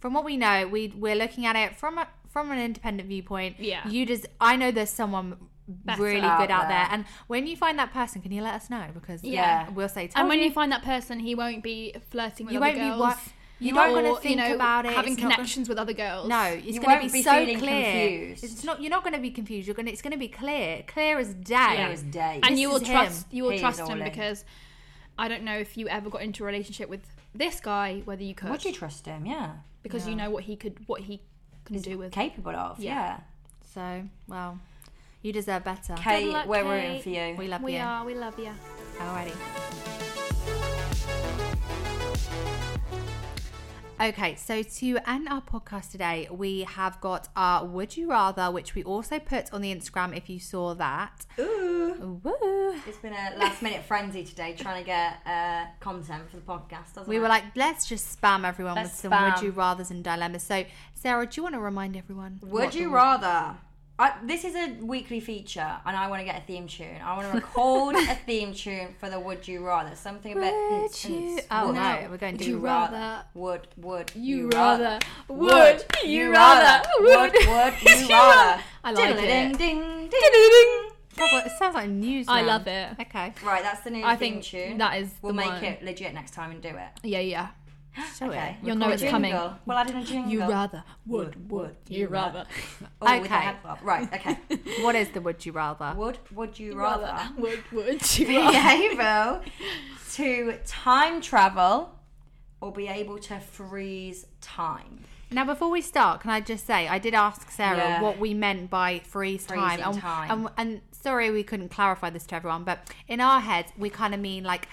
from 0.00 0.12
what 0.14 0.24
we 0.24 0.36
know, 0.36 0.66
we 0.66 0.92
we're 0.96 1.14
looking 1.14 1.46
at 1.46 1.54
it 1.56 1.76
from 1.76 1.98
a, 1.98 2.08
from 2.28 2.50
an 2.50 2.58
independent 2.58 3.08
viewpoint. 3.08 3.56
Yeah. 3.60 3.86
You 3.88 4.04
just. 4.06 4.26
I 4.40 4.56
know 4.56 4.70
there's 4.72 4.90
someone 4.90 5.36
really 5.98 6.20
out 6.20 6.38
good 6.40 6.50
out 6.50 6.62
there. 6.62 6.70
there. 6.70 6.88
and 6.90 7.04
when 7.26 7.46
you 7.46 7.54
find 7.56 7.78
that 7.78 7.92
person, 7.92 8.22
can 8.22 8.32
you 8.32 8.42
let 8.42 8.54
us 8.54 8.70
know? 8.70 8.86
Because 8.94 9.22
Yeah. 9.22 9.68
we'll 9.70 9.88
say. 9.88 10.10
And 10.16 10.26
when 10.28 10.38
"Told 10.38 10.48
you 10.48 10.52
find 10.52 10.72
that 10.72 10.82
person, 10.82 11.20
he 11.20 11.34
won't 11.34 11.62
be 11.62 11.94
flirting 12.10 12.46
with 12.46 12.54
you 12.54 12.58
other 12.58 12.66
won't 12.68 12.78
girls. 12.78 12.94
be 12.96 13.00
what. 13.00 13.18
You're 13.60 13.68
You 13.68 13.72
not 13.74 13.90
won't- 13.90 14.04
going 14.04 14.14
to 14.16 14.20
think 14.20 14.36
you 14.40 14.48
know, 14.48 14.54
about 14.54 14.86
it. 14.86 14.92
having 14.92 15.12
It's 15.14 15.20
not 15.20 15.24
gonna- 15.30 15.34
connections 15.36 15.68
with 15.68 15.78
other 15.78 15.92
girls. 15.92 16.28
No, 16.28 16.42
it's 16.44 16.64
You 16.66 16.72
going 16.74 16.82
to 16.82 16.86
won't 16.86 17.02
be, 17.12 17.18
be 17.18 17.22
so 17.22 17.30
clear. 17.58 17.58
confused. 17.58 18.44
It's 18.44 18.64
not. 18.64 18.80
You're 18.80 18.90
not 18.90 19.02
going 19.02 19.14
to 19.14 19.20
be 19.20 19.30
confused. 19.30 19.66
You're 19.66 19.74
going. 19.74 19.86
to 19.86 19.92
It's 19.92 20.02
going 20.02 20.12
to 20.12 20.18
be 20.18 20.28
clear, 20.28 20.84
clear 20.86 21.18
as 21.18 21.34
day. 21.34 21.74
Clear 21.74 21.86
as 21.88 22.02
day. 22.02 22.40
and 22.42 22.52
This 22.54 22.60
you 22.60 22.68
will 22.68 22.76
is 22.76 22.82
him. 22.82 22.92
trust 22.94 23.26
you 23.32 23.42
will 23.44 23.50
He 23.50 23.58
trust 23.58 23.80
all 23.80 23.88
him 23.90 23.98
in. 23.98 24.04
because 24.04 24.44
I 25.18 25.26
don't 25.26 25.42
know 25.42 25.58
if 25.58 25.76
you 25.76 25.88
ever 25.88 26.08
got 26.08 26.22
into 26.22 26.44
a 26.44 26.46
relationship 26.46 26.88
with 26.88 27.00
this 27.34 27.58
guy 27.60 28.02
whether 28.04 28.22
you 28.22 28.34
could 28.34 28.50
would 28.50 28.64
you 28.64 28.72
trust 28.72 29.06
him? 29.06 29.26
Yeah, 29.26 29.54
because 29.82 30.06
you 30.06 30.14
know 30.14 30.30
what 30.30 30.44
he 30.44 30.54
could 30.54 30.78
what 30.86 31.00
he 31.02 31.20
can 31.64 31.80
do 31.80 31.98
with 31.98 32.12
capable 32.12 32.54
of. 32.54 32.78
Yeah. 32.78 32.94
Yeah. 32.94 33.20
So, 33.74 34.04
well, 34.28 34.60
you 35.22 35.32
deserve 35.32 35.64
better. 35.64 35.94
Kate, 35.96 36.28
luck, 36.28 36.46
we're 36.46 36.62
Kate. 36.62 36.70
rooting 36.70 37.02
for 37.02 37.08
you. 37.10 37.34
We 37.36 37.48
love 37.48 37.62
we 37.62 37.74
you. 37.74 37.80
are 37.80 38.04
we 38.04 38.14
love 38.14 38.38
you 38.38 38.52
Alrighty. 38.98 39.97
Okay, 44.00 44.36
so 44.36 44.62
to 44.62 44.98
end 45.10 45.28
our 45.28 45.40
podcast 45.42 45.90
today, 45.90 46.28
we 46.30 46.62
have 46.62 47.00
got 47.00 47.26
our 47.34 47.64
Would 47.66 47.96
You 47.96 48.08
Rather, 48.10 48.48
which 48.48 48.76
we 48.76 48.84
also 48.84 49.18
put 49.18 49.52
on 49.52 49.60
the 49.60 49.74
Instagram 49.74 50.16
if 50.16 50.30
you 50.30 50.38
saw 50.38 50.72
that. 50.74 51.26
Ooh. 51.40 52.20
Woo! 52.22 52.74
It's 52.86 52.98
been 52.98 53.12
a 53.12 53.36
last 53.36 53.60
minute 53.60 53.82
frenzy 53.84 54.22
today 54.22 54.54
trying 54.56 54.80
to 54.84 54.86
get 54.86 55.14
uh, 55.26 55.64
content 55.80 56.30
for 56.30 56.36
the 56.36 56.42
podcast. 56.42 56.94
Doesn't 56.94 57.08
We 57.08 57.16
it? 57.16 57.20
were 57.20 57.26
like, 57.28 57.42
let's 57.56 57.86
just 57.88 58.20
spam 58.20 58.44
everyone 58.44 58.76
Let's 58.76 58.90
with 58.90 59.00
some 59.00 59.10
spam. 59.12 59.34
Would 59.34 59.42
You 59.42 59.52
Rathers 59.52 59.90
and 59.90 60.04
dilemmas. 60.04 60.44
So, 60.44 60.64
Sarah, 60.94 61.26
do 61.26 61.32
you 61.36 61.42
want 61.42 61.56
to 61.56 61.60
remind 61.60 61.96
everyone? 61.96 62.38
Would 62.44 62.76
you 62.76 62.84
the- 62.90 62.94
rather? 62.94 63.56
I, 64.00 64.12
this 64.24 64.44
is 64.44 64.54
a 64.54 64.74
weekly 64.84 65.18
feature, 65.18 65.76
and 65.84 65.96
I 65.96 66.08
want 66.08 66.20
to 66.20 66.24
get 66.24 66.36
a 66.40 66.46
theme 66.46 66.68
tune. 66.68 67.00
I 67.04 67.16
want 67.16 67.28
to 67.30 67.34
record 67.34 67.96
a 67.96 68.14
theme 68.26 68.54
tune 68.54 68.94
for 69.00 69.10
the 69.10 69.18
Would 69.18 69.48
You 69.48 69.66
Rather. 69.66 69.96
Something 69.96 70.36
a 70.36 70.40
bit. 70.40 70.54
Would 70.54 71.04
you- 71.10 71.40
Oh, 71.50 71.72
no, 71.72 72.06
we're 72.10 72.16
going 72.16 72.34
would 72.34 72.40
to 72.42 72.44
you 72.46 72.56
do 72.56 72.58
rather 72.60 73.24
Would 73.34 73.66
would 73.76 74.12
you 74.14 74.48
rather 74.50 75.00
would 75.28 75.84
you 76.04 76.30
rather 76.32 76.88
would 77.00 77.32
would 77.32 77.82
you 77.82 78.08
rather? 78.08 78.62
I 78.84 78.92
like 78.92 79.16
it 79.16 79.20
ding 79.20 79.52
ding 79.56 80.08
ding. 80.08 80.90
Sounds 81.16 81.32
like- 81.32 81.46
It 81.46 81.52
sounds 81.58 81.74
like 81.74 81.88
news. 81.90 82.26
I 82.28 82.42
love 82.42 82.66
it 82.68 82.90
Okay. 83.00 83.32
Right, 83.44 83.62
that's 83.62 83.80
the 83.80 83.90
new 83.90 84.04
I 84.04 84.14
theme 84.16 84.34
think 84.34 84.44
tune. 84.44 84.78
that 84.78 84.98
is 84.98 85.10
We'll 85.22 85.32
make 85.34 85.62
it 85.62 85.82
legit 85.82 86.14
next 86.14 86.32
time 86.34 86.52
and 86.52 86.62
do 86.62 86.68
it. 86.68 86.88
yeah 87.02 87.18
yeah 87.20 87.48
Show 88.16 88.26
Okay. 88.28 88.56
it. 88.60 88.66
You'll 88.66 88.76
know 88.76 88.90
it's 88.90 89.02
coming. 89.02 89.32
Well, 89.32 89.58
I 89.68 89.84
didn't 89.84 90.02
in 90.02 90.02
a 90.02 90.06
jingle. 90.06 90.32
you 90.32 90.40
rather 90.40 90.84
Would, 91.06 91.50
would, 91.50 91.76
you 91.88 92.06
rather 92.08 92.44
Oh, 93.02 93.16
Okay. 93.16 93.26
head. 93.28 93.56
Right. 93.82 94.08
Okay. 94.14 94.38
What 94.82 94.94
is 94.94 95.08
the 95.10 95.20
Would 95.20 95.44
You 95.44 95.52
Rather? 95.52 95.94
would 95.96 96.18
would 96.32 96.58
you 96.58 96.76
rather? 96.76 97.16
would 97.38 97.62
would 97.72 98.18
you 98.18 98.26
be 98.26 98.36
able 98.36 99.40
to 100.14 100.58
time 100.66 101.20
travel 101.20 101.90
or 102.60 102.72
be 102.72 102.88
able 102.88 103.18
to 103.18 103.38
freeze 103.40 104.26
time. 104.40 105.04
Now, 105.30 105.44
before 105.44 105.70
we 105.70 105.82
start, 105.82 106.20
can 106.22 106.30
I 106.30 106.40
just 106.40 106.66
say 106.66 106.88
I 106.88 106.98
did 106.98 107.14
ask 107.14 107.50
Sarah 107.50 107.76
Yeah. 107.76 108.02
what 108.02 108.18
we 108.18 108.32
meant 108.34 108.70
by 108.70 109.00
freeze 109.00 109.44
time, 109.44 109.80
and, 109.82 109.98
time. 110.00 110.30
And, 110.30 110.48
and 110.56 110.80
sorry 110.92 111.30
we 111.30 111.42
couldn't 111.42 111.68
clarify 111.68 112.10
this 112.10 112.26
to 112.26 112.34
everyone, 112.36 112.64
but 112.64 112.78
in 113.06 113.20
our 113.20 113.40
heads 113.40 113.70
we 113.76 113.90
kind 113.90 114.14
of 114.14 114.20
mean 114.20 114.42
like 114.44 114.68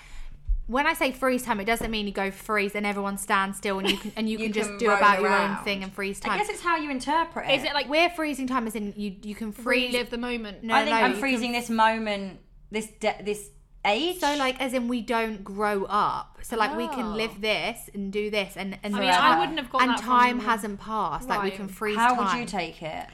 when 0.67 0.87
I 0.87 0.93
say 0.93 1.11
freeze 1.11 1.43
time, 1.43 1.59
it 1.59 1.65
doesn't 1.65 1.91
mean 1.91 2.07
you 2.07 2.11
go 2.13 2.31
freeze 2.31 2.73
and 2.75 2.85
everyone 2.85 3.17
stands 3.17 3.57
still 3.57 3.79
and 3.79 3.89
you 3.89 3.97
can 3.97 4.11
and 4.15 4.29
you, 4.29 4.37
You 4.39 4.45
can 4.45 4.53
just 4.53 4.69
can 4.71 4.77
do 4.79 4.87
roam 4.89 4.97
about 4.97 5.21
your 5.21 5.31
own 5.33 5.57
thing 5.63 5.83
and 5.83 5.93
freeze 5.93 6.19
time. 6.19 6.33
I 6.33 6.37
guess 6.37 6.49
it's 6.49 6.61
how 6.61 6.77
you 6.77 6.89
interpret 6.89 7.47
it. 7.49 7.59
is 7.59 7.63
it 7.63 7.73
like 7.73 7.87
We're 7.89 8.09
freezing 8.09 8.47
time 8.47 8.65
as 8.67 8.75
in 8.75 8.93
you 8.97 9.15
you 9.21 9.35
can 9.35 9.51
freeze. 9.51 9.93
relive 9.93 10.09
the 10.09 10.17
moment 10.17 10.63
No, 10.63 10.73
I 10.73 10.79
think 10.83 10.95
no, 10.95 11.01
I'm 11.03 11.11
you 11.13 11.17
freezing 11.17 11.51
this 11.51 11.69
moment, 11.69 12.39
this 12.71 12.87
de- 12.99 13.21
this 13.23 13.49
age. 13.85 14.19
So 14.19 14.35
like 14.37 14.59
as 14.59 14.73
in 14.73 14.87
we 14.87 15.01
don't 15.01 15.43
grow 15.43 15.85
up. 15.85 16.39
So 16.41 16.57
like 16.57 16.75
we 16.75 16.85
Oh. 16.85 16.89
can 16.89 17.13
live 17.15 17.39
this 17.41 17.89
and 17.93 18.11
do 18.11 18.31
this 18.31 18.57
and 18.57 18.79
and 18.81 18.95
I 18.95 18.99
mean 18.99 19.09
I 19.09 19.39
wouldn't 19.39 19.59
have 19.59 19.69
got 19.69 19.81
and 19.83 19.91
that 19.91 19.99
time 19.99 20.37
from, 20.39 20.47
hasn't 20.47 20.79
passed. 20.79 21.29
Like 21.29 21.43
we 21.43 21.51
can 21.51 21.67
freeze 21.67 21.95
how 21.95 22.15
time. 22.15 22.25
would 22.25 22.39
you 22.39 22.45
take 22.47 22.81
it? 22.81 23.05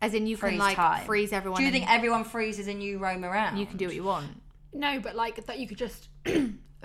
As 0.00 0.14
in 0.14 0.26
you 0.28 0.36
Freeze 0.36 0.52
can 0.52 0.58
like 0.60 0.76
time. 0.76 1.04
freeze 1.04 1.32
everyone. 1.32 1.56
Do 1.58 1.64
you 1.64 1.68
and 1.68 1.76
think 1.76 1.90
everyone 1.90 2.22
freezes 2.24 2.68
and 2.68 2.80
you 2.82 2.98
roam 2.98 3.24
around? 3.24 3.56
you 3.58 3.66
can 3.66 3.76
do 3.76 3.86
what 3.86 3.94
you 3.96 4.04
want? 4.04 4.28
No, 4.72 5.00
but 5.00 5.16
like 5.16 5.44
that 5.46 5.58
you 5.58 5.66
could 5.66 5.76
just 5.76 6.08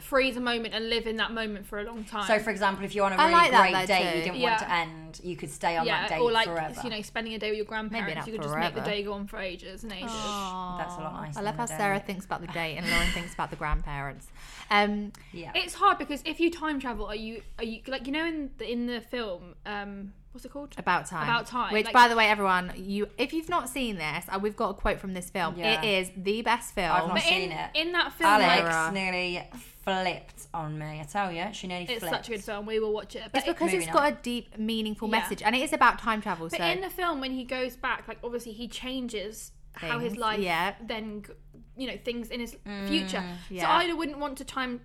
freeze 0.02 0.36
a 0.38 0.40
moment 0.40 0.74
and 0.74 0.90
live 0.90 1.06
in 1.06 1.18
that 1.18 1.32
moment 1.32 1.68
for 1.68 1.80
a 1.80 1.84
long 1.84 2.04
time. 2.04 2.26
So, 2.26 2.40
for 2.40 2.50
example, 2.50 2.84
if 2.84 2.96
you're 2.96 3.06
on 3.06 3.14
a 3.14 3.16
I 3.16 3.26
really 3.28 3.34
like 3.34 3.52
that 3.52 3.62
great 3.62 3.74
though 3.74 3.86
date 3.86 4.12
too. 4.12 4.18
you 4.18 4.24
didn't 4.24 4.40
Yeah. 4.40 4.50
want 4.50 4.60
to 4.62 4.72
end, 4.72 5.22
you 5.24 5.36
could 5.36 5.52
stay 5.52 5.78
on 5.78 5.86
yeah, 5.86 6.02
that 6.02 6.10
date 6.16 6.20
or 6.22 6.32
like 6.32 6.48
forever. 6.48 6.82
you 6.84 6.90
know, 6.90 7.02
spending 7.04 7.34
a 7.36 7.40
day 7.40 7.50
with 7.52 7.58
your 7.58 7.66
grandparents, 7.68 8.16
not 8.16 8.26
you 8.28 8.34
could 8.34 8.42
just 8.42 8.56
make 8.56 8.74
the 8.74 8.82
forever. 8.82 8.90
day 8.90 9.04
go 9.04 9.14
on 9.14 9.28
for 9.28 9.38
ages 9.38 9.84
and 9.84 9.92
ages. 9.92 10.12
That's 10.12 10.96
a 10.96 11.00
lot 11.00 11.22
nicer 11.22 11.40
I 11.40 11.44
love 11.44 11.58
than 11.58 11.68
how 11.68 11.74
a 11.76 11.78
Sarah 11.78 11.98
date. 12.00 12.08
thinks 12.08 12.26
about 12.26 12.42
the 12.42 12.48
date 12.48 12.78
and 12.78 12.90
Lauren 12.90 13.08
thinks 13.10 13.34
about 13.36 13.52
the 13.52 13.56
grandparents. 13.56 14.28
Um, 14.72 15.12
yeah. 15.32 15.52
It's 15.54 15.76
hard 15.76 16.00
because 16.00 16.24
if 16.26 16.40
you 16.40 16.50
time 16.50 16.80
travel, 16.80 17.06
are 17.06 17.16
you 17.16 17.44
are 17.60 17.64
you 17.64 17.82
like 17.88 18.08
you 18.08 18.14
know 18.14 18.26
in 18.26 18.50
the 18.58 18.72
in 18.72 18.88
the 18.88 19.00
film, 19.00 19.54
um, 19.68 20.14
what's 20.32 20.44
it 20.44 20.52
called? 20.52 20.74
About 20.80 21.06
time. 21.06 21.24
About 21.30 21.46
Time, 21.46 21.72
Which, 21.72 21.86
like- 21.86 21.94
by 21.94 22.08
the 22.08 22.16
way, 22.16 22.28
everyone, 22.30 22.74
you 22.76 23.08
if 23.20 23.32
you've 23.34 23.50
not 23.50 23.70
seen 23.70 23.98
this, 23.98 24.26
uh, 24.30 24.40
we've 24.42 24.56
got 24.56 24.72
a 24.72 24.74
quote 24.74 25.00
from 25.00 25.14
this 25.14 25.30
film. 25.30 25.56
Yeah. 25.56 25.80
It 25.84 25.88
is 25.88 26.12
the 26.18 26.42
best 26.42 26.74
film. 26.74 26.92
I've 26.92 27.06
not 27.08 27.14
But 27.18 27.24
seen 27.24 27.52
in, 27.52 27.58
it. 27.58 27.70
in 27.76 27.92
that 27.92 28.14
film, 28.14 28.32
Alex 28.32 28.64
like, 28.76 28.94
nearly 28.94 29.44
flipped 29.84 30.48
on 30.54 30.78
me. 30.78 31.00
I 31.00 31.04
tell 31.04 31.32
you, 31.32 31.46
she 31.52 31.68
nearly 31.68 31.86
it's 31.86 32.00
flipped. 32.00 32.16
such 32.16 32.28
a 32.30 32.32
good 32.32 32.44
film. 32.44 32.66
We 32.66 32.80
will 32.80 32.94
watch 32.94 33.16
it. 33.16 33.24
But 33.32 33.40
it's 33.40 33.48
because 33.48 33.72
Moving 33.72 33.82
it's 33.82 33.92
got 33.92 34.12
a 34.12 34.16
deep, 34.22 34.58
meaningful 34.58 35.08
Yeah. 35.10 35.20
message, 35.20 35.42
and 35.42 35.56
it 35.56 35.62
is 35.62 35.74
about 35.74 36.00
time 36.00 36.22
travel. 36.22 36.48
But 36.50 36.60
so 36.60 36.66
in 36.66 36.82
the 36.82 36.90
film, 36.90 37.20
when 37.22 37.32
he 37.32 37.44
goes 37.44 37.76
back, 37.76 38.08
like 38.08 38.20
obviously 38.24 38.54
he 38.54 38.68
changes 38.68 39.52
how 39.76 40.00
his 40.00 40.18
life, 40.18 40.40
yeah. 40.40 40.76
then 40.82 41.24
you 41.76 41.88
know 41.88 41.98
things 42.04 42.30
in 42.30 42.40
his 42.40 42.56
mm, 42.66 42.88
future. 42.88 43.24
So 43.50 43.56
yeah. 43.56 43.70
I 43.70 43.92
wouldn't 43.94 44.20
want 44.20 44.38
to 44.38 44.46
time. 44.46 44.82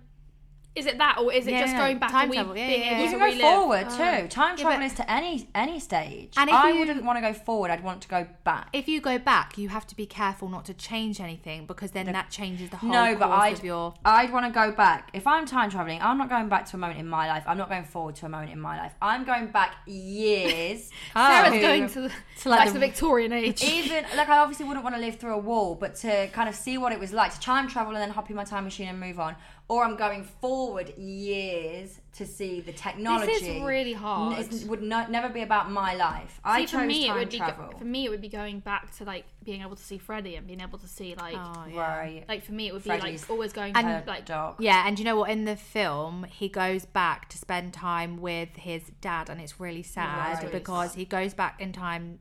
Is 0.79 0.85
it 0.85 0.97
that, 0.97 1.17
or 1.19 1.31
is 1.33 1.45
it 1.47 1.51
Yeah, 1.51 1.59
just 1.61 1.73
no, 1.73 1.79
no, 1.79 1.85
going 1.85 1.99
back 1.99 2.11
time 2.11 2.31
travel, 2.31 2.57
yeah, 2.57 2.67
yeah, 2.69 2.75
yeah. 2.77 2.99
You 2.99 3.05
to 3.05 3.09
can 3.11 3.19
go 3.19 3.25
relive? 3.25 3.41
forward 3.41 3.87
Oh. 3.89 3.97
too. 4.21 4.27
Time 4.29 4.55
Yeah, 4.57 4.63
travel 4.63 4.79
but- 4.79 4.85
is 4.85 4.93
to 4.93 5.11
any 5.11 5.47
any 5.53 5.79
stage. 5.79 6.33
And 6.37 6.49
if 6.49 6.55
I 6.55 6.69
you- 6.71 6.79
wouldn't 6.79 7.03
want 7.03 7.17
to 7.17 7.21
go 7.21 7.33
forward. 7.33 7.69
I'd 7.71 7.83
want 7.83 8.01
to 8.01 8.07
go 8.07 8.25
back. 8.43 8.69
if 8.73 8.87
you 8.87 9.01
go 9.01 9.17
back, 9.19 9.57
you 9.57 9.69
have 9.69 9.85
to 9.87 9.95
be 9.95 10.05
careful 10.05 10.47
not 10.49 10.65
to 10.65 10.73
change 10.73 11.19
anything 11.19 11.65
because 11.65 11.91
then 11.91 12.05
that 12.07 12.29
changes 12.31 12.69
the 12.69 12.77
whole 12.77 12.89
no, 12.91 13.15
but 13.15 13.27
course 13.27 13.41
I'd, 13.41 13.53
of 13.59 13.63
your. 13.65 13.93
I'd 14.05 14.31
want 14.31 14.45
to 14.45 14.51
go 14.51 14.71
back. 14.71 15.09
If 15.13 15.27
I'm 15.27 15.45
time 15.45 15.69
traveling, 15.69 16.01
I'm 16.01 16.17
not 16.17 16.29
going 16.29 16.47
back 16.49 16.65
to 16.67 16.75
a 16.77 16.79
moment 16.79 16.99
in 16.99 17.07
my 17.07 17.27
life. 17.27 17.43
I'm 17.45 17.57
not 17.57 17.69
going 17.69 17.83
forward 17.83 18.15
to 18.17 18.25
a 18.25 18.29
moment 18.29 18.51
in 18.51 18.59
my 18.59 18.77
life. 18.77 18.93
I'm 19.01 19.23
going 19.25 19.47
back 19.47 19.75
years. 19.87 20.89
Oh. 21.15 21.27
Sarah's 21.27 21.53
to- 21.53 21.59
going 21.59 21.89
to, 21.89 22.01
the, 22.01 22.11
to, 22.41 22.49
like, 22.49 22.59
like 22.59 22.67
the- 22.69 22.73
the 22.73 22.79
Victorian 22.79 23.33
age. 23.33 23.63
even 23.79 24.05
like 24.15 24.29
I 24.29 24.37
obviously 24.39 24.65
wouldn't 24.67 24.83
want 24.83 24.95
to 24.95 25.01
live 25.01 25.15
through 25.17 25.33
a 25.33 25.37
wall, 25.37 25.75
but 25.75 25.95
to 25.95 26.27
kind 26.29 26.47
of 26.47 26.55
see 26.55 26.77
what 26.77 26.91
it 26.91 26.99
was 26.99 27.11
like 27.13 27.33
to 27.33 27.39
time 27.39 27.67
travel 27.67 27.93
and 27.93 28.01
then 28.01 28.11
hop 28.11 28.29
in 28.29 28.35
my 28.35 28.43
time 28.43 28.63
machine 28.63 28.87
and 28.87 28.99
move 28.99 29.19
on, 29.19 29.35
or 29.69 29.85
I'm 29.85 29.95
going 29.95 30.23
forward 30.23 30.89
years 30.97 31.99
to 32.13 32.25
see 32.25 32.59
the 32.59 32.71
technology. 32.73 33.27
This 33.31 33.43
is 33.43 33.61
really 33.61 33.93
hard. 33.93 34.39
It 34.39 34.67
would 34.67 34.81
not, 34.81 35.11
never 35.11 35.29
be 35.29 35.41
about 35.41 35.69
my 35.71 35.93
life. 35.93 36.41
I 36.43 36.61
See, 36.61 36.65
chose 36.71 36.81
for 36.81 36.85
me, 36.87 37.07
time 37.07 37.15
it 37.15 37.19
would 37.19 37.29
be 37.29 37.37
travel. 37.37 37.69
go, 37.71 37.77
for 37.77 37.85
me 37.85 38.05
it 38.05 38.09
would 38.09 38.19
be 38.19 38.29
going 38.29 38.59
back 38.61 38.95
to 38.97 39.03
like 39.05 39.25
being 39.43 39.61
able 39.61 39.75
to 39.75 39.83
see 39.83 39.99
Freddie 39.99 40.35
and 40.35 40.47
being 40.47 40.59
able 40.59 40.79
to 40.79 40.87
see 40.87 41.13
like 41.15 41.35
Oh, 41.37 41.65
yeah. 41.71 41.79
right. 41.99 42.25
like 42.27 42.43
for 42.43 42.51
me 42.53 42.67
it 42.67 42.73
would 42.73 42.83
be 42.83 42.89
Freddie's 42.89 43.21
like 43.21 43.29
always 43.29 43.53
going 43.53 43.75
And- 43.75 44.03
to 44.03 44.09
like 44.09 44.25
dog. 44.25 44.55
Yeah, 44.59 44.87
and 44.87 44.97
you 44.97 45.05
know 45.05 45.15
what? 45.17 45.29
In 45.29 45.45
the 45.45 45.55
film, 45.55 46.25
he 46.29 46.49
goes 46.49 46.85
back 46.85 47.29
to 47.29 47.37
spend 47.37 47.71
time 47.73 48.17
with 48.17 48.49
his 48.55 48.83
dad, 49.01 49.29
and 49.29 49.39
it's 49.39 49.59
really 49.59 49.83
sad 49.83 50.41
Right. 50.43 50.51
because 50.51 50.95
he 50.95 51.05
goes 51.05 51.33
back 51.35 51.61
in 51.61 51.71
time. 51.73 52.19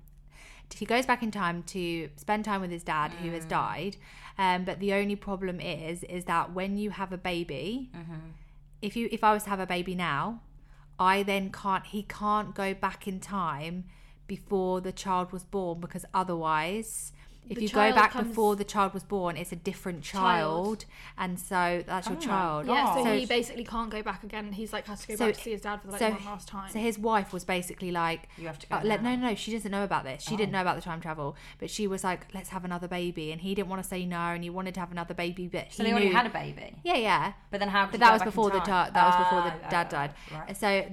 He 0.77 0.85
goes 0.85 1.07
back 1.07 1.23
in 1.23 1.31
time 1.31 1.63
to 1.69 2.11
spend 2.17 2.45
time 2.45 2.61
with 2.61 2.71
his 2.71 2.83
dad, 2.83 3.11
who 3.23 3.31
Mm. 3.31 3.33
has 3.33 3.47
died. 3.47 3.97
Um, 4.39 4.65
but 4.65 4.79
the 4.79 4.93
only 4.93 5.17
problem 5.17 5.61
is, 5.61 6.05
is 6.05 6.25
that 6.27 6.53
when 6.53 6.77
you 6.79 6.91
have 6.91 7.13
a 7.13 7.19
baby, 7.19 7.91
Mm-hmm. 7.95 8.15
if 8.81 8.97
you 8.97 9.09
if 9.11 9.25
I 9.25 9.33
was 9.33 9.45
to 9.45 9.51
have 9.51 9.61
a 9.61 9.67
baby 9.67 9.95
now, 9.95 10.41
I 10.99 11.23
then 11.25 11.51
can't. 11.51 11.85
He 11.87 12.03
can't 12.05 12.55
go 12.55 12.75
back 12.75 13.09
in 13.09 13.19
time 13.21 13.85
before 14.29 14.81
the 14.81 14.93
child 14.93 15.33
was 15.33 15.45
born 15.45 15.81
because 15.81 16.05
otherwise. 16.15 17.13
If 17.49 17.57
The 17.57 17.63
you 17.63 17.69
go 17.71 17.93
back 17.93 18.11
comes- 18.13 18.29
before 18.29 18.57
the 18.57 18.65
child 18.65 18.93
was 18.95 19.05
born, 19.05 19.37
it's 19.37 19.53
a 19.53 19.57
different 19.57 20.03
child, 20.03 20.81
Child. 20.81 20.85
and 21.17 21.39
so 21.41 21.83
that's 21.87 22.07
your 22.09 22.17
Oh 22.17 22.21
my 22.21 22.27
child. 22.27 22.67
yeah 22.67 22.95
so, 22.95 23.01
Oh. 23.09 23.17
he 23.19 23.25
basically 23.27 23.65
can't 23.65 23.91
go 23.91 24.03
back 24.03 24.23
again 24.23 24.53
he's 24.53 24.73
like 24.73 24.87
has 24.87 25.01
to 25.03 25.09
go 25.09 25.17
So- 25.17 25.27
back 25.27 25.35
to 25.37 25.41
see 25.41 25.51
his 25.53 25.61
dad 25.63 25.81
for 25.83 25.91
like 25.91 25.99
so, 25.99 26.11
one 26.11 26.25
last 26.27 26.47
time 26.49 26.71
so 26.71 26.79
his 26.79 26.99
wife 26.99 27.33
was 27.33 27.45
basically 27.45 27.91
like, 27.91 28.29
You 28.37 28.47
have 28.49 28.59
to 28.59 28.67
go 28.67 28.77
uh, 28.77 28.81
let, 28.85 29.03
now. 29.03 29.15
no, 29.17 29.29
no, 29.29 29.35
she 29.35 29.51
doesn't 29.53 29.71
know 29.71 29.85
about 29.85 30.05
this. 30.05 30.23
She 30.23 30.37
didn't 30.37 30.53
know 30.53 30.61
about 30.61 30.77
the 30.77 30.83
time 30.83 31.01
travel, 31.01 31.37
but 31.59 31.71
she 31.71 31.87
was 31.87 32.05
like, 32.05 32.27
let's 32.35 32.51
have 32.51 32.65
another 32.65 32.89
baby, 32.89 33.33
and 33.33 33.41
he 33.41 33.55
didn't 33.55 33.69
want 33.69 33.83
to 33.83 33.89
say 33.89 34.05
no, 34.05 34.19
and 34.19 34.43
he 34.45 34.51
wanted 34.51 34.75
to 34.75 34.81
have 34.81 34.93
another 34.93 35.15
baby, 35.15 35.47
but 35.49 35.73
So 35.73 35.83
he 35.83 35.89
they 35.89 35.93
already 35.93 36.09
knew. 36.11 36.15
had 36.17 36.27
a 36.27 36.31
baby. 36.31 36.77
yeah, 36.85 36.97
yeah, 36.97 37.33
But 37.51 37.61
then 37.61 37.69
how? 37.71 37.85
but 37.87 37.93
could 37.93 38.01
that 38.01 38.09
go 38.09 38.13
was 38.13 38.21
back 38.21 38.27
before 38.29 38.51
the 38.51 38.59
time? 38.61 38.89
da- 38.89 38.91
that 38.91 39.07
was 39.07 39.17
before 39.27 39.43
the 39.43 39.67
Ah, 39.67 39.71
dad 39.71 39.87
ah, 39.87 39.91
died. 39.91 40.15
right. 40.33 40.57
So 40.57 40.85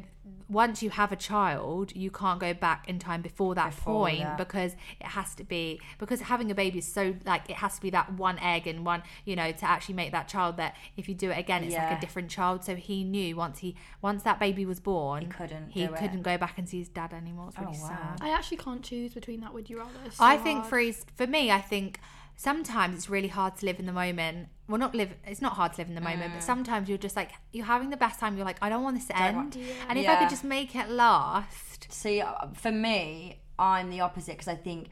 once 0.48 0.82
you 0.84 0.90
have 0.92 1.12
a 1.12 1.16
child, 1.16 1.96
you 1.96 2.10
can't 2.12 2.40
go 2.40 2.54
back 2.54 2.88
in 2.88 3.00
time 3.00 3.22
before 3.22 3.56
that 3.56 3.72
Before 3.76 4.08
point 4.08 4.22
that. 4.22 4.38
because 4.38 4.74
it 5.00 5.06
has 5.08 5.34
to 5.36 5.44
be 5.44 5.80
because 6.00 6.22
having 6.22 6.50
a 6.52 6.56
baby 6.56 6.80
is 6.80 6.88
so 6.88 7.16
like 7.26 7.50
it 7.50 7.58
has 7.58 7.76
to 7.76 7.82
be 7.82 7.90
that 7.92 8.14
one 8.14 8.38
egg 8.40 8.68
and 8.68 8.86
one 8.86 9.04
you 9.26 9.36
know 9.36 9.52
to 9.52 9.66
actually 9.66 9.96
make 9.96 10.12
that 10.12 10.28
child 10.28 10.58
that 10.58 10.76
if 10.98 11.08
you 11.10 11.16
do 11.16 11.32
it 11.32 11.38
again 11.38 11.64
it's 11.64 11.76
like 11.76 11.92
a 11.98 12.00
different 12.00 12.30
child. 12.30 12.64
So 12.64 12.76
he 12.76 13.04
knew 13.04 13.36
once 13.36 13.60
he 13.60 13.76
once 14.02 14.24
that 14.24 14.40
baby 14.40 14.66
was 14.66 14.80
born, 14.80 15.22
He 15.22 15.28
couldn't 15.28 15.70
he 15.70 15.88
couldn't 15.88 16.22
go 16.24 16.38
back 16.38 16.58
and 16.58 16.68
see 16.70 16.80
his 16.80 16.90
dad 16.90 17.14
anymore. 17.14 17.48
It's 17.50 17.58
oh, 17.60 17.64
really 17.64 17.78
Oh, 17.78 17.84
wow. 17.84 17.90
sad. 18.18 18.20
I 18.22 18.30
actually 18.30 18.58
can't 18.58 18.84
choose 18.84 19.14
between 19.14 19.42
that 19.42 19.54
would 19.54 19.70
you 19.70 19.78
rather 19.80 19.92
so 20.12 20.24
I 20.24 20.38
think 20.38 20.60
hard. 20.60 20.70
freeze 20.70 21.06
for 21.16 21.28
me. 21.28 21.52
I 21.52 21.62
think 21.62 22.00
sometimes 22.36 22.96
it's 22.96 23.10
really 23.10 23.28
hard 23.28 23.56
to 23.58 23.66
live 23.66 23.80
in 23.80 23.86
the 23.86 23.94
moment. 23.94 24.50
Well, 24.68 24.80
not 24.80 24.96
live. 24.96 25.12
It's 25.26 25.42
not 25.42 25.54
hard 25.54 25.74
to 25.74 25.82
live 25.82 25.90
in 25.90 25.96
the 25.96 26.02
moment, 26.02 26.34
but 26.34 26.44
sometimes 26.44 26.90
you're 26.90 26.98
just 26.98 27.16
like 27.16 27.32
you're 27.54 27.66
having 27.66 27.90
the 27.92 27.98
best 27.98 28.20
time. 28.20 28.36
You're 28.36 28.46
like, 28.46 28.58
I 28.62 28.70
don't 28.70 28.84
want 28.84 28.96
this 28.98 29.06
to 29.08 29.14
Mm. 29.14 29.22
End. 29.22 29.36
want- 29.38 29.56
And 29.90 30.00
if 30.00 30.08
I 30.10 30.16
could 30.18 30.30
just 30.30 30.44
make 30.44 30.76
it 30.76 30.90
last, 30.90 31.88
See, 31.92 32.22
uh, 32.22 32.48
for 32.54 32.72
me, 32.72 33.42
I'm 33.60 33.90
the 33.90 34.02
opposite 34.02 34.34
because 34.34 34.48
I 34.48 34.56
think 34.56 34.90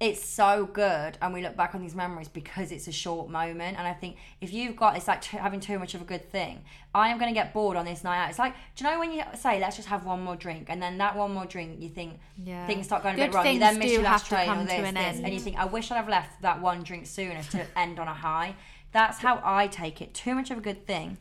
it's 0.00 0.24
so 0.24 0.64
good, 0.64 1.18
and 1.20 1.34
we 1.34 1.42
look 1.42 1.56
back 1.56 1.74
on 1.74 1.82
these 1.82 1.94
memories 1.94 2.26
because 2.28 2.72
it's 2.72 2.88
a 2.88 2.92
short 2.92 3.28
moment. 3.28 3.76
And 3.76 3.86
I 3.86 3.92
think 3.92 4.16
if 4.40 4.50
you've 4.50 4.74
got, 4.74 4.96
it's 4.96 5.06
like 5.06 5.20
t- 5.20 5.36
having 5.36 5.60
too 5.60 5.78
much 5.78 5.94
of 5.94 6.00
a 6.00 6.04
good 6.04 6.30
thing. 6.30 6.64
I 6.94 7.10
am 7.10 7.18
going 7.18 7.28
to 7.28 7.38
get 7.38 7.52
bored 7.52 7.76
on 7.76 7.84
this 7.84 8.02
night 8.02 8.24
out. 8.24 8.30
It's 8.30 8.38
like, 8.38 8.54
do 8.76 8.84
you 8.84 8.90
know 8.90 8.98
when 8.98 9.12
you 9.12 9.22
say, 9.36 9.60
let's 9.60 9.76
just 9.76 9.88
have 9.88 10.06
one 10.06 10.22
more 10.22 10.36
drink, 10.36 10.66
and 10.70 10.80
then 10.82 10.96
that 10.98 11.16
one 11.16 11.32
more 11.34 11.44
drink, 11.44 11.80
you 11.82 11.90
think 11.90 12.18
Yeah. 12.42 12.66
things 12.66 12.86
start 12.86 13.02
going 13.02 13.14
a 13.16 13.18
bit 13.18 13.34
wrong. 13.34 13.46
You 13.46 13.58
then 13.60 13.78
miss 13.78 13.92
your 13.92 14.02
last 14.02 14.26
train 14.26 14.48
or 14.48 14.64
this, 14.64 14.72
an 14.72 14.94
this, 14.94 15.20
and 15.22 15.34
you 15.34 15.38
think, 15.38 15.58
I 15.58 15.66
wish 15.66 15.90
I'd 15.90 15.96
have 15.96 16.08
left 16.08 16.40
that 16.40 16.62
one 16.62 16.82
drink 16.82 17.06
sooner 17.06 17.42
to 17.50 17.66
end 17.78 17.98
on 18.00 18.08
a 18.08 18.14
high. 18.14 18.56
That's 18.92 19.18
how 19.18 19.40
I 19.44 19.66
take 19.66 20.00
it. 20.00 20.14
Too 20.14 20.34
much 20.34 20.50
of 20.50 20.56
a 20.56 20.62
good 20.62 20.86
thing. 20.86 21.18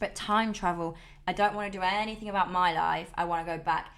But 0.00 0.14
time 0.14 0.54
travel, 0.54 0.96
I 1.28 1.34
don't 1.34 1.54
want 1.54 1.70
to 1.70 1.78
do 1.78 1.84
anything 1.84 2.30
about 2.30 2.50
my 2.50 2.72
life. 2.72 3.10
I 3.14 3.26
want 3.26 3.46
to 3.46 3.56
go 3.58 3.62
back 3.62 3.94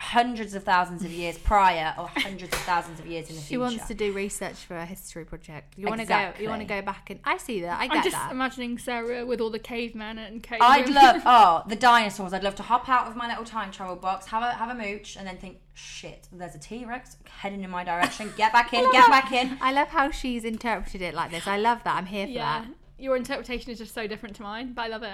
hundreds 0.00 0.54
of 0.54 0.64
thousands 0.64 1.04
of 1.04 1.10
years 1.12 1.36
prior 1.36 1.94
or 1.98 2.08
hundreds 2.16 2.54
of 2.54 2.60
thousands 2.60 2.98
of 2.98 3.06
years 3.06 3.28
in 3.28 3.36
the 3.36 3.40
future. 3.42 3.48
she 3.48 3.58
wants 3.58 3.86
to 3.86 3.92
do 3.92 4.12
research 4.12 4.56
for 4.56 4.74
a 4.74 4.86
history 4.86 5.26
project. 5.26 5.74
You 5.76 5.86
want 5.86 6.00
to 6.00 6.06
go. 6.06 6.32
You 6.40 6.48
want 6.48 6.62
to 6.62 6.66
go 6.66 6.80
back 6.80 7.10
and 7.10 7.20
I 7.22 7.36
see 7.36 7.60
that. 7.60 7.78
I 7.78 7.86
get 7.86 7.98
I'm 7.98 8.02
just 8.02 8.16
that. 8.16 8.32
imagining 8.32 8.78
Sarah 8.78 9.26
with 9.26 9.42
all 9.42 9.50
the 9.50 9.58
cavemen 9.58 10.16
and 10.16 10.42
cave 10.42 10.60
I'd 10.62 10.88
love 10.88 11.22
oh 11.26 11.62
the 11.68 11.76
dinosaurs. 11.76 12.32
I'd 12.32 12.42
love 12.42 12.54
to 12.56 12.62
hop 12.62 12.88
out 12.88 13.08
of 13.08 13.14
my 13.14 13.28
little 13.28 13.44
time 13.44 13.70
travel 13.70 13.94
box, 13.94 14.26
have 14.26 14.42
a 14.42 14.52
have 14.52 14.70
a 14.70 14.74
mooch, 14.74 15.16
and 15.16 15.26
then 15.26 15.36
think, 15.36 15.58
shit, 15.74 16.28
there's 16.32 16.54
a 16.54 16.58
T 16.58 16.86
Rex 16.86 17.18
heading 17.28 17.62
in 17.62 17.68
my 17.68 17.84
direction. 17.84 18.32
Get 18.38 18.54
back 18.54 18.72
in, 18.72 18.90
get 18.92 19.08
back 19.10 19.32
in. 19.32 19.58
I 19.60 19.70
love 19.70 19.88
how 19.88 20.10
she's 20.10 20.44
interpreted 20.44 21.02
it 21.02 21.14
like 21.14 21.30
this. 21.30 21.46
I 21.46 21.58
love 21.58 21.84
that. 21.84 21.96
I'm 21.96 22.06
here 22.06 22.26
for 22.26 22.32
yeah 22.32 22.60
that. 22.62 22.68
your 22.98 23.16
interpretation 23.16 23.70
is 23.70 23.78
just 23.78 23.92
so 23.94 24.06
different 24.06 24.34
to 24.36 24.42
mine 24.42 24.72
but 24.72 24.82
I 24.82 24.88
love 24.88 25.02
it 25.02 25.10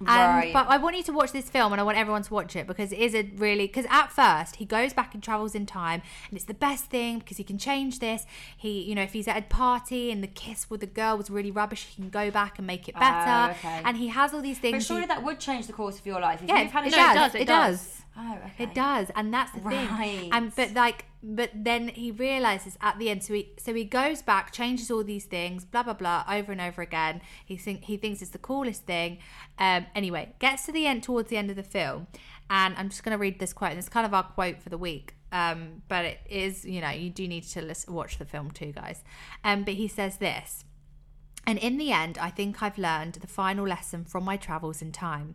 Um, 0.00 0.06
Right. 0.06 0.52
But 0.52 0.66
I 0.68 0.76
want 0.76 0.96
you 0.96 1.02
to 1.04 1.12
watch 1.12 1.32
this 1.32 1.48
film, 1.48 1.72
and 1.72 1.80
I 1.80 1.84
want 1.84 1.96
everyone 1.98 2.22
to 2.22 2.34
watch 2.34 2.56
it 2.56 2.66
because 2.66 2.92
it 2.92 2.98
is 2.98 3.14
a 3.14 3.22
really 3.36 3.66
because 3.66 3.86
at 3.90 4.10
first 4.10 4.56
he 4.56 4.64
goes 4.64 4.92
back 4.92 5.14
and 5.14 5.22
travels 5.22 5.54
in 5.54 5.66
time, 5.66 6.02
and 6.28 6.36
it's 6.36 6.46
the 6.46 6.54
best 6.54 6.86
thing 6.86 7.18
because 7.20 7.36
he 7.36 7.44
can 7.44 7.58
change 7.58 7.98
this. 8.00 8.26
He, 8.56 8.82
you 8.82 8.94
know, 8.94 9.02
if 9.02 9.12
he's 9.12 9.28
at 9.28 9.36
a 9.36 9.42
party 9.42 10.10
and 10.10 10.22
the 10.22 10.26
kiss 10.28 10.68
with 10.68 10.80
the 10.80 10.86
girl 10.86 11.16
was 11.16 11.30
really 11.30 11.50
rubbish, 11.50 11.84
he 11.86 11.94
can 12.02 12.10
go 12.10 12.30
back 12.30 12.58
and 12.58 12.66
make 12.66 12.88
it 12.88 12.94
better. 12.94 13.52
Oh, 13.52 13.56
okay. 13.56 13.82
And 13.84 13.96
he 13.96 14.08
has 14.08 14.34
all 14.34 14.40
these 14.42 14.56
But 14.58 14.70
things. 14.72 14.86
surely 14.86 15.02
he- 15.02 15.08
that 15.08 15.22
would 15.22 15.38
change 15.40 15.66
the 15.66 15.72
course 15.72 15.98
of 15.98 16.06
your 16.06 16.20
life. 16.20 16.42
If 16.42 16.48
yeah, 16.48 16.62
you've 16.62 16.72
had 16.72 16.84
a 16.84 16.86
it, 16.88 16.90
No, 16.90 16.96
does, 16.96 17.14
it 17.14 17.14
does, 17.14 17.34
it 17.34 17.40
It 17.42 17.46
does. 17.46 18.00
Oh, 18.16 18.38
okay. 18.46 18.64
It 18.64 18.74
does, 18.74 19.10
and 19.16 19.34
that's 19.34 19.50
the 19.52 19.60
Right. 19.60 19.88
thing. 19.88 20.32
And 20.32 20.54
but 20.54 20.72
like, 20.72 21.06
but 21.22 21.50
then 21.52 21.88
he 21.88 22.12
realizes 22.12 22.78
at 22.80 22.98
the 22.98 23.10
end. 23.10 23.24
So 23.24 23.34
he 23.34 23.52
so 23.58 23.74
he 23.74 23.84
goes 23.84 24.22
back, 24.22 24.52
changes 24.52 24.90
all 24.90 25.02
these 25.02 25.24
things, 25.24 25.64
blah 25.64 25.82
blah 25.82 25.94
blah, 25.94 26.24
over 26.30 26.52
and 26.52 26.60
over 26.60 26.80
again. 26.80 27.22
He 27.44 27.56
think 27.56 27.84
he 27.84 27.96
thinks 27.96 28.22
it's 28.22 28.30
the 28.30 28.38
coolest 28.38 28.84
thing. 28.84 29.18
Um, 29.58 29.86
anyway, 29.94 30.34
gets 30.38 30.66
to 30.66 30.72
the 30.72 30.86
end 30.86 31.02
towards 31.02 31.28
the 31.28 31.36
end 31.36 31.50
of 31.50 31.56
the 31.56 31.64
film, 31.64 32.06
and 32.48 32.74
I'm 32.76 32.88
just 32.88 33.02
going 33.02 33.16
to 33.16 33.18
read 33.18 33.40
this 33.40 33.52
quote. 33.52 33.70
And 33.70 33.78
it's 33.80 33.88
kind 33.88 34.06
of 34.06 34.14
our 34.14 34.22
quote 34.22 34.62
for 34.62 34.68
the 34.68 34.78
week. 34.78 35.14
Um, 35.32 35.82
but 35.88 36.04
it 36.04 36.18
is, 36.30 36.64
you 36.64 36.80
know, 36.80 36.90
you 36.90 37.10
do 37.10 37.26
need 37.26 37.42
to 37.42 37.62
listen, 37.62 37.92
watch 37.92 38.18
the 38.18 38.24
film 38.24 38.52
too, 38.52 38.70
guys. 38.70 39.02
Um, 39.42 39.64
but 39.64 39.74
he 39.74 39.88
says 39.88 40.18
this. 40.18 40.64
And 41.46 41.58
in 41.58 41.76
the 41.76 41.90
end, 41.90 42.16
I 42.18 42.30
think 42.30 42.62
I've 42.62 42.78
learned 42.78 43.14
the 43.16 43.26
final 43.26 43.66
lesson 43.66 44.04
from 44.04 44.24
my 44.24 44.36
travels 44.36 44.80
in 44.80 44.92
time. 44.92 45.34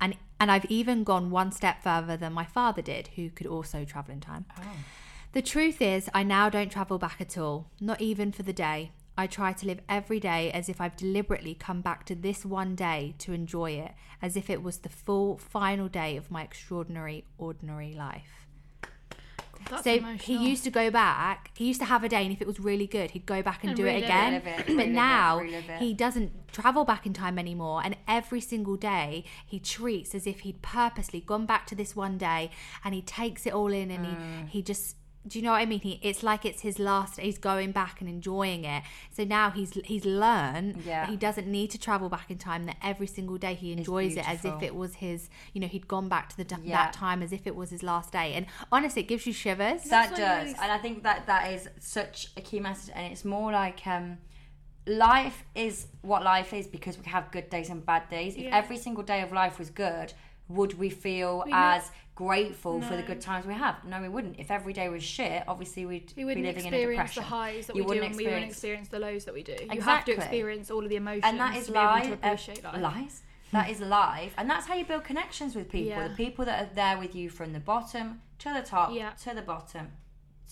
And 0.00 0.16
and 0.38 0.50
I've 0.50 0.64
even 0.66 1.04
gone 1.04 1.30
one 1.30 1.52
step 1.52 1.82
further 1.82 2.16
than 2.16 2.32
my 2.32 2.46
father 2.46 2.80
did, 2.80 3.08
who 3.16 3.28
could 3.28 3.46
also 3.46 3.84
travel 3.84 4.14
in 4.14 4.20
time. 4.20 4.46
Oh. 4.58 4.62
The 5.32 5.42
truth 5.42 5.80
is, 5.82 6.08
I 6.14 6.22
now 6.22 6.48
don't 6.48 6.72
travel 6.72 6.98
back 6.98 7.20
at 7.20 7.36
all, 7.36 7.66
not 7.80 8.00
even 8.00 8.32
for 8.32 8.42
the 8.42 8.52
day. 8.52 8.90
I 9.18 9.26
try 9.26 9.52
to 9.52 9.66
live 9.66 9.80
every 9.86 10.18
day 10.18 10.50
as 10.50 10.70
if 10.70 10.80
I've 10.80 10.96
deliberately 10.96 11.54
come 11.54 11.82
back 11.82 12.06
to 12.06 12.14
this 12.14 12.46
one 12.46 12.74
day 12.74 13.14
to 13.18 13.34
enjoy 13.34 13.72
it, 13.72 13.92
as 14.22 14.34
if 14.34 14.48
it 14.48 14.62
was 14.62 14.78
the 14.78 14.88
full 14.88 15.36
final 15.36 15.88
day 15.88 16.16
of 16.16 16.30
my 16.30 16.42
extraordinary, 16.42 17.26
ordinary 17.36 17.92
life. 17.92 18.39
That's 19.68 19.84
so 19.84 19.98
he 19.98 20.36
used 20.36 20.64
to 20.64 20.70
go 20.70 20.90
back. 20.90 21.50
He 21.56 21.66
used 21.66 21.80
to 21.80 21.86
have 21.86 22.02
a 22.04 22.08
day, 22.08 22.22
and 22.24 22.32
if 22.32 22.40
it 22.40 22.46
was 22.46 22.58
really 22.60 22.86
good, 22.86 23.10
he'd 23.12 23.26
go 23.26 23.42
back 23.42 23.62
and, 23.62 23.70
And 23.70 23.76
do 23.76 23.86
it 23.86 24.02
again. 24.02 24.34
It, 24.34 24.44
but 24.44 24.66
relive 24.68 24.88
now 24.90 25.38
it. 25.38 25.78
he 25.78 25.92
doesn't 25.94 26.32
travel 26.52 26.84
back 26.84 27.06
in 27.06 27.12
time 27.12 27.38
anymore, 27.38 27.82
and 27.84 27.96
every 28.08 28.40
single 28.40 28.76
day 28.76 29.24
he 29.46 29.58
treats 29.58 30.14
as 30.14 30.26
if 30.26 30.40
he'd 30.40 30.62
purposely 30.62 31.20
gone 31.20 31.46
back 31.46 31.66
to 31.66 31.74
this 31.74 31.94
one 31.96 32.16
day, 32.18 32.50
and 32.84 32.94
he 32.94 33.02
takes 33.02 33.46
it 33.46 33.52
all 33.52 33.72
in, 33.72 33.90
and 33.90 34.06
Mm. 34.06 34.48
he 34.48 34.58
he 34.60 34.62
just. 34.62 34.96
Do 35.28 35.38
you 35.38 35.44
know 35.44 35.52
what 35.52 35.58
I 35.60 35.66
mean? 35.66 35.80
He, 35.80 36.00
it's 36.02 36.22
like 36.22 36.46
it's 36.46 36.62
his 36.62 36.78
last. 36.78 37.20
He's 37.20 37.36
going 37.36 37.72
back 37.72 38.00
and 38.00 38.08
enjoying 38.08 38.64
it. 38.64 38.82
So 39.10 39.22
now 39.24 39.50
he's 39.50 39.72
he's 39.84 40.06
learned 40.06 40.78
Yeah. 40.84 41.02
that 41.02 41.10
he 41.10 41.16
doesn't 41.16 41.46
need 41.46 41.70
to 41.72 41.78
travel 41.78 42.08
back 42.08 42.30
in 42.30 42.38
time. 42.38 42.64
That 42.64 42.76
every 42.82 43.06
single 43.06 43.36
day 43.36 43.52
he 43.52 43.70
enjoys 43.72 44.16
it 44.16 44.26
as 44.26 44.46
if 44.46 44.62
it 44.62 44.74
was 44.74 44.94
his. 44.94 45.28
You 45.52 45.60
know, 45.60 45.66
he'd 45.66 45.86
gone 45.86 46.08
back 46.08 46.30
to 46.30 46.36
the 46.38 46.46
Yeah. 46.64 46.76
that 46.76 46.92
time 46.94 47.22
as 47.22 47.32
if 47.32 47.46
it 47.46 47.54
was 47.54 47.68
his 47.68 47.82
last 47.82 48.12
day. 48.12 48.32
And 48.32 48.46
honestly, 48.72 49.02
it 49.02 49.08
gives 49.08 49.26
you 49.26 49.34
shivers. 49.34 49.82
that 49.84 50.10
what 50.12 50.18
does 50.18 50.46
it 50.48 50.50
is. 50.52 50.58
and 50.62 50.72
i 50.72 50.78
think 50.78 51.02
that 51.02 51.26
that 51.26 51.52
is 51.52 51.68
such 51.78 52.28
a 52.38 52.40
key 52.40 52.58
message 52.60 52.90
and 52.96 53.12
it's 53.12 53.24
more 53.24 53.52
like 53.52 53.86
um 53.86 54.16
life 54.86 55.44
is 55.54 55.86
what 56.02 56.22
life 56.24 56.52
is 56.52 56.66
because 56.66 56.98
we 56.98 57.04
have 57.04 57.30
good 57.30 57.48
days 57.50 57.68
and 57.68 57.84
bad 57.84 58.08
days 58.08 58.34
if 58.36 58.50
every 58.52 58.76
single 58.76 59.04
day 59.04 59.20
of 59.20 59.32
life 59.32 59.58
was 59.58 59.70
good 59.70 60.12
would 60.48 60.78
we 60.78 60.88
feel 60.90 61.42
We 61.44 61.52
know- 61.52 61.56
grateful 62.24 62.80
for 62.82 62.96
the 62.96 63.02
good 63.02 63.20
times 63.20 63.46
we 63.46 63.54
have 63.54 63.76
no 63.84 63.96
we 64.00 64.08
wouldn't 64.08 64.38
if 64.38 64.50
every 64.50 64.72
day 64.80 64.88
was 64.88 65.02
shit 65.02 65.42
obviously 65.48 65.86
we'd 65.86 66.12
we 66.16 66.22
be 66.22 66.24
wouldn't 66.26 66.44
living 66.46 66.66
in 66.66 66.74
a 66.74 66.76
experience 66.76 67.14
the 67.14 67.22
highs 67.22 67.66
that 67.66 67.74
You 67.76 67.84
we 67.84 67.94
do, 67.98 68.02
and 68.04 68.16
we 68.16 68.24
wouldn't 68.24 68.44
experience- 68.50 68.88
the 68.88 68.98
lows 68.98 69.24
that 69.26 69.34
we 69.34 69.42
do. 69.42 69.56
You 69.72 69.80
have 69.80 70.04
to 70.04 70.12
experience 70.12 70.70
all 70.70 70.82
of 70.82 70.90
the 70.90 70.96
emotions 70.96 71.24
and 71.24 71.40
that 71.40 71.56
is 71.56 71.66
to 71.66 71.72
be 71.72 71.78
life 71.78 72.04
to 72.04 72.12
uh, 72.12 72.14
appreciate 72.16 72.62
life. 72.64 72.80
lies 72.82 73.22
that 73.52 73.70
is 73.70 73.80
life 73.80 74.32
and 74.38 74.48
that's 74.50 74.66
how 74.66 74.74
you 74.74 74.84
build 74.84 75.04
connections 75.04 75.54
with 75.56 75.68
people 75.70 75.88
Yeah. 75.88 76.08
the 76.08 76.14
people 76.14 76.44
that 76.44 76.62
are 76.62 76.74
there 76.74 76.98
with 76.98 77.14
you 77.14 77.30
from 77.30 77.52
the 77.52 77.60
bottom 77.60 78.20
to 78.40 78.52
the 78.52 78.62
top 78.62 78.92
Yeah. 78.92 79.10
to 79.24 79.34
the 79.34 79.42
bottom 79.42 79.92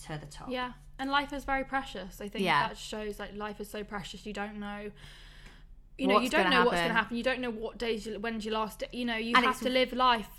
to 0.05 0.17
the 0.17 0.25
top 0.27 0.49
Yeah, 0.49 0.71
and 0.97 1.09
life 1.11 1.31
is 1.33 1.43
very 1.43 1.63
precious. 1.63 2.19
I 2.21 2.27
think 2.29 2.43
Yeah. 2.45 2.67
that 2.69 2.77
shows 2.77 3.19
like 3.19 3.35
life 3.35 3.59
is 3.61 3.69
so 3.69 3.83
precious. 3.83 4.25
You 4.25 4.33
don't 4.33 4.57
know. 4.59 4.91
You 5.97 6.07
know, 6.07 6.13
What's 6.15 6.23
you 6.25 6.29
don't 6.29 6.49
know 6.49 6.63
what's 6.63 6.77
going 6.77 6.87
to 6.87 6.93
happen. 6.93 7.17
You 7.17 7.23
don't 7.23 7.41
know 7.41 7.51
what 7.51 7.77
days, 7.77 8.05
you, 8.05 8.17
when's 8.19 8.45
your 8.45 8.53
last. 8.53 8.79
Day. 8.79 8.87
You 8.93 9.03
know, 9.03 9.17
you 9.17 9.33
And 9.35 9.43
have 9.45 9.59
to 9.59 9.69
live 9.69 9.91
life 9.91 10.29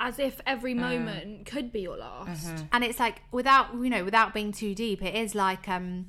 as 0.00 0.18
if 0.18 0.40
every 0.46 0.74
Mm. 0.74 0.80
moment 0.80 1.46
could 1.46 1.72
be 1.72 1.80
your 1.80 1.96
last. 1.96 2.46
Mm-hmm. 2.46 2.64
and 2.72 2.84
it's 2.84 2.98
like 3.00 3.22
without 3.32 3.74
you 3.74 3.90
know 3.90 4.04
without 4.04 4.32
being 4.34 4.52
too 4.52 4.74
deep 4.74 5.02
it 5.02 5.14
is 5.14 5.34
like 5.34 5.68
um 5.68 6.06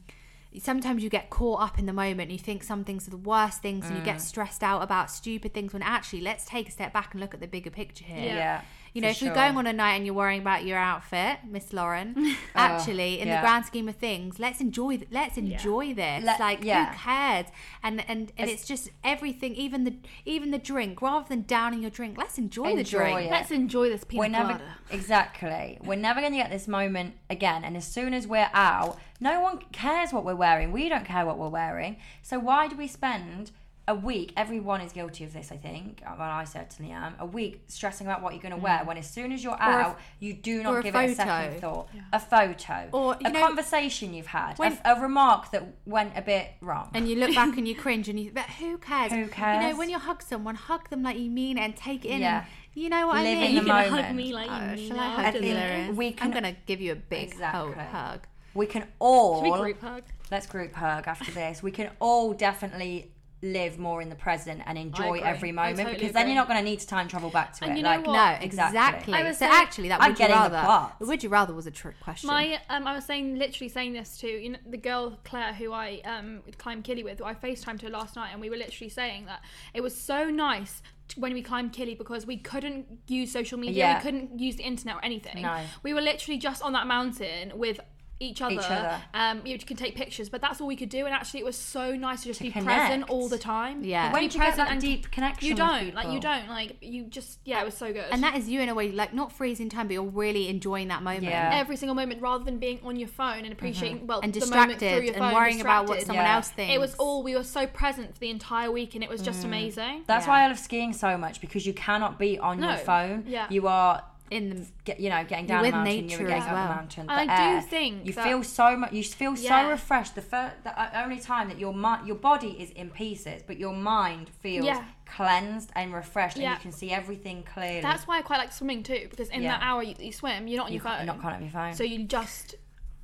sometimes 0.60 1.04
you 1.04 1.10
get 1.10 1.30
caught 1.30 1.62
up 1.62 1.78
in 1.78 1.86
the 1.86 1.94
moment 1.94 2.32
you 2.32 2.38
think 2.40 2.64
some 2.64 2.84
things 2.84 3.08
are 3.08 3.12
the 3.12 3.18
worst 3.18 3.62
things 3.62 3.86
and 3.88 3.96
you 3.96 4.02
Mm. 4.02 4.06
get 4.06 4.22
stressed 4.22 4.64
out 4.64 4.82
about 4.82 5.12
stupid 5.12 5.54
things 5.54 5.74
when 5.74 5.82
actually 5.84 6.22
let's 6.22 6.46
take 6.46 6.68
a 6.68 6.72
step 6.72 6.92
back 6.92 7.14
and 7.14 7.22
look 7.22 7.34
at 7.34 7.40
the 7.40 7.48
bigger 7.48 7.70
picture 7.70 8.06
here 8.06 8.18
Yeah. 8.26 8.36
yeah 8.36 8.62
you 8.94 9.02
know 9.02 9.08
for 9.08 9.12
if 9.12 9.22
you're 9.22 9.34
sure. 9.34 9.44
going 9.44 9.58
on 9.58 9.68
a 9.68 9.74
night 9.74 9.94
and 9.96 10.06
you're 10.06 10.16
worrying 10.16 10.42
about 10.42 10.66
your 10.66 10.78
outfit 10.78 11.40
miss 11.48 11.74
lauren 11.74 12.14
uh, 12.18 12.36
actually 12.56 13.20
in 13.20 13.28
yeah. 13.28 13.38
the 13.38 13.46
grand 13.46 13.66
scheme 13.66 13.88
of 13.88 13.96
things 13.96 14.40
let's 14.40 14.62
enjoy 14.62 14.98
th- 14.98 15.10
let's 15.12 15.38
enjoy 15.38 15.94
this 15.94 16.24
Let- 16.24 16.40
like 16.40 16.60
who 16.60 16.98
cares 16.98 17.48
and 17.84 18.04
and 18.08 18.32
and 18.38 18.50
it's 18.50 18.66
just 18.66 18.90
everything 19.04 19.56
even 19.56 19.84
the 19.84 19.96
even 20.26 20.52
the 20.52 20.58
drink 20.58 21.02
rather 21.02 21.28
than 21.28 21.44
downing 21.48 21.82
your 21.82 21.92
drink 21.92 22.18
let's 22.18 22.38
enjoy, 22.38 22.76
the 22.76 22.84
drink 22.84 23.20
it. 23.22 23.32
Let's 23.32 23.52
enjoy 23.52 23.90
this 23.90 24.06
we're 24.12 24.28
never 24.28 24.54
colada. 24.54 24.76
exactly 24.92 25.78
we're 25.84 25.96
never 25.96 26.20
going 26.20 26.34
to 26.34 26.38
get 26.38 26.50
this 26.50 26.68
moment 26.68 27.16
again 27.30 27.64
and 27.64 27.76
as 27.78 27.86
soon 27.86 28.14
as 28.14 28.28
we're 28.28 28.50
out 28.54 28.98
no 29.20 29.42
one 29.42 29.60
cares 29.72 30.14
what 30.14 30.24
we're 30.24 30.36
wearing 30.36 30.72
we 30.72 30.90
don't 30.90 31.06
care 31.06 31.26
what 31.26 31.38
we're 31.38 31.50
wearing 31.50 31.98
so 32.22 32.40
why 32.40 32.68
do 32.68 32.76
we 32.76 32.88
spend 32.88 33.52
a 33.90 33.96
week 33.96 34.32
everyone 34.38 34.80
is 34.82 34.92
guilty 34.94 35.24
of 35.24 35.34
this 35.34 35.52
i 35.52 35.58
think 35.58 36.02
well 36.06 36.22
i 36.42 36.44
certainly 36.44 36.92
am 36.92 37.16
a 37.20 37.26
week 37.26 37.54
stressing 37.68 38.06
about 38.08 38.22
what 38.22 38.34
you're 38.34 38.42
going 38.48 38.54
to 38.60 38.64
wear 38.68 38.82
when 38.86 38.98
as 38.98 39.10
soon 39.10 39.32
as 39.32 39.44
you're 39.44 39.58
Mm. 39.58 39.68
Or 39.68 39.80
a- 39.80 39.84
out 39.84 40.00
you 40.20 40.34
do 40.34 40.60
or 40.60 40.64
not 40.64 40.78
a 40.80 40.84
give 40.84 40.96
it 40.96 41.10
a 41.10 41.16
second 41.16 41.60
thought 41.62 41.88
a 42.14 42.20
photo 42.20 42.78
Or, 42.92 43.18
a 43.20 43.30
know- 43.30 43.40
conversation 43.48 44.14
you've 44.14 44.28
had 44.28 44.54
a 44.54 44.56
When- 44.62 44.74
f- 44.74 44.82
a, 44.86 45.02
remark 45.02 45.50
that 45.52 45.64
went 45.86 46.12
a 46.16 46.22
bit 46.22 46.46
wrong 46.62 46.92
and 46.94 47.08
you 47.10 47.16
look 47.16 47.34
back 47.34 47.58
and 47.58 47.68
you 47.68 47.76
cringe 47.84 48.08
and 48.10 48.20
you 48.20 48.32
but 48.34 48.44
who 48.60 48.78
cares 48.78 49.12
Who 49.12 49.28
cares? 49.28 49.64
you 49.64 49.70
know 49.72 49.78
when 49.78 49.90
you 49.90 49.98
hug 49.98 50.22
someone 50.22 50.56
hug 50.56 50.90
them 50.92 51.02
like 51.04 51.18
you 51.18 51.32
mean 51.32 51.58
it 51.58 51.62
and 51.62 51.76
take 51.76 52.06
it 52.06 52.10
in 52.10 52.22
Yeah. 52.22 52.40
and 52.40 52.48
you 52.76 52.90
know 52.90 53.08
what 53.08 53.16
Live 53.24 53.26
I 53.26 53.30
in 53.32 53.40
mean 53.40 53.56
the 53.56 53.62
You 53.62 53.68
can 53.68 53.86
moment. 53.92 54.06
hug 54.06 54.16
me 54.16 54.34
like 54.34 54.50
Oh, 54.52 54.74
you 54.74 54.88
shall 54.88 54.98
know. 54.98 55.04
I 55.04 55.06
I 55.08 55.24
hug 55.24 55.34
think 55.34 55.46
you 55.46 55.54
Lauren? 55.56 55.96
we 55.96 56.16
I'm 56.22 56.32
gonna 56.32 56.56
give 56.68 56.80
you 56.80 56.92
a 56.92 56.96
big 56.96 57.24
Exactly. 57.30 57.74
hug 57.74 58.28
we 58.54 58.66
can 58.68 58.88
all 59.00 59.44
Should 59.44 59.52
we 59.52 59.60
group 59.60 59.82
hug? 59.82 60.04
let's 60.32 60.46
group 60.48 60.74
hug 60.74 61.08
after 61.08 61.32
this. 61.32 61.62
We 61.64 61.72
can 61.72 61.90
all 62.00 62.34
definitely 62.34 63.12
live 63.42 63.80
more 63.80 64.02
in 64.02 64.10
the 64.10 64.16
present 64.16 64.62
and 64.66 64.78
enjoy 64.78 65.20
every 65.20 65.52
moment 65.52 65.78
totally 65.78 65.94
because 65.96 66.12
then 66.12 66.24
agree. 66.24 66.34
you're 66.34 66.42
not 66.42 66.48
going 66.50 66.60
to 66.60 66.64
need 66.70 66.80
to 66.80 66.86
time 66.88 67.08
travel 67.08 67.30
back 67.30 67.54
to 67.54 67.64
And 67.64 67.74
it. 67.74 67.78
you 67.78 67.84
know 67.84 67.90
like 67.90 68.06
what? 68.06 68.14
no 68.14 68.46
exactly. 68.46 68.78
exactly, 68.78 69.14
I 69.14 69.24
was 69.24 69.38
so 69.38 69.46
actually 69.46 69.88
that 69.90 70.02
I'm 70.02 70.10
would 70.12 70.20
you 70.20 70.28
getting 70.28 70.44
the 70.52 70.58
rather 70.58 70.94
would 71.06 71.24
you 71.24 71.30
rather 71.30 71.54
was 71.54 71.66
a 71.66 71.72
trick 71.72 71.98
question 72.02 72.28
My, 72.28 72.60
um, 72.70 72.86
I 72.86 72.94
was 72.96 73.06
saying, 73.06 73.38
literally 73.38 73.70
saying 73.70 73.94
this 73.94 74.18
to 74.18 74.28
you 74.28 74.50
know, 74.50 74.60
the 74.70 74.78
girl 74.78 75.18
Claire 75.24 75.54
who 75.54 75.72
I 75.72 76.02
um 76.04 76.42
climbed 76.58 76.84
Kili 76.84 77.04
with. 77.04 77.22
I 77.22 77.34
FaceTimed 77.34 77.82
her 77.84 77.90
last 77.90 78.16
night, 78.16 78.30
and 78.34 78.42
we 78.42 78.50
were 78.50 78.58
literally 78.58 78.90
saying 78.90 79.26
that 79.28 79.42
it 79.74 79.82
was 79.82 79.96
so 79.96 80.30
nice 80.30 80.82
when 81.16 81.34
we 81.34 81.42
climbed 81.42 81.72
Kili 81.74 81.98
because 81.98 82.28
we 82.28 82.38
couldn't 82.38 82.86
use 83.08 83.32
social 83.32 83.58
media, 83.58 83.78
Yeah. 83.78 83.98
we 83.98 84.02
couldn't 84.04 84.40
use 84.40 84.58
the 84.58 84.64
internet 84.64 84.98
or 84.98 85.04
anything. 85.06 85.42
No. 85.42 85.62
We 85.82 85.94
were 85.94 86.02
literally 86.02 86.38
just 86.38 86.62
on 86.62 86.74
that 86.74 86.88
mountain 86.88 87.54
with. 87.58 87.80
Each 88.22 88.42
other, 88.42 88.60
other. 88.60 89.02
um, 89.14 89.42
you 89.46 89.58
can 89.60 89.78
take 89.78 89.96
pictures, 89.96 90.28
but 90.28 90.42
that's 90.42 90.60
all 90.60 90.68
we 90.68 90.76
could 90.76 90.90
do. 90.90 91.06
And 91.06 91.16
actually, 91.16 91.40
it 91.40 91.46
was 91.46 91.56
so 91.56 91.96
nice 91.96 92.22
to 92.24 92.28
just 92.28 92.40
To 92.40 92.44
be 92.44 92.52
connect. 92.52 92.78
present 92.78 93.10
all 93.10 93.30
the 93.30 93.38
time. 93.38 93.84
Yeah. 93.84 94.12
When 94.12 94.22
be 94.24 94.28
do 94.28 94.34
you 94.38 94.40
get 94.44 94.50
present 94.50 94.68
that 94.68 94.72
and 94.74 94.82
deep 94.82 95.10
connection 95.10 95.48
You 95.48 95.56
don't, 95.56 95.94
like 95.96 96.10
you 96.12 96.20
don't, 96.20 96.50
like 96.50 96.76
you 96.82 97.06
just, 97.06 97.40
yeah, 97.46 97.62
it 97.62 97.66
was 97.66 97.76
so 97.78 97.94
good. 97.94 98.06
and 98.12 98.22
that 98.24 98.36
is 98.36 98.50
you 98.50 98.60
in 98.60 98.68
a 98.68 98.74
way 98.76 98.92
like 98.92 99.14
not 99.14 99.32
freezing 99.32 99.70
time 99.70 99.88
but 99.88 99.94
you're 99.94 100.04
really 100.04 100.50
enjoying 100.50 100.90
that 100.90 101.02
moment 101.02 101.24
Yeah. 101.24 101.52
every 101.54 101.78
single 101.78 101.96
moment 101.96 102.22
rather 102.22 102.44
than 102.44 102.58
being 102.58 102.80
on 102.84 102.98
your 102.98 103.08
phone 103.08 103.46
and 103.46 103.54
appreciating 103.54 104.06
well 104.06 104.20
and 104.22 104.34
the 104.34 104.40
moment 104.48 104.80
through 104.80 104.88
distracted 104.90 105.04
your 105.06 105.14
and 105.16 105.24
phone, 105.24 105.34
worrying 105.34 105.62
about 105.62 105.88
what 105.88 106.02
someone 106.02 106.26
Yeah. 106.26 106.36
else 106.36 106.50
thinks 106.50 106.74
It 106.76 106.80
was 106.80 106.96
all 106.96 107.24
we 107.24 107.36
were 107.36 107.44
so 107.44 107.68
present 107.68 108.14
for 108.14 108.20
the 108.20 108.30
entire 108.30 108.70
week, 108.70 108.96
and 108.96 109.04
it 109.04 109.10
was 109.10 109.22
just 109.22 109.46
amazing. 109.46 110.04
That's 110.08 110.26
Yeah. 110.26 110.32
why 110.34 110.44
I 110.44 110.48
love 110.48 110.60
skiing 110.60 110.92
so 110.92 111.18
much 111.18 111.40
because 111.40 111.66
you 111.66 111.74
cannot 111.74 112.20
be 112.20 112.38
on 112.38 112.62
your 112.62 112.76
phone. 112.78 113.24
Yeah. 113.28 113.48
You 113.50 113.68
are 113.68 114.04
in 114.32 114.50
the 114.50 114.68
get 114.86 115.00
you 115.00 115.10
know 115.10 115.24
getting 115.24 115.48
You're 115.48 115.58
down 115.58 115.64
the 115.64 115.68
with 115.70 115.76
mountain, 115.76 116.08
nature 116.08 116.20
you're 116.20 116.28
getting 116.30 116.44
as 116.44 116.48
up 116.50 116.54
well. 116.54 116.68
the 116.68 116.74
mountain. 116.76 117.06
The 117.08 117.14
And 117.14 117.32
I 117.32 117.60
do 117.62 117.66
think 117.68 118.06
you 118.06 118.14
that- 118.14 118.24
feel 118.26 118.44
so 118.44 118.76
much. 118.78 118.92
You 118.94 119.04
feel 119.04 119.36
Yeah. 119.38 119.64
so 119.66 119.70
refreshed. 119.70 120.16
The 120.16 120.22
first, 120.22 120.64
the 120.64 120.80
uh, 120.80 121.02
only 121.04 121.20
time 121.20 121.48
that 121.50 121.58
your 121.60 121.74
mind, 121.74 122.08
your 122.08 122.16
body 122.18 122.52
is 122.62 122.70
in 122.72 122.90
pieces, 122.90 123.42
but 123.46 123.58
your 123.58 123.74
mind 123.74 124.30
feels 124.30 124.66
Yeah. 124.66 124.84
cleansed 125.06 125.72
and 125.76 125.94
refreshed, 125.94 126.38
and 126.38 126.46
you 126.50 126.56
can 126.62 126.72
see 126.72 126.92
everything 126.92 127.44
clearly. 127.44 127.82
That's 127.82 128.08
why 128.08 128.20
I 128.20 128.22
quite 128.22 128.38
like 128.38 128.52
swimming 128.54 128.84
too, 128.84 129.08
because 129.10 129.30
in 129.30 129.42
Yeah. 129.42 129.58
that 129.58 129.64
hour 129.64 129.82
you, 129.84 129.96
you 130.00 130.12
swim, 130.12 130.48
you're 130.48 130.58
not 130.58 130.68
on 130.68 130.72
you 130.72 130.76
your 130.76 130.84
phone, 130.84 130.94
can't, 130.98 131.08
not 131.08 131.22
can't 131.22 131.42
your 131.42 131.52
phone. 131.52 131.74
so 131.74 131.84
you 131.84 132.04
just, 132.06 132.56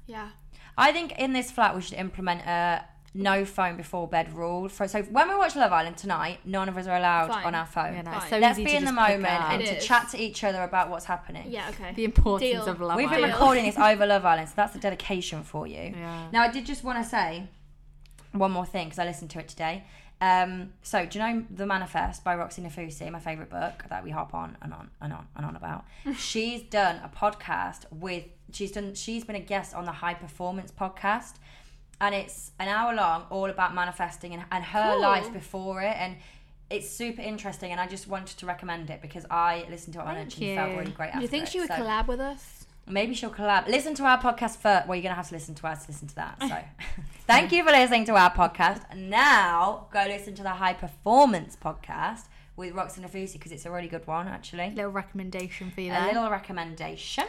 yeah, 0.05 0.29
I 0.77 0.91
think 0.91 1.13
in 1.13 1.33
this 1.33 1.51
flat 1.51 1.73
we 1.75 1.81
should 1.81 1.97
implement 1.97 2.41
a 2.45 2.85
no 3.17 3.45
phone 3.45 3.77
before 3.77 4.07
bed 4.09 4.35
rule. 4.35 4.67
For, 4.67 4.87
so 4.89 5.01
when 5.03 5.29
we 5.29 5.35
watch 5.35 5.55
Love 5.55 5.71
Island 5.71 5.95
tonight, 5.97 6.39
none 6.43 6.67
of 6.67 6.75
us 6.77 6.85
are 6.85 6.97
allowed 6.97 7.29
Fine. 7.29 7.45
on 7.45 7.55
our 7.55 7.65
phone. 7.65 7.95
you 7.95 8.03
know, 8.03 8.11
Fine. 8.11 8.19
it's 8.21 8.29
so 8.29 8.37
Let's 8.39 8.59
easy 8.59 8.65
be 8.65 8.71
to 8.71 8.77
in 8.77 8.85
the 8.85 8.91
moment 8.91 9.25
and 9.25 9.61
It 9.61 9.67
to 9.67 9.77
is. 9.77 9.85
chat 9.85 10.09
to 10.09 10.17
each 10.21 10.43
other 10.43 10.61
about 10.63 10.89
what's 10.89 11.05
happening. 11.05 11.45
yeah, 11.49 11.69
okay. 11.69 11.93
the 11.95 12.03
importance 12.03 12.51
Deal. 12.51 12.67
of 12.67 12.81
love 12.81 12.97
We've 12.97 13.09
been 13.09 13.19
Deal. 13.19 13.25
Island. 13.27 13.39
recording 13.39 13.65
this 13.65 13.77
over 13.79 14.05
Love 14.05 14.25
Island, 14.25 14.49
so 14.49 14.53
that's 14.57 14.75
a 14.75 14.79
dedication 14.79 15.43
for 15.43 15.65
you. 15.65 15.93
Yeah. 15.95 16.27
Now, 16.33 16.41
I 16.43 16.51
did 16.51 16.65
just 16.65 16.83
want 16.83 17.01
to 17.01 17.09
say 17.09 17.47
one 18.33 18.51
more 18.51 18.65
thing 18.65 18.87
because 18.87 18.99
I 18.99 19.05
listened 19.05 19.31
to 19.31 19.39
it 19.39 19.47
today. 19.47 19.85
Um, 20.21 20.73
so, 20.81 21.05
do 21.05 21.19
you 21.19 21.25
know 21.25 21.45
The 21.51 21.65
Manifest 21.65 22.23
by 22.23 22.35
Roxie 22.35 22.61
Nafousi, 22.61 23.09
my 23.11 23.19
favourite 23.19 23.49
book 23.49 23.85
that 23.89 24.03
we 24.03 24.11
hop 24.11 24.33
on 24.33 24.57
and 24.61 24.73
on 24.73 24.89
and 25.01 25.13
on 25.13 25.27
and 25.37 25.45
on 25.45 25.55
about? 25.55 25.85
she's 26.17 26.61
done 26.63 27.01
a 27.03 27.09
podcast 27.09 27.85
with, 27.91 28.23
she's 28.51 28.71
done, 28.71 28.93
she's 28.93 29.23
been 29.23 29.35
a 29.35 29.41
guest 29.41 29.73
on 29.73 29.85
the 29.85 29.91
High 29.91 30.13
Performance 30.15 30.71
podcast. 30.77 31.33
And 32.01 32.13
it's 32.13 32.51
an 32.59 32.67
hour 32.67 32.93
long, 32.93 33.23
all 33.29 33.49
about 33.49 33.73
manifesting 33.73 34.33
and, 34.33 34.43
and 34.51 34.63
her 34.63 34.91
Cool. 34.93 35.01
life 35.01 35.31
before 35.31 35.81
it. 35.81 35.95
And 35.97 36.17
it's 36.69 36.89
super 36.89 37.21
interesting. 37.21 37.71
And 37.71 37.79
I 37.79 37.87
just 37.87 38.07
wanted 38.07 38.37
to 38.39 38.45
recommend 38.45 38.89
it 38.89 39.01
because 39.01 39.25
I 39.31 39.65
listened 39.69 39.93
to 39.93 39.99
it 40.01 40.05
on 40.05 40.15
Thank 40.15 40.41
it 40.41 40.45
and 40.47 40.57
felt 40.57 40.71
you. 40.71 40.79
really 40.79 40.91
great 40.91 41.13
Do 41.13 41.21
you 41.21 41.27
think 41.27 41.47
she 41.47 41.59
would 41.59 41.69
So- 41.69 41.75
collab 41.75 42.07
with 42.07 42.19
us? 42.19 42.65
Maybe 42.87 43.15
she'll 43.15 43.31
collab. 43.31 43.67
Listen 43.67 43.95
to 43.95 44.03
our 44.03 44.19
podcast 44.21 44.57
first. 44.57 44.87
Well, 44.87 44.95
you're 44.95 45.01
gonna 45.01 45.15
have 45.15 45.27
to 45.29 45.33
listen 45.33 45.55
to 45.55 45.65
us 45.67 45.85
to 45.85 45.91
listen 45.91 46.07
to 46.09 46.15
that. 46.15 46.35
So, 46.39 46.55
thank 47.25 47.51
you 47.51 47.63
for 47.63 47.71
listening 47.71 48.05
to 48.05 48.15
our 48.15 48.29
podcast. 48.31 48.95
Now, 48.95 49.87
go 49.91 50.03
listen 50.07 50.35
to 50.35 50.43
the 50.43 50.49
High 50.51 50.73
Performance 50.75 51.57
podcast 51.59 52.25
with 52.55 52.75
Roxana 52.75 53.07
Nafousi 53.09 53.33
because 53.33 53.51
it's 53.51 53.65
a 53.65 53.71
really 53.71 53.87
good 53.87 54.05
one, 54.05 54.27
actually. 54.27 54.69
little 54.75 54.91
recommendation 54.91 55.71
for 55.71 55.81
you 55.81 55.91
A 55.93 56.05
little 56.13 56.29
recommendation. 56.29 57.23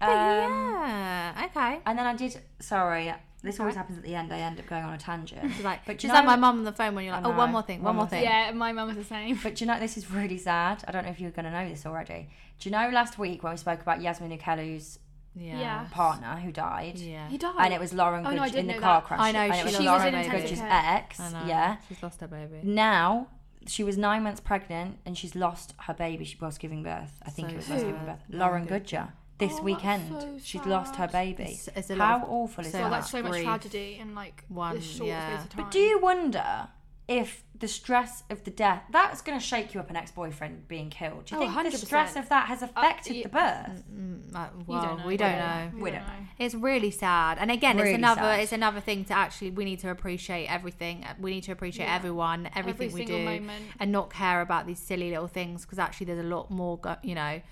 Um, 0.00 0.08
yeah 0.08 1.44
okay 1.50 1.80
And 1.84 1.98
then 1.98 2.06
I 2.06 2.14
did. 2.16 2.40
Sorry, 2.58 3.12
this 3.42 3.58
always 3.60 3.74
happens 3.74 3.98
at 3.98 4.04
the 4.04 4.14
end. 4.14 4.32
I 4.32 4.38
end 4.38 4.58
up 4.60 4.66
going 4.66 4.84
on 4.84 4.94
a 4.94 4.98
tangent. 4.98 5.40
It's 5.44 5.62
like 5.64 5.80
But 5.84 5.92
but 5.94 5.98
do 5.98 5.98
is 5.98 6.02
you 6.04 6.08
that 6.10 6.20
know- 6.24 6.30
my 6.30 6.36
mum 6.36 6.58
on 6.58 6.64
the 6.64 6.72
phone 6.72 6.94
when 6.94 7.04
you're 7.04 7.14
like 7.14 7.24
I 7.24 7.28
oh 7.28 7.36
one 7.36 7.48
know. 7.48 7.52
more 7.52 7.62
thing 7.62 7.78
One 7.82 7.84
one, 7.86 7.96
more 7.96 8.04
more 8.04 8.10
thing 8.10 8.22
Yeah, 8.24 8.50
my 8.52 8.72
mum 8.72 8.88
was 8.88 8.96
the 8.96 9.04
same. 9.04 9.38
But 9.42 9.56
do 9.56 9.64
you 9.64 9.70
know 9.70 9.78
this 9.80 9.96
is 9.96 10.10
really 10.10 10.38
sad? 10.38 10.84
I 10.86 10.92
don't 10.92 11.04
know 11.04 11.10
if 11.10 11.20
you're 11.20 11.30
going 11.32 11.44
to 11.46 11.50
know 11.50 11.68
this 11.68 11.84
already. 11.86 12.28
Do 12.58 12.68
you 12.68 12.72
know 12.72 12.88
last 12.92 13.18
week 13.18 13.42
when 13.42 13.52
we 13.52 13.56
spoke 13.56 13.80
about 13.82 13.98
Yazmin 14.00 14.38
Oukhellou's 14.38 14.98
yeah 15.34 15.58
Yeah. 15.60 15.86
partner 15.90 16.36
who 16.36 16.52
died? 16.52 16.98
yeah 16.98 17.28
He 17.28 17.38
died. 17.38 17.54
And 17.58 17.72
it 17.74 17.80
was 17.80 17.92
Lauren 17.92 18.26
Oh, 18.26 18.30
no, 18.30 18.42
I 18.42 18.46
in 18.46 18.52
didn't 18.52 18.66
the 18.68 18.74
know 18.74 18.80
car 18.80 19.00
that. 19.00 19.06
crash. 19.08 19.20
I 19.20 19.32
know, 19.32 19.40
and 19.40 19.52
it 19.54 19.58
she 19.58 19.64
was 19.64 19.74
lost 19.74 19.86
Lauren 19.86 20.14
her 20.14 20.22
baby. 20.30 20.42
Goodge's 20.42 20.60
ex. 20.62 21.20
I 21.20 21.30
know. 21.32 21.46
Yeah. 21.46 21.76
she's 21.88 22.02
lost 22.02 22.20
her 22.20 22.28
baby 22.28 22.60
Now 22.62 23.28
she 23.66 23.82
was 23.84 23.96
nine 23.96 24.22
months 24.24 24.40
pregnant 24.40 24.98
and 25.06 25.16
she's 25.16 25.34
lost 25.34 25.74
her 25.86 25.94
baby. 25.94 26.24
She 26.24 26.36
was 26.40 26.58
giving 26.58 26.82
birth. 26.82 27.12
I 27.24 27.30
think 27.30 27.48
So 27.48 27.54
it 27.54 27.56
was 27.58 27.68
whilst 27.68 27.82
sad. 27.84 27.90
giving 27.92 28.06
birth. 28.06 28.20
Lauren 28.28 28.40
Lauren 28.40 28.64
Goodger. 28.66 29.08
Goodger. 29.42 29.52
this 29.54 29.60
Oh, 29.60 29.64
weekend. 29.64 30.08
so 30.10 30.38
She's 30.42 30.64
lost 30.66 30.96
her 30.96 31.08
baby. 31.08 31.42
It's- 31.44 31.68
it's 31.74 31.88
How 31.90 32.16
of- 32.18 32.24
awful 32.30 32.64
is 32.64 32.72
so 32.72 32.78
that? 32.78 32.90
that's 32.90 33.10
so 33.10 33.22
much 33.22 33.42
tragedy 33.42 33.98
in 34.00 34.14
like 34.14 34.44
One, 34.48 34.74
this 34.76 34.96
short 34.96 35.08
yeah. 35.08 35.34
space 35.34 35.44
of 35.46 35.50
time. 35.50 35.64
But 35.64 35.70
do 35.72 35.78
you 35.78 35.98
wonder 35.98 36.68
if 37.08 37.42
the 37.58 37.66
stress 37.68 38.22
of 38.30 38.42
the 38.44 38.50
death 38.50 38.82
that's 38.90 39.20
going 39.22 39.38
to 39.38 39.44
shake 39.44 39.74
you 39.74 39.80
up 39.80 39.90
an 39.90 39.96
ex-boyfriend 39.96 40.66
being 40.68 40.88
killed? 40.88 41.26
Do 41.26 41.34
you 41.34 41.40
Oh, 41.42 41.44
think 41.44 41.52
the 41.52 41.76
100%. 41.76 41.86
stress 41.86 42.16
of 42.16 42.28
that 42.28 42.46
has 42.48 42.62
affected 42.62 43.16
yeah. 43.16 43.22
the 43.24 43.28
birth? 43.28 43.84
Mm, 43.92 44.34
uh, 44.34 44.46
well, 44.66 44.82
don't 44.82 45.06
we 45.06 45.16
don't 45.16 45.36
know. 45.38 45.70
We 45.78 45.90
don't 45.90 46.06
know. 46.06 46.26
It's 46.38 46.54
really 46.54 46.90
sad, 46.90 47.38
and 47.38 47.50
again, 47.50 47.76
Really 47.76 47.90
it's 47.90 47.98
another 47.98 48.20
sad. 48.22 48.40
it's 48.40 48.52
another 48.52 48.80
thing 48.80 49.04
to 49.06 49.14
actually 49.14 49.50
we 49.50 49.64
need 49.64 49.80
to 49.80 49.90
appreciate 49.90 50.46
everything. 50.46 51.04
We 51.20 51.32
need 51.32 51.42
to 51.44 51.52
appreciate 51.52 51.86
Yeah. 51.86 51.94
everyone, 51.96 52.48
everything 52.54 52.88
Every 52.88 53.00
we 53.02 53.06
do, 53.06 53.24
moment. 53.24 53.64
and 53.78 53.92
not 53.92 54.10
care 54.10 54.40
about 54.40 54.66
these 54.66 54.78
silly 54.80 55.10
little 55.10 55.28
things 55.28 55.62
because 55.62 55.78
actually 55.78 56.06
there's 56.06 56.20
a 56.24 56.28
lot 56.36 56.50
more, 56.50 56.78
go- 56.78 56.96
you 57.02 57.14
know, 57.14 57.42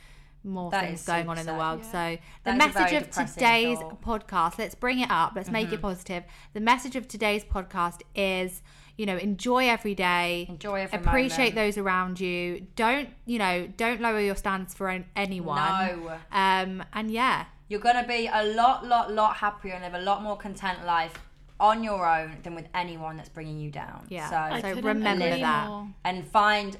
more 0.45 0.71
That 0.71 0.87
things 0.87 1.05
going 1.05 1.29
on 1.29 1.39
in 1.39 1.47
the 1.47 1.55
world. 1.55 1.81
Yeah. 1.85 1.93
So 1.93 2.19
the 2.45 2.53
That 2.57 2.69
is 2.69 2.75
message 2.75 2.93
of 3.03 3.11
today's 3.35 3.79
thought. 3.79 4.01
podcast, 4.03 4.59
let's 4.59 4.75
bring 4.75 5.01
it 5.01 5.11
up. 5.11 5.33
Let's 5.37 5.51
make 5.51 5.67
Mm-hmm. 5.67 5.75
it 5.75 5.83
positive. 5.83 6.25
The 6.55 6.61
message 6.61 6.97
of 6.97 7.07
today's 7.09 7.45
podcast 7.45 8.01
is. 8.15 8.63
You 8.97 9.07
know, 9.07 9.17
enjoy 9.17 9.67
every 9.67 9.95
day. 9.95 10.45
Enjoy 10.51 10.83
every 10.83 10.99
Appreciate 10.99 11.55
moment. 11.55 11.55
those 11.55 11.79
around 11.79 12.21
you. 12.21 12.67
Don't, 12.77 13.09
you 13.25 13.39
know, 13.39 13.67
don't 13.79 13.99
lower 14.03 14.21
your 14.21 14.35
standards 14.37 14.75
for 14.75 14.91
anyone. 15.17 15.57
No. 15.57 16.19
Um, 16.31 16.85
and 16.93 17.11
yeah, 17.11 17.47
You're 17.69 17.81
going 17.81 17.97
to 17.97 18.07
be 18.07 18.29
a 18.31 18.45
lot, 18.45 18.85
lot, 18.87 19.11
lot 19.11 19.37
happier 19.37 19.73
and 19.73 19.83
live 19.85 19.95
a 19.95 20.05
lot 20.05 20.23
more 20.23 20.37
content 20.37 20.85
life 20.85 21.15
on 21.59 21.83
your 21.83 22.07
own 22.07 22.39
than 22.43 22.55
with 22.55 22.69
anyone 22.75 23.17
that's 23.17 23.31
bringing 23.31 23.59
you 23.59 23.71
down. 23.71 24.05
Yeah. 24.11 24.29
So, 24.29 24.37
I 24.37 24.57
I 24.57 24.61
So 24.61 24.75
remember 24.83 25.31
that. 25.31 25.69
more. 25.69 25.89
and 26.05 26.27
find 26.27 26.77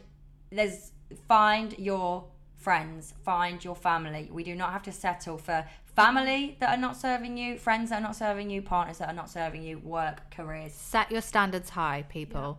there's 0.53 0.93
find 1.27 1.75
your 1.79 2.25
friends, 2.61 3.15
find 3.25 3.65
your 3.65 3.75
family. 3.75 4.29
We 4.31 4.45
do 4.45 4.55
not 4.55 4.73
have 4.73 4.83
to 4.85 4.93
settle 4.93 5.39
for 5.39 5.65
family 5.97 6.57
that 6.61 6.71
are 6.77 6.81
not 6.81 6.97
serving 6.97 7.37
you, 7.37 7.59
friends 7.59 7.91
that 7.91 8.01
are 8.01 8.03
not 8.03 8.17
serving 8.17 8.51
you, 8.51 8.63
partners 8.63 8.99
that 8.99 9.09
are 9.09 9.15
not 9.15 9.31
serving 9.31 9.63
you, 9.63 9.79
work, 9.79 10.31
careers. 10.31 10.73
set 10.73 11.11
your 11.11 11.23
standards 11.23 11.71
high, 11.71 12.05
people. 12.09 12.59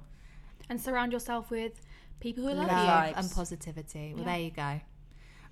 And 0.69 0.79
surround 0.81 1.11
yourself 1.11 1.51
with 1.51 1.81
people 2.19 2.43
who 2.43 2.49
love, 2.53 2.67
Love 2.67 2.87
vibes. 2.87 3.13
and 3.17 3.31
positivity. 3.31 4.13
Well, 4.15 4.23
Yeah. 4.25 4.31
there 4.31 4.39
you 4.41 4.51
go. 4.51 4.81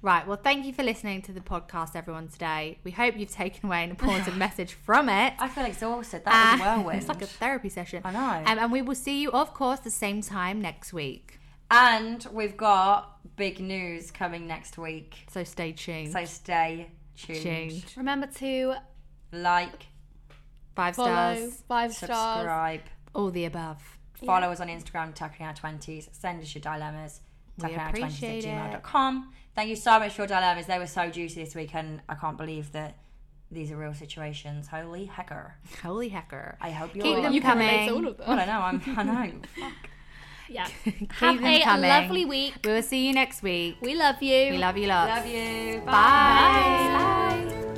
Right. 0.02 0.26
Well, 0.26 0.38
thank 0.42 0.66
you 0.66 0.72
for 0.72 0.82
listening 0.82 1.22
to 1.24 1.34
the 1.34 1.42
podcast, 1.42 1.94
everyone, 1.94 2.30
today. 2.30 2.80
We 2.86 2.92
hope 2.92 3.18
you've 3.18 3.32
taken 3.32 3.66
away 3.68 3.84
an 3.84 3.90
important 3.90 4.38
message 4.46 4.72
from 4.74 5.10
it. 5.10 5.34
I 5.40 5.50
feel 5.50 5.66
exhausted. 5.66 6.24
That 6.24 6.54
was 6.54 6.62
Uh, 6.62 6.64
a 6.64 6.68
whirlwind. 6.78 6.98
It's 7.00 7.10
like 7.10 7.22
a 7.22 7.26
therapy 7.28 7.68
session. 7.70 8.02
I 8.06 8.12
know. 8.12 8.44
Um, 8.52 8.60
and 8.60 8.72
we 8.72 8.82
will 8.82 8.96
see 8.96 9.22
you, 9.22 9.30
of 9.32 9.54
course, 9.54 9.82
the 9.82 9.92
same 9.92 10.22
time 10.22 10.62
next 10.62 10.94
week. 10.94 11.39
And 11.72 12.26
we've 12.32 12.58
got 12.58 13.18
big 13.36 13.60
news 13.60 14.12
coming 14.12 14.48
next 14.48 14.78
week. 14.78 15.26
So 15.32 15.44
stay 15.44 15.72
tuned. 15.72 16.12
So 16.12 16.26
stay 16.26 16.92
tuned. 17.16 17.42
tuned. 17.42 17.84
Remember 17.98 18.28
to 18.38 18.76
Like, 19.32 19.88
Five 20.76 20.96
follow 20.96 21.10
stars. 21.36 21.64
five 21.68 21.94
stars. 21.94 22.10
subscribe. 22.38 22.82
All 23.14 23.32
the 23.32 23.46
above. 23.46 23.82
Follow 24.26 24.52
us 24.52 24.60
on 24.60 24.68
Instagram, 24.68 25.14
Tucking 25.14 25.46
Our 25.46 25.54
Twenties. 25.54 26.10
Send 26.12 26.42
us 26.42 26.54
your 26.54 26.62
dilemmas. 26.62 27.22
We 27.58 27.64
Tucking 27.64 27.80
Our 27.80 27.92
Twenties 27.92 28.46
at 28.46 28.52
gmail.com. 28.74 29.34
Thank 29.56 29.70
you 29.70 29.76
so 29.76 30.00
much 30.00 30.14
for 30.14 30.22
your 30.22 30.28
dilemmas. 30.28 30.68
They 30.68 30.78
were 30.80 30.88
so 30.88 31.10
juicy 31.10 31.44
this 31.44 31.56
week, 31.56 31.74
and 31.76 32.02
I 32.08 32.16
can't 32.16 32.38
believe 32.38 32.72
that 32.74 32.98
these 33.52 33.72
are 33.72 33.78
real 33.78 33.94
situations. 33.94 34.68
Holy 34.68 35.06
hecker! 35.06 35.56
Holy 35.84 36.10
hecker. 36.10 36.58
I 36.62 36.72
hope 36.72 36.96
you're. 36.96 37.04
Keep 37.04 37.24
them 37.24 37.34
You 37.34 37.42
can 37.42 37.50
coming. 37.52 37.90
all 37.90 38.08
of 38.08 38.18
them. 38.18 38.28
Well, 38.28 38.40
I 38.40 38.46
know. 38.46 38.60
I'm. 38.62 38.82
I 38.98 39.04
know. 39.04 39.32
Yeah. 40.50 40.68
Keep 40.84 41.12
Have 41.14 41.36
them 41.38 41.46
a 41.46 41.62
coming. 41.64 41.90
lovely 41.90 42.26
week. 42.26 42.56
We 42.66 42.72
will 42.74 42.82
see 42.84 43.08
you 43.08 43.14
next 43.14 43.44
week. 43.44 43.78
We 43.82 43.96
love 43.96 44.22
you. 44.22 44.52
We 44.52 44.58
love 44.58 44.78
you 44.78 44.88
lots. 44.88 45.10
Love 45.10 45.28
you. 45.28 45.82
Bye. 45.86 45.92
Bye. 45.92 47.69